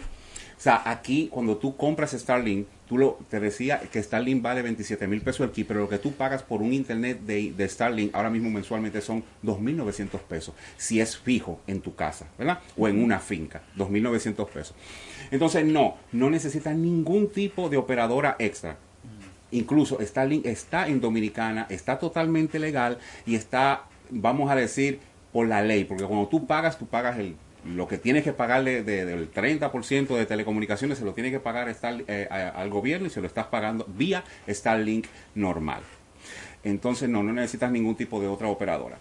O 0.58 0.62
sea, 0.62 0.82
aquí 0.84 1.28
cuando 1.32 1.56
tú 1.56 1.74
compras 1.74 2.10
Starlink, 2.12 2.66
tú 2.86 2.98
lo, 2.98 3.18
te 3.30 3.40
decía 3.40 3.80
que 3.90 4.02
Starlink 4.02 4.42
vale 4.42 4.60
27 4.60 5.06
mil 5.06 5.22
pesos 5.22 5.50
kit, 5.52 5.66
pero 5.66 5.80
lo 5.80 5.88
que 5.88 5.96
tú 5.96 6.12
pagas 6.12 6.42
por 6.42 6.60
un 6.60 6.74
internet 6.74 7.20
de, 7.22 7.52
de 7.56 7.66
Starlink 7.66 8.14
ahora 8.14 8.28
mismo 8.28 8.50
mensualmente 8.50 9.00
son 9.00 9.24
2.900 9.42 10.18
pesos, 10.28 10.54
si 10.76 11.00
es 11.00 11.16
fijo 11.16 11.60
en 11.66 11.80
tu 11.80 11.94
casa, 11.94 12.26
¿verdad? 12.36 12.58
O 12.76 12.86
en 12.88 13.02
una 13.02 13.20
finca, 13.20 13.62
2.900 13.78 14.46
pesos. 14.50 14.74
Entonces, 15.30 15.64
no, 15.64 15.96
no 16.12 16.30
necesitas 16.30 16.74
ningún 16.76 17.28
tipo 17.30 17.68
de 17.68 17.76
operadora 17.76 18.36
extra. 18.38 18.76
Incluso 19.52 19.98
Starlink 20.00 20.46
está 20.46 20.86
en 20.88 21.00
Dominicana, 21.00 21.66
está 21.70 21.98
totalmente 21.98 22.58
legal 22.58 22.98
y 23.26 23.34
está, 23.34 23.84
vamos 24.10 24.50
a 24.50 24.54
decir, 24.54 25.00
por 25.32 25.46
la 25.48 25.62
ley, 25.62 25.84
porque 25.84 26.04
cuando 26.04 26.28
tú 26.28 26.46
pagas, 26.46 26.78
tú 26.78 26.86
pagas 26.86 27.18
el, 27.18 27.34
lo 27.64 27.86
que 27.88 27.98
tienes 27.98 28.22
que 28.24 28.32
pagarle 28.32 28.82
de- 28.84 29.04
del 29.04 29.30
30% 29.32 30.16
de 30.16 30.26
telecomunicaciones, 30.26 30.98
se 30.98 31.04
lo 31.04 31.12
tiene 31.14 31.30
que 31.30 31.40
pagar 31.40 31.68
Star- 31.68 32.02
eh, 32.08 32.28
al 32.54 32.70
gobierno 32.70 33.06
y 33.06 33.10
se 33.10 33.20
lo 33.20 33.26
estás 33.26 33.46
pagando 33.46 33.86
vía 33.96 34.24
Starlink 34.48 35.06
normal. 35.34 35.80
Entonces 36.62 37.08
no, 37.08 37.22
no 37.22 37.32
necesitas 37.32 37.70
ningún 37.72 37.94
tipo 37.96 38.20
de 38.20 38.28
otra 38.28 38.48
operadora. 38.48 38.98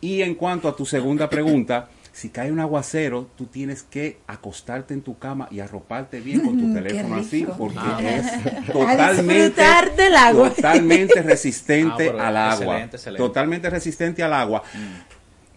Y 0.00 0.22
en 0.22 0.34
cuanto 0.36 0.68
a 0.68 0.76
tu 0.76 0.86
segunda 0.86 1.28
pregunta, 1.28 1.88
si 2.12 2.30
cae 2.30 2.50
un 2.50 2.60
aguacero, 2.60 3.28
tú 3.36 3.46
tienes 3.46 3.82
que 3.82 4.18
acostarte 4.26 4.94
en 4.94 5.02
tu 5.02 5.18
cama 5.18 5.48
y 5.50 5.60
arroparte 5.60 6.20
bien 6.20 6.40
con 6.40 6.56
tu 6.58 6.64
Mm, 6.66 6.74
teléfono 6.74 7.16
así, 7.16 7.46
porque 7.56 7.78
Ah. 7.80 7.98
es 8.00 8.26
totalmente, 8.72 9.34
disfrutar 9.34 9.96
del 9.96 10.14
agua. 10.16 10.50
totalmente 10.50 11.22
resistente 11.22 12.12
Ah, 12.18 12.28
al 12.28 12.36
agua. 12.36 12.54
excelente, 12.74 12.96
excelente. 12.96 13.22
Totalmente 13.26 13.70
resistente 13.70 14.22
al 14.22 14.32
agua. 14.34 14.62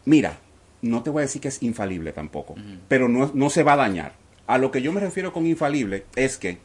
Mira, 0.06 0.38
no 0.82 1.04
te 1.04 1.10
voy 1.10 1.22
a 1.22 1.26
decir 1.26 1.42
que 1.42 1.48
es 1.48 1.62
infalible 1.64 2.12
tampoco, 2.12 2.56
pero 2.88 3.08
no, 3.08 3.32
no 3.34 3.50
se 3.50 3.64
va 3.64 3.74
a 3.74 3.78
dañar. 3.78 4.14
A 4.48 4.58
lo 4.58 4.72
que 4.72 4.82
yo 4.82 4.92
me 4.92 5.00
refiero 5.00 5.32
con 5.34 5.46
infalible 5.46 6.06
es 6.16 6.38
que 6.38 6.58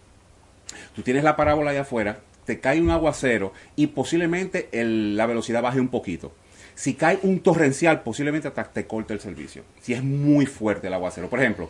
tú 0.94 1.02
tienes 1.02 1.22
la 1.24 1.36
parábola 1.36 1.70
allá 1.70 1.82
afuera, 1.82 2.20
te 2.44 2.60
cae 2.60 2.80
un 2.80 2.90
aguacero 2.90 3.52
y 3.76 3.88
posiblemente 3.88 4.68
el- 4.72 5.16
la 5.16 5.26
velocidad 5.26 5.62
baje 5.62 5.80
un 5.80 5.88
poquito. 5.88 6.32
Si 6.76 6.94
cae 6.94 7.18
un 7.22 7.40
torrencial, 7.40 8.02
posiblemente 8.02 8.46
hasta 8.46 8.62
te 8.64 8.86
corte 8.86 9.12
el 9.14 9.18
servicio. 9.20 9.62
Si 9.80 9.94
es 9.94 10.04
muy 10.04 10.46
fuerte 10.46 10.86
el 10.86 10.94
aguacero. 10.94 11.28
Por 11.28 11.40
ejemplo, 11.40 11.68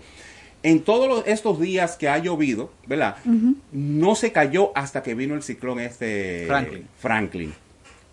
en 0.62 0.82
todos 0.82 1.08
los- 1.08 1.26
estos 1.26 1.58
días 1.60 1.96
que 1.96 2.08
ha 2.08 2.18
llovido, 2.18 2.70
¿verdad? 2.86 3.16
No 3.72 4.14
se 4.16 4.32
cayó 4.32 4.72
hasta 4.76 5.02
que 5.02 5.14
vino 5.14 5.34
el 5.34 5.42
ciclón 5.42 5.80
este 5.80 6.44
Franklin. 6.48 6.88
Franklin. 6.98 7.54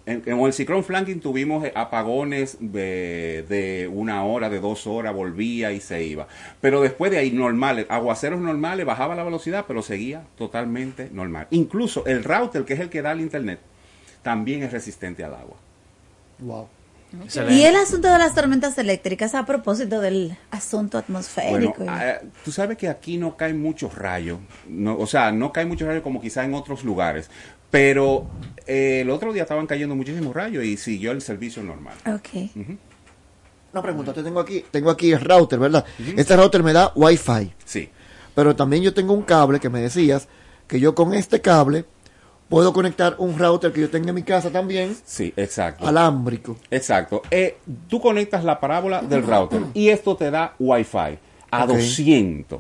En, 0.06 0.22
en 0.26 0.38
el 0.40 0.52
ciclón 0.54 0.84
Franklin 0.84 1.22
tuvimos 1.22 1.64
eh, 1.66 1.72
apagones 1.76 2.58
de, 2.60 3.46
de 3.48 3.90
una 3.92 4.26
hora, 4.26 4.50
de 4.50 4.60
dos 4.60 4.86
horas, 4.86 5.14
volvía 5.16 5.72
y 5.72 5.80
se 5.80 6.04
iba. 6.04 6.28
Pero 6.62 6.82
después 6.82 7.10
de 7.10 7.18
ahí, 7.20 7.32
normales, 7.32 7.86
aguaceros 7.90 8.42
normales, 8.42 8.86
bajaba 8.86 9.16
la 9.16 9.24
velocidad, 9.24 9.64
pero 9.66 9.82
seguía 9.82 10.24
totalmente 10.38 11.10
normal. 11.14 11.48
Incluso 11.52 12.06
el 12.06 12.24
router, 12.26 12.66
que 12.66 12.74
es 12.74 12.82
el 12.82 12.90
que 12.90 13.02
da 13.02 13.14
el 13.14 13.22
internet, 13.22 13.60
también 14.22 14.62
es 14.62 14.74
resistente 14.74 15.24
al 15.24 15.34
agua. 15.36 15.56
Wow. 16.40 16.68
Y 17.50 17.64
el 17.64 17.76
asunto 17.76 18.12
de 18.12 18.18
las 18.18 18.34
tormentas 18.34 18.78
eléctricas 18.78 19.36
a 19.36 19.46
propósito 19.46 20.02
del 20.02 20.36
asunto 20.52 20.98
Bueno, 21.08 21.20
atmosférico. 21.20 21.86
ah, 21.88 22.16
tú 22.44 22.52
sabes 22.52 22.78
que 22.78 22.88
aquí 22.90 23.18
no 23.18 23.38
caen 23.38 23.62
muchos 23.62 23.94
rayos, 23.96 24.40
no, 24.68 24.98
o 24.98 25.06
sea, 25.08 25.32
no 25.32 25.52
caen 25.54 25.68
muchos 25.68 25.88
rayos 25.88 26.02
como 26.04 26.20
quizá 26.20 26.44
en 26.44 26.54
otros 26.54 26.84
lugares, 26.84 27.30
pero 27.70 28.28
eh, 28.66 29.02
el 29.02 29.10
otro 29.10 29.32
día 29.32 29.44
estaban 29.44 29.68
cayendo 29.68 29.96
muchísimos 29.96 30.34
rayos 30.36 30.64
y 30.64 30.78
siguió 30.78 31.12
el 31.12 31.22
servicio 31.22 31.62
normal. 31.64 31.96
ok. 32.08 32.52
Una 33.72 33.82
pregunta, 33.82 34.14
te 34.14 34.22
tengo 34.22 34.40
aquí, 34.40 34.64
tengo 34.70 34.92
aquí 34.92 35.12
el 35.12 35.20
router, 35.22 35.58
¿verdad? 35.58 35.84
Este 36.16 36.36
router 36.36 36.62
me 36.62 36.74
da 36.74 36.92
Wi-Fi. 36.96 37.54
Sí. 37.66 37.90
Pero 38.36 38.56
también 38.56 38.84
yo 38.84 38.94
tengo 38.94 39.14
un 39.14 39.24
cable 39.24 39.60
que 39.60 39.70
me 39.70 39.82
decías 39.82 40.28
que 40.68 40.80
yo 40.80 40.94
con 40.94 41.14
este 41.16 41.42
cable 41.42 41.86
puedo 42.50 42.74
conectar 42.74 43.16
un 43.18 43.38
router 43.38 43.72
que 43.72 43.82
yo 43.82 43.90
tenga 43.90 44.10
en 44.10 44.16
mi 44.16 44.24
casa 44.24 44.50
también, 44.52 44.96
Sí, 45.06 45.34
exacto. 45.36 45.88
alámbrico. 45.88 46.58
Exacto. 46.70 47.22
Eh, 47.32 47.58
tú 47.88 48.00
conectas 48.00 48.44
la 48.44 48.60
parábola 48.60 49.02
del 49.02 49.24
router 49.26 49.62
y 49.74 49.90
esto 49.90 50.16
te 50.16 50.30
da 50.32 50.54
Wi-Fi 50.60 51.18
a 51.52 51.64
Ok. 51.64 51.70
200, 51.74 52.60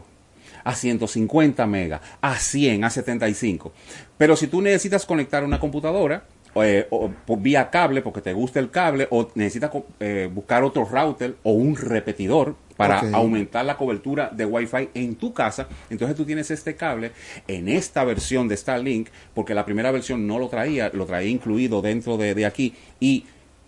a 0.64 0.76
150 0.76 1.66
megas, 1.68 2.02
a 2.22 2.36
100, 2.36 2.84
a 2.84 2.90
75. 2.90 3.72
Pero 4.18 4.36
si 4.36 4.48
tú 4.48 4.62
necesitas 4.62 5.06
conectar 5.06 5.44
una 5.44 5.60
computadora, 5.60 6.24
eh, 6.56 6.86
o 6.92 7.10
por 7.26 7.40
vía 7.40 7.70
cable, 7.72 8.02
porque 8.04 8.22
te 8.22 8.32
gusta 8.34 8.60
el 8.60 8.70
cable, 8.70 9.08
o 9.10 9.28
necesitas 9.36 9.72
eh, 10.00 10.30
buscar 10.32 10.64
otro 10.64 10.86
router 10.86 11.36
o 11.44 11.52
un 11.54 11.76
repetidor 11.76 12.56
para 12.76 13.00
aumentar 13.12 13.66
la 13.66 13.78
cobertura 13.78 14.30
de 14.32 14.46
Wi-Fi 14.46 14.90
en 14.94 15.16
tu 15.16 15.34
casa, 15.34 15.68
entonces 15.90 16.16
tú 16.16 16.26
tienes 16.26 16.50
este 16.52 16.76
cable 16.76 17.12
en 17.48 17.70
esta 17.70 18.04
versión 18.04 18.48
de 18.48 18.58
Starlink, 18.58 19.10
porque 19.34 19.54
la 19.54 19.66
primera 19.66 19.92
versión 19.92 20.28
no 20.28 20.40
lo 20.40 20.50
traía, 20.50 20.90
lo 20.94 21.06
traía 21.06 21.30
incluido 21.30 21.82
dentro 21.82 22.18
de, 22.18 22.34
de 22.34 22.46
aquí. 22.46 22.74
Y 23.00 23.26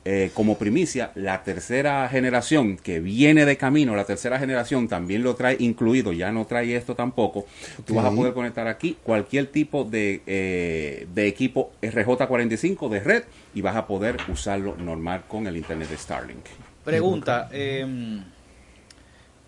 eh, 0.08 0.30
como 0.36 0.60
primicia, 0.60 1.12
la 1.16 1.42
tercera 1.42 2.08
generación 2.10 2.78
que 2.78 3.00
viene 3.00 3.44
de 3.44 3.58
camino, 3.58 3.96
la 3.96 4.06
tercera 4.06 4.38
generación 4.38 4.88
también 4.88 5.24
lo 5.24 5.34
trae 5.34 5.58
incluido, 5.58 6.14
ya 6.14 6.32
no 6.32 6.46
trae 6.46 6.76
esto 6.76 6.94
tampoco. 6.94 7.48
Tú 7.86 7.96
vas 7.96 8.06
a 8.06 8.12
poder 8.12 8.34
conectar 8.36 8.68
aquí 8.68 8.98
cualquier 9.02 9.48
tipo 9.48 9.84
de, 9.84 10.22
eh, 10.28 11.08
de 11.12 11.28
equipo 11.28 11.72
RJ45 11.82 12.88
de 12.88 13.00
red 13.00 13.24
y 13.56 13.62
vas 13.62 13.76
a 13.76 13.88
poder 13.88 14.18
usarlo 14.32 14.76
normal 14.78 15.24
con 15.28 15.48
el 15.48 15.58
internet 15.58 15.90
de 15.90 15.98
Starlink. 15.98 16.46
Pregunta, 16.84 17.50
eh, 17.52 18.22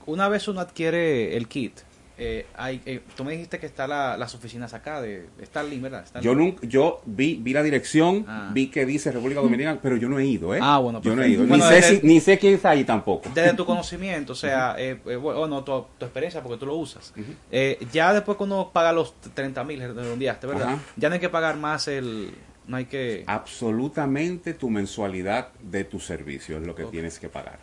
una 0.08 0.28
vez 0.30 0.48
uno 0.48 0.60
adquiere 0.62 1.38
el 1.38 1.48
kit, 1.48 1.74
eh, 2.20 2.48
hay, 2.56 2.82
eh, 2.88 3.02
tú 3.16 3.24
me 3.24 3.34
dijiste 3.34 3.60
que 3.60 3.68
están 3.68 3.92
la- 3.92 4.18
las 4.18 4.34
oficinas 4.34 4.74
acá 4.74 5.00
de, 5.02 5.28
de 5.38 5.80
¿verdad? 5.80 6.04
Yo 6.20 6.34
nunca, 6.34 6.66
yo 6.66 7.00
vi, 7.06 7.36
vi 7.36 7.54
la 7.54 7.62
dirección, 7.62 8.26
Ah. 8.28 8.50
vi 8.52 8.70
que 8.72 8.88
dice 8.88 9.12
República 9.12 9.40
Dominicana, 9.40 9.78
pero 9.84 9.98
yo 9.98 10.10
no 10.10 10.18
he 10.18 10.26
ido, 10.26 10.56
¿eh? 10.56 10.60
Ah, 10.60 10.80
bueno, 10.80 11.00
yo 11.00 11.16
no 11.16 11.22
he 11.22 11.26
perfecto. 11.26 11.44
ido. 11.44 11.48
Bueno, 11.50 11.70
ni, 11.70 11.82
sé 11.82 12.00
si- 12.00 12.08
ni 12.08 12.20
sé 12.20 12.40
quién 12.40 12.56
está 12.56 12.72
ahí 12.72 12.84
tampoco. 12.84 13.30
Desde 13.36 13.54
tu 13.54 13.66
conocimiento, 13.68 14.34
o 14.34 14.36
sea, 14.36 14.76
eh, 14.80 15.00
eh, 15.06 15.16
bueno, 15.16 15.64
tu, 15.64 15.86
tu 16.00 16.06
experiencia, 16.06 16.42
porque 16.42 16.58
tú 16.58 16.66
lo 16.66 16.76
usas. 16.76 17.14
Eh, 17.52 17.78
ya 17.94 18.12
después 18.16 18.36
que 18.36 18.46
uno 18.46 18.72
paga 18.74 18.92
los 18.94 19.14
30 19.36 19.64
mil, 19.64 19.80
redondeaste, 19.80 20.48
¿verdad? 20.48 20.70
Ajá. 20.70 20.80
Ya 20.96 21.10
no 21.10 21.14
hay 21.16 21.22
que 21.22 21.30
pagar 21.30 21.58
más 21.58 21.88
el... 21.88 22.32
No 22.66 22.78
hay 22.78 22.86
que... 22.86 23.24
Absolutamente 23.28 24.54
tu 24.54 24.70
mensualidad 24.70 25.50
de 25.62 25.84
tu 25.84 26.00
servicio 26.00 26.58
es 26.58 26.64
lo 26.66 26.74
que 26.76 26.84
tienes 26.86 27.20
que 27.20 27.30
pagar. 27.30 27.60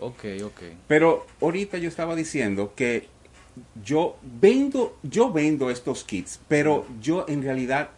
Ok, 0.00 0.24
ok. 0.44 0.60
Pero 0.86 1.26
ahorita 1.40 1.78
yo 1.78 1.88
estaba 1.88 2.14
diciendo 2.14 2.72
que 2.74 3.08
yo 3.84 4.16
vendo, 4.22 4.96
yo 5.02 5.32
vendo 5.32 5.70
estos 5.70 6.04
kits, 6.04 6.40
pero 6.48 6.86
yo 7.00 7.26
en 7.28 7.42
realidad 7.42 7.90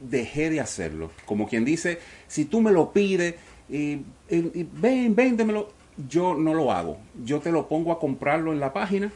dejé 0.00 0.50
de 0.50 0.60
hacerlo. 0.60 1.10
Como 1.26 1.48
quien 1.48 1.64
dice, 1.64 1.98
si 2.28 2.44
tú 2.44 2.60
me 2.60 2.72
lo 2.72 2.92
pides, 2.92 3.34
y, 3.68 4.00
ven, 4.28 5.14
véndemelo, 5.14 5.70
yo 6.08 6.34
no 6.34 6.54
lo 6.54 6.72
hago. 6.72 6.98
Yo 7.24 7.40
te 7.40 7.52
lo 7.52 7.68
pongo 7.68 7.92
a 7.92 7.98
comprarlo 7.98 8.52
en 8.52 8.60
la 8.60 8.72
página 8.72 9.12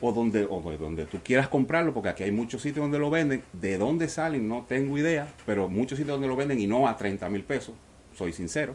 o 0.00 0.12
donde, 0.12 0.46
o 0.48 0.60
de 0.70 0.76
donde 0.78 1.06
tú 1.06 1.18
quieras 1.22 1.48
comprarlo, 1.48 1.92
porque 1.92 2.10
aquí 2.10 2.22
hay 2.22 2.30
muchos 2.30 2.62
sitios 2.62 2.84
donde 2.84 2.98
lo 2.98 3.10
venden. 3.10 3.42
De 3.52 3.78
dónde 3.78 4.08
salen, 4.08 4.48
no 4.48 4.64
tengo 4.68 4.98
idea, 4.98 5.32
pero 5.46 5.68
muchos 5.68 5.98
sitios 5.98 6.14
donde 6.14 6.28
lo 6.28 6.36
venden 6.36 6.60
y 6.60 6.66
no 6.66 6.88
a 6.88 6.96
30 6.96 7.28
mil 7.28 7.44
pesos, 7.44 7.74
soy 8.16 8.32
sincero. 8.32 8.74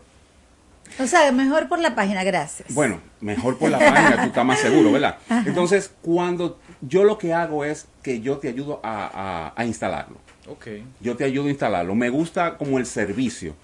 O 0.99 1.07
sea, 1.07 1.31
mejor 1.31 1.68
por 1.69 1.80
la 1.80 1.95
página, 1.95 2.23
gracias. 2.23 2.73
Bueno, 2.73 2.99
mejor 3.22 3.57
por 3.57 3.69
la 3.72 3.80
página, 3.80 4.15
tú 4.22 4.27
estás 4.27 4.45
más 4.45 4.60
seguro, 4.60 4.91
¿verdad? 4.91 5.18
Ajá. 5.30 5.43
Entonces, 5.47 5.91
cuando 6.01 6.60
yo 6.81 7.03
lo 7.03 7.18
que 7.18 7.34
hago 7.34 7.65
es 7.65 7.88
que 8.03 8.22
yo 8.22 8.38
te 8.38 8.47
ayudo 8.49 8.80
a, 8.84 9.07
a- 9.14 9.53
a 9.60 9.65
instalarlo. 9.65 10.18
Ok. 10.47 10.68
Yo 10.99 11.15
te 11.15 11.23
ayudo 11.23 11.47
a 11.47 11.49
instalarlo. 11.49 11.95
Me 11.95 12.10
gusta 12.10 12.57
como 12.57 12.77
el 12.77 12.85
servicio. 12.85 13.55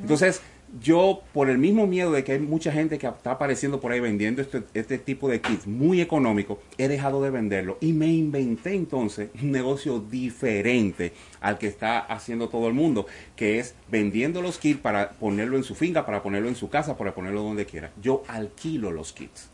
Entonces, 0.00 0.40
yo, 0.80 1.22
por 1.32 1.50
el 1.50 1.58
mismo 1.58 1.86
miedo 1.86 2.12
de 2.12 2.24
que 2.24 2.32
hay 2.32 2.38
mucha 2.38 2.72
gente 2.72 2.98
que 2.98 3.06
está 3.06 3.32
apareciendo 3.32 3.80
por 3.80 3.92
ahí 3.92 4.00
vendiendo 4.00 4.42
este, 4.42 4.62
este 4.74 4.98
tipo 4.98 5.28
de 5.28 5.40
kits 5.40 5.66
muy 5.66 6.00
económico, 6.00 6.60
he 6.78 6.88
dejado 6.88 7.22
de 7.22 7.30
venderlo 7.30 7.78
y 7.80 7.92
me 7.92 8.06
inventé 8.06 8.74
entonces 8.74 9.30
un 9.40 9.52
negocio 9.52 10.00
diferente 10.00 11.12
al 11.40 11.58
que 11.58 11.66
está 11.66 12.00
haciendo 12.00 12.48
todo 12.48 12.68
el 12.68 12.74
mundo, 12.74 13.06
que 13.36 13.58
es 13.58 13.74
vendiendo 13.88 14.42
los 14.42 14.58
kits 14.58 14.80
para 14.80 15.10
ponerlo 15.10 15.56
en 15.56 15.64
su 15.64 15.74
finca, 15.74 16.04
para 16.04 16.22
ponerlo 16.22 16.48
en 16.48 16.56
su 16.56 16.68
casa, 16.68 16.96
para 16.96 17.14
ponerlo 17.14 17.42
donde 17.42 17.66
quiera. 17.66 17.90
Yo 18.00 18.22
alquilo 18.28 18.90
los 18.90 19.12
kits. 19.12 19.50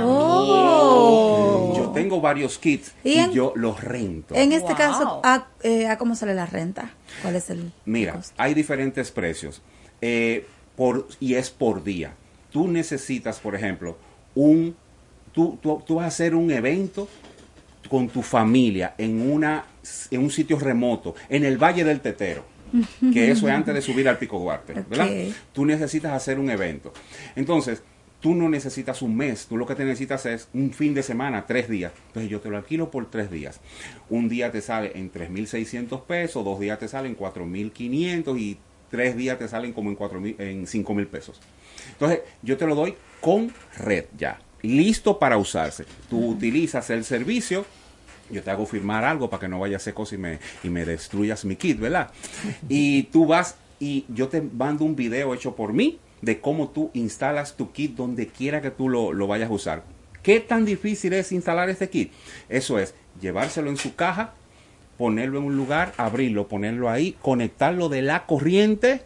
Oh. 0.00 1.72
Yo 1.76 1.90
tengo 1.90 2.20
varios 2.20 2.58
kits 2.58 2.92
¿Y 3.04 3.30
yo 3.30 3.52
los 3.54 3.80
rento. 3.80 4.34
En 4.34 4.50
este 4.50 4.74
caso, 4.74 5.20
¿a, 5.22 5.46
eh, 5.62 5.86
¿a 5.86 5.96
cómo 5.96 6.16
sale 6.16 6.34
la 6.34 6.46
renta? 6.46 6.90
¿Cuál 7.22 7.36
es 7.36 7.48
el...? 7.50 7.70
Mira, 7.84 8.20
hay 8.36 8.54
diferentes 8.54 9.12
precios 9.12 9.62
eh, 10.00 10.46
por, 10.78 11.08
y 11.18 11.34
es 11.34 11.50
por 11.50 11.82
día. 11.82 12.14
Tú 12.52 12.68
necesitas, 12.68 13.40
por 13.40 13.56
ejemplo, 13.56 13.98
un, 14.36 14.76
tú, 15.32 15.58
tú, 15.60 15.82
tú 15.84 15.96
vas 15.96 16.04
a 16.04 16.06
hacer 16.06 16.36
un 16.36 16.52
evento 16.52 17.08
con 17.90 18.08
tu 18.08 18.22
familia 18.22 18.94
en, 18.96 19.28
una, 19.28 19.64
en 20.12 20.20
un 20.22 20.30
sitio 20.30 20.56
remoto, 20.56 21.16
en 21.28 21.44
el 21.44 21.58
Valle 21.58 21.82
del 21.82 22.00
Tetero, 22.00 22.44
que 23.12 23.32
eso 23.32 23.48
es 23.48 23.54
antes 23.54 23.74
de 23.74 23.82
subir 23.82 24.08
al 24.08 24.18
Pico 24.18 24.38
Duarte, 24.38 24.72
¿verdad? 24.88 25.08
Tú 25.52 25.66
necesitas 25.66 26.12
hacer 26.12 26.38
un 26.38 26.48
evento. 26.48 26.92
Entonces, 27.34 27.82
tú 28.20 28.36
no 28.36 28.48
necesitas 28.48 29.02
un 29.02 29.16
mes, 29.16 29.46
tú 29.46 29.56
lo 29.56 29.66
que 29.66 29.74
te 29.74 29.84
necesitas 29.84 30.26
es 30.26 30.48
un 30.54 30.72
fin 30.72 30.94
de 30.94 31.02
semana, 31.02 31.44
tres 31.44 31.68
días. 31.68 31.92
Entonces 32.08 32.30
yo 32.30 32.40
te 32.40 32.50
lo 32.50 32.56
alquilo 32.56 32.88
por 32.88 33.10
tres 33.10 33.32
días. 33.32 33.60
Un 34.10 34.28
día 34.28 34.52
te 34.52 34.60
sale 34.60 34.92
en 34.94 35.10
3.600 35.10 36.04
pesos, 36.04 36.44
dos 36.44 36.60
días 36.60 36.78
te 36.78 36.86
salen 36.86 37.16
4.500 37.16 38.38
y 38.38 38.58
tres 38.90 39.16
días 39.16 39.38
te 39.38 39.48
salen 39.48 39.72
como 39.72 39.90
en, 39.90 39.96
4.000 39.96 40.36
en 40.38 40.66
5.000 40.66 41.06
pesos. 41.06 41.40
Entonces 41.92 42.20
yo 42.42 42.56
te 42.56 42.66
lo 42.66 42.74
doy 42.74 42.94
con 43.20 43.52
red 43.76 44.06
ya, 44.16 44.38
listo 44.62 45.18
para 45.18 45.36
usarse. 45.36 45.84
Tú 46.08 46.30
utilizas 46.30 46.90
el 46.90 47.04
servicio. 47.04 47.64
Yo 48.30 48.42
te 48.42 48.50
hago 48.50 48.66
firmar 48.66 49.04
algo 49.04 49.30
para 49.30 49.40
que 49.40 49.48
no 49.48 49.58
vaya 49.58 49.76
a 49.76 49.78
hacer 49.78 49.94
cosas 49.94 50.14
y 50.14 50.18
me, 50.18 50.38
y 50.62 50.68
me 50.68 50.84
destruyas 50.84 51.44
mi 51.44 51.56
kit, 51.56 51.78
¿verdad? 51.80 52.10
Y 52.68 53.04
tú 53.04 53.26
vas 53.26 53.56
y 53.80 54.04
yo 54.08 54.28
te 54.28 54.42
mando 54.42 54.84
un 54.84 54.96
video 54.96 55.34
hecho 55.34 55.54
por 55.54 55.72
mí 55.72 55.98
de 56.20 56.40
cómo 56.40 56.68
tú 56.68 56.90
instalas 56.94 57.56
tu 57.56 57.72
kit 57.72 57.94
donde 57.94 58.26
quiera 58.26 58.60
que 58.60 58.70
tú 58.70 58.88
lo, 58.88 59.12
lo 59.12 59.26
vayas 59.26 59.50
a 59.50 59.52
usar. 59.52 59.84
¿Qué 60.22 60.40
tan 60.40 60.64
difícil 60.64 61.12
es 61.12 61.32
instalar 61.32 61.70
este 61.70 61.88
kit? 61.88 62.12
Eso 62.48 62.78
es 62.78 62.94
llevárselo 63.20 63.70
en 63.70 63.76
su 63.76 63.94
caja, 63.94 64.34
ponerlo 64.98 65.38
en 65.38 65.44
un 65.44 65.56
lugar, 65.56 65.94
abrirlo, 65.96 66.48
ponerlo 66.48 66.90
ahí, 66.90 67.16
conectarlo 67.22 67.88
de 67.88 68.02
la 68.02 68.26
corriente 68.26 69.02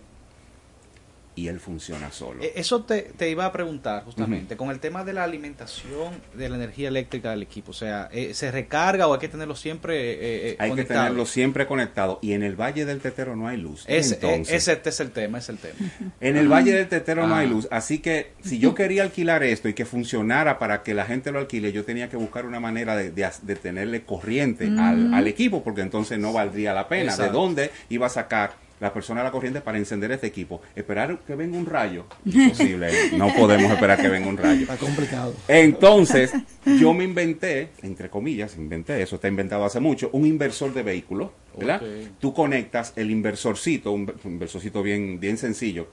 y 1.35 1.49
él 1.49 1.61
funciona 1.61 2.11
solo. 2.13 2.43
Eh, 2.43 2.53
Eso 2.57 2.85
te, 2.85 3.03
te 3.17 3.31
iba 3.31 3.47
a 3.47 3.53
preguntar 3.53 4.05
justamente, 4.05 4.57
con 4.57 4.71
el 4.71 4.81
tema 4.81 5.03
de 5.05 5.13
la 5.13 5.25
alimentación 5.25 6.13
de 6.35 6.49
la 6.49 6.57
energía 6.57 6.89
eléctrica 6.89 7.31
del 7.31 7.43
equipo, 7.43 7.71
o 7.71 7.75
sea, 7.75 8.09
eh, 8.13 8.35
¿se 8.35 8.51
recarga 8.51 9.07
o 9.09 9.15
hay 9.15 9.21
que 9.21 9.29
tenerlo 9.29 9.55
siempre 9.57 10.13
eh, 10.13 10.19
eh, 10.51 10.57
Hay 10.59 10.73
que 10.75 10.85
tenerlo 10.85 11.25
siempre 11.27 11.67
conectado 11.67 12.19
y 12.23 12.33
en 12.33 12.43
el 12.43 12.55
Valle 12.57 12.85
del 12.85 13.01
Tetero 13.01 13.35
no 13.37 13.49
hay 13.49 13.57
luz. 13.57 13.85
Ese, 13.89 14.15
Entonces, 14.17 14.53
eh, 14.53 14.57
ese 14.57 14.81
es 14.89 15.01
el 15.01 15.11
tema, 15.11 15.39
es 15.39 15.49
el 15.49 15.59
tema. 15.59 15.75
En 16.21 16.37
el 16.37 16.49
Valle 16.49 16.73
del 16.73 16.89
Tetero 16.89 17.27
no 17.27 17.35
hay 17.35 17.47
Ah. 17.47 17.51
luz, 17.51 17.69
así 17.71 17.99
que 17.99 18.33
si 18.43 18.59
yo 18.59 18.75
quería 18.75 19.03
alquilar 19.03 19.43
esto 19.43 19.69
y 19.69 19.75
que 19.75 19.85
funcionara 19.85 20.59
para 20.59 20.83
que 20.83 20.95
la 20.95 21.05
gente 21.07 21.33
lo 21.33 21.39
alquile, 21.39 21.73
yo 21.73 21.85
tenía 21.85 22.09
que 22.09 22.17
buscar 22.17 22.47
una 22.47 22.61
manera 22.61 22.97
de, 22.97 23.11
de, 23.11 23.29
de 23.43 23.57
tenerle 23.57 24.03
corriente 24.05 24.67
al, 24.79 25.13
al 25.15 25.27
equipo, 25.27 25.63
porque 25.65 25.81
entonces 25.81 26.19
no 26.19 26.33
valdría 26.33 26.73
la 26.75 26.89
pena. 26.89 27.13
Exacto. 27.13 27.23
¿De 27.25 27.31
dónde 27.31 27.71
iba 27.89 28.07
a 28.07 28.11
sacar 28.11 28.53
la 28.83 28.93
persona 28.93 29.23
la 29.23 29.31
corriente 29.31 29.61
para 29.63 29.79
encender 29.79 30.13
este 30.13 30.27
equipo? 30.27 30.61
Esperar 30.77 31.19
que 31.27 31.35
venga 31.35 31.57
un 31.57 31.65
rayo. 31.67 32.05
Imposible, 32.27 32.91
no 33.17 33.33
podemos 33.35 33.71
esperar 33.73 33.99
que 34.01 34.09
venga 34.09 34.29
un 34.29 34.37
rayo. 34.37 34.63
Está 34.63 34.77
complicado. 34.77 35.35
Entonces, 35.49 36.33
yo 36.67 36.93
me 36.93 37.05
inventé, 37.05 37.71
entre 37.83 38.11
comillas, 38.11 38.57
inventé, 38.57 39.01
eso 39.01 39.17
está 39.17 39.29
inventado 39.29 39.65
hace 39.65 39.81
mucho, 39.81 40.11
un 40.13 40.27
inversor 40.27 40.75
de 40.75 40.83
vehículos, 40.83 41.31
¿verdad? 41.57 41.81
Tú 42.21 42.35
conectas 42.35 42.93
el 42.97 43.11
inversorcito, 43.11 43.93
un, 43.93 44.13
un 44.25 44.33
inversorcito 44.33 44.83
bien, 44.83 45.19
bien 45.21 45.39
sencillo, 45.39 45.89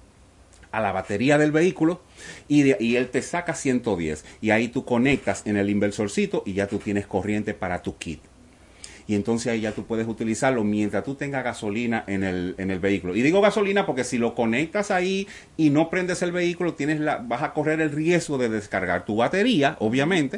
a 0.72 0.82
la 0.82 0.92
batería 0.92 1.38
del 1.38 1.52
vehículo 1.52 2.02
y, 2.48 2.62
de- 2.64 2.78
y 2.80 2.96
él 2.96 3.10
te 3.10 3.22
saca 3.22 3.54
110. 3.56 4.24
Y 4.42 4.52
ahí 4.52 4.68
tú 4.68 4.86
conectas 4.86 5.42
en 5.46 5.58
el 5.58 5.70
inversorcito 5.70 6.44
y 6.46 6.54
ya 6.54 6.68
tú 6.68 6.78
tienes 6.80 7.08
corriente 7.08 7.54
para 7.54 7.82
tu 7.82 7.98
kit. 7.98 8.22
Y 9.10 9.16
entonces 9.16 9.52
ahí 9.52 9.62
ya 9.62 9.72
tú 9.72 9.86
puedes 9.86 10.08
utilizarlo 10.08 10.64
mientras 10.64 11.04
tú 11.04 11.16
tengas 11.16 11.44
gasolina 11.44 12.04
en 12.06 12.24
el, 12.24 12.54
en 12.60 12.70
el 12.70 12.80
vehículo. 12.80 13.16
Y 13.16 13.24
digo 13.24 13.42
gasolina 13.42 13.88
porque 13.88 14.04
si 14.04 14.20
lo 14.20 14.36
conectas 14.36 14.92
ahí 14.92 15.28
y 15.58 15.72
no 15.72 15.90
prendes 15.90 16.22
el 16.22 16.32
vehículo, 16.32 16.76
tienes 16.76 17.00
la, 17.00 17.18
vas 17.18 17.42
a 17.42 17.52
correr 17.54 17.82
el 17.82 17.92
riesgo 17.92 18.38
de 18.38 18.50
descargar 18.50 19.06
tu 19.06 19.16
batería, 19.16 19.78
obviamente. 19.80 20.38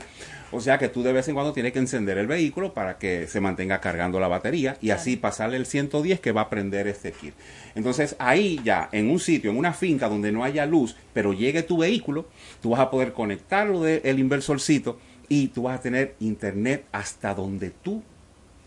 O 0.54 0.62
sea 0.62 0.78
que 0.78 0.88
tú 0.88 1.04
de 1.04 1.12
vez 1.12 1.28
en 1.28 1.34
cuando 1.34 1.52
tienes 1.52 1.74
que 1.74 1.80
encender 1.80 2.18
el 2.18 2.28
vehículo 2.28 2.74
para 2.74 2.98
que 2.98 3.28
se 3.28 3.42
mantenga 3.42 3.82
cargando 3.82 4.22
la 4.22 4.30
batería 4.30 4.78
y 4.80 4.92
así 4.92 5.18
pasarle 5.18 5.58
el 5.58 5.66
110 5.66 6.22
que 6.22 6.32
va 6.32 6.44
a 6.44 6.50
prender 6.50 6.88
este 6.88 7.12
kit. 7.12 7.34
Entonces 7.76 8.16
ahí 8.20 8.62
ya, 8.64 8.88
en 8.94 9.10
un 9.10 9.20
sitio, 9.20 9.52
en 9.52 9.58
una 9.58 9.74
finca 9.74 10.08
donde 10.08 10.32
no 10.32 10.46
haya 10.46 10.66
luz, 10.66 10.96
pero 11.12 11.34
llegue 11.34 11.64
tu 11.64 11.80
vehículo, 11.80 12.30
tú 12.62 12.70
vas 12.70 12.80
a 12.80 12.90
poder 12.90 13.12
conectarlo 13.12 13.82
del 13.82 14.18
inversorcito 14.18 14.98
y 15.28 15.50
tú 15.50 15.64
vas 15.64 15.80
a 15.80 15.82
tener 15.82 16.16
internet 16.22 16.86
hasta 16.94 17.34
donde 17.34 17.72
tú 17.72 18.02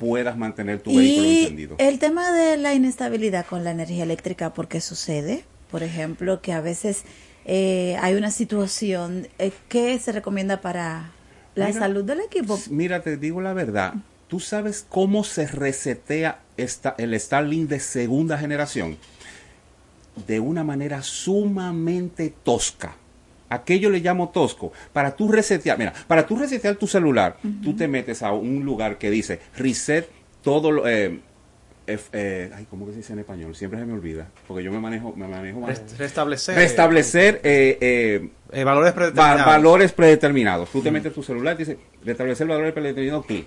puedas 0.05 0.37
mantener 0.37 0.81
tu 0.81 0.95
vehículo 0.95 1.29
encendido. 1.29 1.77
el 1.79 1.99
tema 1.99 2.31
de 2.33 2.57
la 2.57 2.75
inestabilidad 2.75 3.47
con 3.47 3.65
la 3.65 3.71
energía 3.71 4.03
eléctrica, 4.03 4.53
¿por 4.53 4.69
qué 4.69 4.81
sucede? 4.81 5.45
Por 5.71 5.83
ejemplo, 5.83 6.43
que 6.43 6.53
a 6.53 6.61
veces 6.61 7.05
eh, 7.47 7.97
hay 8.01 8.15
una 8.15 8.31
situación 8.31 9.29
eh, 9.39 9.53
que 9.69 9.99
se 9.99 10.13
recomienda 10.13 10.61
para 10.61 11.11
la 11.55 11.69
Mira, 11.69 11.81
salud 11.81 12.05
del 12.05 12.21
equipo. 12.21 12.59
Mira, 12.71 13.03
te 13.03 13.17
digo 13.17 13.41
la 13.41 13.55
verdad. 13.55 13.95
¿Tú 14.29 14.41
sabes 14.41 14.85
cómo 14.89 15.25
se 15.25 15.47
resetea 15.47 16.41
esta, 16.57 16.95
el 16.99 17.19
Starlink 17.19 17.69
de 17.69 17.81
segunda 17.81 18.37
generación? 18.39 18.99
De 20.27 20.39
una 20.39 20.65
manera 20.65 21.03
sumamente 21.03 22.33
tosca. 22.43 22.97
Aquello 23.49 23.91
le 23.91 24.01
llamo 24.01 24.31
tosco. 24.31 24.73
Para 24.93 25.15
tú 25.15 25.31
resetear, 25.31 25.79
mira, 25.79 25.93
para 26.07 26.27
tú 26.27 26.37
resetear 26.37 26.77
tu 26.77 26.87
celular, 26.87 27.37
tú 27.63 27.75
te 27.75 27.87
metes 27.89 28.23
a 28.23 28.33
un 28.33 28.65
lugar 28.65 28.99
que 28.99 29.11
dice 29.11 29.41
reset 29.57 30.09
todo 30.43 30.71
lo, 30.71 30.89
eh, 30.89 31.21
F- 31.87 32.09
eh, 32.15 32.51
ay, 32.57 32.67
¿cómo 32.71 32.87
que 32.87 32.93
se 32.93 32.99
dice 32.99 33.13
en 33.13 33.19
español? 33.19 33.55
Siempre 33.55 33.79
se 33.79 33.85
me 33.85 33.93
olvida, 33.93 34.27
porque 34.49 34.65
yo 34.65 34.73
me 34.73 34.81
manejo, 34.81 35.13
me 35.17 35.29
manejo 35.29 35.61
mal. 35.61 35.71
Rest- 35.71 35.99
restablecer. 35.99 36.57
Restablecer 36.57 37.41
eh, 37.45 37.77
eh, 37.79 38.29
Eh, 38.53 38.65
valores 38.65 38.93
va- 38.93 38.95
predeterminados. 38.95 39.47
valores 39.47 39.93
predeterminados. 39.93 40.71
Tú 40.71 40.81
te 40.81 40.91
metes 40.91 41.13
tu 41.13 41.23
celular 41.23 41.55
y 41.57 41.59
dice 41.59 41.79
restablecer 42.03 42.47
valores 42.47 42.73
predeterminados, 42.73 43.27
clic. 43.27 43.45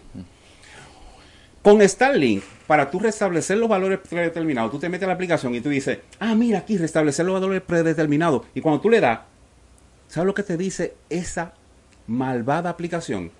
Con 1.64 1.82
Starlink, 1.82 2.44
para 2.65 2.90
tú 2.90 2.99
restablecer 2.99 3.57
los 3.57 3.68
valores 3.68 3.99
predeterminados, 4.07 4.72
tú 4.72 4.80
te 4.80 4.88
metes 4.88 5.03
a 5.03 5.07
la 5.07 5.14
aplicación 5.15 5.53
y 5.56 5.60
tú 5.60 5.69
dices, 5.69 5.98
ah, 6.19 6.34
mira 6.36 6.60
aquí, 6.60 6.78
restablecer 6.78 7.26
los 7.26 7.34
valores 7.34 7.61
predeterminados. 7.61 8.44
Y 8.53 8.61
cuando 8.61 8.80
tú 8.80 8.90
le 8.90 9.02
das, 9.02 9.19
¿sabes 10.08 10.28
lo 10.28 10.34
que 10.34 10.44
te 10.44 10.58
dice 10.58 10.96
esa 11.10 11.54
malvada 12.08 12.70
aplicación? 12.70 13.32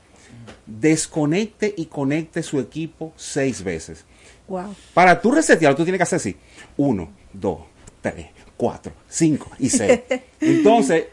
Desconecte 0.66 1.74
y 1.76 1.86
conecte 1.86 2.44
su 2.44 2.60
equipo 2.60 3.14
seis 3.16 3.64
veces. 3.64 4.06
Wow. 4.48 4.76
Para 4.94 5.22
tú 5.22 5.32
resetear, 5.32 5.76
tú 5.76 5.84
tienes 5.84 6.00
que 6.00 6.04
hacer 6.04 6.18
así. 6.18 6.36
Uno, 6.78 7.10
dos, 7.34 7.60
tres, 8.02 8.28
cuatro, 8.56 8.94
cinco 9.08 9.52
y 9.60 9.70
seis. 9.70 10.02
Entonces, 10.42 11.06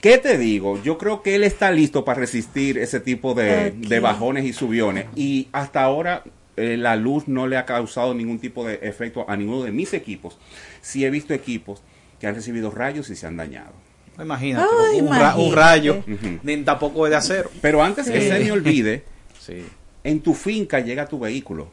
¿qué 0.00 0.18
te 0.18 0.38
digo? 0.38 0.82
Yo 0.82 0.98
creo 0.98 1.22
que 1.22 1.34
él 1.34 1.44
está 1.44 1.70
listo 1.70 2.04
para 2.04 2.20
resistir 2.20 2.78
ese 2.78 3.00
tipo 3.00 3.34
de, 3.34 3.72
de 3.72 4.00
bajones 4.00 4.44
y 4.44 4.52
subiones. 4.52 5.06
Y 5.14 5.48
hasta 5.52 5.82
ahora 5.82 6.24
eh, 6.56 6.76
la 6.76 6.96
luz 6.96 7.28
no 7.28 7.46
le 7.46 7.56
ha 7.56 7.64
causado 7.64 8.14
ningún 8.14 8.38
tipo 8.38 8.66
de 8.66 8.78
efecto 8.82 9.24
a 9.28 9.36
ninguno 9.36 9.62
de 9.64 9.72
mis 9.72 9.94
equipos. 9.94 10.38
Sí 10.80 11.04
he 11.04 11.10
visto 11.10 11.32
equipos 11.32 11.82
que 12.20 12.26
han 12.26 12.34
recibido 12.34 12.70
rayos 12.70 13.08
y 13.10 13.16
se 13.16 13.26
han 13.26 13.36
dañado. 13.36 13.72
Imagínate, 14.20 14.66
Ay, 14.92 15.00
un, 15.00 15.08
ra- 15.08 15.34
un 15.36 15.40
imagínate. 15.42 15.54
rayo, 15.56 16.04
ni 16.42 16.56
tampoco 16.58 17.06
es 17.06 17.10
de 17.10 17.16
acero. 17.16 17.50
Pero 17.60 17.82
antes 17.82 18.10
que 18.10 18.20
se 18.20 18.38
me 18.38 18.52
olvide, 18.52 19.04
Sí. 19.40 19.64
en 20.04 20.20
tu 20.20 20.34
finca 20.34 20.80
llega 20.80 21.06
tu 21.06 21.18
vehículo 21.18 21.68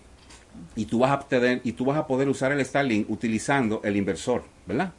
y 0.76 0.86
tú 0.86 1.00
vas 1.00 1.12
a 1.12 1.20
tener, 1.20 1.62
y 1.64 1.74
tú 1.74 1.86
vas 1.86 1.98
a 1.98 2.08
poder 2.08 2.28
usar 2.30 2.52
el 2.52 2.64
Starlink 2.66 3.10
utilizando 3.10 3.82
el 3.84 3.96
inversor, 3.98 4.44
¿verdad? 4.66 4.94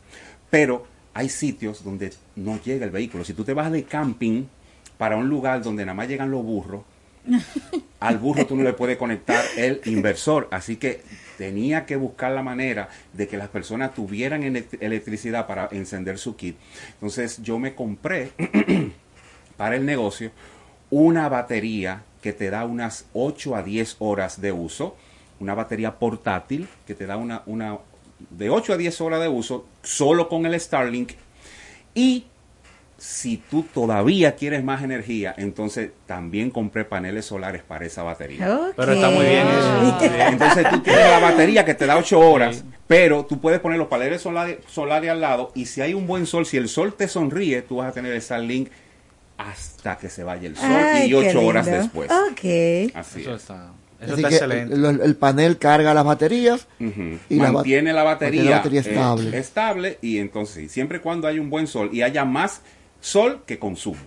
Pero 0.50 0.86
hay 1.14 1.28
sitios 1.28 1.82
donde 1.82 2.12
no 2.36 2.60
llega 2.62 2.84
el 2.84 2.90
vehículo. 2.92 3.24
Si 3.24 3.34
tú 3.34 3.42
te 3.44 3.54
vas 3.54 3.72
de 3.72 3.84
camping 3.84 4.44
para 4.98 5.16
un 5.16 5.28
lugar 5.28 5.62
donde 5.62 5.84
nada 5.84 5.94
más 5.94 6.08
llegan 6.08 6.30
los 6.30 6.42
burros, 6.44 6.82
al 8.00 8.18
burro 8.18 8.46
tú 8.46 8.56
no 8.56 8.62
le 8.62 8.72
puedes 8.72 8.96
conectar 8.96 9.42
el 9.56 9.80
inversor. 9.84 10.48
Así 10.50 10.76
que 10.76 11.02
tenía 11.38 11.86
que 11.86 11.96
buscar 11.96 12.32
la 12.32 12.42
manera 12.42 12.88
de 13.12 13.28
que 13.28 13.36
las 13.36 13.48
personas 13.48 13.94
tuvieran 13.94 14.42
elect- 14.42 14.78
electricidad 14.80 15.46
para 15.46 15.68
encender 15.72 16.18
su 16.18 16.36
kit. 16.36 16.56
Entonces 16.94 17.40
yo 17.42 17.58
me 17.58 17.74
compré 17.74 18.32
para 19.56 19.76
el 19.76 19.84
negocio 19.86 20.30
una 20.90 21.28
batería 21.28 22.02
que 22.22 22.32
te 22.32 22.50
da 22.50 22.64
unas 22.64 23.06
8 23.14 23.56
a 23.56 23.62
10 23.62 23.96
horas 24.00 24.40
de 24.40 24.52
uso, 24.52 24.96
una 25.38 25.54
batería 25.54 25.98
portátil 25.98 26.68
que 26.86 26.94
te 26.94 27.06
da 27.06 27.16
una 27.16 27.78
de 28.30 28.50
8 28.50 28.74
a 28.74 28.76
10 28.76 29.00
horas 29.00 29.20
de 29.20 29.28
uso 29.28 29.66
solo 29.82 30.28
con 30.28 30.44
el 30.44 30.58
Starlink 30.60 31.12
y 31.94 32.26
si 33.02 33.38
tú 33.38 33.62
todavía 33.72 34.34
quieres 34.36 34.62
más 34.62 34.82
energía, 34.82 35.34
entonces 35.38 35.90
también 36.04 36.50
compré 36.50 36.84
paneles 36.84 37.24
solares 37.24 37.62
para 37.62 37.86
esa 37.86 38.02
batería. 38.02 38.72
Pero 38.76 38.92
está 38.92 39.08
muy 39.08 39.24
bien 39.24 39.46
eso. 39.48 39.98
Entonces 40.28 40.68
tú 40.68 40.80
tienes 40.80 41.08
la 41.08 41.18
batería 41.18 41.64
que 41.64 41.72
te 41.72 41.86
da 41.86 41.96
8 41.96 42.20
horas, 42.20 42.62
pero 42.86 43.24
tú 43.24 43.40
puedes 43.40 43.58
poner 43.60 43.78
los 43.78 43.88
paneles 43.88 44.20
solares, 44.20 44.58
solares 44.68 45.08
al 45.10 45.22
lado 45.22 45.50
y 45.54 45.64
si 45.64 45.80
hay 45.80 45.94
un 45.94 46.06
buen 46.06 46.26
sol, 46.26 46.44
si 46.44 46.58
el 46.58 46.68
sol 46.68 46.92
te 46.92 47.08
sonríe, 47.08 47.62
tú 47.62 47.76
vas 47.76 47.88
a 47.88 47.92
tener 47.92 48.12
el 48.12 48.20
Starlink 48.20 48.68
hasta 49.38 49.96
que 49.96 50.10
se 50.10 50.22
vaya 50.22 50.48
el 50.48 50.56
sol 50.56 50.66
Ay, 50.70 51.06
y 51.06 51.08
qué 51.08 51.14
8 51.30 51.40
horas 51.40 51.64
después. 51.66 52.10
Ok. 52.10 52.94
Así 52.94 53.22
Eso 53.22 53.34
es. 53.34 53.40
está, 53.40 53.72
eso 54.02 54.12
Así 54.12 54.22
está 54.22 54.28
que 54.28 54.34
excelente. 54.34 54.74
el, 54.74 55.00
el 55.00 55.16
panel 55.16 55.56
carga 55.56 55.94
las 55.94 56.04
baterías 56.04 56.66
y 56.78 57.36
la 57.36 57.44
ba- 57.46 57.52
mantiene 57.52 57.92
la 57.94 58.02
batería, 58.02 58.42
mantiene 58.42 58.50
la 58.50 58.56
batería 58.58 58.80
eh, 58.80 58.84
estable. 58.90 59.38
estable 59.38 59.98
y 60.02 60.18
entonces 60.18 60.70
siempre 60.70 60.98
y 60.98 61.00
cuando 61.00 61.26
hay 61.28 61.38
un 61.38 61.48
buen 61.48 61.66
sol 61.66 61.88
y 61.92 62.02
haya 62.02 62.26
más 62.26 62.60
sol 63.00 63.42
que 63.46 63.58
consumo, 63.58 64.00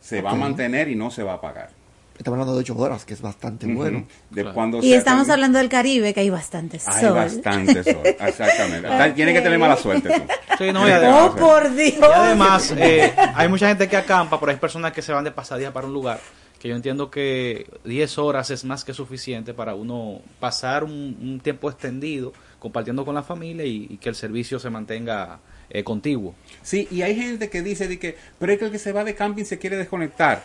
se 0.00 0.20
va 0.22 0.30
a 0.32 0.34
mantener 0.34 0.88
y 0.88 0.94
no 0.96 1.10
se 1.10 1.22
va 1.22 1.32
a 1.32 1.34
apagar. 1.36 1.70
Estamos 2.18 2.36
hablando 2.36 2.54
de 2.54 2.60
8 2.60 2.76
horas, 2.76 3.04
que 3.04 3.14
es 3.14 3.22
bastante 3.22 3.66
bueno. 3.66 4.04
De 4.30 4.44
cuando 4.52 4.78
Y 4.82 4.92
estamos 4.92 5.28
hablando 5.30 5.58
del 5.58 5.68
Caribe, 5.68 6.12
que 6.14 6.20
hay 6.20 6.30
bastante 6.30 6.78
Hay 6.86 7.00
sol. 7.00 7.14
bastante 7.14 7.82
sol, 7.82 8.02
exactamente. 8.04 8.88
Tiene 9.14 9.32
que 9.32 9.40
tener 9.40 9.58
mala 9.58 9.76
suerte 9.76 10.08
tú. 10.08 10.22
Sí, 10.58 10.72
no, 10.72 10.86
y 10.86 10.92
Oh, 10.92 10.94
además, 10.94 11.30
por 11.30 11.74
Dios. 11.74 11.94
y 11.98 12.02
además, 12.04 12.74
eh, 12.76 13.12
hay 13.34 13.48
mucha 13.48 13.66
gente 13.68 13.88
que 13.88 13.96
acampa, 13.96 14.38
pero 14.38 14.52
hay 14.52 14.58
personas 14.58 14.92
que 14.92 15.02
se 15.02 15.12
van 15.12 15.24
de 15.24 15.32
pasadía 15.32 15.72
para 15.72 15.86
un 15.86 15.94
lugar. 15.94 16.20
Que 16.60 16.68
yo 16.68 16.76
entiendo 16.76 17.10
que 17.10 17.66
10 17.84 18.18
horas 18.18 18.50
es 18.50 18.64
más 18.64 18.84
que 18.84 18.94
suficiente 18.94 19.52
para 19.52 19.74
uno 19.74 20.20
pasar 20.38 20.84
un, 20.84 21.16
un 21.20 21.40
tiempo 21.40 21.68
extendido 21.70 22.32
compartiendo 22.60 23.04
con 23.04 23.16
la 23.16 23.24
familia 23.24 23.64
y, 23.64 23.88
y 23.90 23.96
que 23.96 24.10
el 24.10 24.14
servicio 24.14 24.60
se 24.60 24.70
mantenga 24.70 25.40
eh, 25.72 25.82
contiguo. 25.84 26.34
Sí, 26.62 26.86
y 26.90 27.02
hay 27.02 27.16
gente 27.16 27.50
que 27.50 27.62
dice 27.62 27.88
de 27.88 27.98
que, 27.98 28.16
pero 28.38 28.52
es 28.52 28.58
que 28.58 28.66
el 28.66 28.70
que 28.70 28.78
se 28.78 28.92
va 28.92 29.02
de 29.04 29.14
camping 29.16 29.44
se 29.44 29.58
quiere 29.58 29.76
desconectar. 29.76 30.44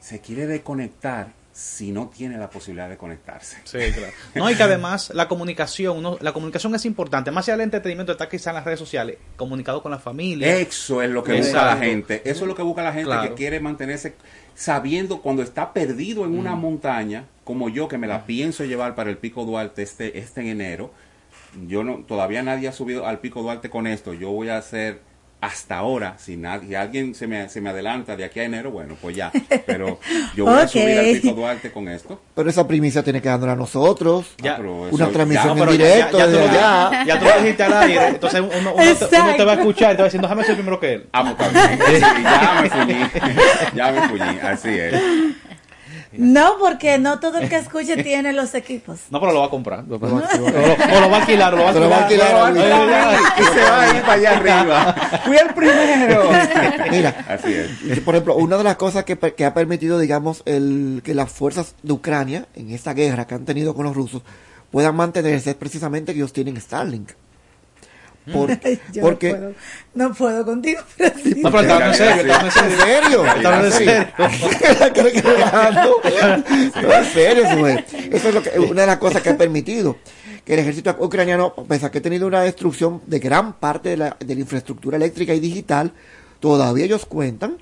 Se 0.00 0.20
quiere 0.20 0.46
desconectar 0.46 1.28
si 1.52 1.90
no 1.90 2.08
tiene 2.08 2.38
la 2.38 2.48
posibilidad 2.50 2.88
de 2.88 2.96
conectarse. 2.96 3.56
Sí, 3.64 3.78
claro. 3.92 4.12
No, 4.36 4.48
y 4.48 4.54
que 4.54 4.62
además 4.62 5.10
la 5.12 5.26
comunicación, 5.26 5.96
uno- 5.98 6.16
la 6.20 6.32
comunicación 6.32 6.72
es 6.76 6.84
importante. 6.84 7.32
Más 7.32 7.48
allá 7.48 7.56
del 7.56 7.64
entretenimiento 7.64 8.12
está 8.12 8.28
quizá 8.28 8.50
en 8.50 8.56
las 8.56 8.64
redes 8.64 8.78
sociales, 8.78 9.16
comunicado 9.36 9.82
con 9.82 9.90
la 9.90 9.98
familia. 9.98 10.56
Eso 10.56 11.02
es 11.02 11.10
lo 11.10 11.24
que 11.24 11.32
busca 11.36 11.64
la 11.66 11.76
gente. 11.76 12.22
Eso 12.24 12.44
es 12.44 12.48
lo 12.48 12.54
que 12.54 12.62
busca 12.62 12.82
la 12.84 12.92
gente 12.92 13.06
Claro. 13.06 13.28
que 13.30 13.34
quiere 13.34 13.58
mantenerse 13.58 14.14
sabiendo 14.54 15.20
cuando 15.20 15.42
está 15.42 15.72
perdido 15.72 16.24
en 16.24 16.38
una 16.38 16.54
montaña, 16.54 17.24
como 17.42 17.68
yo 17.68 17.88
que 17.88 17.98
me 17.98 18.06
la 18.06 18.24
pienso 18.24 18.64
llevar 18.64 18.94
para 18.94 19.10
el 19.10 19.16
Pico 19.18 19.44
Duarte 19.44 19.82
este, 19.82 20.18
este 20.18 20.40
en 20.42 20.46
enero. 20.48 20.92
Yo 21.66 21.82
no, 21.84 22.04
todavía 22.06 22.42
nadie 22.42 22.68
ha 22.68 22.72
subido 22.72 23.06
al 23.06 23.18
Pico 23.18 23.42
Duarte 23.42 23.70
con 23.70 23.86
esto. 23.86 24.12
Yo 24.14 24.30
voy 24.30 24.48
a 24.50 24.58
hacer 24.58 25.00
hasta 25.40 25.76
ahora, 25.78 26.16
si, 26.18 26.36
nadie, 26.36 26.66
si 26.70 26.74
alguien 26.74 27.14
se 27.14 27.28
me, 27.28 27.48
se 27.48 27.60
me 27.60 27.70
adelanta 27.70 28.16
de 28.16 28.24
aquí 28.24 28.40
a 28.40 28.42
enero, 28.44 28.72
bueno, 28.72 28.96
pues 29.00 29.14
ya. 29.14 29.30
Pero 29.66 30.00
yo 30.34 30.46
voy 30.46 30.54
a 30.62 30.66
subir 30.68 30.98
al 30.98 31.20
Pico 31.20 31.32
Duarte 31.34 31.70
con 31.70 31.86
esto. 31.88 32.20
Pero 32.34 32.50
esa 32.50 32.66
primicia 32.66 33.04
tiene 33.04 33.22
que 33.22 33.28
dárnosla 33.28 33.52
a 33.52 33.56
nosotros. 33.56 34.26
Ya. 34.42 34.54
Ah, 34.54 34.56
pero 34.56 34.86
eso- 34.88 34.96
Una 34.96 35.06
ya, 35.06 35.12
transmisión 35.12 35.56
pero 35.58 35.70
en 35.72 35.78
ya- 35.78 35.84
directo 35.86 36.18
ya, 36.18 36.26
ya, 36.26 36.32
tú, 36.32 36.38
lo- 36.38 36.44
allá. 36.50 37.04
ya 37.06 37.18
tú 37.20 37.24
lo 37.24 37.40
dijiste 37.40 37.62
al 37.62 37.72
aire, 37.74 38.08
entonces 38.08 38.40
uno, 38.40 38.72
uno 38.74 38.94
te, 38.96 39.20
uno 39.20 39.36
te 39.36 39.44
va 39.44 39.52
a 39.52 39.54
escuchar 39.54 39.92
y 39.92 39.96
te 39.96 40.02
va 40.02 40.02
a 40.02 40.08
decir, 40.08 40.20
déjame 40.20 40.42
ser 40.44 40.54
primero 40.56 40.80
que 40.80 40.92
él. 40.94 41.06
Ah, 41.12 41.34
pues 41.36 41.52
está 41.52 41.68
bien. 41.76 41.80
Sí, 41.86 42.22
ya 42.24 42.60
me 42.62 42.70
fuñí. 42.70 43.00
ya 43.76 43.92
me 43.92 44.08
fuñí, 44.08 44.38
así 44.42 44.68
es. 44.70 44.94
No, 46.12 46.52
porque 46.58 46.98
no 46.98 47.20
todo 47.20 47.38
el 47.38 47.48
que 47.48 47.56
escuche 47.56 48.02
tiene 48.02 48.32
los 48.32 48.54
equipos. 48.54 49.00
No, 49.10 49.20
pero 49.20 49.32
lo 49.32 49.40
va 49.40 49.46
a 49.46 49.50
comprar. 49.50 49.84
O 49.88 49.98
lo, 49.98 50.06
o 50.06 51.00
lo 51.00 51.10
va 51.10 51.16
a 51.16 51.20
alquilar, 51.20 51.52
lo 51.54 51.62
va 51.64 51.70
a 51.70 51.72
Se 51.72 51.80
lo 51.80 51.90
va 51.90 51.96
a 51.96 52.04
alquilar. 52.04 52.34
alquilar, 52.34 52.52
Lo 52.52 52.92
va 52.92 53.02
a 53.02 53.18
alquilar 53.18 53.38
y 53.38 53.44
se 53.44 53.60
va 53.60 53.82
a 53.82 53.96
ir 53.96 54.02
para 54.02 54.12
allá 54.14 54.30
arriba. 54.38 54.94
Fui 55.24 55.36
el 55.36 55.54
primero. 55.54 56.30
Mira, 56.90 57.26
Así 57.28 57.52
es. 57.52 58.00
por 58.00 58.14
ejemplo, 58.14 58.36
una 58.36 58.56
de 58.56 58.64
las 58.64 58.76
cosas 58.76 59.04
que 59.04 59.44
ha 59.44 59.54
permitido, 59.54 59.98
digamos, 59.98 60.42
el, 60.46 61.02
que 61.04 61.14
las 61.14 61.30
fuerzas 61.30 61.74
de 61.82 61.92
Ucrania, 61.92 62.46
en 62.54 62.70
esta 62.70 62.94
guerra 62.94 63.26
que 63.26 63.34
han 63.34 63.44
tenido 63.44 63.74
con 63.74 63.84
los 63.84 63.94
rusos, 63.94 64.22
puedan 64.70 64.96
mantenerse 64.96 65.50
es 65.50 65.56
precisamente 65.56 66.12
que 66.12 66.18
ellos 66.18 66.32
tienen 66.32 66.60
Starlink. 66.60 67.10
Por- 68.32 68.50
Yo 68.92 69.02
porque, 69.02 69.32
no 69.32 69.38
puedo, 69.38 69.54
no 69.94 70.14
puedo 70.14 70.44
contigo, 70.44 70.80
pero 70.96 71.14
sí. 71.22 71.34
No, 71.42 71.50
pero 71.50 71.80
en 71.86 71.94
serio, 71.94 73.24
hablando 73.28 73.66
en 73.66 73.72
¿En 73.72 73.72
serio. 73.72 74.06
en 77.44 77.52
en. 77.58 77.84
Eso 78.12 78.28
es 78.28 78.34
lo 78.34 78.42
que, 78.42 78.58
una 78.58 78.82
de 78.82 78.86
las 78.86 78.98
cosas 78.98 79.22
que 79.22 79.30
ha 79.30 79.36
permitido 79.38 79.96
que 80.44 80.54
el 80.54 80.60
ejército 80.60 80.96
ucraniano, 81.00 81.54
pese 81.68 81.86
a 81.86 81.90
que 81.90 81.98
ha 81.98 82.02
tenido 82.02 82.26
una 82.26 82.40
destrucción 82.42 83.02
de 83.06 83.18
gran 83.18 83.54
parte 83.54 83.90
de 83.90 83.96
la, 83.98 84.16
de 84.18 84.34
la 84.34 84.40
infraestructura 84.40 84.96
eléctrica 84.96 85.34
y 85.34 85.40
digital, 85.40 85.92
todavía 86.40 86.86
ellos 86.86 87.04
cuentan 87.04 87.58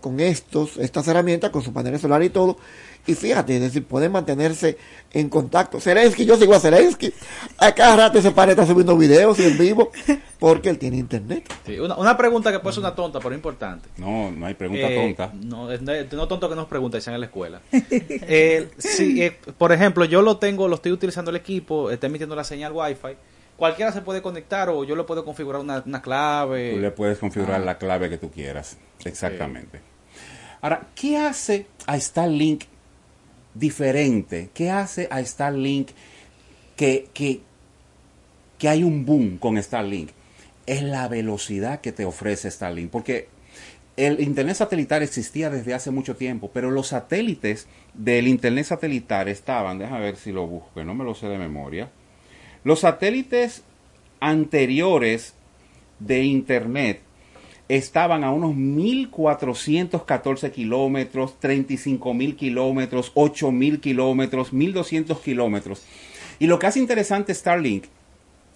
con 0.00 0.20
estos, 0.20 0.76
estas 0.76 1.06
herramientas, 1.08 1.50
con 1.50 1.62
su 1.62 1.72
panel 1.72 1.98
solar 1.98 2.22
y 2.22 2.30
todo. 2.30 2.56
Y 3.06 3.14
fíjate, 3.14 3.54
es 3.56 3.62
decir, 3.62 3.84
pueden 3.86 4.12
mantenerse 4.12 4.76
en 5.12 5.30
contacto. 5.30 5.80
Zelensky, 5.80 6.26
yo 6.26 6.36
sigo 6.36 6.54
a 6.54 6.60
Zelensky. 6.60 7.12
A 7.58 7.72
cada 7.74 7.96
rato 7.96 8.18
ese 8.18 8.30
padre 8.30 8.52
está 8.52 8.66
subiendo 8.66 8.94
videos 8.96 9.38
y 9.38 9.44
en 9.44 9.56
vivo 9.58 9.90
porque 10.38 10.68
él 10.68 10.78
tiene 10.78 10.98
internet. 10.98 11.50
Sí, 11.64 11.78
una, 11.80 11.96
una 11.96 12.16
pregunta 12.16 12.52
que 12.52 12.58
puede 12.60 12.74
ser 12.74 12.82
una 12.84 12.94
tonta, 12.94 13.18
pero 13.18 13.34
importante. 13.34 13.88
No, 13.96 14.30
no 14.30 14.44
hay 14.46 14.52
pregunta 14.54 14.86
Eh, 14.88 14.96
tonta. 15.16 15.32
No, 15.42 15.70
es- 15.72 15.80
no, 15.80 15.92
es- 15.92 16.12
no 16.12 16.28
tonto 16.28 16.48
que 16.50 16.54
nos 16.56 16.66
pregunta, 16.68 16.98
dicen 16.98 17.14
en 17.14 17.20
la 17.20 17.26
escuela. 17.26 17.60
Eh, 17.72 18.68
sí, 18.78 19.22
eh, 19.22 19.36
por 19.56 19.72
ejemplo, 19.72 20.04
yo 20.04 20.20
lo 20.22 20.36
tengo, 20.36 20.68
lo 20.68 20.74
estoy 20.76 20.92
utilizando 20.92 21.30
el 21.30 21.36
equipo, 21.38 21.90
está 21.90 22.06
emitiendo 22.06 22.36
la 22.36 22.44
señal 22.44 22.72
Wi-Fi. 22.72 23.16
Cualquiera 23.60 23.92
se 23.92 24.00
puede 24.00 24.22
conectar 24.22 24.68
o 24.70 24.82
yo 24.84 24.96
le 24.96 25.04
puedo 25.04 25.24
configurar 25.24 25.60
una, 25.60 25.82
una 25.86 26.00
clave. 26.02 26.72
Tú 26.72 26.80
le 26.80 26.90
puedes 26.90 27.18
configurar 27.18 27.60
Ah. 27.60 27.64
la 27.64 27.78
clave 27.78 28.08
que 28.10 28.16
tú 28.18 28.30
quieras. 28.30 28.76
Exactamente. 29.04 29.80
Ahora, 30.62 30.88
¿qué 30.94 31.18
hace 31.18 31.66
a 31.86 32.00
Starlink 32.00 32.64
diferente? 33.54 34.50
¿Qué 34.54 34.70
hace 34.70 35.08
a 35.10 35.22
Starlink 35.24 35.90
que, 36.76 37.08
que, 37.12 37.40
que 38.58 38.68
hay 38.68 38.82
un 38.82 39.04
boom 39.04 39.36
con 39.38 39.62
Starlink? 39.62 40.10
Es 40.66 40.82
la 40.82 41.08
velocidad 41.08 41.80
que 41.80 41.92
te 41.92 42.04
ofrece 42.04 42.50
Starlink. 42.50 42.90
Porque 42.90 43.28
el 43.96 44.20
Internet 44.20 44.56
satelital 44.56 45.02
existía 45.02 45.50
desde 45.50 45.74
hace 45.74 45.90
mucho 45.90 46.16
tiempo, 46.16 46.50
pero 46.52 46.70
los 46.70 46.88
satélites 46.88 47.66
del 47.92 48.28
Internet 48.28 48.64
satelital 48.66 49.28
estaban, 49.28 49.78
déjame 49.78 50.00
ver 50.00 50.16
si 50.16 50.32
lo 50.32 50.46
busco, 50.46 50.70
que 50.74 50.84
no 50.84 50.94
me 50.94 51.04
lo 51.04 51.14
sé 51.14 51.26
de 51.28 51.36
memoria. 51.38 51.90
Los 52.62 52.80
satélites 52.80 53.62
anteriores 54.20 55.32
de 55.98 56.24
Internet 56.24 57.00
estaban 57.68 58.22
a 58.22 58.32
unos 58.32 58.54
1.414 58.54 60.50
kilómetros, 60.50 61.36
35.000 61.40 62.36
kilómetros, 62.36 63.14
8.000 63.14 63.80
kilómetros, 63.80 64.52
1.200 64.52 65.20
kilómetros. 65.22 65.84
Y 66.38 66.48
lo 66.48 66.58
que 66.58 66.66
hace 66.66 66.80
interesante 66.80 67.32
Starlink 67.32 67.84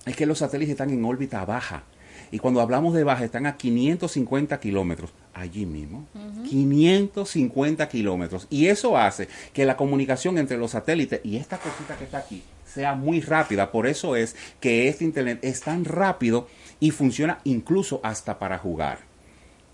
es 0.05 0.17
que 0.17 0.27
los 0.27 0.39
satélites 0.39 0.73
están 0.73 0.91
en 0.91 1.03
órbita 1.05 1.45
baja. 1.47 1.85
Y 2.31 2.41
cuando 2.41 2.61
hablamos 2.61 2.93
de 2.95 3.05
baja, 3.05 3.25
están 3.25 3.47
a 3.47 3.57
550 3.57 4.61
kilómetros, 4.61 5.13
allí 5.33 5.65
mismo. 5.65 6.07
550 6.51 7.89
kilómetros. 7.89 8.49
Y 8.51 8.67
eso 8.67 8.99
hace 8.99 9.29
que 9.53 9.65
la 9.65 9.77
comunicación 9.77 10.37
entre 10.37 10.59
los 10.59 10.73
satélites 10.73 11.21
y 11.23 11.37
esta 11.37 11.57
cosita 11.59 11.97
que 11.97 12.05
está 12.05 12.19
aquí 12.19 12.43
sea 12.75 12.95
muy 12.95 13.21
rápida. 13.21 13.71
Por 13.71 13.87
eso 13.87 14.17
es 14.17 14.37
que 14.61 14.89
este 14.89 15.05
Internet 15.05 15.39
es 15.43 15.61
tan 15.61 15.85
rápido 15.85 16.49
y 16.81 16.91
funciona 16.91 17.39
incluso 17.45 18.01
hasta 18.03 18.39
para 18.39 18.59
jugar. 18.59 18.99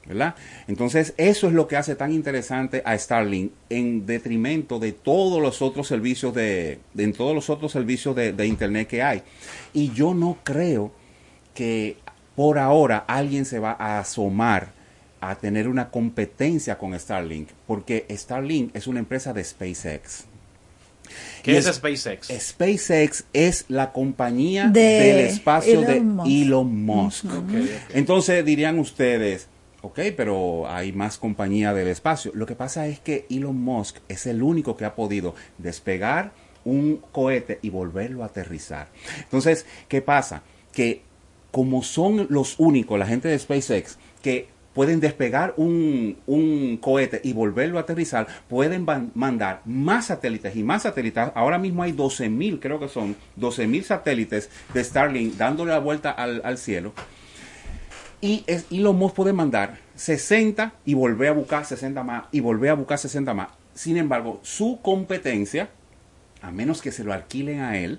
¿verdad? 0.07 0.35
Entonces, 0.67 1.15
eso 1.19 1.47
es 1.47 1.53
lo 1.53 1.69
que 1.69 1.77
hace 1.77 1.95
tan 1.95 2.13
interesante 2.13 2.83
a 2.85 2.97
Starlink 2.97 3.53
en 3.69 4.07
detrimento 4.07 4.79
de 4.79 4.93
todos 4.93 5.41
los 5.41 5.63
otros 5.63 5.87
servicios 5.87 6.35
de, 6.35 6.81
en 6.97 7.13
todos 7.13 7.35
los 7.35 7.51
otros 7.51 7.71
servicios 7.71 8.17
de 8.17 8.47
internet 8.47 8.89
que 8.89 9.03
hay. 9.03 9.23
Y 9.73 9.93
yo 9.93 10.15
no 10.15 10.39
creo 10.43 10.93
que 11.55 11.97
por 12.35 12.59
ahora 12.59 13.05
alguien 13.07 13.45
se 13.45 13.59
va 13.59 13.77
a 13.79 13.99
asomar 14.01 14.73
a 15.21 15.35
tener 15.35 15.69
una 15.69 15.91
competencia 15.91 16.79
con 16.79 16.99
Starlink, 16.99 17.51
porque 17.67 18.07
Starlink 18.11 18.75
es 18.75 18.87
una 18.87 19.01
empresa 19.01 19.33
de 19.33 19.45
SpaceX. 19.45 20.30
¿Qué 21.43 21.53
Y 21.53 21.57
es 21.57 21.66
SpaceX? 21.66 22.28
SpaceX 22.28 23.24
es 23.32 23.65
la 23.69 23.93
compañía 23.93 24.69
De 24.69 24.81
del 24.81 25.27
espacio 25.27 25.81
de 25.81 25.97
Elon 25.97 26.16
Musk. 26.16 26.31
Elon 26.31 26.85
Musk. 26.85 27.24
Ujú. 27.24 27.69
Entonces 27.95 28.45
dirían 28.45 28.78
ustedes, 28.78 29.49
ok, 29.82 29.99
pero 30.16 30.70
hay 30.70 30.93
más 30.93 31.19
compañía 31.19 31.73
del 31.74 31.89
espacio. 31.89 32.32
Lo 32.35 32.47
que 32.47 32.55
pasa 32.57 32.87
es 32.87 33.01
que 33.01 33.27
Elon 33.31 33.57
Musk 33.57 33.99
es 34.09 34.27
el 34.27 34.43
único 34.43 34.77
que 34.77 34.85
ha 34.85 34.95
podido 34.95 35.35
despegar 35.59 36.32
un 36.65 37.03
cohete 37.12 37.59
y 37.62 37.70
volverlo 37.70 38.23
a 38.23 38.27
aterrizar. 38.27 38.89
Entonces, 39.19 39.66
¿qué 39.89 40.03
pasa? 40.03 40.43
Que 40.73 41.03
como 41.51 41.82
son 41.82 42.27
los 42.31 42.59
únicos, 42.59 42.99
la 42.99 43.07
gente 43.07 43.28
de 43.28 43.39
SpaceX, 43.39 43.99
que 44.23 44.49
pueden 44.75 45.01
despegar 45.01 45.55
un, 45.57 46.17
un 46.27 46.77
cohete 46.77 47.21
y 47.25 47.33
volverlo 47.33 47.79
a 47.79 47.83
aterrizar, 47.83 48.27
pueden 48.49 48.87
mandar 49.15 49.63
más 49.65 50.07
satélites 50.07 50.55
y 50.57 50.63
más 50.63 50.83
satélites. 50.83 51.31
Ahora 51.35 51.59
mismo 51.59 51.83
hay 51.83 51.93
12.000, 51.93 52.61
creo 52.61 52.79
que 52.79 52.89
son 52.89 53.17
12.000 53.39 53.83
satélites 53.83 54.51
de 54.73 54.85
Starlink 54.85 55.35
dándole 55.35 55.73
la 55.73 55.81
vuelta 55.81 56.11
al, 56.11 56.41
al 56.45 56.59
cielo. 56.59 56.93
Y 58.21 58.45
es, 58.47 58.67
Elon 58.71 58.97
Musk 58.97 59.15
puede 59.15 59.33
mandar 59.33 59.79
60 59.97 60.75
y 60.85 60.95
volver 60.95 61.31
a 61.31 61.33
buscar 61.33 61.65
60 61.65 62.03
más 62.03 62.25
y 62.31 62.41
volver 62.41 62.71
a 62.71 62.75
buscar 62.75 62.99
60 62.99 63.33
más. 63.35 63.49
Sin 63.75 63.97
embargo, 63.97 64.41
su 64.43 64.79
competencia, 64.83 65.71
a 66.43 66.51
menos 66.51 66.83
que 66.83 66.93
se 66.93 67.03
lo 67.03 67.13
alquilen 67.13 67.61
a 67.61 67.79
él, 67.79 67.99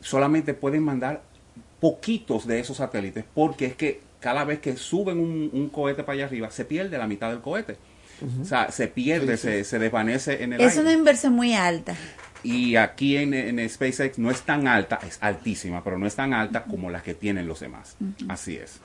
solamente 0.00 0.54
pueden 0.54 0.82
mandar 0.82 1.22
poquitos 1.80 2.46
de 2.46 2.58
esos 2.58 2.78
satélites 2.78 3.24
porque 3.34 3.66
es 3.66 3.76
que 3.76 4.00
cada 4.20 4.44
vez 4.44 4.58
que 4.60 4.76
suben 4.76 5.18
un, 5.18 5.50
un 5.52 5.68
cohete 5.68 6.02
para 6.02 6.14
allá 6.14 6.24
arriba, 6.26 6.50
se 6.50 6.64
pierde 6.64 6.98
la 6.98 7.06
mitad 7.06 7.30
del 7.30 7.40
cohete. 7.40 7.76
O 8.40 8.44
sea, 8.44 8.70
se 8.72 8.88
pierde, 8.88 9.36
Sí, 9.36 9.42
sí. 9.42 9.48
Se, 9.48 9.64
se 9.64 9.78
desvanece 9.78 10.42
en 10.42 10.52
el 10.54 10.60
Es 10.60 10.72
aire. 10.72 10.80
una 10.82 10.92
inversión 10.92 11.34
muy 11.34 11.54
alta. 11.54 11.94
Y 12.42 12.74
aquí 12.76 13.16
en, 13.16 13.32
en 13.34 13.68
SpaceX 13.68 14.18
no 14.18 14.30
es 14.30 14.42
tan 14.42 14.66
alta, 14.66 14.98
es 15.06 15.18
altísima, 15.20 15.82
pero 15.84 15.98
no 15.98 16.06
es 16.06 16.14
tan 16.16 16.32
alta 16.34 16.64
como 16.64 16.90
las 16.90 17.02
que 17.02 17.14
tienen 17.14 17.46
los 17.46 17.60
demás. 17.60 17.96
Así 18.28 18.56
es. 18.56 18.80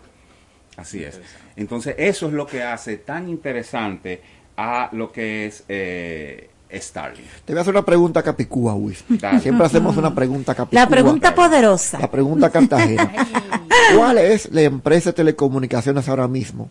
Así 0.78 1.04
es. 1.04 1.20
Entonces, 1.56 1.96
eso 1.98 2.28
es 2.28 2.34
lo 2.34 2.46
que 2.48 2.64
hace 2.64 2.98
tan 2.98 3.30
interesante 3.30 4.22
a 4.58 4.90
lo 4.92 5.12
que 5.12 5.46
es 5.48 5.64
eh, 5.70 6.50
Starlink. 6.74 7.28
Te 7.46 7.54
voy 7.54 7.60
a 7.60 7.62
hacer 7.62 7.74
una 7.74 7.86
pregunta 7.86 8.22
capicúa, 8.24 8.74
Luis. 8.76 9.04
Dale. 9.08 9.40
Siempre 9.40 9.66
hacemos 9.66 9.96
una 9.98 10.14
pregunta 10.14 10.54
capicúa. 10.56 10.82
La 10.82 10.88
pregunta 10.90 11.34
poderosa. 11.36 12.00
La 12.00 12.10
pregunta 12.12 12.50
cartagena. 12.50 13.12
¿Cuál 13.96 14.18
es 14.18 14.50
la 14.52 14.62
empresa 14.62 15.10
de 15.10 15.14
telecomunicaciones 15.14 16.08
ahora 16.10 16.28
mismo 16.28 16.70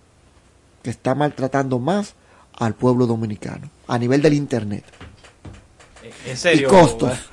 que 0.83 0.91
está 0.91 1.15
maltratando 1.15 1.79
más 1.79 2.15
al 2.59 2.75
pueblo 2.75 3.07
dominicano 3.07 3.71
a 3.87 3.99
nivel 3.99 4.23
del 4.23 4.35
Internet? 4.35 4.85
En 6.27 6.37
serio. 6.37 6.69
Y 6.69 6.71
costos. 6.71 7.13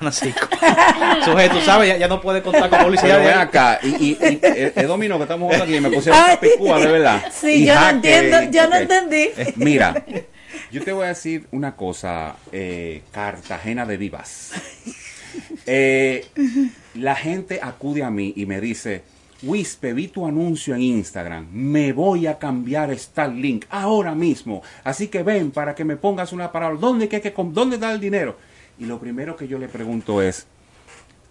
Sujeto, 1.24 1.60
¿sabes? 1.64 1.88
Ya, 1.88 1.96
ya 1.96 2.08
no 2.08 2.20
puede 2.20 2.42
contar 2.42 2.70
con 2.70 2.78
publicidad. 2.80 3.18
Pero 3.18 3.28
ven 3.28 3.38
acá, 3.38 3.78
y, 3.82 3.88
y, 3.88 4.18
y 4.20 4.40
el, 4.42 4.72
el 4.74 4.86
dominó 4.86 5.16
que 5.16 5.24
estamos 5.24 5.46
jugando 5.46 5.64
aquí, 5.64 5.80
me 5.80 5.90
pusieron 5.90 6.20
Ay. 6.24 6.36
capicúa, 6.36 6.78
de 6.78 6.86
verdad. 6.86 7.22
Sí, 7.32 7.62
Y 7.62 7.66
yo 7.66 7.74
no 7.74 7.88
entiendo, 7.88 8.42
yo 8.50 8.68
no 8.68 8.76
entendí. 8.76 9.28
Mira, 9.56 10.04
yo 10.70 10.82
te 10.82 10.92
voy 10.92 11.04
a 11.04 11.08
decir 11.08 11.46
una 11.52 11.76
cosa, 11.76 12.36
eh, 12.52 13.02
Cartagena 13.12 13.86
de 13.86 13.96
Vivas. 13.96 14.52
Eh, 15.66 16.26
la 16.94 17.14
gente 17.14 17.60
acude 17.62 18.02
a 18.02 18.10
mí 18.10 18.32
y 18.36 18.46
me 18.46 18.60
dice, 18.60 19.02
Wispe, 19.42 19.92
vi 19.92 20.08
tu 20.08 20.26
anuncio 20.26 20.74
en 20.74 20.82
Instagram, 20.82 21.48
me 21.52 21.92
voy 21.92 22.26
a 22.26 22.38
cambiar 22.38 22.96
Starlink 22.98 23.64
ahora 23.70 24.14
mismo, 24.14 24.62
así 24.84 25.08
que 25.08 25.22
ven 25.22 25.50
para 25.50 25.74
que 25.74 25.84
me 25.84 25.96
pongas 25.96 26.32
una 26.32 26.50
palabra, 26.50 26.78
¿dónde, 26.78 27.08
que, 27.08 27.20
que, 27.20 27.32
com- 27.32 27.52
¿dónde 27.52 27.78
da 27.78 27.92
el 27.92 28.00
dinero? 28.00 28.36
Y 28.78 28.86
lo 28.86 28.98
primero 28.98 29.36
que 29.36 29.46
yo 29.46 29.58
le 29.58 29.68
pregunto 29.68 30.20
es, 30.20 30.46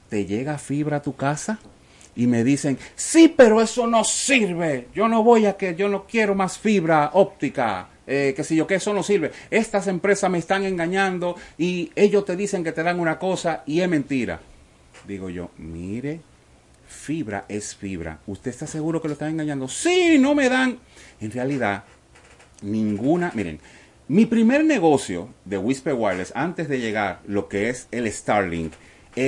¿te 0.10 0.26
llega 0.26 0.58
fibra 0.58 0.98
a 0.98 1.02
tu 1.02 1.16
casa? 1.16 1.60
Y 2.16 2.28
me 2.28 2.44
dicen, 2.44 2.78
sí, 2.96 3.34
pero 3.36 3.62
eso 3.62 3.88
no 3.88 4.04
sirve. 4.04 4.88
Yo 4.94 5.08
no 5.08 5.24
voy 5.24 5.46
a 5.46 5.56
que, 5.56 5.76
yo 5.76 5.88
no 5.88 6.06
quiero 6.06 6.36
más 6.36 6.58
fibra 6.58 7.12
óptica. 7.14 7.88
Eh, 8.12 8.34
que 8.36 8.44
si 8.44 8.56
yo 8.56 8.66
que 8.66 8.76
eso 8.76 8.92
no 8.92 9.04
sirve. 9.04 9.32
Estas 9.52 9.86
empresas 9.86 10.32
me 10.32 10.40
están 10.40 10.66
engañando 10.66 11.36
y 11.60 11.92
ellos 11.96 12.26
te 12.26 12.36
dicen 12.36 12.64
que 12.64 12.72
te 12.72 12.82
dan 12.82 13.00
una 13.00 13.20
cosa 13.20 13.62
y 13.68 13.82
es 13.82 13.88
mentira. 13.88 14.40
Digo 15.08 15.30
yo, 15.30 15.52
mire, 15.60 16.20
fibra 16.88 17.46
es 17.48 17.76
fibra. 17.76 18.18
¿Usted 18.26 18.50
está 18.50 18.66
seguro 18.66 19.00
que 19.00 19.10
lo 19.10 19.14
están 19.14 19.30
engañando? 19.30 19.68
Sí, 19.68 20.18
no 20.20 20.34
me 20.34 20.50
dan. 20.50 20.80
En 21.22 21.30
realidad, 21.30 21.84
ninguna. 22.64 23.32
Miren, 23.36 23.60
mi 24.08 24.26
primer 24.26 24.66
negocio 24.66 25.30
de 25.46 25.60
Whisper 25.60 25.94
Wireless, 25.94 26.32
antes 26.36 26.68
de 26.68 26.80
llegar 26.80 27.20
lo 27.28 27.48
que 27.48 27.70
es 27.70 27.88
el 27.92 28.12
Starlink, 28.12 28.74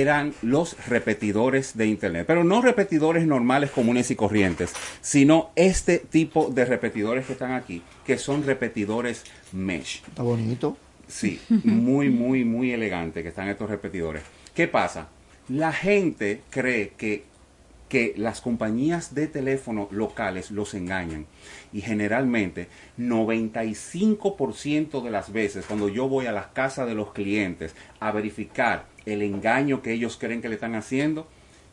eran 0.00 0.32
los 0.40 0.86
repetidores 0.86 1.76
de 1.76 1.86
Internet. 1.86 2.24
Pero 2.26 2.44
no 2.44 2.62
repetidores 2.62 3.26
normales, 3.26 3.70
comunes 3.70 4.10
y 4.10 4.16
corrientes, 4.16 4.72
sino 5.00 5.50
este 5.54 5.98
tipo 5.98 6.48
de 6.48 6.64
repetidores 6.64 7.26
que 7.26 7.34
están 7.34 7.52
aquí, 7.52 7.82
que 8.06 8.16
son 8.16 8.44
repetidores 8.44 9.24
mesh. 9.52 10.02
Está 10.08 10.22
bonito. 10.22 10.78
Sí, 11.08 11.40
muy, 11.48 12.08
muy, 12.08 12.44
muy 12.44 12.72
elegante 12.72 13.22
que 13.22 13.28
están 13.28 13.48
estos 13.48 13.68
repetidores. 13.68 14.22
¿Qué 14.54 14.66
pasa? 14.66 15.08
La 15.48 15.72
gente 15.72 16.40
cree 16.48 16.94
que, 16.96 17.24
que 17.90 18.14
las 18.16 18.40
compañías 18.40 19.14
de 19.14 19.26
teléfono 19.26 19.88
locales 19.90 20.50
los 20.50 20.72
engañan. 20.72 21.26
Y 21.70 21.82
generalmente, 21.82 22.68
95% 22.98 25.02
de 25.02 25.10
las 25.10 25.32
veces, 25.32 25.66
cuando 25.66 25.90
yo 25.90 26.08
voy 26.08 26.24
a 26.24 26.32
las 26.32 26.46
casas 26.46 26.86
de 26.86 26.94
los 26.94 27.12
clientes 27.12 27.74
a 28.00 28.10
verificar 28.10 28.86
el 29.06 29.22
engaño 29.22 29.82
que 29.82 29.92
ellos 29.92 30.16
creen 30.18 30.42
que 30.42 30.48
le 30.48 30.54
están 30.54 30.74
haciendo, 30.74 31.26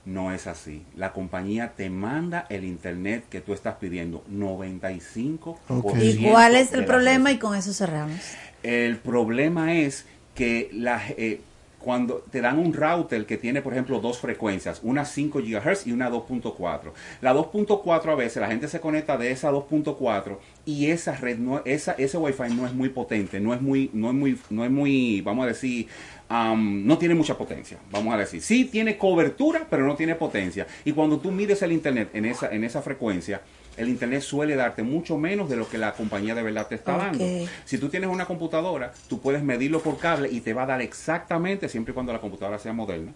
No 0.06 0.32
es 0.32 0.48
así. 0.48 0.84
La 0.96 1.12
compañía 1.12 1.74
te 1.76 1.90
manda 1.90 2.48
el 2.50 2.64
internet 2.64 3.26
que 3.30 3.42
tú 3.42 3.54
estás 3.54 3.76
pidiendo. 3.76 4.24
95%. 4.32 5.58
¿Y 6.02 6.24
cuál 6.24 6.56
es 6.56 6.74
el 6.74 6.86
problema? 6.86 7.32
Y 7.32 7.38
con 7.38 7.56
eso 7.56 7.74
cerramos. 7.74 8.18
El 8.64 8.98
problema 8.98 9.76
es 9.76 10.06
que 10.36 10.70
la, 10.72 11.02
eh, 11.10 11.42
cuando 11.80 12.24
te 12.30 12.42
dan 12.42 12.60
un 12.60 12.74
router 12.74 13.26
que 13.26 13.38
tiene, 13.38 13.62
por 13.62 13.74
ejemplo, 13.74 14.00
dos 14.00 14.20
frecuencias, 14.20 14.82
una 14.84 15.06
5 15.06 15.40
GHz 15.40 15.88
y 15.88 15.92
una 15.92 16.12
2.4. 16.12 16.92
La 17.22 17.34
2.4 17.34 18.12
a 18.12 18.16
veces 18.16 18.42
la 18.42 18.48
gente 18.48 18.68
se 18.68 18.80
conecta 18.80 19.18
de 19.18 19.32
esa 19.32 19.52
2.4 19.52 20.38
y 20.66 20.88
esa 20.88 21.16
red, 21.16 21.38
no, 21.38 21.62
esa, 21.66 21.94
ese 21.94 22.18
Wi-Fi 22.18 22.54
no 22.54 22.66
es 22.66 22.74
muy 22.74 22.90
potente, 22.90 23.40
no 23.40 23.54
es 23.54 23.62
muy, 23.62 23.90
no 23.94 24.10
es 24.10 24.16
muy, 24.16 24.38
no 24.50 24.66
es 24.66 24.72
muy, 24.72 25.22
vamos 25.22 25.46
a 25.46 25.48
decir, 25.48 25.88
am, 26.30 26.86
no 26.86 26.98
tiene 26.98 27.16
mucha 27.16 27.38
potencia, 27.38 27.78
vamos 27.92 28.14
a 28.14 28.18
decir. 28.18 28.42
Sí 28.42 28.66
tiene 28.66 28.98
cobertura, 28.98 29.68
pero 29.70 29.86
no 29.86 29.96
tiene 29.96 30.16
potencia. 30.16 30.66
Y 30.86 30.94
cuando 30.94 31.20
tú 31.20 31.32
mides 31.32 31.62
el 31.62 31.72
internet 31.72 32.10
en 32.14 32.26
esa, 32.26 32.50
en 32.54 32.64
esa 32.64 32.82
frecuencia, 32.82 33.42
el 33.76 33.90
internet 33.90 34.22
suele 34.22 34.56
darte 34.56 34.84
mucho 34.84 35.18
menos 35.18 35.50
de 35.50 35.56
lo 35.56 35.68
que 35.68 35.78
la 35.78 35.94
compañía 35.94 36.36
de 36.36 36.44
verdad 36.44 36.68
te 36.68 36.76
está 36.76 36.98
dando. 36.98 37.26
Si 37.66 37.78
tú 37.78 37.90
tienes 37.90 38.10
una 38.10 38.26
computadora, 38.26 38.94
tú 39.08 39.20
puedes 39.20 39.42
medirlo 39.42 39.82
por 39.82 39.98
cable 39.98 40.30
y 40.32 40.42
te 40.42 40.54
va 40.54 40.64
a 40.64 40.68
dar 40.68 40.82
exactamente, 40.82 41.70
siempre 41.70 41.92
y 41.92 41.94
cuando 41.94 42.14
la 42.14 42.20
computadora 42.20 42.60
sea 42.60 42.74
moderna, 42.74 43.14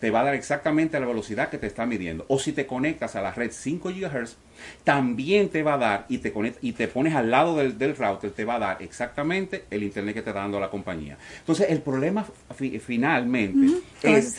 te 0.00 0.10
va 0.10 0.20
a 0.20 0.24
dar 0.24 0.34
exactamente 0.34 1.00
la 1.00 1.06
velocidad 1.06 1.48
que 1.48 1.56
te 1.58 1.66
está 1.66 1.86
midiendo. 1.86 2.26
O 2.28 2.38
si 2.38 2.52
te 2.52 2.66
conectas 2.66 3.16
a 3.16 3.22
la 3.22 3.32
red 3.32 3.50
5 3.52 3.88
GHz, 3.90 4.36
también 4.84 5.48
te 5.48 5.62
va 5.62 5.74
a 5.74 5.78
dar 5.78 6.06
y 6.08 6.18
te, 6.18 6.32
conect- 6.34 6.58
y 6.60 6.72
te 6.72 6.88
pones 6.88 7.14
al 7.14 7.30
lado 7.30 7.56
del, 7.56 7.78
del 7.78 7.96
router, 7.96 8.30
te 8.32 8.44
va 8.44 8.56
a 8.56 8.58
dar 8.58 8.82
exactamente 8.82 9.64
el 9.70 9.82
internet 9.82 10.14
que 10.16 10.22
te 10.22 10.30
está 10.30 10.40
dando 10.40 10.60
la 10.60 10.68
compañía. 10.70 11.16
Entonces, 11.38 11.70
el 11.70 11.80
problema 11.80 12.26
fi- 12.54 12.78
finalmente 12.78 13.66
es, 14.02 14.34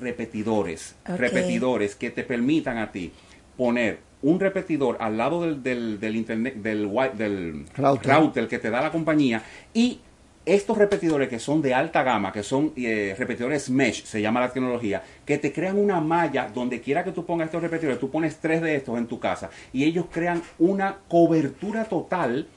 repetidores, 0.00 0.94
repetidores 1.18 1.94
que 1.94 2.10
te 2.10 2.22
permitan 2.24 2.78
a 2.78 2.90
ti 2.92 3.12
poner 3.56 3.98
un 4.22 4.38
repetidor 4.40 4.96
al 5.00 5.16
lado 5.18 5.42
del, 5.42 5.62
del, 5.62 5.98
del 6.00 6.16
internet, 6.16 6.54
del, 6.56 6.88
del 7.18 7.64
Router. 7.76 8.12
router 8.14 8.48
que 8.48 8.58
te 8.58 8.70
da 8.70 8.80
la 8.80 8.90
compañía 8.92 9.42
y 9.74 10.00
estos 10.44 10.76
repetidores 10.76 11.28
que 11.28 11.38
son 11.38 11.62
de 11.62 11.74
alta 11.74 12.02
gama, 12.02 12.32
que 12.32 12.42
son 12.42 12.72
eh, 12.76 13.14
repetidores 13.18 13.70
mesh, 13.70 14.04
se 14.04 14.20
llama 14.20 14.40
la 14.40 14.52
tecnología, 14.52 15.02
que 15.24 15.38
te 15.38 15.52
crean 15.52 15.78
una 15.78 16.00
malla 16.00 16.50
donde 16.52 16.80
quiera 16.80 17.04
que 17.04 17.12
tú 17.12 17.24
pongas 17.24 17.46
estos 17.46 17.62
repetidores, 17.62 18.00
tú 18.00 18.10
pones 18.10 18.36
tres 18.38 18.60
de 18.60 18.76
estos 18.76 18.98
en 18.98 19.06
tu 19.06 19.20
casa 19.20 19.50
y 19.72 19.84
ellos 19.84 20.06
crean 20.10 20.42
una 20.58 20.96
cobertura 21.08 21.84
total 21.84 22.48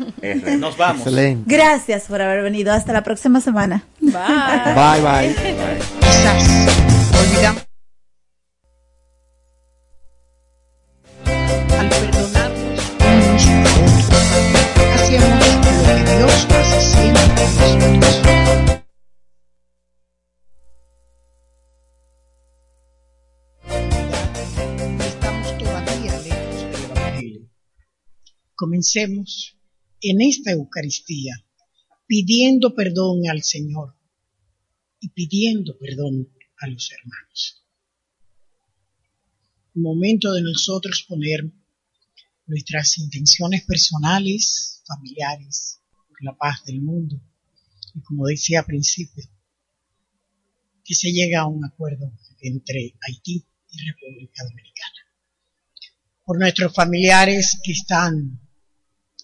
Nos 0.57 0.77
vamos. 0.77 1.01
Excelente. 1.01 1.43
Gracias 1.45 2.03
por 2.03 2.21
haber 2.21 2.43
venido. 2.43 2.73
Hasta 2.73 2.93
la 2.93 3.03
próxima 3.03 3.41
semana. 3.41 3.83
Bye, 3.99 4.11
bye. 5.01 5.35
Olvidamos. 7.19 7.63
Al 11.79 11.89
perdonarnos 11.89 12.91
unos 12.99 13.49
a 13.49 13.59
otros, 13.59 14.23
hacíamos 14.95 15.29
lo 15.37 16.05
que 16.05 16.17
Dios 16.17 16.47
hace 16.49 16.79
siempre 16.81 18.12
Comencemos 28.63 29.57
en 29.99 30.21
esta 30.21 30.51
Eucaristía 30.51 31.35
pidiendo 32.07 32.73
perdón 32.73 33.27
al 33.29 33.43
Señor 33.43 33.93
y 35.01 35.09
pidiendo 35.09 35.77
perdón 35.77 36.29
a 36.59 36.67
los 36.67 36.89
hermanos. 36.89 37.61
Momento 39.73 40.31
de 40.31 40.43
nosotros 40.43 41.03
poner 41.09 41.51
nuestras 42.45 42.97
intenciones 42.99 43.65
personales, 43.65 44.81
familiares, 44.87 45.81
por 46.07 46.23
la 46.23 46.37
paz 46.37 46.63
del 46.65 46.79
mundo. 46.81 47.21
Y 47.93 47.99
como 47.99 48.27
decía 48.27 48.61
al 48.61 48.65
principio, 48.65 49.25
que 50.85 50.95
se 50.95 51.11
llega 51.11 51.41
a 51.41 51.47
un 51.47 51.65
acuerdo 51.65 52.13
entre 52.39 52.95
Haití 53.01 53.45
y 53.71 53.91
República 53.91 54.45
Dominicana. 54.45 54.99
Por 56.23 56.39
nuestros 56.39 56.73
familiares 56.73 57.59
que 57.61 57.73
están 57.73 58.39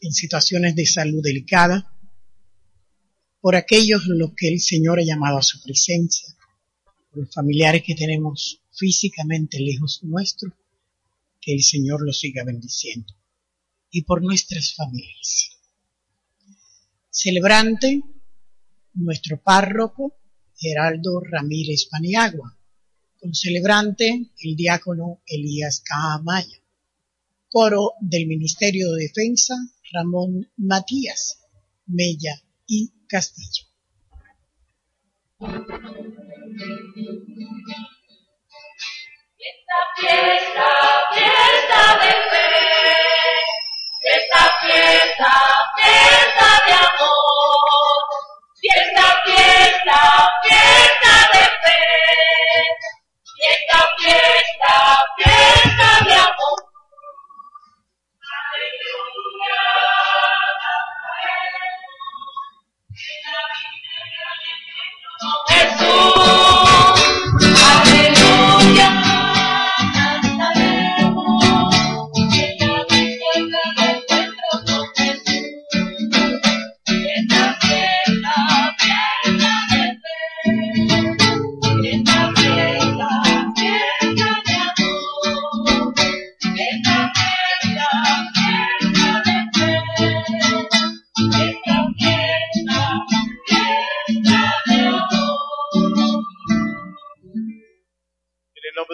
en 0.02 0.14
situaciones 0.14 0.76
de 0.76 0.86
salud 0.86 1.22
delicada, 1.24 1.94
por 3.42 3.56
aquellos 3.56 4.06
los 4.08 4.32
que 4.36 4.50
el 4.50 4.60
Señor 4.60 5.00
ha 5.00 5.04
llamado 5.04 5.38
a 5.38 5.44
su 5.44 5.62
presencia, 5.62 6.36
por 7.10 7.22
los 7.22 7.34
familiares 7.34 7.84
que 7.86 7.96
tenemos 7.96 8.62
físicamente 8.72 9.60
lejos 9.60 10.02
nuestro, 10.04 10.54
que 11.42 11.54
el 11.54 11.64
Señor 11.64 12.06
los 12.06 12.20
siga 12.20 12.44
bendiciendo, 12.44 13.14
y 13.92 14.04
por 14.04 14.22
nuestras 14.22 14.74
familias. 14.74 15.58
Celebrante, 17.10 18.02
nuestro 18.94 19.42
párroco, 19.42 20.16
Geraldo 20.58 21.22
Ramírez 21.22 21.86
Paniagua, 21.90 22.58
con 23.20 23.34
celebrante, 23.34 24.32
el 24.40 24.56
diácono 24.56 25.22
Elías 25.26 25.82
Caamaya, 25.82 26.58
coro 27.50 27.94
del 28.02 28.28
Ministerio 28.28 28.92
de 28.92 29.04
Defensa, 29.04 29.56
Ramón 29.92 30.52
Matías, 30.58 31.40
Mella 31.88 32.36
y 32.68 32.92
Castillo. 33.08 33.66
Esta 39.40 39.80
fiesta, 39.96 40.68
fiesta 41.14 41.82
de 42.02 42.12
fe, 42.30 42.52
esta 44.04 44.44
fiesta, 44.62 45.34
fiesta 45.78 46.50
de 46.68 46.74
amor, 46.74 48.02
fiesta, 48.62 49.06
fiesta, 49.26 50.00
fiesta 50.44 51.14
de 51.34 51.44
fe, 51.64 51.82
fiesta, 53.38 53.80
fiesta, 53.98 54.74
fiesta 55.18 55.90
de 56.06 56.14
amor. 56.14 56.59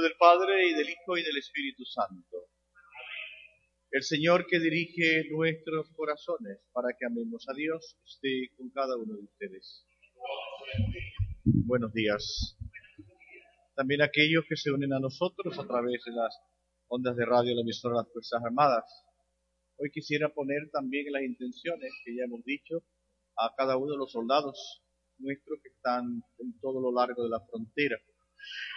Del 0.01 0.15
Padre, 0.17 0.67
y 0.67 0.73
del 0.73 0.89
Hijo, 0.89 1.17
y 1.17 1.23
del 1.23 1.37
Espíritu 1.37 1.85
Santo. 1.85 2.49
El 3.91 4.03
Señor 4.03 4.45
que 4.45 4.59
dirige 4.59 5.23
nuestros 5.31 5.89
corazones 5.95 6.59
para 6.73 6.89
que 6.97 7.05
amemos 7.05 7.45
a 7.47 7.53
Dios 7.53 7.97
esté 8.05 8.49
con 8.57 8.69
cada 8.71 8.97
uno 8.97 9.15
de 9.15 9.23
ustedes. 9.23 9.85
Buenos 11.43 11.93
días. 11.93 12.57
También 13.75 14.01
aquellos 14.01 14.43
que 14.49 14.57
se 14.57 14.71
unen 14.71 14.91
a 14.93 14.99
nosotros 14.99 15.57
a 15.59 15.67
través 15.67 16.03
de 16.05 16.11
las 16.11 16.35
ondas 16.87 17.15
de 17.15 17.25
radio 17.25 17.51
de 17.51 17.55
la 17.55 17.61
emisora 17.61 17.95
de 17.95 18.03
las 18.03 18.11
Fuerzas 18.11 18.41
Armadas. 18.43 18.83
Hoy 19.77 19.91
quisiera 19.91 20.29
poner 20.29 20.69
también 20.71 21.11
las 21.11 21.23
intenciones 21.23 21.91
que 22.03 22.15
ya 22.15 22.23
hemos 22.25 22.43
dicho 22.43 22.83
a 23.37 23.53
cada 23.55 23.77
uno 23.77 23.93
de 23.93 23.97
los 23.97 24.11
soldados 24.11 24.83
nuestros 25.19 25.59
que 25.61 25.69
están 25.69 26.21
en 26.39 26.59
todo 26.59 26.81
lo 26.81 26.91
largo 26.91 27.23
de 27.23 27.29
la 27.29 27.39
frontera, 27.39 27.97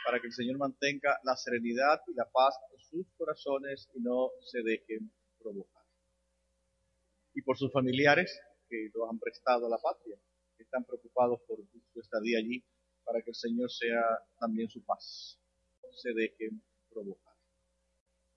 para 0.04 0.20
que 0.20 0.26
el 0.26 0.32
Señor 0.32 0.58
mantenga 0.58 1.18
la 1.24 1.36
serenidad 1.36 2.00
y 2.06 2.14
la 2.14 2.28
paz 2.30 2.54
en 2.72 2.80
sus 2.80 3.06
corazones 3.16 3.88
y 3.94 4.00
no 4.00 4.30
se 4.40 4.62
dejen 4.62 5.12
provocar. 5.38 5.84
Y 7.34 7.42
por 7.42 7.56
sus 7.56 7.72
familiares 7.72 8.40
que 8.68 8.90
los 8.94 9.08
han 9.08 9.18
prestado 9.18 9.66
a 9.66 9.70
la 9.70 9.78
patria, 9.78 10.16
que 10.56 10.64
están 10.64 10.84
preocupados 10.84 11.40
por 11.46 11.58
su 11.92 12.00
estadía 12.00 12.38
allí, 12.38 12.64
para 13.04 13.22
que 13.22 13.30
el 13.30 13.36
Señor 13.36 13.70
sea 13.70 14.02
también 14.38 14.68
su 14.68 14.84
paz. 14.84 15.38
No 15.82 15.92
se 15.92 16.12
dejen 16.12 16.62
provocar. 16.90 17.27